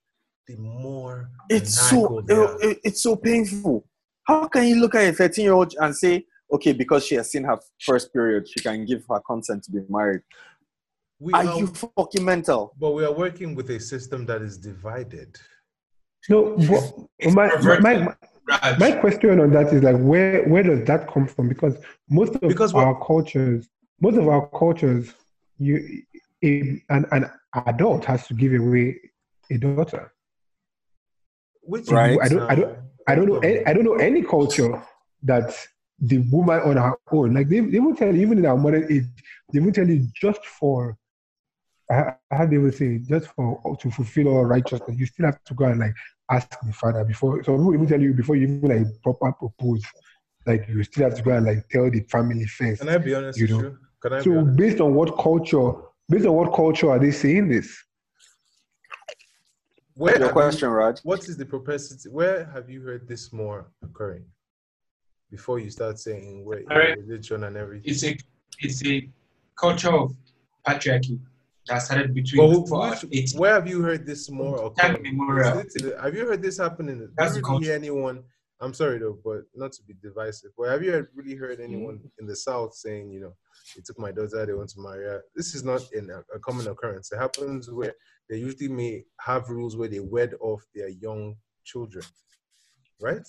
the 0.46 0.56
more 0.56 1.30
it's 1.48 1.88
so 1.88 2.22
they 2.26 2.34
are. 2.34 2.54
it- 2.62 2.70
it- 2.72 2.80
it's 2.84 3.02
so 3.02 3.16
painful. 3.16 3.86
How 4.24 4.46
can 4.48 4.66
you 4.66 4.76
look 4.76 4.94
at 4.94 5.08
a 5.08 5.12
13 5.12 5.44
year 5.44 5.54
old 5.54 5.74
and 5.80 5.96
say, 5.96 6.26
okay, 6.52 6.72
because 6.72 7.06
she 7.06 7.14
has 7.14 7.30
seen 7.30 7.44
her 7.44 7.58
first 7.86 8.12
period, 8.12 8.46
she 8.48 8.60
can 8.60 8.84
give 8.84 9.02
her 9.08 9.20
consent 9.20 9.64
to 9.64 9.70
be 9.72 9.80
married? 9.88 10.20
We 11.18 11.32
Are 11.32 11.46
are, 11.46 11.58
you 11.58 11.66
fucking 11.66 12.24
mental? 12.24 12.74
but 12.78 12.90
we 12.92 13.04
are 13.04 13.12
working 13.12 13.54
with 13.54 13.70
a 13.70 13.80
system 13.80 14.26
that 14.26 14.42
is 14.42 14.58
divided. 14.58 15.36
no. 16.28 16.56
But 16.56 17.32
my, 17.32 17.48
my, 17.80 18.14
my, 18.46 18.76
my 18.78 18.92
question 18.92 19.40
on 19.40 19.50
that 19.52 19.72
is 19.72 19.82
like, 19.82 19.96
where 19.98 20.46
where 20.48 20.62
does 20.62 20.84
that 20.86 21.08
come 21.12 21.26
from? 21.26 21.48
Because 21.48 21.76
most 22.10 22.34
of 22.34 22.40
Because 22.42 22.74
our 22.74 22.94
cultures, 23.06 23.68
most 24.00 24.16
of 24.16 24.26
our 24.28 24.48
cultures, 24.48 25.12
you 25.58 26.02
a, 26.42 26.82
an 26.88 27.04
an 27.12 27.30
adult 27.66 28.04
has 28.06 28.26
to 28.28 28.34
give 28.34 28.52
away 28.54 28.98
a 29.50 29.58
daughter. 29.58 30.12
Which 31.62 31.88
Right. 31.88 32.18
I 32.20 32.28
don't- 32.28 32.50
I 32.50 32.54
don't- 32.54 32.76
I 33.08 33.14
don't 33.14 33.26
know. 33.26 33.38
Any, 33.38 33.66
I 33.66 33.72
don't 33.74 33.84
know 33.84 33.94
any 33.96 34.22
culture 34.22 34.82
that 35.24 35.54
the 35.98 36.18
woman 36.30 36.60
on 36.60 36.76
her 36.76 36.96
own, 37.12 37.34
like 37.34 37.48
they, 37.48 37.60
they 37.60 37.80
will 37.80 37.94
tell 37.94 38.14
you, 38.14 38.22
even 38.22 38.38
in 38.38 38.46
our 38.46 38.56
modern 38.56 38.90
age, 38.90 39.04
they 39.52 39.60
will 39.60 39.72
tell 39.72 39.88
you 39.88 40.06
just 40.14 40.44
for, 40.46 40.96
I- 41.90 42.14
how 42.30 42.46
they 42.46 42.58
will 42.58 42.72
say, 42.72 42.98
just 42.98 43.28
for 43.28 43.60
to 43.80 43.90
fulfill 43.90 44.28
all 44.28 44.44
righteousness, 44.44 44.96
you 44.98 45.06
still 45.06 45.26
have 45.26 45.42
to 45.44 45.54
go 45.54 45.64
and 45.66 45.80
like 45.80 45.94
ask 46.30 46.48
the 46.64 46.72
father 46.72 47.04
before. 47.04 47.42
So 47.42 47.56
people 47.56 47.74
even 47.74 47.86
tell 47.88 48.00
you 48.00 48.14
before 48.14 48.36
you 48.36 48.46
even 48.48 48.68
like 48.86 49.02
proper 49.02 49.32
propose, 49.32 49.82
like 50.46 50.66
you 50.68 50.82
still 50.84 51.04
have 51.04 51.16
to 51.18 51.22
go 51.22 51.32
and 51.32 51.44
like 51.46 51.68
tell 51.68 51.90
the 51.90 52.00
family 52.14 52.46
first. 52.46 52.80
Can 52.80 52.88
I 52.88 52.98
be 52.98 53.14
honest 53.14 53.38
You 53.38 53.46
with 53.56 53.64
know. 53.64 53.76
You? 54.04 54.10
Can 54.10 54.18
I 54.18 54.22
So 54.22 54.44
based 54.44 54.80
on 54.80 54.94
what 54.94 55.16
culture 55.18 55.72
based 56.08 56.26
on 56.26 56.34
what 56.34 56.52
culture 56.54 56.90
are 56.90 56.98
they 56.98 57.10
saying 57.12 57.48
this? 57.48 57.76
Where 59.94 60.18
Your 60.18 60.30
question, 60.32 60.68
you, 60.70 60.74
Raj. 60.74 61.00
what 61.02 61.28
is 61.28 61.36
the 61.36 61.44
propensity? 61.44 62.08
Where 62.08 62.46
have 62.54 62.70
you 62.70 62.80
heard 62.82 63.06
this 63.06 63.32
more 63.32 63.70
occurring? 63.82 64.24
Before 65.30 65.58
you 65.58 65.70
start 65.70 65.98
saying 65.98 66.44
where 66.44 66.62
Alright. 66.70 66.98
religion 66.98 67.44
and 67.44 67.56
everything. 67.56 67.90
It's 67.92 68.02
a 68.04 68.16
it's 68.58 68.84
a 68.84 69.08
culture 69.56 69.92
of 69.92 70.12
patriarchy 70.66 71.20
that 71.68 71.78
started 71.82 72.14
between 72.14 72.40
Well, 72.48 72.66
for 72.66 72.90
which- 73.08 73.34
where 73.34 73.52
have 73.54 73.68
you 73.68 73.82
heard 73.82 74.06
this 74.06 74.30
more 74.30 74.72
Time 74.74 74.94
occurring? 74.96 75.06
immemorial. 75.14 75.62
Have 76.02 76.14
you 76.14 76.26
heard 76.26 76.42
this 76.42 76.58
happening? 76.58 77.08
Have 77.18 77.36
you 77.36 77.42
the 77.42 77.48
really 77.48 77.70
anyone? 77.70 78.24
I'm 78.62 78.74
sorry 78.74 78.98
though, 78.98 79.18
but 79.24 79.42
not 79.54 79.72
to 79.72 79.82
be 79.82 79.94
divisive. 80.02 80.50
But 80.56 80.68
have 80.68 80.82
you 80.82 81.06
really 81.14 81.34
heard 81.34 81.58
Mm-hmm. 81.60 81.72
anyone 81.72 82.00
in 82.18 82.26
the 82.26 82.36
South 82.36 82.74
saying, 82.74 83.10
you 83.10 83.20
know, 83.20 83.34
they 83.74 83.82
took 83.84 83.98
my 83.98 84.12
daughter, 84.12 84.44
they 84.44 84.52
want 84.52 84.68
to 84.70 84.80
marry 84.80 85.04
her? 85.04 85.22
This 85.34 85.54
is 85.54 85.64
not 85.64 85.82
in 85.92 86.10
a, 86.10 86.18
a 86.34 86.38
common 86.40 86.66
occurrence. 86.68 87.10
It 87.12 87.18
happens 87.18 87.70
where 87.70 87.94
they 88.28 88.36
usually 88.36 88.68
may 88.68 89.04
have 89.20 89.48
rules 89.48 89.76
where 89.76 89.88
they 89.88 90.00
wed 90.00 90.34
off 90.40 90.62
their 90.74 90.88
young 90.88 91.36
children, 91.64 92.04
right? 93.00 93.26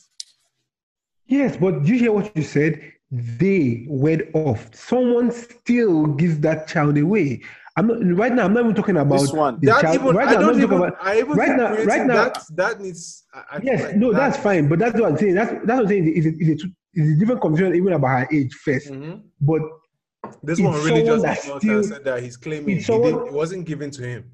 Yes, 1.28 1.56
but 1.56 1.84
do 1.84 1.94
you 1.94 2.00
hear 2.00 2.12
what 2.12 2.36
you 2.36 2.44
said? 2.44 2.82
They 3.10 3.86
wed 3.88 4.32
off. 4.34 4.74
Someone 4.76 5.32
still 5.32 6.08
gives 6.08 6.40
that 6.40 6.68
child 6.68 6.98
away. 6.98 7.42
I'm 7.78 7.88
not 7.88 8.18
right 8.18 8.34
now. 8.34 8.46
I'm 8.46 8.54
not 8.54 8.64
even 8.66 8.76
talking 8.76 8.98
about 8.98 9.20
This 9.20 9.32
one. 9.32 9.60
that 9.62 9.82
child. 9.82 9.96
even 9.96 10.16
right 10.16 10.28
I 10.28 10.34
now, 10.34 10.40
don't 10.42 10.58
not 10.58 10.64
even 10.64 10.78
about. 10.78 10.98
I 11.02 11.20
even 11.20 11.32
right 11.38 11.58
now- 11.58 11.76
right 11.86 12.06
now- 12.06 12.16
that 12.26 12.44
that 12.56 12.82
needs 12.82 13.24
I, 13.34 13.44
I 13.58 13.60
Yes, 13.64 13.84
like 13.84 13.96
no, 13.96 14.12
that- 14.12 14.18
that's 14.20 14.38
fine. 14.44 14.68
But 14.68 14.80
that's 14.80 15.00
what 15.00 15.12
I'm 15.12 15.18
saying. 15.18 15.36
That's 15.36 15.52
that's 15.52 15.66
what 15.68 15.80
I'm 15.80 15.88
saying. 15.88 16.14
It's 16.16 16.26
a, 16.26 16.30
it's 16.52 16.64
a, 16.64 16.68
it's 16.94 17.12
a 17.16 17.20
different 17.20 17.42
conversation 17.42 17.76
even 17.76 17.94
about 17.94 18.20
her 18.20 18.28
age 18.36 18.54
1st 18.66 18.92
Mhm. 18.92 19.22
But 19.40 19.62
This 20.44 20.60
one 20.60 20.74
really 20.84 21.04
just 21.04 21.24
that 21.24 21.38
still- 21.40 21.84
said 21.84 22.04
that 22.04 22.22
he's 22.22 22.36
claiming 22.38 22.68
he 22.68 22.74
didn't, 22.76 22.86
someone- 22.88 23.28
it 23.28 23.34
wasn't 23.34 23.66
given 23.66 23.90
to 23.92 24.04
him. 24.04 24.26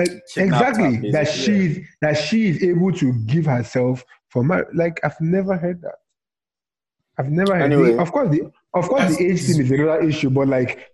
uh, 0.00 0.04
exactly 0.36 1.10
that 1.12 1.26
basically. 1.26 1.74
she 1.74 1.84
that 2.00 2.14
she 2.16 2.48
is 2.48 2.62
able 2.62 2.90
to 2.92 3.12
give 3.26 3.44
herself 3.46 4.02
for 4.28 4.42
marriage. 4.42 4.68
Like 4.74 4.98
I've 5.04 5.20
never 5.20 5.56
heard 5.56 5.82
that. 5.82 5.96
I've 7.18 7.30
never 7.30 7.54
heard. 7.54 7.70
Anyway. 7.70 7.92
the, 7.92 8.00
of 8.00 8.10
course, 8.10 8.30
the 8.30 8.50
of 8.74 8.88
course 8.88 9.16
the 9.16 9.24
age 9.30 9.42
thing 9.42 9.60
is 9.60 9.70
another 9.70 10.00
issue, 10.00 10.30
but 10.30 10.48
like 10.48 10.90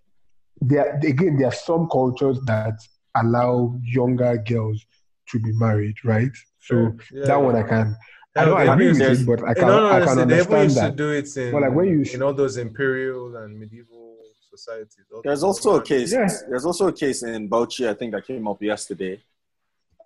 there 0.61 0.99
again, 1.03 1.37
there 1.37 1.47
are 1.47 1.51
some 1.69 1.87
cultures 1.89 2.39
that 2.45 2.75
allow 3.15 3.77
younger 3.83 4.37
girls 4.37 4.85
to 5.29 5.39
be 5.39 5.51
married, 5.53 5.95
right? 6.05 6.31
So 6.59 6.95
Yeah, 7.11 7.25
that 7.25 7.41
one. 7.41 7.55
I 7.55 7.63
can. 7.63 7.95
I 8.35 8.45
don't 8.45 8.57
they 8.65 8.71
agree 8.71 8.87
used- 8.87 8.99
with 9.01 9.19
it, 9.19 9.25
but 9.25 9.39
I 9.43 9.49
In 9.49 9.55
can. 9.55 9.69
all 9.69 9.85
I 9.87 9.99
can 9.99 10.09
honesty, 10.09 10.29
they 10.29 10.39
even 10.41 10.53
understand 10.53 10.69
to 10.69 10.81
that. 10.81 10.95
do 10.95 11.09
it 11.09 11.37
in, 11.37 11.51
But 11.51 11.61
like 11.63 11.75
when 11.75 11.87
you- 11.87 12.05
in 12.13 12.21
all 12.21 12.33
those 12.33 12.55
imperial 12.57 13.35
and 13.37 13.59
medieval 13.59 14.17
societies. 14.49 15.05
There's 15.23 15.43
also 15.43 15.75
a 15.77 15.81
case. 15.81 16.13
Yeah. 16.13 16.29
There's 16.49 16.65
also 16.65 16.87
a 16.87 16.93
case 16.93 17.23
in 17.23 17.49
Bauchi, 17.49 17.87
I 17.89 17.93
think 17.93 18.13
that 18.13 18.25
came 18.25 18.47
up 18.47 18.61
yesterday. 18.61 19.21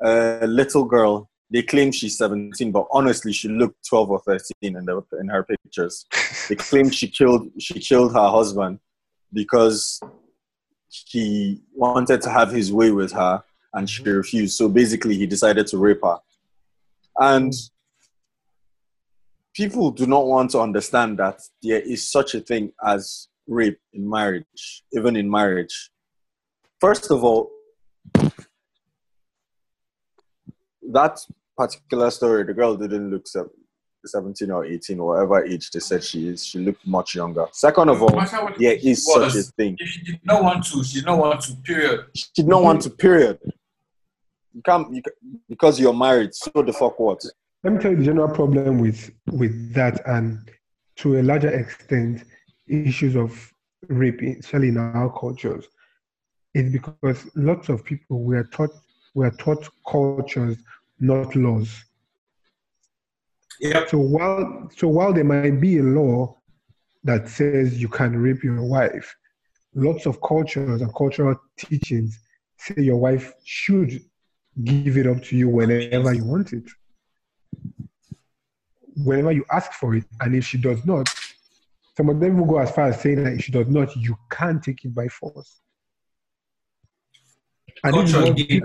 A 0.01 0.47
little 0.47 0.85
girl. 0.85 1.29
They 1.51 1.61
claim 1.61 1.91
she's 1.91 2.17
17, 2.17 2.71
but 2.71 2.85
honestly, 2.91 3.31
she 3.31 3.47
looked 3.47 3.85
12 3.87 4.09
or 4.09 4.19
13 4.19 4.75
in 4.75 4.85
the 4.85 5.01
in 5.21 5.27
her 5.29 5.43
pictures. 5.43 6.05
They 6.49 6.55
claim 6.55 6.89
she 6.89 7.07
killed 7.07 7.49
she 7.59 7.79
killed 7.79 8.13
her 8.13 8.29
husband 8.29 8.79
because 9.31 9.99
he 11.07 11.61
wanted 11.73 12.21
to 12.21 12.29
have 12.29 12.51
his 12.51 12.71
way 12.71 12.91
with 12.91 13.11
her 13.13 13.43
and 13.73 13.89
she 13.89 14.03
mm-hmm. 14.03 14.17
refused. 14.17 14.55
So 14.55 14.69
basically, 14.69 15.15
he 15.17 15.25
decided 15.25 15.67
to 15.67 15.77
rape 15.77 16.01
her. 16.03 16.17
And 17.19 17.53
people 19.53 19.91
do 19.91 20.05
not 20.05 20.25
want 20.25 20.51
to 20.51 20.59
understand 20.59 21.19
that 21.19 21.41
there 21.61 21.79
is 21.79 22.09
such 22.11 22.35
a 22.35 22.39
thing 22.39 22.71
as 22.85 23.27
rape 23.47 23.79
in 23.93 24.09
marriage, 24.09 24.83
even 24.93 25.15
in 25.15 25.29
marriage. 25.29 25.91
First 26.79 27.11
of 27.11 27.23
all, 27.23 27.51
that 30.91 31.19
particular 31.57 32.11
story, 32.11 32.43
the 32.43 32.53
girl 32.53 32.75
didn't 32.75 33.09
look 33.11 33.27
se- 33.27 33.41
17 34.07 34.51
or 34.51 34.65
18 34.65 34.97
whatever 35.03 35.45
age 35.45 35.69
they 35.71 35.79
said 35.79 36.03
she 36.03 36.29
is. 36.29 36.45
She 36.45 36.59
looked 36.59 36.85
much 36.85 37.15
younger. 37.15 37.45
Second 37.51 37.89
of 37.89 38.01
all, 38.01 38.15
matter 38.15 38.43
what 38.43 38.57
there 38.59 38.73
age 38.73 38.85
is 38.85 39.05
such 39.05 39.35
a 39.35 39.43
thing. 39.43 39.75
If 39.79 39.89
she 39.89 40.03
did 40.03 40.19
not 40.23 40.43
want 40.43 40.65
to, 40.67 40.83
she 40.83 40.99
did 40.99 41.05
not 41.05 41.17
want 41.17 41.41
to, 41.41 41.55
period. 41.57 42.05
She 42.15 42.25
did 42.35 42.47
not 42.47 42.63
want 42.63 42.81
to, 42.83 42.89
period. 42.89 43.39
You 44.53 44.61
can't, 44.61 44.93
you, 44.93 45.01
because 45.49 45.79
you're 45.79 45.93
married, 45.93 46.33
so 46.33 46.49
the 46.61 46.71
fuck 46.71 46.99
what? 46.99 47.21
let 47.65 47.73
me 47.73 47.79
tell 47.79 47.91
you 47.91 47.97
the 47.97 48.05
general 48.05 48.29
problem 48.29 48.79
with 48.79 49.11
with 49.31 49.73
that 49.73 49.99
and 50.07 50.51
to 50.95 51.19
a 51.19 51.23
larger 51.23 51.49
extent 51.49 52.23
issues 52.67 53.15
of 53.15 53.51
rape 53.87 54.21
especially 54.21 54.69
in 54.69 54.77
our 54.77 55.11
cultures 55.19 55.65
is 56.53 56.71
because 56.71 57.27
lots 57.35 57.67
of 57.69 57.83
people 57.83 58.23
we 58.23 58.37
are 58.37 58.43
taught 58.43 58.69
we 59.15 59.25
are 59.25 59.31
taught 59.31 59.67
cultures 59.89 60.57
not 60.99 61.35
laws 61.35 61.83
Yep. 63.59 63.89
so 63.89 63.97
while 63.97 64.69
so 64.75 64.87
while 64.87 65.13
there 65.13 65.23
might 65.23 65.59
be 65.61 65.77
a 65.79 65.83
law 65.83 66.37
that 67.03 67.29
says 67.29 67.79
you 67.79 67.87
can 67.87 68.17
rape 68.17 68.43
your 68.43 68.63
wife 68.63 69.15
lots 69.73 70.05
of 70.05 70.21
cultures 70.21 70.81
and 70.81 70.93
cultural 70.95 71.39
teachings 71.57 72.19
say 72.57 72.81
your 72.81 72.97
wife 72.97 73.33
should 73.43 74.01
give 74.63 74.97
it 74.97 75.07
up 75.07 75.21
to 75.23 75.37
you 75.37 75.49
whenever 75.49 76.13
you 76.13 76.25
want 76.25 76.53
it 76.53 76.65
whenever 78.95 79.31
you 79.31 79.45
ask 79.51 79.71
for 79.73 79.95
it, 79.95 80.05
and 80.21 80.35
if 80.35 80.45
she 80.45 80.57
does 80.57 80.85
not, 80.85 81.07
some 81.97 82.09
of 82.09 82.19
them 82.19 82.37
will 82.37 82.45
go 82.45 82.59
as 82.59 82.71
far 82.71 82.89
as 82.89 83.01
saying 83.01 83.23
that 83.23 83.33
if 83.33 83.43
she 83.43 83.51
does 83.51 83.67
not, 83.67 83.95
you 83.95 84.17
can't 84.29 84.63
take 84.63 84.83
it 84.85 84.93
by 84.93 85.07
force. 85.07 85.59
And 87.83 87.93
this 87.93 88.09
is 88.09 88.13
Culture 88.13 88.29
what 88.31 88.39
is 88.39 88.47
big 88.47 88.63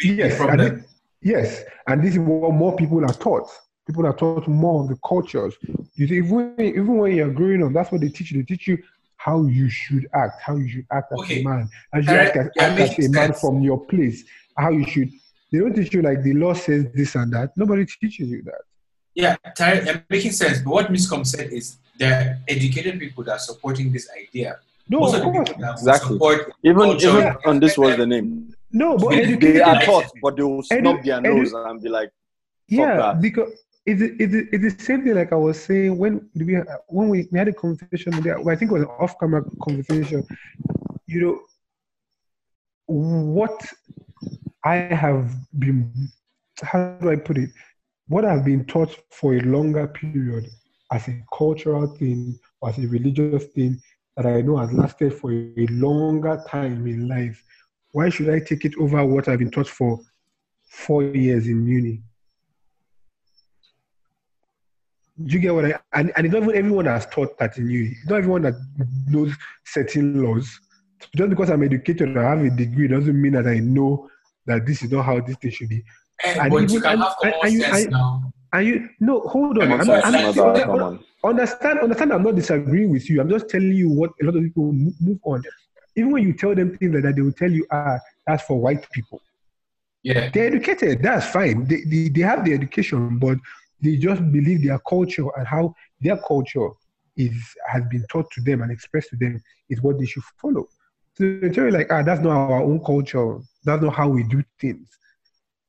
yes, 0.00 0.40
and 0.40 0.60
this, 0.60 0.84
yes, 1.20 1.64
and 1.86 2.02
this 2.02 2.12
is 2.12 2.18
what 2.18 2.52
more 2.52 2.76
people 2.76 3.04
are 3.04 3.14
taught. 3.14 3.50
People 3.88 4.06
are 4.06 4.12
taught 4.12 4.46
more 4.46 4.82
of 4.82 4.88
the 4.90 4.98
cultures. 5.06 5.54
You 5.94 6.06
see, 6.06 6.16
even, 6.18 6.54
even 6.58 6.98
when 6.98 7.16
you're 7.16 7.30
growing 7.32 7.64
up, 7.64 7.72
that's 7.72 7.90
what 7.90 8.02
they 8.02 8.10
teach 8.10 8.30
you. 8.32 8.42
They 8.42 8.44
teach 8.54 8.68
you 8.68 8.76
how 9.16 9.46
you 9.46 9.70
should 9.70 10.06
act, 10.12 10.42
how 10.42 10.56
you 10.56 10.68
should 10.68 10.86
act 10.92 11.10
as 11.10 11.18
Okay. 11.20 11.40
a 11.40 11.44
man, 11.44 11.70
how 11.90 11.98
you 12.00 12.04
should 12.04 12.16
act 12.16 12.36
as, 12.36 12.48
you're 12.54 12.64
act 12.66 12.80
as 12.80 12.90
making 12.90 13.06
a 13.06 13.08
man 13.08 13.32
from 13.32 13.62
your 13.62 13.80
place, 13.86 14.24
how 14.58 14.68
you 14.70 14.86
should. 14.86 15.10
They 15.50 15.60
don't 15.60 15.74
teach 15.74 15.94
you 15.94 16.02
like 16.02 16.22
the 16.22 16.34
law 16.34 16.52
says 16.52 16.84
this 16.94 17.14
and 17.14 17.32
that. 17.32 17.56
Nobody 17.56 17.86
teaches 17.86 18.28
you 18.28 18.42
that. 18.42 18.60
Yeah, 19.14 19.36
Ty, 19.56 19.80
you're 19.80 20.04
making 20.10 20.32
sense. 20.32 20.58
But 20.60 20.70
what 20.70 20.86
Miscom 20.92 21.26
said 21.26 21.50
is 21.50 21.78
there 21.98 22.12
are 22.14 22.38
educated 22.46 23.00
people 23.00 23.24
that 23.24 23.32
are 23.32 23.38
supporting 23.38 23.90
this 23.90 24.06
idea. 24.14 24.58
No, 24.90 25.00
Most 25.00 25.14
of 25.14 25.22
of 25.26 25.32
course. 25.32 25.48
that 25.58 25.72
Exactly. 25.72 26.12
support 26.16 26.52
Even, 26.62 26.76
culture, 26.82 27.08
even 27.08 27.36
on 27.46 27.58
this 27.58 27.78
was 27.78 27.96
the 27.96 28.06
name. 28.06 28.54
No, 28.70 28.98
but 28.98 29.08
They- 29.10 29.22
educated 29.22 29.54
They 29.56 29.60
are 29.62 29.80
taught, 29.82 30.04
but 30.22 30.36
they 30.36 30.42
will 30.42 30.62
Edu- 30.62 30.80
snub 30.80 31.02
their 31.02 31.20
edu- 31.20 31.36
nose 31.38 31.52
and 31.54 31.82
be 31.82 31.88
like, 31.88 32.10
yeah, 32.68 33.14
that. 33.94 34.18
because 34.18 34.28
it's 34.28 34.34
it's 34.52 34.66
it's 34.66 34.76
the 34.76 34.84
same 34.84 35.04
thing 35.04 35.14
like 35.14 35.32
I 35.32 35.36
was 35.36 35.62
saying 35.62 35.98
when 35.98 36.28
we 36.34 36.54
when 36.88 37.08
we, 37.08 37.28
we 37.30 37.38
had 37.38 37.48
a 37.48 37.52
conversation. 37.52 38.14
I 38.14 38.56
think 38.56 38.70
it 38.70 38.74
was 38.74 38.82
an 38.82 38.88
off-camera 38.88 39.44
conversation. 39.62 40.26
You 41.06 41.20
know 41.20 41.40
what 42.86 43.66
I 44.64 44.74
have 44.74 45.34
been. 45.58 46.08
How 46.62 46.96
do 47.00 47.10
I 47.10 47.16
put 47.16 47.38
it? 47.38 47.50
What 48.08 48.24
I've 48.24 48.44
been 48.44 48.64
taught 48.64 48.96
for 49.10 49.34
a 49.34 49.40
longer 49.40 49.86
period 49.86 50.48
as 50.90 51.08
a 51.08 51.22
cultural 51.36 51.86
thing 51.86 52.38
or 52.60 52.70
as 52.70 52.78
a 52.78 52.88
religious 52.88 53.44
thing 53.44 53.80
that 54.16 54.26
I 54.26 54.40
know 54.40 54.56
has 54.56 54.72
lasted 54.72 55.14
for 55.14 55.32
a 55.32 55.66
longer 55.70 56.42
time 56.48 56.86
in 56.86 57.08
life. 57.08 57.44
Why 57.92 58.08
should 58.08 58.30
I 58.30 58.40
take 58.40 58.64
it 58.64 58.76
over 58.80 59.04
what 59.04 59.28
I've 59.28 59.38
been 59.38 59.50
taught 59.50 59.68
for 59.68 60.00
four 60.66 61.02
years 61.02 61.46
in 61.46 61.66
uni? 61.66 61.92
Do 61.92 62.02
you 65.24 65.38
get 65.38 65.54
what 65.54 65.64
I 65.66 65.78
and, 65.94 66.12
and 66.16 66.26
it's 66.26 66.32
not 66.34 66.42
even 66.44 66.54
everyone 66.56 66.86
has 66.86 67.06
taught 67.06 67.38
that 67.38 67.58
in 67.58 67.68
you. 67.70 67.90
It's 67.92 68.06
not 68.08 68.18
everyone 68.18 68.42
that 68.42 68.54
knows 69.08 69.32
certain 69.64 70.22
laws. 70.22 70.60
Just 71.16 71.30
because 71.30 71.50
I'm 71.50 71.62
educated 71.62 72.16
or 72.16 72.24
I 72.26 72.30
have 72.36 72.44
a 72.44 72.50
degree 72.50 72.88
doesn't 72.88 73.20
mean 73.20 73.32
that 73.32 73.46
I 73.46 73.58
know 73.58 74.08
that 74.46 74.66
this 74.66 74.82
is 74.82 74.90
not 74.90 75.04
how 75.04 75.20
this 75.20 75.36
thing 75.36 75.50
should 75.50 75.68
be. 75.68 75.84
Eh, 76.24 76.36
and 76.40 76.50
but 76.50 76.62
even- 76.62 76.74
you 76.74 76.80
can 76.80 76.92
and- 76.92 77.02
have 77.02 77.14
and- 77.22 77.32
common 77.34 77.46
and 77.46 77.52
you- 77.54 77.60
sense 77.62 77.82
and- 77.84 77.90
now. 77.92 78.32
And 78.52 78.66
you 78.66 78.88
no, 79.00 79.20
hold 79.20 79.58
on. 79.58 79.68
Come 79.68 79.72
on, 79.72 79.80
I'm, 79.80 79.86
sorry, 79.86 80.02
I'm, 80.02 80.12
that's 80.12 80.36
another, 80.38 80.82
I'm- 80.82 81.04
understand 81.24 81.80
understand 81.80 82.12
i'm 82.12 82.22
not 82.22 82.36
disagreeing 82.36 82.90
with 82.92 83.10
you 83.10 83.20
i'm 83.20 83.28
just 83.28 83.48
telling 83.50 83.72
you 83.72 83.90
what 83.90 84.10
a 84.22 84.24
lot 84.24 84.36
of 84.36 84.42
people 84.44 84.72
move 84.72 85.18
on 85.24 85.42
even 85.96 86.12
when 86.12 86.22
you 86.22 86.32
tell 86.32 86.54
them 86.54 86.78
things 86.78 86.94
like 86.94 87.02
that 87.02 87.16
they 87.16 87.22
will 87.22 87.32
tell 87.32 87.50
you 87.50 87.66
ah 87.72 87.98
that's 88.24 88.44
for 88.44 88.56
white 88.60 88.88
people 88.92 89.20
Yeah. 90.04 90.30
they're 90.32 90.46
educated 90.46 91.02
that's 91.02 91.26
fine 91.26 91.66
they, 91.66 91.82
they, 91.90 92.08
they 92.08 92.20
have 92.20 92.44
the 92.44 92.54
education 92.54 93.18
but 93.18 93.36
they 93.82 93.96
just 93.96 94.22
believe 94.32 94.62
their 94.64 94.78
culture 94.80 95.26
and 95.36 95.46
how 95.46 95.74
their 96.00 96.16
culture 96.18 96.68
is 97.16 97.34
has 97.66 97.82
been 97.90 98.04
taught 98.10 98.30
to 98.32 98.40
them 98.42 98.62
and 98.62 98.70
expressed 98.70 99.10
to 99.10 99.16
them 99.16 99.40
is 99.68 99.80
what 99.82 99.98
they 99.98 100.06
should 100.06 100.22
follow 100.40 100.68
so 101.16 101.24
they 101.40 101.48
tell 101.48 101.64
you 101.64 101.70
like 101.72 101.90
ah 101.90 102.02
that's 102.02 102.20
not 102.20 102.32
our 102.32 102.62
own 102.62 102.82
culture 102.84 103.38
that's 103.64 103.82
not 103.82 103.94
how 103.94 104.08
we 104.08 104.22
do 104.24 104.42
things 104.60 104.88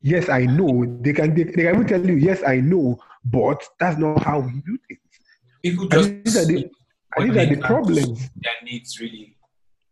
yes 0.02 0.30
i 0.30 0.46
know 0.46 0.86
they 1.02 1.14
can 1.14 1.34
they, 1.34 1.44
they 1.44 1.64
can 1.64 1.76
even 1.76 1.88
tell 1.88 2.06
you 2.06 2.16
yes 2.16 2.42
i 2.46 2.60
know 2.60 2.98
but 3.26 3.64
that's 3.80 3.98
not 3.98 4.24
how 4.24 4.40
we 4.40 4.52
do 4.66 4.78
things 4.88 5.00
People 5.62 5.88
and 5.92 6.24
these 6.24 6.38
are 6.38 6.46
the, 6.46 6.70
and 7.18 7.30
these 7.30 7.38
are 7.38 7.46
the 7.46 7.62
problems. 7.62 8.30
Their 8.42 8.54
needs 8.64 8.98
really. 9.00 9.36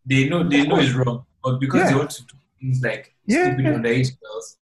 They 0.05 0.29
know 0.29 0.47
they 0.47 0.65
know 0.65 0.79
it's 0.79 0.93
wrong. 0.93 1.25
But 1.43 1.59
because 1.59 1.81
Yeah. 1.81 1.89
they 1.89 1.95
want 1.95 2.09
to 2.11 2.21
do 2.23 2.33
things 2.59 2.81
like 2.81 3.13
Yeah. 3.25 3.43
sleep 3.43 3.57
with 3.57 3.65
underage 3.65 4.11
girls 4.21 4.57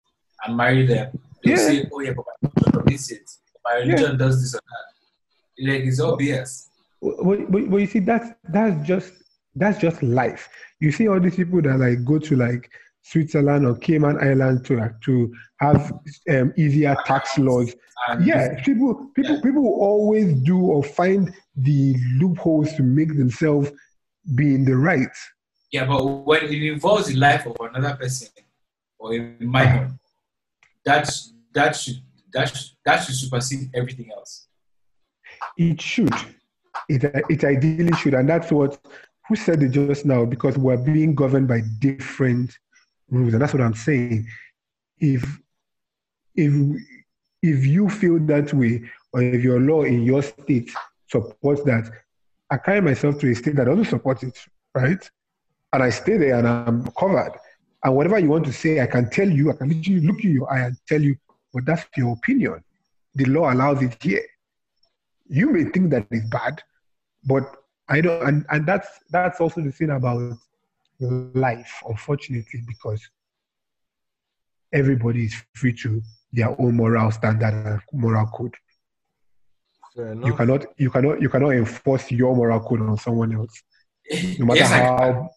and 0.46 0.56
marry 0.56 0.86
them, 0.86 1.20
they'll 1.44 1.58
Yeah. 1.58 1.68
say, 1.68 1.90
"Oh 1.92 2.00
yeah, 2.00 2.14
but 2.16 2.26
my 2.26 2.50
religion 2.50 2.72
permits 2.72 3.12
it. 3.12 3.30
My 3.65 3.76
religion 3.77 4.18
does 4.18 4.41
this 4.41 4.56
or 4.56 4.61
that." 4.61 5.72
Like 5.72 5.84
it's 5.84 5.99
all 5.99 6.18
BS. 6.18 6.68
But, 7.02 7.52
but, 7.52 7.69
but 7.69 7.77
you 7.77 7.88
see, 7.88 7.99
that's 7.99 8.30
that's 8.49 8.88
just 8.88 9.14
that's 9.56 9.80
just 9.80 10.02
life. 10.02 10.49
You 10.80 10.91
see 10.91 11.07
all 11.07 11.19
these 11.19 11.35
people 11.35 11.61
that 11.61 11.77
like 11.77 12.03
go 12.06 12.18
to 12.19 12.35
like 12.35 12.69
Switzerland 13.03 13.65
or 13.65 13.76
Cayman 13.76 14.18
Island 14.22 14.65
to 14.65 14.90
to 15.06 15.34
have 15.60 15.91
um, 16.30 16.53
easier 16.57 16.95
tax 17.06 17.38
laws. 17.38 17.73
And 18.07 18.26
Yeah, 18.26 18.61
people 18.64 19.11
people 19.15 19.35
Yeah. 19.35 19.41
people 19.41 19.68
always 19.80 20.34
do 20.44 20.60
or 20.60 20.84
find 20.84 21.34
the 21.56 21.95
loopholes 22.19 22.73
to 22.76 22.84
make 22.84 23.15
themselves 23.18 23.72
be 24.35 24.56
in 24.56 24.65
the 24.65 24.76
right. 24.76 25.15
Yeah, 25.72 25.85
but 25.85 26.03
when 26.06 26.44
it 26.45 26.64
involves 26.64 27.07
the 27.07 27.15
life 27.15 27.45
of 27.45 27.56
another 27.60 27.95
person 27.95 28.30
or 28.98 29.14
a 29.14 29.19
minor, 29.40 29.91
that's 30.85 31.34
that 31.53 31.76
should 31.76 32.02
that 32.34 32.50
should, 32.50 32.72
that 32.86 32.98
should 33.04 33.16
supersede 33.16 33.70
everything 33.74 34.12
else. 34.12 34.48
It 35.58 35.82
should. 35.82 36.14
It, 36.90 37.04
it 37.30 37.44
ideally 37.44 37.94
should. 37.98 38.14
And 38.14 38.28
that's 38.28 38.52
what, 38.52 38.80
who 39.28 39.36
said 39.36 39.62
it 39.64 39.70
just 39.70 40.06
now? 40.06 40.26
Because 40.26 40.58
we're 40.58 40.78
being 40.78 41.16
governed 41.16 41.48
by 41.48 41.62
different 41.80 42.58
rules. 43.10 43.34
And 43.34 43.42
that's 43.42 43.54
what 43.54 43.62
I'm 43.62 43.74
saying. 43.74 44.28
If, 45.00 45.24
if, 46.36 46.54
if 47.42 47.66
you 47.66 47.90
feel 47.90 48.20
that 48.20 48.54
way, 48.54 48.90
or 49.14 49.22
if 49.22 49.44
your 49.44 49.60
law 49.60 49.84
in 49.84 50.04
your 50.04 50.24
state 50.24 50.72
supports 51.08 51.64
that, 51.64 51.90
I 52.50 52.58
carry 52.58 52.82
myself 52.82 53.20
to 53.20 53.32
a 53.32 53.36
state 53.36 53.56
that 53.56 53.66
doesn't 53.66 53.86
support 53.86 54.24
it, 54.24 54.38
right? 54.74 55.10
And 55.72 55.84
I 55.84 55.90
stay 55.90 56.18
there 56.18 56.38
and 56.38 56.48
I'm 56.48 56.86
covered. 56.98 57.34
And 57.84 57.96
whatever 57.96 58.18
you 58.20 58.30
want 58.30 58.46
to 58.46 58.54
say, 58.54 58.80
I 58.80 58.88
can 58.88 59.10
tell 59.10 59.30
you, 59.30 59.52
I 59.52 59.56
can 59.56 59.70
literally 59.70 60.02
look 60.02 60.24
you 60.24 60.30
in 60.30 60.36
your 60.36 60.54
eye 60.54 60.66
and 60.68 60.78
tell 60.88 61.02
you, 61.02 61.16
but 61.54 61.66
that's 61.66 61.86
your 61.96 62.14
opinion. 62.14 62.64
The 63.16 63.26
law 63.26 63.54
allows 63.54 63.82
it 63.82 63.98
here 64.02 64.24
you 65.28 65.50
may 65.50 65.66
think 65.66 65.90
that 65.92 66.06
it's 66.12 66.28
bad, 66.30 66.62
but 67.26 67.44
I 67.90 68.02
don't, 68.02 68.22
and, 68.28 68.46
and 68.50 68.66
that's 68.66 68.88
that's 69.10 69.40
also 69.42 69.62
the 69.62 69.72
thing 69.72 69.90
about 69.90 70.38
life, 71.00 71.84
unfortunately, 71.88 72.62
because 72.68 73.02
everybody 74.72 75.26
is 75.26 75.36
free 75.54 75.74
to 75.74 76.02
their 76.32 76.60
own 76.60 76.76
moral 76.76 77.12
standard 77.12 77.54
and 77.54 77.82
moral 77.92 78.28
code. 78.28 78.56
You 79.96 80.34
cannot, 80.36 80.66
you 80.78 80.90
cannot, 80.90 81.22
you 81.22 81.30
cannot 81.30 81.52
enforce 81.52 82.10
your 82.12 82.36
moral 82.36 82.60
code 82.60 82.82
on 82.82 82.98
someone 82.98 83.34
else, 83.36 83.62
no 84.40 84.46
matter 84.48 84.60
yes, 84.60 84.72
how. 84.72 85.30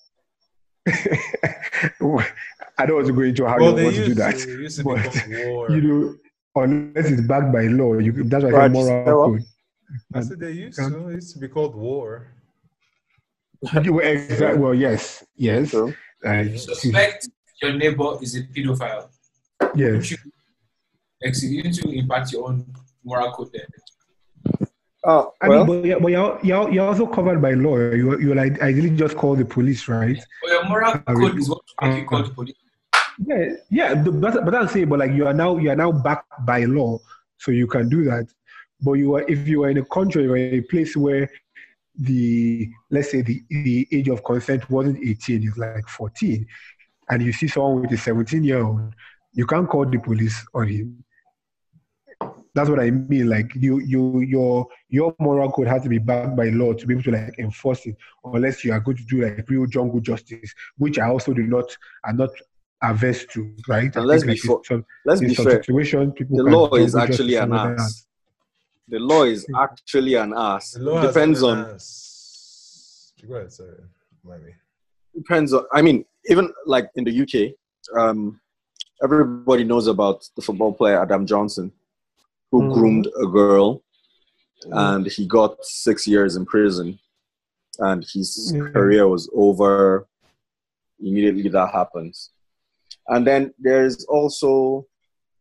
I 2.79 2.87
don't 2.87 2.97
want 2.97 3.07
to 3.07 3.13
go 3.13 3.23
into 3.23 3.47
how 3.47 3.59
well, 3.59 3.79
you 3.79 3.85
want 3.85 3.97
to 3.97 4.03
do 4.07 4.09
to, 4.09 4.15
that, 4.15 4.39
used 4.47 4.79
to 4.79 4.85
but, 4.85 5.27
war. 5.29 5.71
you 5.71 5.81
know, 5.83 6.15
unless 6.55 7.11
it's 7.11 7.23
backed 7.23 7.53
by 7.53 7.63
law. 7.67 7.99
You, 7.99 8.25
that's 8.25 8.45
why 8.45 8.51
I 8.51 8.53
Right, 8.53 8.73
say 8.73 9.05
moral 9.05 9.31
code. 9.33 9.43
I 10.15 10.21
said 10.21 10.41
they 10.41 10.53
used 10.53 10.79
Can- 10.79 10.93
to. 10.93 11.09
It 11.09 11.15
used 11.15 11.33
to 11.35 11.39
be 11.41 11.49
called 11.49 11.75
war. 11.75 12.29
You 13.83 13.95
were 13.95 14.03
exact. 14.03 14.59
Well, 14.59 14.75
yes, 14.75 15.25
yes. 15.35 15.71
True. 15.71 15.95
Uh, 16.25 16.45
Suspect 16.57 17.29
your 17.63 17.73
neighbor 17.73 18.19
is 18.21 18.37
a 18.37 18.43
pedophile. 18.43 19.09
yes. 19.75 20.11
You 20.11 20.19
you 21.23 21.63
need 21.63 21.75
to 21.75 21.89
impact 21.91 22.33
your 22.33 22.49
own 22.49 22.67
moral 23.03 23.33
code 23.33 23.51
there. 23.53 23.67
Oh, 25.09 25.33
I 25.41 25.49
well, 25.49 25.65
mean, 25.65 25.83
but, 25.83 25.89
yeah, 25.89 25.99
but 26.01 26.09
you're, 26.09 26.41
you're, 26.43 26.71
you're 26.73 26.87
also 26.89 27.07
covered 27.07 27.41
by 27.41 27.53
law. 27.53 27.77
You 27.79 28.19
you 28.19 28.35
like 28.35 28.61
ideally 28.61 28.91
just 28.91 29.17
call 29.17 29.37
the 29.37 29.45
police, 29.45 29.87
right? 29.89 30.19
But 30.43 30.51
your 30.51 30.65
moral 30.69 30.93
I 30.95 30.99
code 30.99 31.19
will- 31.35 31.39
is 31.39 31.49
what 31.49 31.61
make 31.83 31.97
you 31.99 32.03
uh, 32.05 32.09
call 32.09 32.23
the 32.25 32.31
police. 32.31 32.57
Yeah, 33.19 33.45
yeah. 33.71 33.95
the- 34.03 34.11
But, 34.13 34.45
but 34.45 34.55
I'll 34.55 34.69
say, 34.69 34.85
but 34.85 34.99
like 34.99 35.13
you 35.13 35.27
are 35.27 35.33
now 35.35 35.57
you 35.59 35.71
are 35.71 35.77
now 35.77 35.93
backed 35.93 36.45
by 36.45 36.65
law, 36.65 36.99
so 37.39 37.51
you 37.53 37.67
can 37.69 37.89
do 37.89 38.05
that. 38.05 38.27
But 38.81 38.95
you 38.95 39.15
are 39.17 39.23
if 39.29 39.47
you 39.47 39.63
are 39.65 39.71
in 39.71 39.79
a 39.79 39.85
country 39.85 40.27
or 40.27 40.37
a 40.37 40.61
place 40.63 40.97
where 40.97 41.31
the 41.99 42.69
let's 42.91 43.11
say 43.13 43.23
the 43.23 43.43
the 43.49 43.87
age 43.93 44.09
of 44.09 44.25
consent 44.25 44.69
wasn't 44.71 44.99
18, 44.99 45.47
it's 45.47 45.57
like 45.57 45.89
14, 45.89 46.47
and 47.11 47.23
you 47.23 47.33
see 47.33 47.49
someone 47.49 47.81
with 47.83 47.93
a 47.93 47.97
17 47.97 48.43
year 48.45 48.63
old, 48.63 48.93
you 49.33 49.47
can't 49.47 49.69
call 49.69 49.87
the 49.87 49.99
police 49.99 50.45
on 50.53 50.69
him. 50.69 51.05
That's 52.55 52.71
what 52.71 52.81
I 52.81 52.91
mean. 52.91 53.29
Like 53.29 53.55
you, 53.55 53.81
you, 53.81 54.21
your 54.21 54.67
your 54.89 55.15
moral 55.19 55.51
code 55.53 55.67
has 55.67 55.83
to 55.83 55.89
be 55.91 55.99
backed 55.99 56.37
by 56.37 56.49
law 56.49 56.73
to 56.73 56.87
be 56.87 56.95
able 56.95 57.03
to 57.05 57.11
like 57.11 57.39
enforce 57.39 57.85
it, 57.87 57.97
unless 58.25 58.65
you 58.65 58.73
are 58.73 58.81
going 58.81 58.97
to 58.97 59.05
do 59.05 59.23
like 59.23 59.49
real 59.51 59.67
jungle 59.67 60.01
justice, 60.01 60.55
which 60.79 60.99
I 60.99 61.09
also 61.09 61.35
do 61.35 61.43
not, 61.43 61.77
am 62.07 62.17
not 62.17 62.31
averse 62.83 63.27
to. 63.33 63.55
Right? 63.69 63.95
I 63.95 64.01
And 64.01 64.09
let's 64.09 64.25
think, 64.25 64.43
be 64.43 64.49
like, 64.49 64.59
in 64.59 64.65
some, 64.65 64.85
let's 65.05 65.21
be 65.21 65.35
fair. 65.35 65.63
situation, 65.63 66.13
people 66.13 66.39
The 66.39 66.45
law 66.45 66.75
is 66.75 66.97
actually 66.97 67.35
an 67.37 67.53
over 67.53 67.75
that. 67.75 67.81
ass. 67.81 68.07
The 68.89 68.99
law 69.01 69.25
is 69.25 69.47
actually 69.59 70.15
an 70.15 70.33
ass. 70.35 70.73
The 70.73 70.81
law 70.81 71.03
It 71.03 71.09
depends 71.09 71.43
on 71.43 71.59
ass. 71.75 73.13
Go 73.29 73.35
ahead, 73.35 73.53
sorry. 73.53 73.75
Mind 74.25 74.43
depends 75.15 75.53
on 75.55 75.65
i 75.73 75.81
mean 75.81 76.05
even 76.29 76.53
like 76.67 76.91
in 76.97 77.05
the 77.05 77.23
uk 77.23 77.99
um 77.99 78.39
everybody 79.03 79.65
knows 79.65 79.87
about 79.87 80.29
the 80.37 80.43
football 80.43 80.73
player 80.73 81.01
adam 81.01 81.25
johnson 81.27 81.73
who 82.51 82.63
Mhm. 82.63 82.75
groomed 82.75 83.07
a 83.07 83.27
girl 83.27 83.83
and 84.73 85.07
he 85.07 85.27
got 85.27 85.65
six 85.65 86.07
years 86.07 86.37
in 86.37 86.45
prison 86.47 86.99
and 87.79 88.05
his 88.15 88.53
Yeah. 88.55 88.71
career 88.73 89.07
was 89.09 89.29
over 89.35 90.09
immediately 90.99 91.49
that 91.51 91.71
happens. 91.73 92.31
And 93.09 93.27
then 93.27 93.55
there's 93.59 94.05
also 94.07 94.87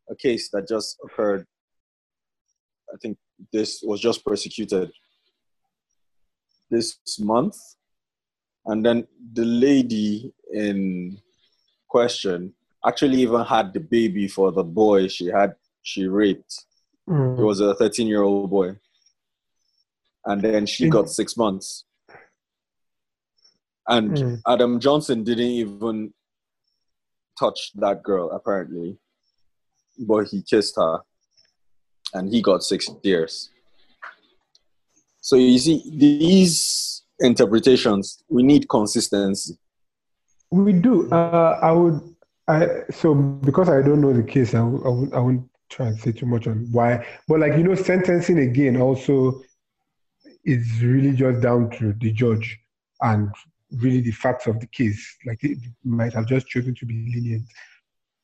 a 0.09 0.15
case 0.15 0.49
that 0.51 0.67
just 0.67 0.97
occurred. 1.03 1.47
I 2.93 2.97
think 3.01 3.17
this 3.51 3.81
was 3.81 3.99
just 4.01 4.23
prosecuted 4.23 4.91
this 6.69 6.97
month. 7.19 7.57
And 8.65 8.85
then 8.85 9.07
the 9.33 9.45
lady 9.45 10.33
in 10.51 11.21
question 11.87 12.53
actually 12.85 13.21
even 13.21 13.43
had 13.45 13.73
the 13.73 13.79
baby 13.79 14.27
for 14.27 14.51
the 14.51 14.63
boy 14.63 15.07
she 15.07 15.27
had 15.27 15.55
she 15.81 16.07
raped 16.07 16.65
Mm. 17.09 17.37
it 17.39 17.43
was 17.43 17.59
a 17.59 17.75
13 17.75 18.07
year 18.07 18.23
old 18.23 18.49
boy 18.49 18.75
and 20.25 20.41
then 20.41 20.65
she 20.65 20.89
got 20.89 21.07
six 21.09 21.37
months 21.37 21.85
and 23.87 24.11
Mm. 24.11 24.41
adam 24.47 24.79
johnson 24.79 25.23
didn't 25.23 25.53
even 25.63 26.13
touch 27.39 27.71
that 27.75 28.01
girl 28.01 28.31
apparently 28.31 28.97
but 29.99 30.25
he 30.31 30.41
kissed 30.41 30.75
her 30.77 30.99
and 32.15 32.33
he 32.33 32.41
got 32.41 32.63
six 32.63 32.89
years 33.03 33.51
so 35.21 35.35
you 35.35 35.59
see 35.59 35.83
these 35.95 37.03
interpretations 37.19 38.23
we 38.29 38.41
need 38.43 38.67
consistency 38.67 39.53
We 40.51 40.73
do. 40.73 41.09
Uh, 41.11 41.59
I 41.61 41.71
would. 41.71 41.99
I 42.47 42.59
so 42.91 43.13
because 43.47 43.67
I 43.67 43.81
don't 43.81 43.99
know 43.99 44.13
the 44.13 44.23
case, 44.23 44.53
I, 44.53 44.59
w- 44.59 44.83
I, 44.85 44.89
would, 44.89 45.13
I 45.13 45.19
wouldn't 45.19 45.49
try 45.69 45.87
and 45.87 45.99
say 45.99 46.11
too 46.11 46.25
much 46.25 46.47
on 46.47 46.67
why. 46.71 47.05
But 47.27 47.39
like 47.39 47.53
you 47.53 47.63
know, 47.63 47.75
sentencing 47.75 48.39
again 48.39 48.77
also 48.77 49.41
is 50.43 50.81
really 50.81 51.13
just 51.13 51.41
down 51.41 51.69
to 51.71 51.93
the 51.93 52.11
judge 52.11 52.57
and 53.01 53.29
really 53.71 54.01
the 54.01 54.11
facts 54.11 54.47
of 54.47 54.59
the 54.59 54.67
case. 54.67 55.17
Like 55.25 55.43
it 55.43 55.57
might 55.83 56.13
have 56.13 56.27
just 56.27 56.47
chosen 56.47 56.75
to 56.75 56.85
be 56.85 56.93
lenient. 57.13 57.45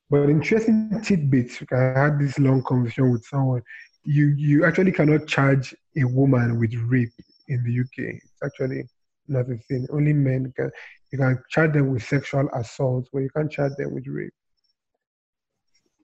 But 0.10 0.30
interesting 0.30 1.02
tidbits. 1.04 1.64
I 1.72 2.00
had 2.00 2.20
this 2.20 2.38
long 2.38 2.64
conversation 2.64 3.12
with 3.12 3.26
someone. 3.26 3.62
You 4.04 4.28
you 4.38 4.66
actually 4.66 4.92
cannot 4.92 5.28
charge 5.28 5.74
a 5.98 6.04
woman 6.04 6.60
with 6.60 6.74
rape 6.88 7.14
in 7.48 7.64
the 7.64 7.80
UK. 7.80 8.16
It's 8.16 8.44
actually 8.44 8.88
not 9.28 9.50
a 9.50 9.58
thing. 9.58 9.88
Only 9.92 10.14
men 10.14 10.54
can. 10.56 10.72
You 11.12 11.18
can 11.18 11.44
charge 11.50 11.74
them 11.74 11.92
with 11.92 12.04
sexual 12.04 12.50
assault, 12.54 13.10
but 13.12 13.20
you 13.20 13.30
can't 13.36 13.52
charge 13.52 13.74
them 13.78 13.94
with 13.94 14.08
rape. 14.08 14.34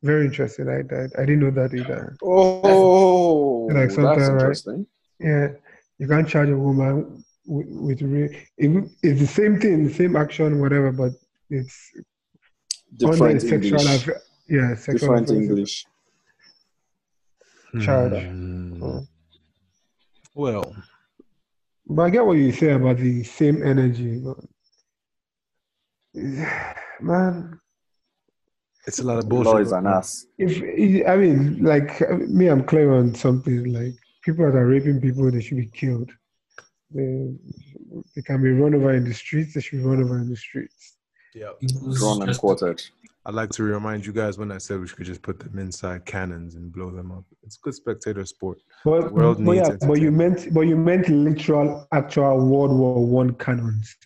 Very 0.04 0.26
interesting. 0.26 0.68
I 0.70 0.80
I, 0.96 1.04
I 1.22 1.26
didn't 1.26 1.40
know 1.40 1.52
that 1.52 1.74
either. 1.74 2.16
oh 2.24 3.68
Like 3.72 3.76
that's 3.90 3.96
sometime, 3.96 4.18
right? 4.18 4.32
interesting 4.42 4.88
Yeah, 5.20 5.48
you 5.98 6.08
can't 6.08 6.28
charge 6.28 6.50
a 6.50 6.58
woman 6.58 7.24
with, 7.46 7.68
with 7.70 8.02
rape. 8.02 8.32
It, 8.58 8.90
it's 9.02 9.20
the 9.22 9.28
same 9.28 9.60
thing, 9.60 9.90
same 9.90 10.16
action, 10.16 10.60
whatever, 10.60 10.92
but 10.92 11.14
it's 11.50 11.92
different 12.96 13.22
under 13.22 13.40
sexual. 13.40 13.80
english 13.80 14.08
aff- 14.08 14.22
yeah, 14.50 14.76
sexual 14.76 14.94
different 14.94 15.30
offenses. 15.30 15.50
english 15.50 15.86
Charge. 17.82 18.24
Hmm. 18.24 18.84
Oh. 18.84 19.02
Well, 20.34 20.76
But 21.86 22.04
I 22.04 22.10
get 22.10 22.26
what 22.26 22.38
you 22.38 22.52
say 22.52 22.72
about 22.72 22.98
the 22.98 23.24
same 23.24 23.62
energy. 23.64 24.20
But, 24.20 24.38
man, 27.02 27.60
it's 28.88 29.00
a 29.00 29.04
lot 29.04 29.18
of 29.18 29.26
law 29.26 29.44
bullshit. 29.44 29.68
is 29.68 29.72
an 29.74 29.86
ass 29.86 30.28
if 30.38 31.08
I 31.08 31.16
mean, 31.18 31.64
like 31.64 32.02
me, 32.30 32.48
I'm 32.48 32.64
clear 32.64 32.94
on 32.94 33.14
something. 33.16 33.74
Like 33.74 33.96
people 34.24 34.46
that 34.46 34.58
are 34.58 34.68
raping 34.68 35.02
people, 35.02 35.30
they 35.32 35.42
should 35.42 35.58
be 35.58 35.68
killed. 35.68 36.10
They, 36.92 37.34
they 38.16 38.22
can 38.22 38.42
be 38.42 38.52
run 38.52 38.76
over 38.76 38.94
in 38.94 39.04
the 39.04 39.14
streets. 39.14 39.54
They 39.54 39.62
should 39.62 39.80
be 39.80 39.86
run 39.86 40.02
over 40.02 40.18
in 40.18 40.30
the 40.30 40.36
streets. 40.36 40.98
Yeah. 41.34 41.52
It 41.62 41.72
was 41.84 42.00
Drawn 42.00 42.22
and 42.28 42.38
quartered. 42.38 42.82
I'd 43.26 43.34
like 43.34 43.50
to 43.52 43.64
remind 43.64 44.06
you 44.06 44.14
guys 44.14 44.38
when 44.38 44.54
I 44.54 44.58
said 44.58 44.80
we 44.80 44.88
could 44.88 45.06
just 45.06 45.22
put 45.22 45.38
them 45.40 45.60
inside 45.60 46.06
cannons 46.06 46.56
and 46.56 46.72
blow 46.72 46.92
them 46.92 47.12
up. 47.12 47.26
It's 47.44 47.58
good 47.58 47.76
spectator 47.76 48.26
sport. 48.26 48.60
But, 48.86 49.12
world 49.12 49.44
but 49.44 49.52
needs 49.52 49.70
yeah, 49.70 49.88
but 49.88 50.00
you 50.00 50.12
meant 50.12 50.54
but 50.54 50.62
you 50.62 50.78
meant 50.78 51.10
literal 51.10 51.86
actual 51.92 52.48
World 52.48 52.72
War 52.72 53.06
One 53.06 53.34
cannons. 53.34 53.98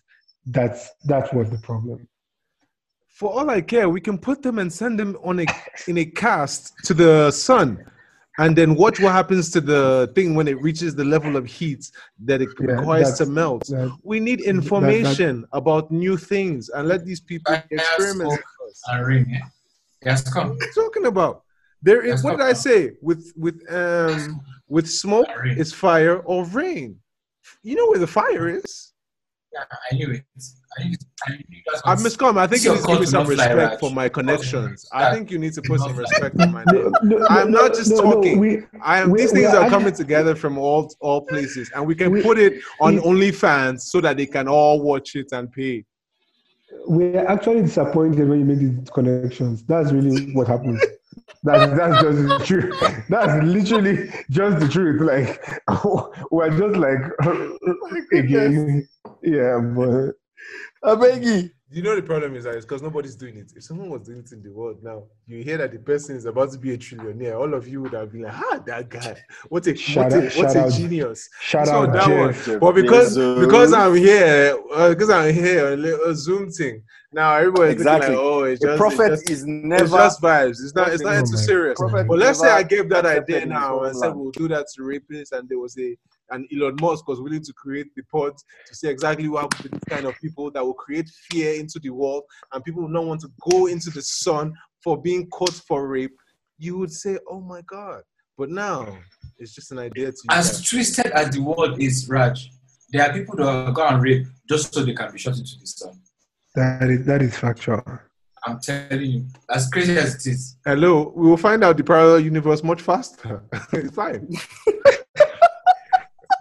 That's 0.48 0.90
that 1.06 1.32
was 1.36 1.52
the 1.52 1.60
problem. 1.60 2.08
For 3.22 3.32
all 3.32 3.52
I 3.52 3.62
care, 3.62 3.88
we 3.88 4.02
can 4.02 4.18
put 4.18 4.42
them 4.42 4.58
and 4.58 4.74
send 4.74 4.98
them 5.00 5.16
on 5.24 5.42
a 5.42 5.46
in 5.88 6.00
a 6.00 6.06
cast 6.06 6.74
to 6.88 6.94
the 6.96 7.30
sun, 7.30 7.68
and 8.40 8.58
then 8.58 8.74
watch 8.74 9.00
what 9.00 9.12
happens 9.12 9.52
to 9.52 9.62
the 9.62 10.12
thing 10.16 10.34
when 10.34 10.48
it 10.48 10.60
reaches 10.60 10.96
the 10.96 11.06
level 11.06 11.38
of 11.38 11.46
heat 11.46 11.84
that 12.26 12.42
it 12.42 12.50
Yeah, 12.60 12.66
requires 12.78 13.20
to 13.20 13.28
melt. 13.28 13.66
That- 13.68 13.96
We 14.12 14.20
need 14.20 14.40
information 14.42 15.46
about 15.54 15.92
new 15.92 16.18
things 16.18 16.70
and 16.70 16.88
let 16.88 17.06
these 17.06 17.20
people 17.32 17.54
experiment. 17.70 18.32
with 18.32 18.40
us. 18.72 18.82
and 18.92 19.06
ring. 19.06 19.28
Yes, 20.04 20.20
come. 20.34 20.50
What 20.50 20.60
are 20.64 20.66
you 20.66 20.72
talking 20.84 21.06
about? 21.14 21.44
There 21.84 22.02
is 22.02 22.12
Let's 22.12 22.24
what 22.24 22.38
did 22.40 22.48
I 22.54 22.54
say? 22.70 22.80
With 23.08 23.24
with 23.46 23.58
um 23.82 24.42
with 24.76 24.88
smoke, 24.90 25.30
Rain. 25.44 25.60
it's 25.62 25.74
fire 25.88 26.18
or 26.32 26.40
rain. 26.62 26.90
You 27.62 27.76
know 27.78 27.86
where 27.92 28.00
the 28.00 28.14
fire 28.22 28.46
is. 28.50 28.91
Yeah, 29.54 29.64
I 29.92 29.96
knew 29.96 30.12
it. 30.12 30.24
I 30.80 30.84
knew, 30.86 30.96
I 31.28 31.32
knew 31.32 31.62
that's 31.70 31.82
I 31.84 31.96
Miss 32.02 32.16
Com, 32.16 32.38
I 32.38 32.48
think 32.48 32.58
It's 32.58 32.66
you 32.66 32.72
need 32.74 32.82
to 32.82 32.88
give 32.88 33.00
me 33.02 33.06
some 33.06 33.26
to 33.26 33.30
not 33.32 33.36
fly, 33.36 33.46
respect 33.48 33.72
Raj. 33.72 33.80
for 33.82 33.92
my 33.92 34.08
connections. 34.08 34.88
not 34.94 35.02
I 35.04 35.14
think 35.14 35.30
you 35.30 35.40
need 35.40 35.54
to 35.54 35.62
To 35.62 35.68
put 35.70 35.80
some 35.82 35.96
respect 35.96 36.40
on 36.40 36.52
my 36.54 36.64
name. 36.72 36.92
no, 37.04 37.28
I'm 37.30 37.52
not 37.52 37.74
just 37.74 37.90
no, 37.92 37.98
no, 37.98 38.12
talking. 38.14 38.40
we- 38.40 38.64
I 38.82 39.00
am. 39.00 39.10
We- 39.12 39.20
these 39.20 39.34
we 39.34 39.42
things 39.42 39.54
are 39.54 39.64
are 39.66 39.70
coming 39.70 39.94
together 39.94 40.36
from 40.36 40.58
all 40.58 40.94
all 41.02 41.26
places, 41.26 41.70
and 41.76 41.86
we 41.86 41.96
can 41.96 42.12
We- 42.12 42.22
put 42.22 42.38
it 42.40 42.62
on 42.80 42.96
we- 42.96 43.02
OnlyFans 43.02 43.82
so 43.82 44.00
that 44.00 44.16
they 44.16 44.26
can 44.26 44.48
all 44.48 44.82
watch 44.82 45.16
it 45.16 45.28
and 45.34 45.52
pay. 45.52 45.84
We're 46.88 47.26
actually 47.28 47.62
disappointed 47.62 48.28
when 48.28 48.40
you 48.40 48.46
make 48.46 48.60
these 48.60 48.90
connections. 48.90 49.64
That's 49.64 49.92
really 49.92 50.34
what 50.34 50.48
happens. 50.48 50.82
That's 51.44 51.76
that's 51.78 52.02
just 52.02 52.28
the 52.28 52.42
truth. 52.46 53.06
That's 53.10 53.44
literally 53.44 54.10
just 54.30 54.60
the 54.60 54.68
truth. 54.68 55.02
Like 55.02 55.44
we're 56.32 56.58
just 56.58 56.78
like 56.78 57.00
oh 57.24 57.58
again, 58.14 58.88
yeah, 59.24 59.60
but 59.60 60.12
I 60.84 60.96
beg 60.96 61.52
you. 61.72 61.78
You 61.78 61.84
know 61.84 61.96
the 61.96 62.02
problem 62.04 62.36
is 62.36 62.44
that 62.44 62.56
it's 62.56 62.66
because 62.66 62.82
nobody's 62.82 63.16
doing 63.16 63.38
it. 63.38 63.54
If 63.56 63.64
someone 63.64 63.90
was 63.90 64.02
doing 64.02 64.20
it 64.20 64.32
in 64.32 64.44
the 64.44 64.52
world 64.52 64.84
now, 64.84 65.04
you 65.26 65.44
hear 65.44 65.58
that 65.58 65.72
the 65.72 65.80
person 65.80 66.16
is 66.16 66.26
about 66.26 66.52
to 66.52 66.58
be 66.60 66.74
a 66.74 66.78
trillionaire. 66.78 67.40
All 67.40 67.54
of 67.54 67.68
you 67.68 67.82
would 67.82 67.94
have 67.94 68.12
been 68.12 68.24
like, 68.24 68.34
"Ah, 68.36 68.60
that 68.66 68.90
guy! 68.90 69.16
What 69.50 69.66
a 69.68 69.76
Shout 69.76 70.12
what 70.12 70.14
a, 70.14 70.22
what 70.24 70.32
shout 70.34 70.56
a 70.56 70.60
out- 70.66 70.72
genius!" 70.74 71.30
shout 71.40 71.68
So 71.68 71.74
out 71.84 71.94
that 71.94 72.10
one. 72.10 72.34
Jeff. 72.34 72.46
Jeff 72.46 72.60
But 72.60 72.74
because 72.76 73.18
Bezos. 73.18 73.40
because 73.46 73.74
I'm 73.74 73.96
here, 73.96 74.58
uh, 74.74 74.90
because 74.90 75.10
I'm 75.10 75.34
here 75.34 75.68
on 75.74 75.86
a 75.86 76.10
a 76.10 76.16
Zoom 76.16 76.50
thing. 76.52 76.84
Now 77.14 77.36
everybody's 77.36 77.74
Exactly. 77.74 78.16
like, 78.16 78.18
"Oh, 78.24 78.44
it's 78.44 78.62
the 78.62 78.68
just, 78.68 78.78
prophet 78.78 79.12
it's 79.14 79.22
just, 79.24 79.32
is 79.32 79.40
it's 79.44 79.48
never. 79.48 79.86
just 79.98 80.22
vibes. 80.22 80.58
It's 80.64 80.76
not. 80.76 80.90
It's 80.94 81.02
Oh 81.02 81.06
not 81.06 81.16
my 81.16 81.22
too 81.22 81.38
serious." 81.38 81.78
prophet 81.80 82.08
But 82.08 82.20
let's 82.20 82.40
say 82.40 82.50
I 82.50 82.64
gave 82.64 82.90
that 82.90 83.06
idea 83.06 83.46
now 83.46 83.84
and 83.84 83.96
said 83.98 84.14
we'll 84.16 84.32
do 84.32 84.48
that 84.50 84.68
to 84.76 84.82
rapists, 84.82 85.32
and 85.32 85.48
there 85.50 85.60
was 85.60 85.78
a 85.78 85.98
and 86.32 86.48
Elon 86.54 86.78
Musk 86.82 87.08
was 87.08 87.22
willing 87.22 87.44
to 87.44 87.54
create 87.54 87.88
the 87.96 88.04
pod 88.12 88.34
to 88.68 88.76
see 88.76 88.90
exactly 88.90 89.28
what 89.28 89.54
happens 89.54 89.82
kind 89.90 90.06
of 90.06 90.16
people 90.20 90.50
that 90.52 90.64
will 90.64 90.74
create 90.74 91.10
fear 91.30 91.60
into 91.60 91.80
the 91.80 91.90
world, 91.90 92.24
and 92.52 92.64
people 92.64 92.82
will 92.82 92.90
not 92.90 93.06
want 93.06 93.22
to 93.22 93.30
go 93.52 93.68
into 93.68 93.90
the 93.90 94.02
sun 94.02 94.54
for 94.84 95.02
being 95.02 95.30
caught 95.30 95.54
for 95.54 95.88
rape. 95.88 96.16
You 96.58 96.78
would 96.78 96.92
say, 96.92 97.18
"Oh 97.30 97.42
my 97.42 97.62
God!" 97.62 98.02
But 98.38 98.50
now 98.50 98.98
it's 99.38 99.54
just 99.54 99.72
an 99.72 99.80
idea 99.80 100.12
to 100.12 100.18
you. 100.18 100.30
As 100.30 100.52
guys. 100.52 100.70
twisted 100.70 101.08
as 101.08 101.30
the 101.30 101.42
world 101.42 101.82
is, 101.82 102.08
Raj, 102.10 102.50
there 102.92 103.10
are 103.10 103.14
people 103.14 103.36
that 103.38 103.74
go 103.74 103.88
and 103.88 104.02
rape 104.02 104.28
just 104.50 104.74
so 104.74 104.84
they 104.84 104.94
can 104.94 105.12
be 105.12 105.20
shot 105.20 105.38
into 105.38 105.60
the 105.60 105.68
sun. 105.68 106.02
That 106.56 106.90
is 106.90 107.06
that 107.06 107.22
is 107.22 107.38
factual. 107.38 107.84
I'm 108.44 108.60
telling 108.60 109.02
you, 109.02 109.28
as 109.50 109.70
crazy 109.70 109.96
as 109.98 110.16
it 110.16 110.32
is. 110.32 110.58
Hello, 110.66 111.14
we 111.16 111.30
will 111.30 111.38
find 111.38 111.64
out 111.64 111.78
the 111.78 111.84
parallel 111.84 112.22
universe 112.22 112.64
much 112.64 112.82
faster. 112.82 113.44
it's 113.74 113.96
fine. 113.96 114.28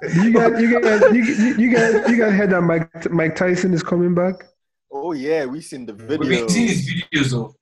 You 0.03 0.33
guys, 0.33 0.61
you 0.61 0.81
guys, 0.81 1.01
you, 1.13 1.23
you, 1.23 1.55
you 1.59 1.75
guys, 1.75 2.09
you 2.11 2.17
guys 2.19 2.33
heard 2.33 2.51
that 2.51 2.63
Mike 2.63 3.11
Mike 3.11 3.37
Tyson 3.37 3.75
is 3.75 3.83
coming 3.83 4.15
back. 4.15 4.47
Oh 4.93 5.13
yeah, 5.13 5.45
we 5.45 5.61
seen 5.61 5.87
the 5.87 5.95
We've 5.95 6.21
been 6.21 6.49
seeing 6.49 6.69
videos. 6.71 7.03
videos, 7.13 7.31
though. 7.31 7.55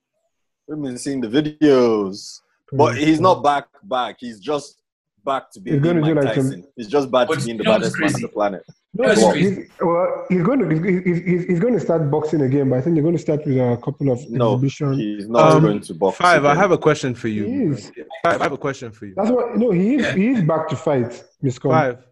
We've 0.67 0.81
been 0.83 0.97
seeing 0.97 1.21
the 1.21 1.27
videos. 1.27 2.39
But 2.71 2.97
he's 2.97 3.19
not 3.19 3.43
back 3.43 3.67
back. 3.83 4.17
He's 4.19 4.39
just 4.39 4.81
back 5.25 5.51
to 5.51 5.59
He's 5.59 5.63
being 5.63 5.81
gonna 5.81 6.01
do 6.01 6.15
Mike 6.15 6.23
like 6.25 6.35
some- 6.35 6.45
Tyson. 6.45 6.67
He's 6.75 6.87
just 6.87 7.11
back 7.11 7.27
But 7.27 7.39
to 7.39 7.45
being 7.45 7.57
the 7.57 7.63
you 7.63 7.69
know 7.69 7.77
what's 7.77 7.89
baddest 7.89 7.99
man 7.99 8.15
on 8.15 8.21
the 8.21 8.27
planet. 8.29 8.63
No, 8.91 9.07
That's 9.07 9.21
he's, 9.35 9.69
well, 9.81 10.25
he's 10.29 10.41
going 10.41 10.59
to 10.67 10.67
he's, 11.03 11.23
he's, 11.23 11.43
he's 11.45 11.59
going 11.59 11.75
to 11.75 11.79
start 11.79 12.09
boxing 12.09 12.41
again, 12.41 12.71
but 12.71 12.77
I 12.79 12.81
think 12.81 12.95
they're 12.95 13.03
going 13.03 13.15
to 13.15 13.21
start 13.21 13.45
with 13.45 13.55
a 13.55 13.77
couple 13.85 14.09
of 14.11 14.27
No, 14.31 14.53
exhibition. 14.55 14.93
he's 14.93 15.29
not 15.29 15.51
Um, 15.51 15.61
going 15.61 15.79
to 15.81 15.93
box. 15.93 16.17
Five, 16.17 16.43
I 16.43 16.55
have 16.55 16.71
a 16.71 16.77
question 16.77 17.13
for 17.13 17.27
you. 17.27 17.45
He 17.45 17.53
is. 17.65 17.91
Five, 18.23 18.41
I 18.41 18.43
have 18.45 18.51
a 18.51 18.57
question 18.57 18.91
for 18.91 19.05
you. 19.05 19.13
That's 19.15 19.29
what 19.29 19.55
no, 19.57 19.69
he 19.69 19.95
is 19.97 20.01
Yeah. 20.01 20.15
he 20.15 20.27
is 20.29 20.41
back 20.41 20.67
to 20.69 20.75
fight, 20.75 21.23
Miss 21.43 21.59
Five. 21.59 22.03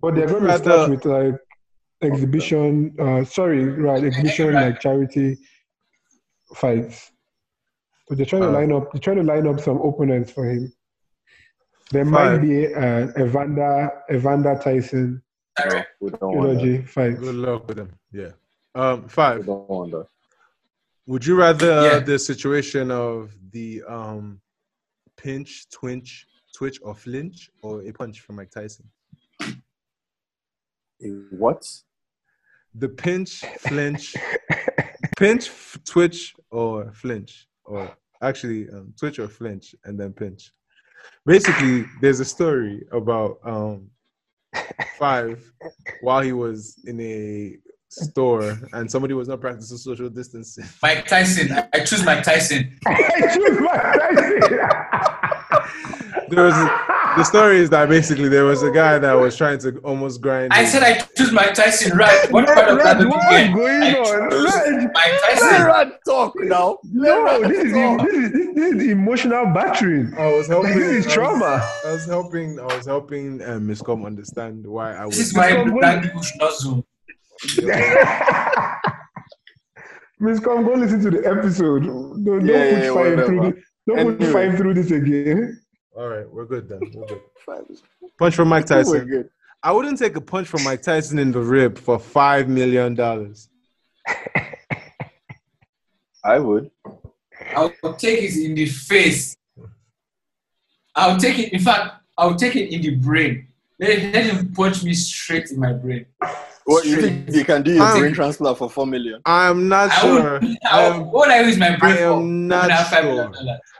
But 0.00 0.14
they're 0.14 0.26
Would 0.26 0.34
you 0.34 0.40
going 0.40 0.52
to 0.52 0.58
start 0.58 0.90
with 0.90 1.04
like 1.04 1.34
exhibition. 2.02 2.94
Uh, 2.98 3.24
sorry, 3.24 3.64
right? 3.64 4.04
Exhibition 4.04 4.52
like 4.54 4.80
charity 4.80 5.38
fights. 6.54 7.10
So 8.08 8.14
they're 8.14 8.26
trying 8.26 8.42
to 8.42 8.48
Uh, 8.48 8.52
line 8.52 8.72
up. 8.72 8.92
They're 8.92 9.00
trying 9.00 9.16
to 9.16 9.22
line 9.22 9.46
up 9.46 9.60
some 9.60 9.78
opponents 9.78 10.30
for 10.30 10.44
him. 10.48 10.72
There 11.92 12.04
might 12.04 12.38
be 12.38 12.72
uh, 12.74 13.08
Evander 13.18 13.90
Evander 14.12 14.58
Tyson 14.62 15.22
No, 15.64 15.82
we 16.00 16.10
don't 16.10 16.20
want 16.20 16.48
that. 16.48 16.58
trilogy 16.60 16.82
fight. 16.82 17.18
Good 17.18 17.34
luck 17.36 17.66
with 17.68 17.76
them. 17.78 17.90
Yeah. 18.12 18.32
Um, 18.74 19.02
We 19.04 19.08
five. 19.08 19.46
don't 19.46 19.68
want 19.68 19.92
that. 19.92 20.06
Would 21.06 21.24
you 21.24 21.36
rather 21.36 21.82
Yeah. 21.82 21.98
the 22.00 22.18
situation 22.18 22.90
of 22.90 23.32
the 23.52 23.82
um 23.88 24.40
pinch, 25.16 25.68
twinge, 25.70 26.26
twitch, 26.54 26.78
or 26.82 26.94
flinch, 26.94 27.50
or 27.62 27.82
a 27.82 27.92
punch 27.92 28.20
from 28.20 28.36
Mike 28.36 28.50
Tyson? 28.50 28.84
What? 31.30 31.66
The 32.74 32.88
pinch, 32.88 33.40
flinch, 33.60 34.14
pinch, 35.16 35.48
f- 35.48 35.78
twitch, 35.84 36.34
or 36.50 36.92
flinch, 36.92 37.48
or 37.64 37.96
actually 38.22 38.68
um, 38.70 38.92
twitch 38.98 39.18
or 39.18 39.28
flinch, 39.28 39.74
and 39.84 39.98
then 39.98 40.12
pinch. 40.12 40.52
Basically, 41.24 41.86
there's 42.00 42.20
a 42.20 42.24
story 42.24 42.84
about 42.92 43.38
um 43.44 43.90
five 44.98 45.42
while 46.00 46.22
he 46.22 46.32
was 46.32 46.80
in 46.86 47.00
a 47.00 47.56
store 47.88 48.58
and 48.72 48.90
somebody 48.90 49.14
was 49.14 49.28
not 49.28 49.40
practicing 49.40 49.76
social 49.76 50.08
distancing. 50.08 50.64
Mike 50.82 51.06
Tyson. 51.06 51.52
I, 51.52 51.68
I 51.74 51.84
choose 51.84 52.04
Mike 52.04 52.24
Tyson. 52.24 52.78
I 52.86 53.34
choose 53.34 53.60
Mike 53.60 53.82
Tyson. 53.82 54.40
There 56.28 56.44
was 56.44 56.54
the 57.16 57.24
story 57.24 57.58
is 57.58 57.70
that 57.70 57.88
basically 57.88 58.28
there 58.28 58.44
was 58.44 58.62
a 58.62 58.70
guy 58.70 58.98
that 58.98 59.12
was 59.14 59.36
trying 59.36 59.58
to 59.60 59.78
almost 59.78 60.20
grind. 60.20 60.52
I 60.52 60.62
his- 60.62 60.72
said 60.72 60.82
I 60.82 60.98
choose 61.16 61.32
Mike 61.32 61.54
Tyson. 61.54 61.96
Right? 61.96 62.30
What 62.30 62.46
part 62.46 62.68
of 62.68 62.78
that 62.78 62.96
Raj, 62.96 63.02
do 63.02 63.08
what 63.08 63.22
you 63.32 63.46
get? 63.46 63.54
going 63.54 63.82
I 63.82 63.94
on? 63.98 64.30
choose 64.30 64.44
Raj, 64.44 64.84
Mike 64.94 65.22
Let 65.22 65.38
Tyson. 65.38 65.92
Talk 66.06 66.34
now. 66.36 66.78
No, 66.92 67.40
this 67.48 67.64
is, 67.64 67.72
this 67.72 68.14
is 68.14 68.54
this 68.54 68.74
is 68.74 68.88
emotional 68.88 69.46
battering. 69.54 70.12
I 70.18 70.32
was 70.32 70.46
helping. 70.46 70.74
This 70.78 70.88
is 70.88 71.04
I 71.04 71.06
was- 71.08 71.14
trauma. 71.14 71.70
I 71.86 71.90
was 71.92 72.04
helping. 72.06 72.60
I 72.60 72.64
was 72.76 72.86
helping 72.86 73.42
um, 73.42 73.66
Miss 73.66 73.82
Com 73.82 74.04
understand 74.04 74.66
why 74.66 74.94
I 74.94 75.06
was. 75.06 75.16
This 75.16 75.28
is 75.28 75.34
why 75.34 75.52
Come 75.52 75.72
on. 75.72 75.78
black 75.78 76.02
people 76.02 76.22
should 76.22 76.40
not 76.40 76.56
zoom. 76.58 76.84
Miss 80.18 80.40
Com, 80.40 80.64
go 80.64 80.72
listen 80.74 81.00
to 81.02 81.10
the 81.10 81.26
episode. 81.28 81.84
Don't, 81.84 82.24
don't 82.24 82.40
put 82.40 82.48
yeah, 82.48 82.80
five 82.86 82.94
whatever. 82.94 83.26
through 83.26 83.52
this. 83.52 83.64
Don't 83.86 83.96
put 84.18 84.22
Anyway. 84.26 84.32
five 84.32 84.56
through 84.58 84.74
this 84.74 84.90
again. 84.90 85.60
All 85.96 86.08
right, 86.08 86.30
we're 86.30 86.44
good 86.44 86.68
then. 86.68 86.80
We're 86.94 87.06
good. 87.06 87.20
Punch 88.18 88.34
from 88.34 88.48
Mike 88.48 88.66
Tyson. 88.66 88.92
We're 88.92 88.98
Tyson. 89.00 89.10
good. 89.10 89.30
I 89.62 89.72
wouldn't 89.72 89.98
take 89.98 90.14
a 90.16 90.20
punch 90.20 90.48
from 90.48 90.62
Mike 90.64 90.82
Tyson 90.82 91.18
in 91.18 91.32
the 91.32 91.40
rib 91.40 91.78
for 91.78 91.98
five 91.98 92.48
million 92.48 92.94
dollars. 92.94 93.48
I 96.24 96.38
would. 96.38 96.70
I'll 97.54 97.70
take 97.96 98.22
it 98.22 98.36
in 98.44 98.54
the 98.54 98.66
face. 98.66 99.36
I'll 100.94 101.16
take 101.18 101.38
it. 101.38 101.52
In 101.52 101.60
fact, 101.60 101.96
I'll 102.18 102.34
take 102.36 102.56
it 102.56 102.72
in 102.72 102.82
the 102.82 102.94
brain. 102.96 103.48
Let, 103.78 104.14
let 104.14 104.26
him 104.26 104.52
punch 104.52 104.82
me 104.84 104.92
straight 104.94 105.50
in 105.50 105.60
my 105.60 105.72
brain. 105.72 106.06
What 106.64 106.84
you 106.84 107.00
think 107.00 107.30
you 107.32 107.44
can 107.44 107.62
do 107.62 107.74
your 107.74 107.84
Um, 107.84 107.98
brain 108.00 108.12
transplant 108.14 108.58
for 108.58 108.68
four 108.70 108.86
million? 108.86 109.20
I'm 109.24 109.68
not 109.68 109.90
I 109.90 110.00
sure. 110.00 110.40
would, 110.40 110.56
I 110.70 110.98
would, 110.98 111.06
what 111.06 111.30
I 111.30 111.40
use 111.42 111.58
my 111.58 111.76
brain 111.76 111.92
I 111.92 111.96
for? 111.98 112.18
am 112.18 112.48
not 112.48 112.64
I 112.64 112.66
would 112.66 112.72
have 112.72 112.88
five 112.88 113.04
sure. 113.04 113.32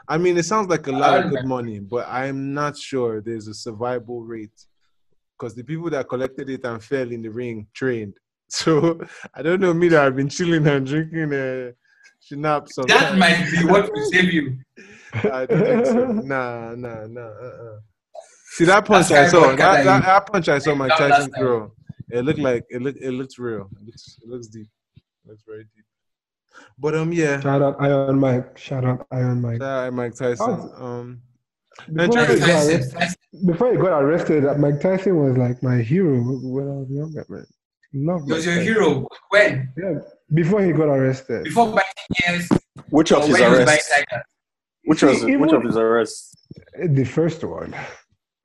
I 0.08 0.18
mean, 0.18 0.36
it 0.38 0.44
sounds 0.44 0.68
like 0.68 0.86
a 0.86 0.92
lot 0.92 1.24
of 1.24 1.30
good 1.30 1.44
money, 1.44 1.80
but 1.80 2.06
I'm 2.08 2.54
not 2.54 2.76
sure 2.76 3.20
there's 3.20 3.48
a 3.48 3.54
survival 3.54 4.22
rate 4.22 4.52
because 5.38 5.54
the 5.54 5.64
people 5.64 5.90
that 5.90 6.08
collected 6.08 6.48
it 6.48 6.64
and 6.64 6.82
fell 6.82 7.10
in 7.10 7.22
the 7.22 7.28
ring 7.30 7.66
trained. 7.74 8.14
So 8.48 9.00
I 9.34 9.42
don't 9.42 9.60
know 9.60 9.74
me 9.74 9.88
that 9.88 10.06
I've 10.06 10.14
been 10.14 10.28
chilling 10.28 10.64
and 10.68 10.86
drinking 10.86 11.34
uh, 11.34 11.72
schnapps. 12.20 12.76
That 12.76 13.18
might 13.18 13.50
be 13.50 13.64
what 13.66 13.92
will 13.92 14.08
save 14.12 14.32
you. 14.32 14.58
I 15.14 15.46
don't 15.46 15.64
think 15.64 15.86
so. 15.86 16.04
Nah, 16.06 16.76
nah, 16.76 17.08
nah. 17.08 17.22
Uh-uh. 17.22 17.78
See 18.52 18.64
that 18.66 18.84
punch 18.84 19.08
That's 19.08 19.34
I 19.34 19.36
saw. 19.36 19.48
That, 19.48 19.56
that 19.58 19.84
that, 19.84 20.02
that 20.04 20.26
punch 20.32 20.48
I 20.48 20.58
saw 20.60 20.76
That 20.76 20.96
Tyson 20.96 21.32
throw. 21.36 21.72
It 22.08 22.24
looked 22.24 22.38
like 22.38 22.64
it 22.70 22.80
looked. 22.82 23.00
It 23.02 23.10
looks 23.10 23.36
real. 23.36 23.68
It 23.80 23.84
looks. 23.84 24.16
It 24.22 24.28
looks 24.28 24.46
deep. 24.46 24.68
It 24.96 25.30
looks 25.30 25.42
very 25.44 25.64
deep. 25.74 25.85
But 26.78 26.94
um, 26.94 27.12
yeah, 27.12 27.40
Shout 27.40 27.62
out 27.62 27.76
Iron 27.80 28.18
Mike. 28.20 28.58
Shout 28.58 28.84
out 28.84 29.06
Iron 29.10 29.40
Mike. 29.40 29.60
shout 29.60 29.86
out 29.86 29.92
Mike 29.94 30.14
Tyson. 30.14 30.70
Oh. 30.76 30.84
Um, 30.84 31.22
Before 31.92 32.06
he, 32.20 32.26
Tyson- 32.26 32.38
got 32.40 32.66
arrested, 32.66 33.16
before 33.46 33.70
he 33.72 33.76
got 33.78 34.02
arrested, 34.02 34.58
Mike 34.58 34.80
Tyson 34.80 35.16
was 35.16 35.36
like 35.38 35.62
my 35.62 35.78
hero 35.78 36.20
when 36.22 36.68
I 36.68 36.76
was 36.80 36.90
younger, 36.90 37.24
man. 37.28 37.46
Love 37.94 38.22
he 38.26 38.32
was 38.32 38.46
Mike 38.46 38.54
your 38.54 38.54
Tyson. 38.56 38.74
hero 38.74 39.08
when? 39.30 39.72
Yeah, 39.76 39.98
before 40.34 40.62
he 40.62 40.72
got 40.72 40.88
arrested. 40.88 41.44
Before 41.44 41.66
buying 41.68 41.84
years 42.26 42.48
Which 42.90 43.12
or 43.12 43.16
of 43.18 43.26
his 43.28 43.32
when 43.40 43.50
was 43.50 43.58
buying 43.60 43.68
arrests? 43.68 43.90
Tiger? 43.90 44.22
Which 44.84 45.02
was 45.02 45.22
Even- 45.22 45.40
which 45.40 45.52
of 45.52 45.62
his 45.64 45.76
arrests? 45.76 46.34
The 46.88 47.04
first 47.04 47.42
one, 47.42 47.74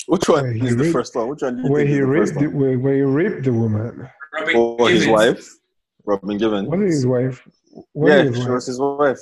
Which 0.08 0.28
one 0.30 0.44
Where 0.44 0.52
he 0.54 0.66
is 0.68 0.76
the 0.78 0.84
raped- 0.84 0.94
first 0.94 1.16
one? 1.16 1.28
Which 1.30 1.42
one 1.42 1.62
do 1.64 1.70
where 1.72 1.86
he 1.86 1.94
is 1.94 2.00
the 2.00 2.06
raped, 2.08 2.34
the, 2.40 2.48
where, 2.48 2.80
where 2.80 2.96
he 2.96 3.02
raped 3.02 3.44
the 3.46 3.54
woman. 3.54 4.10
Robin 4.34 4.56
Or 4.56 4.90
his 4.90 5.08
wife, 5.08 5.46
Robin 6.06 6.38
Givens. 6.38 6.68
Was 6.70 6.80
it 6.82 6.86
his 6.86 7.06
wife? 7.06 7.48
Was 7.94 8.10
yeah, 8.10 8.22
it 8.24 8.36
she 8.36 8.50
was 8.50 8.66
his 8.68 8.80
wife. 8.80 9.20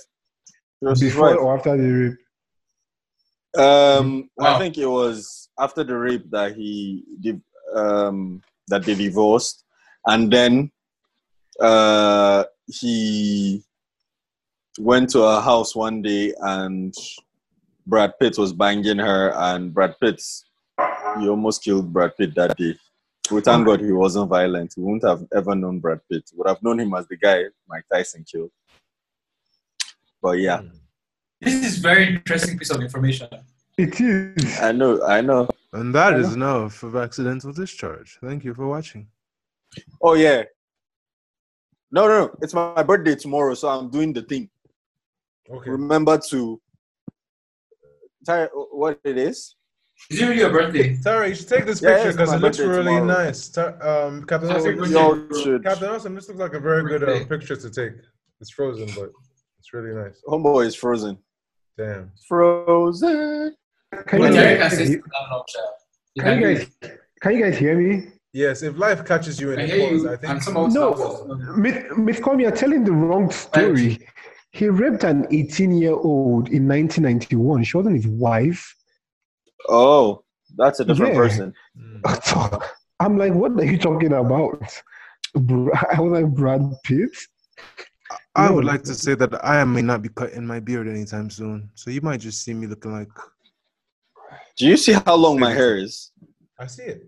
She 0.80 0.86
was 0.86 1.02
his 1.02 1.16
wife. 1.16 1.38
or 1.38 1.58
after 1.58 1.78
the 1.78 1.84
rape? 1.84 2.18
Um, 3.58 4.30
Wow. 4.38 4.56
I 4.56 4.60
think 4.60 4.78
it 4.78 4.86
was 4.86 5.50
after 5.60 5.84
the 5.84 5.98
rape 5.98 6.30
that 6.32 6.56
he 6.56 7.04
did, 7.20 7.42
um, 7.76 8.42
that 8.68 8.84
they 8.84 8.96
divorced, 8.96 9.66
and 10.06 10.32
then 10.32 10.72
uh, 11.60 12.44
he 12.68 13.64
went 14.80 15.10
to 15.12 15.22
her 15.22 15.42
house 15.42 15.76
one 15.76 16.02
day, 16.02 16.34
and 16.40 16.94
Brad 17.86 18.14
Pitt 18.20 18.38
was 18.38 18.54
banging 18.54 19.00
her, 19.00 19.34
and 19.36 19.74
Brad 19.74 19.96
Pitt, 20.00 20.22
he 21.20 21.28
almost 21.28 21.64
killed 21.64 21.92
Brad 21.92 22.16
Pitt 22.18 22.36
that 22.36 22.56
day. 22.58 22.76
We 23.32 23.42
thank 23.42 23.66
God 23.66 23.82
he 23.82 23.92
wasn't 23.92 24.30
violent. 24.30 24.74
We 24.78 24.84
wouldn't 24.84 25.04
have 25.04 25.26
ever 25.36 25.56
known 25.56 25.80
Brad 25.80 26.02
Pitt. 26.10 26.32
Would 26.36 26.48
have 26.48 26.62
known 26.64 26.80
him 26.80 26.94
as 26.94 27.08
the 27.08 27.18
guy 27.18 27.44
Mike 27.68 27.86
Tyson 27.92 28.26
killed. 28.30 28.52
But 30.22 30.40
yeah, 30.40 30.62
hmm. 30.62 30.68
This 31.42 31.66
is 31.66 31.78
very 31.78 32.16
interesting 32.16 32.58
piece 32.58 32.70
of 32.70 32.82
information. 32.82 33.30
It 33.78 34.00
is. 34.02 34.60
I 34.60 34.74
know, 34.74 35.02
I 35.06 35.22
know. 35.22 35.48
and 35.72 35.96
that 35.96 36.14
is 36.20 36.34
enough 36.34 36.84
of 36.84 36.98
accidental 36.98 37.54
discharge. 37.54 38.18
Thank 38.22 38.44
you 38.44 38.54
for 38.54 38.68
watching. 38.68 39.08
Oh 40.02 40.16
yeah. 40.16 40.44
No, 41.92 42.08
no, 42.08 42.26
no. 42.26 42.36
It's 42.42 42.54
my 42.54 42.84
birthday 42.84 43.16
tomorrow, 43.16 43.54
so 43.54 43.70
I'm 43.70 43.90
doing 43.90 44.12
the 44.12 44.22
thing. 44.22 44.50
Okay. 45.50 45.70
Remember 45.72 46.20
to 46.30 46.62
uh, 47.84 47.88
tell 48.26 48.48
what 48.72 49.00
it 49.04 49.18
is. 49.18 49.56
Is 50.10 50.22
it 50.22 50.36
your 50.38 50.50
birthday? 50.50 50.98
Tara, 51.04 51.28
you 51.30 51.36
should 51.36 51.48
take 51.48 51.66
this 51.66 51.82
picture 51.82 52.12
because 52.12 52.30
my 52.30 52.36
it 52.36 52.42
looks 52.42 52.60
really 52.60 52.96
tomorrow. 52.96 53.06
nice. 53.06 53.58
Um, 53.58 54.26
Captain 54.26 54.50
Happy 54.50 54.62
Awesome, 54.80 55.28
birthday. 55.28 55.60
Captain 55.70 55.90
Awesome, 55.90 56.16
this 56.16 56.28
looks 56.28 56.40
like 56.40 56.54
a 56.54 56.60
very 56.60 56.84
good 56.84 57.08
uh, 57.08 57.26
picture 57.26 57.56
to 57.56 57.70
take. 57.70 57.94
It's 58.42 58.50
frozen, 58.50 58.88
but 58.96 59.12
it's 59.60 59.74
really 59.74 59.94
nice. 59.94 60.22
Homeboy 60.28 60.66
is 60.66 60.76
frozen. 60.76 61.18
Damn. 61.78 62.12
Frozen. 62.28 63.56
Can 64.08 64.22
you, 64.22 64.34
guys, 64.34 64.70
can 64.70 64.78
can 64.78 64.88
sit 64.88 65.02
down 65.02 65.30
now, 65.30 65.44
child. 65.48 65.70
You 66.16 66.24
you 66.24 66.24
can 66.24 66.40
do 66.42 66.56
guys 66.56 66.98
can 67.22 67.34
you 67.36 67.44
guys 67.44 67.58
hear 67.58 67.78
me? 67.78 68.08
Yes, 68.34 68.62
if 68.64 68.78
life 68.78 69.06
catches 69.06 69.40
you 69.42 69.52
in 69.52 69.60
I 69.60 69.64
a 69.64 69.68
hear 69.68 69.90
pause, 69.90 70.04
you. 70.04 70.10
I 70.12 70.16
think 70.16 70.32
And 70.34 70.44
some 70.44 70.54
No, 70.54 70.68
now- 70.68 71.56
Miss, 71.56 71.84
Miss 71.98 72.20
you're 72.20 72.52
telling 72.52 72.84
the 72.84 72.92
wrong 72.92 73.30
story. 73.32 74.08
He 74.52 74.68
raped 74.68 75.04
an 75.04 75.28
18 75.32 75.72
year 75.78 75.94
old 75.94 76.50
in 76.50 76.68
1991. 76.68 77.64
She 77.64 77.78
wasn't 77.78 77.96
his 77.98 78.08
wife. 78.08 78.76
Oh, 79.68 80.23
that's 80.56 80.80
a 80.80 80.86
different 80.86 81.14
Yeah. 81.14 81.19
person. 81.19 81.53
Mm. 81.77 82.61
I'm 82.99 83.18
like, 83.18 83.34
what 83.34 83.52
are 83.53 83.64
you 83.65 83.77
talking 83.77 84.11
about? 84.14 84.61
Br- 85.34 85.72
I 85.94 85.99
was 86.02 86.11
like, 86.11 86.27
Brad 86.34 86.61
Pitt? 86.84 87.11
I 88.36 88.49
would 88.49 88.65
like 88.65 88.84
to 88.84 88.95
say 88.95 89.15
that 89.15 89.44
I 89.45 89.64
may 89.64 89.81
not 89.81 90.02
be 90.02 90.10
cutting 90.10 90.45
my 90.45 90.60
beard 90.60 90.88
anytime 90.88 91.30
soon, 91.30 91.69
so 91.76 91.91
you 91.91 92.02
might 92.02 92.19
just 92.19 92.44
see 92.44 92.53
me 92.53 92.68
looking 92.68 92.91
like. 92.94 93.10
Do 94.57 94.68
you 94.68 94.77
see 94.77 94.94
how 94.94 95.15
long 95.15 95.40
my 95.40 95.53
hair 95.53 95.77
is? 95.77 96.11
I 96.57 96.68
see 96.68 96.84
it. 96.84 97.07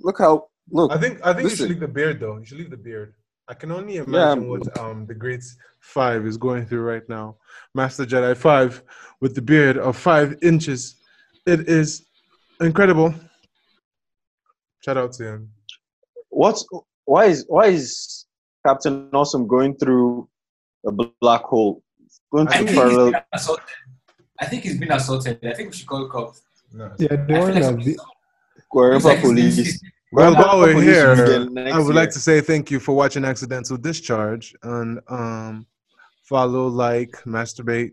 Look 0.00 0.18
how 0.18 0.48
look. 0.70 0.92
I 0.92 0.98
think 0.98 1.20
I 1.24 1.32
think 1.34 1.50
you 1.50 1.56
should 1.56 1.68
leave 1.68 1.80
the 1.80 1.88
beard 1.88 2.20
though. 2.20 2.38
You 2.38 2.44
should 2.44 2.58
leave 2.58 2.70
the 2.70 2.76
beard. 2.76 3.14
I 3.48 3.54
can 3.54 3.72
only 3.72 3.96
imagine 3.96 4.48
what 4.48 4.78
um 4.78 5.06
the 5.06 5.14
great 5.14 5.42
five 5.80 6.26
is 6.26 6.36
going 6.36 6.66
through 6.66 6.82
right 6.82 7.06
now. 7.08 7.36
Master 7.74 8.04
Jedi 8.06 8.36
five 8.36 8.82
with 9.20 9.34
the 9.34 9.42
beard 9.42 9.76
of 9.78 9.96
five 9.96 10.36
inches. 10.42 10.96
It 11.46 11.68
is 11.68 12.06
incredible. 12.60 13.14
Shout 14.84 14.96
out 14.96 15.12
to 15.14 15.24
him. 15.24 15.50
What's 16.28 16.66
why 17.04 17.26
is 17.26 17.44
why 17.48 17.66
is 17.66 18.26
Captain 18.66 19.08
Awesome 19.12 19.46
going 19.46 19.76
through 19.76 20.28
a 20.86 20.92
black 21.20 21.42
hole? 21.42 21.82
Going 22.32 22.48
I 22.48 22.58
through 22.58 22.66
think 22.66 22.78
parallel. 22.78 23.10
been. 23.12 23.22
I 24.42 24.46
think 24.46 24.62
he's 24.62 24.78
been 24.78 24.92
assaulted. 24.92 25.38
I 25.44 25.52
think 25.54 25.70
we 25.70 25.76
should 25.76 25.86
call 25.86 26.08
cops. 26.08 26.42
No. 26.72 26.92
Yeah, 26.98 27.08
I 27.10 27.16
the 27.16 27.26
feel 27.26 27.38
one 27.40 27.44
like 27.46 27.54
that 27.54 27.64
something- 27.64 27.84
the, 27.96 27.98
Wherever 28.72 29.08
like 29.08 29.18
his- 29.18 29.28
police. 29.28 29.56
his- 29.56 29.82
Well, 30.12 30.34
while 30.34 30.60
we're 30.60 30.80
here, 30.80 31.10
I 31.10 31.78
would 31.78 31.84
year. 31.86 31.94
like 31.94 32.10
to 32.10 32.18
say 32.20 32.40
thank 32.40 32.70
you 32.70 32.80
for 32.80 32.94
watching 32.96 33.24
Accidental 33.24 33.76
Discharge 33.76 34.54
and 34.62 35.00
um, 35.08 35.66
follow, 36.24 36.66
like, 36.68 37.10
masturbate. 37.26 37.92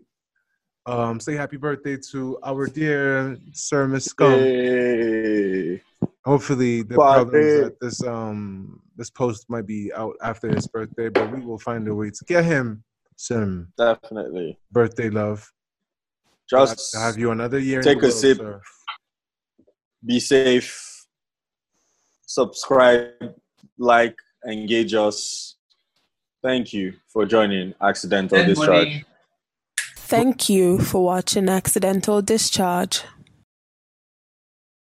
Um, 0.88 1.20
say 1.20 1.34
happy 1.34 1.58
birthday 1.58 1.98
to 2.12 2.38
our 2.42 2.66
dear 2.66 3.36
Sir 3.52 3.86
Miss 3.86 4.06
Scum. 4.06 4.40
Hey. 4.40 5.82
Hopefully, 6.24 6.80
the 6.82 6.96
Party. 6.96 7.24
problems 7.24 7.54
that 7.60 7.76
this 7.78 8.02
um 8.04 8.80
this 8.96 9.10
post 9.10 9.44
might 9.50 9.66
be 9.66 9.92
out 9.94 10.14
after 10.22 10.48
his 10.50 10.66
birthday, 10.66 11.10
but 11.10 11.30
we 11.30 11.40
will 11.42 11.58
find 11.58 11.86
a 11.88 11.94
way 11.94 12.08
to 12.08 12.24
get 12.24 12.44
him 12.46 12.82
some 13.16 13.68
Definitely. 13.76 14.58
birthday 14.72 15.10
love. 15.10 15.52
Glad 16.50 16.68
Just 16.68 16.92
to 16.92 16.98
have 17.00 17.18
you 17.18 17.32
another 17.32 17.58
year. 17.58 17.82
take 17.82 18.00
the 18.00 18.06
a 18.06 18.08
world, 18.08 18.14
sip. 18.14 18.38
sir. 18.38 18.60
be 20.06 20.18
safe. 20.20 21.04
Subscribe, 22.24 23.34
like, 23.78 24.16
engage 24.48 24.94
us. 24.94 25.56
Thank 26.42 26.72
you 26.72 26.94
for 27.12 27.26
joining 27.26 27.74
Accidental 27.82 28.38
Send 28.38 28.48
Discharge. 28.48 28.88
money. 28.88 29.04
Thank 30.08 30.48
you 30.48 30.78
for 30.78 31.04
watching 31.04 31.50
Accidental 31.50 32.22
Discharge. 32.22 33.02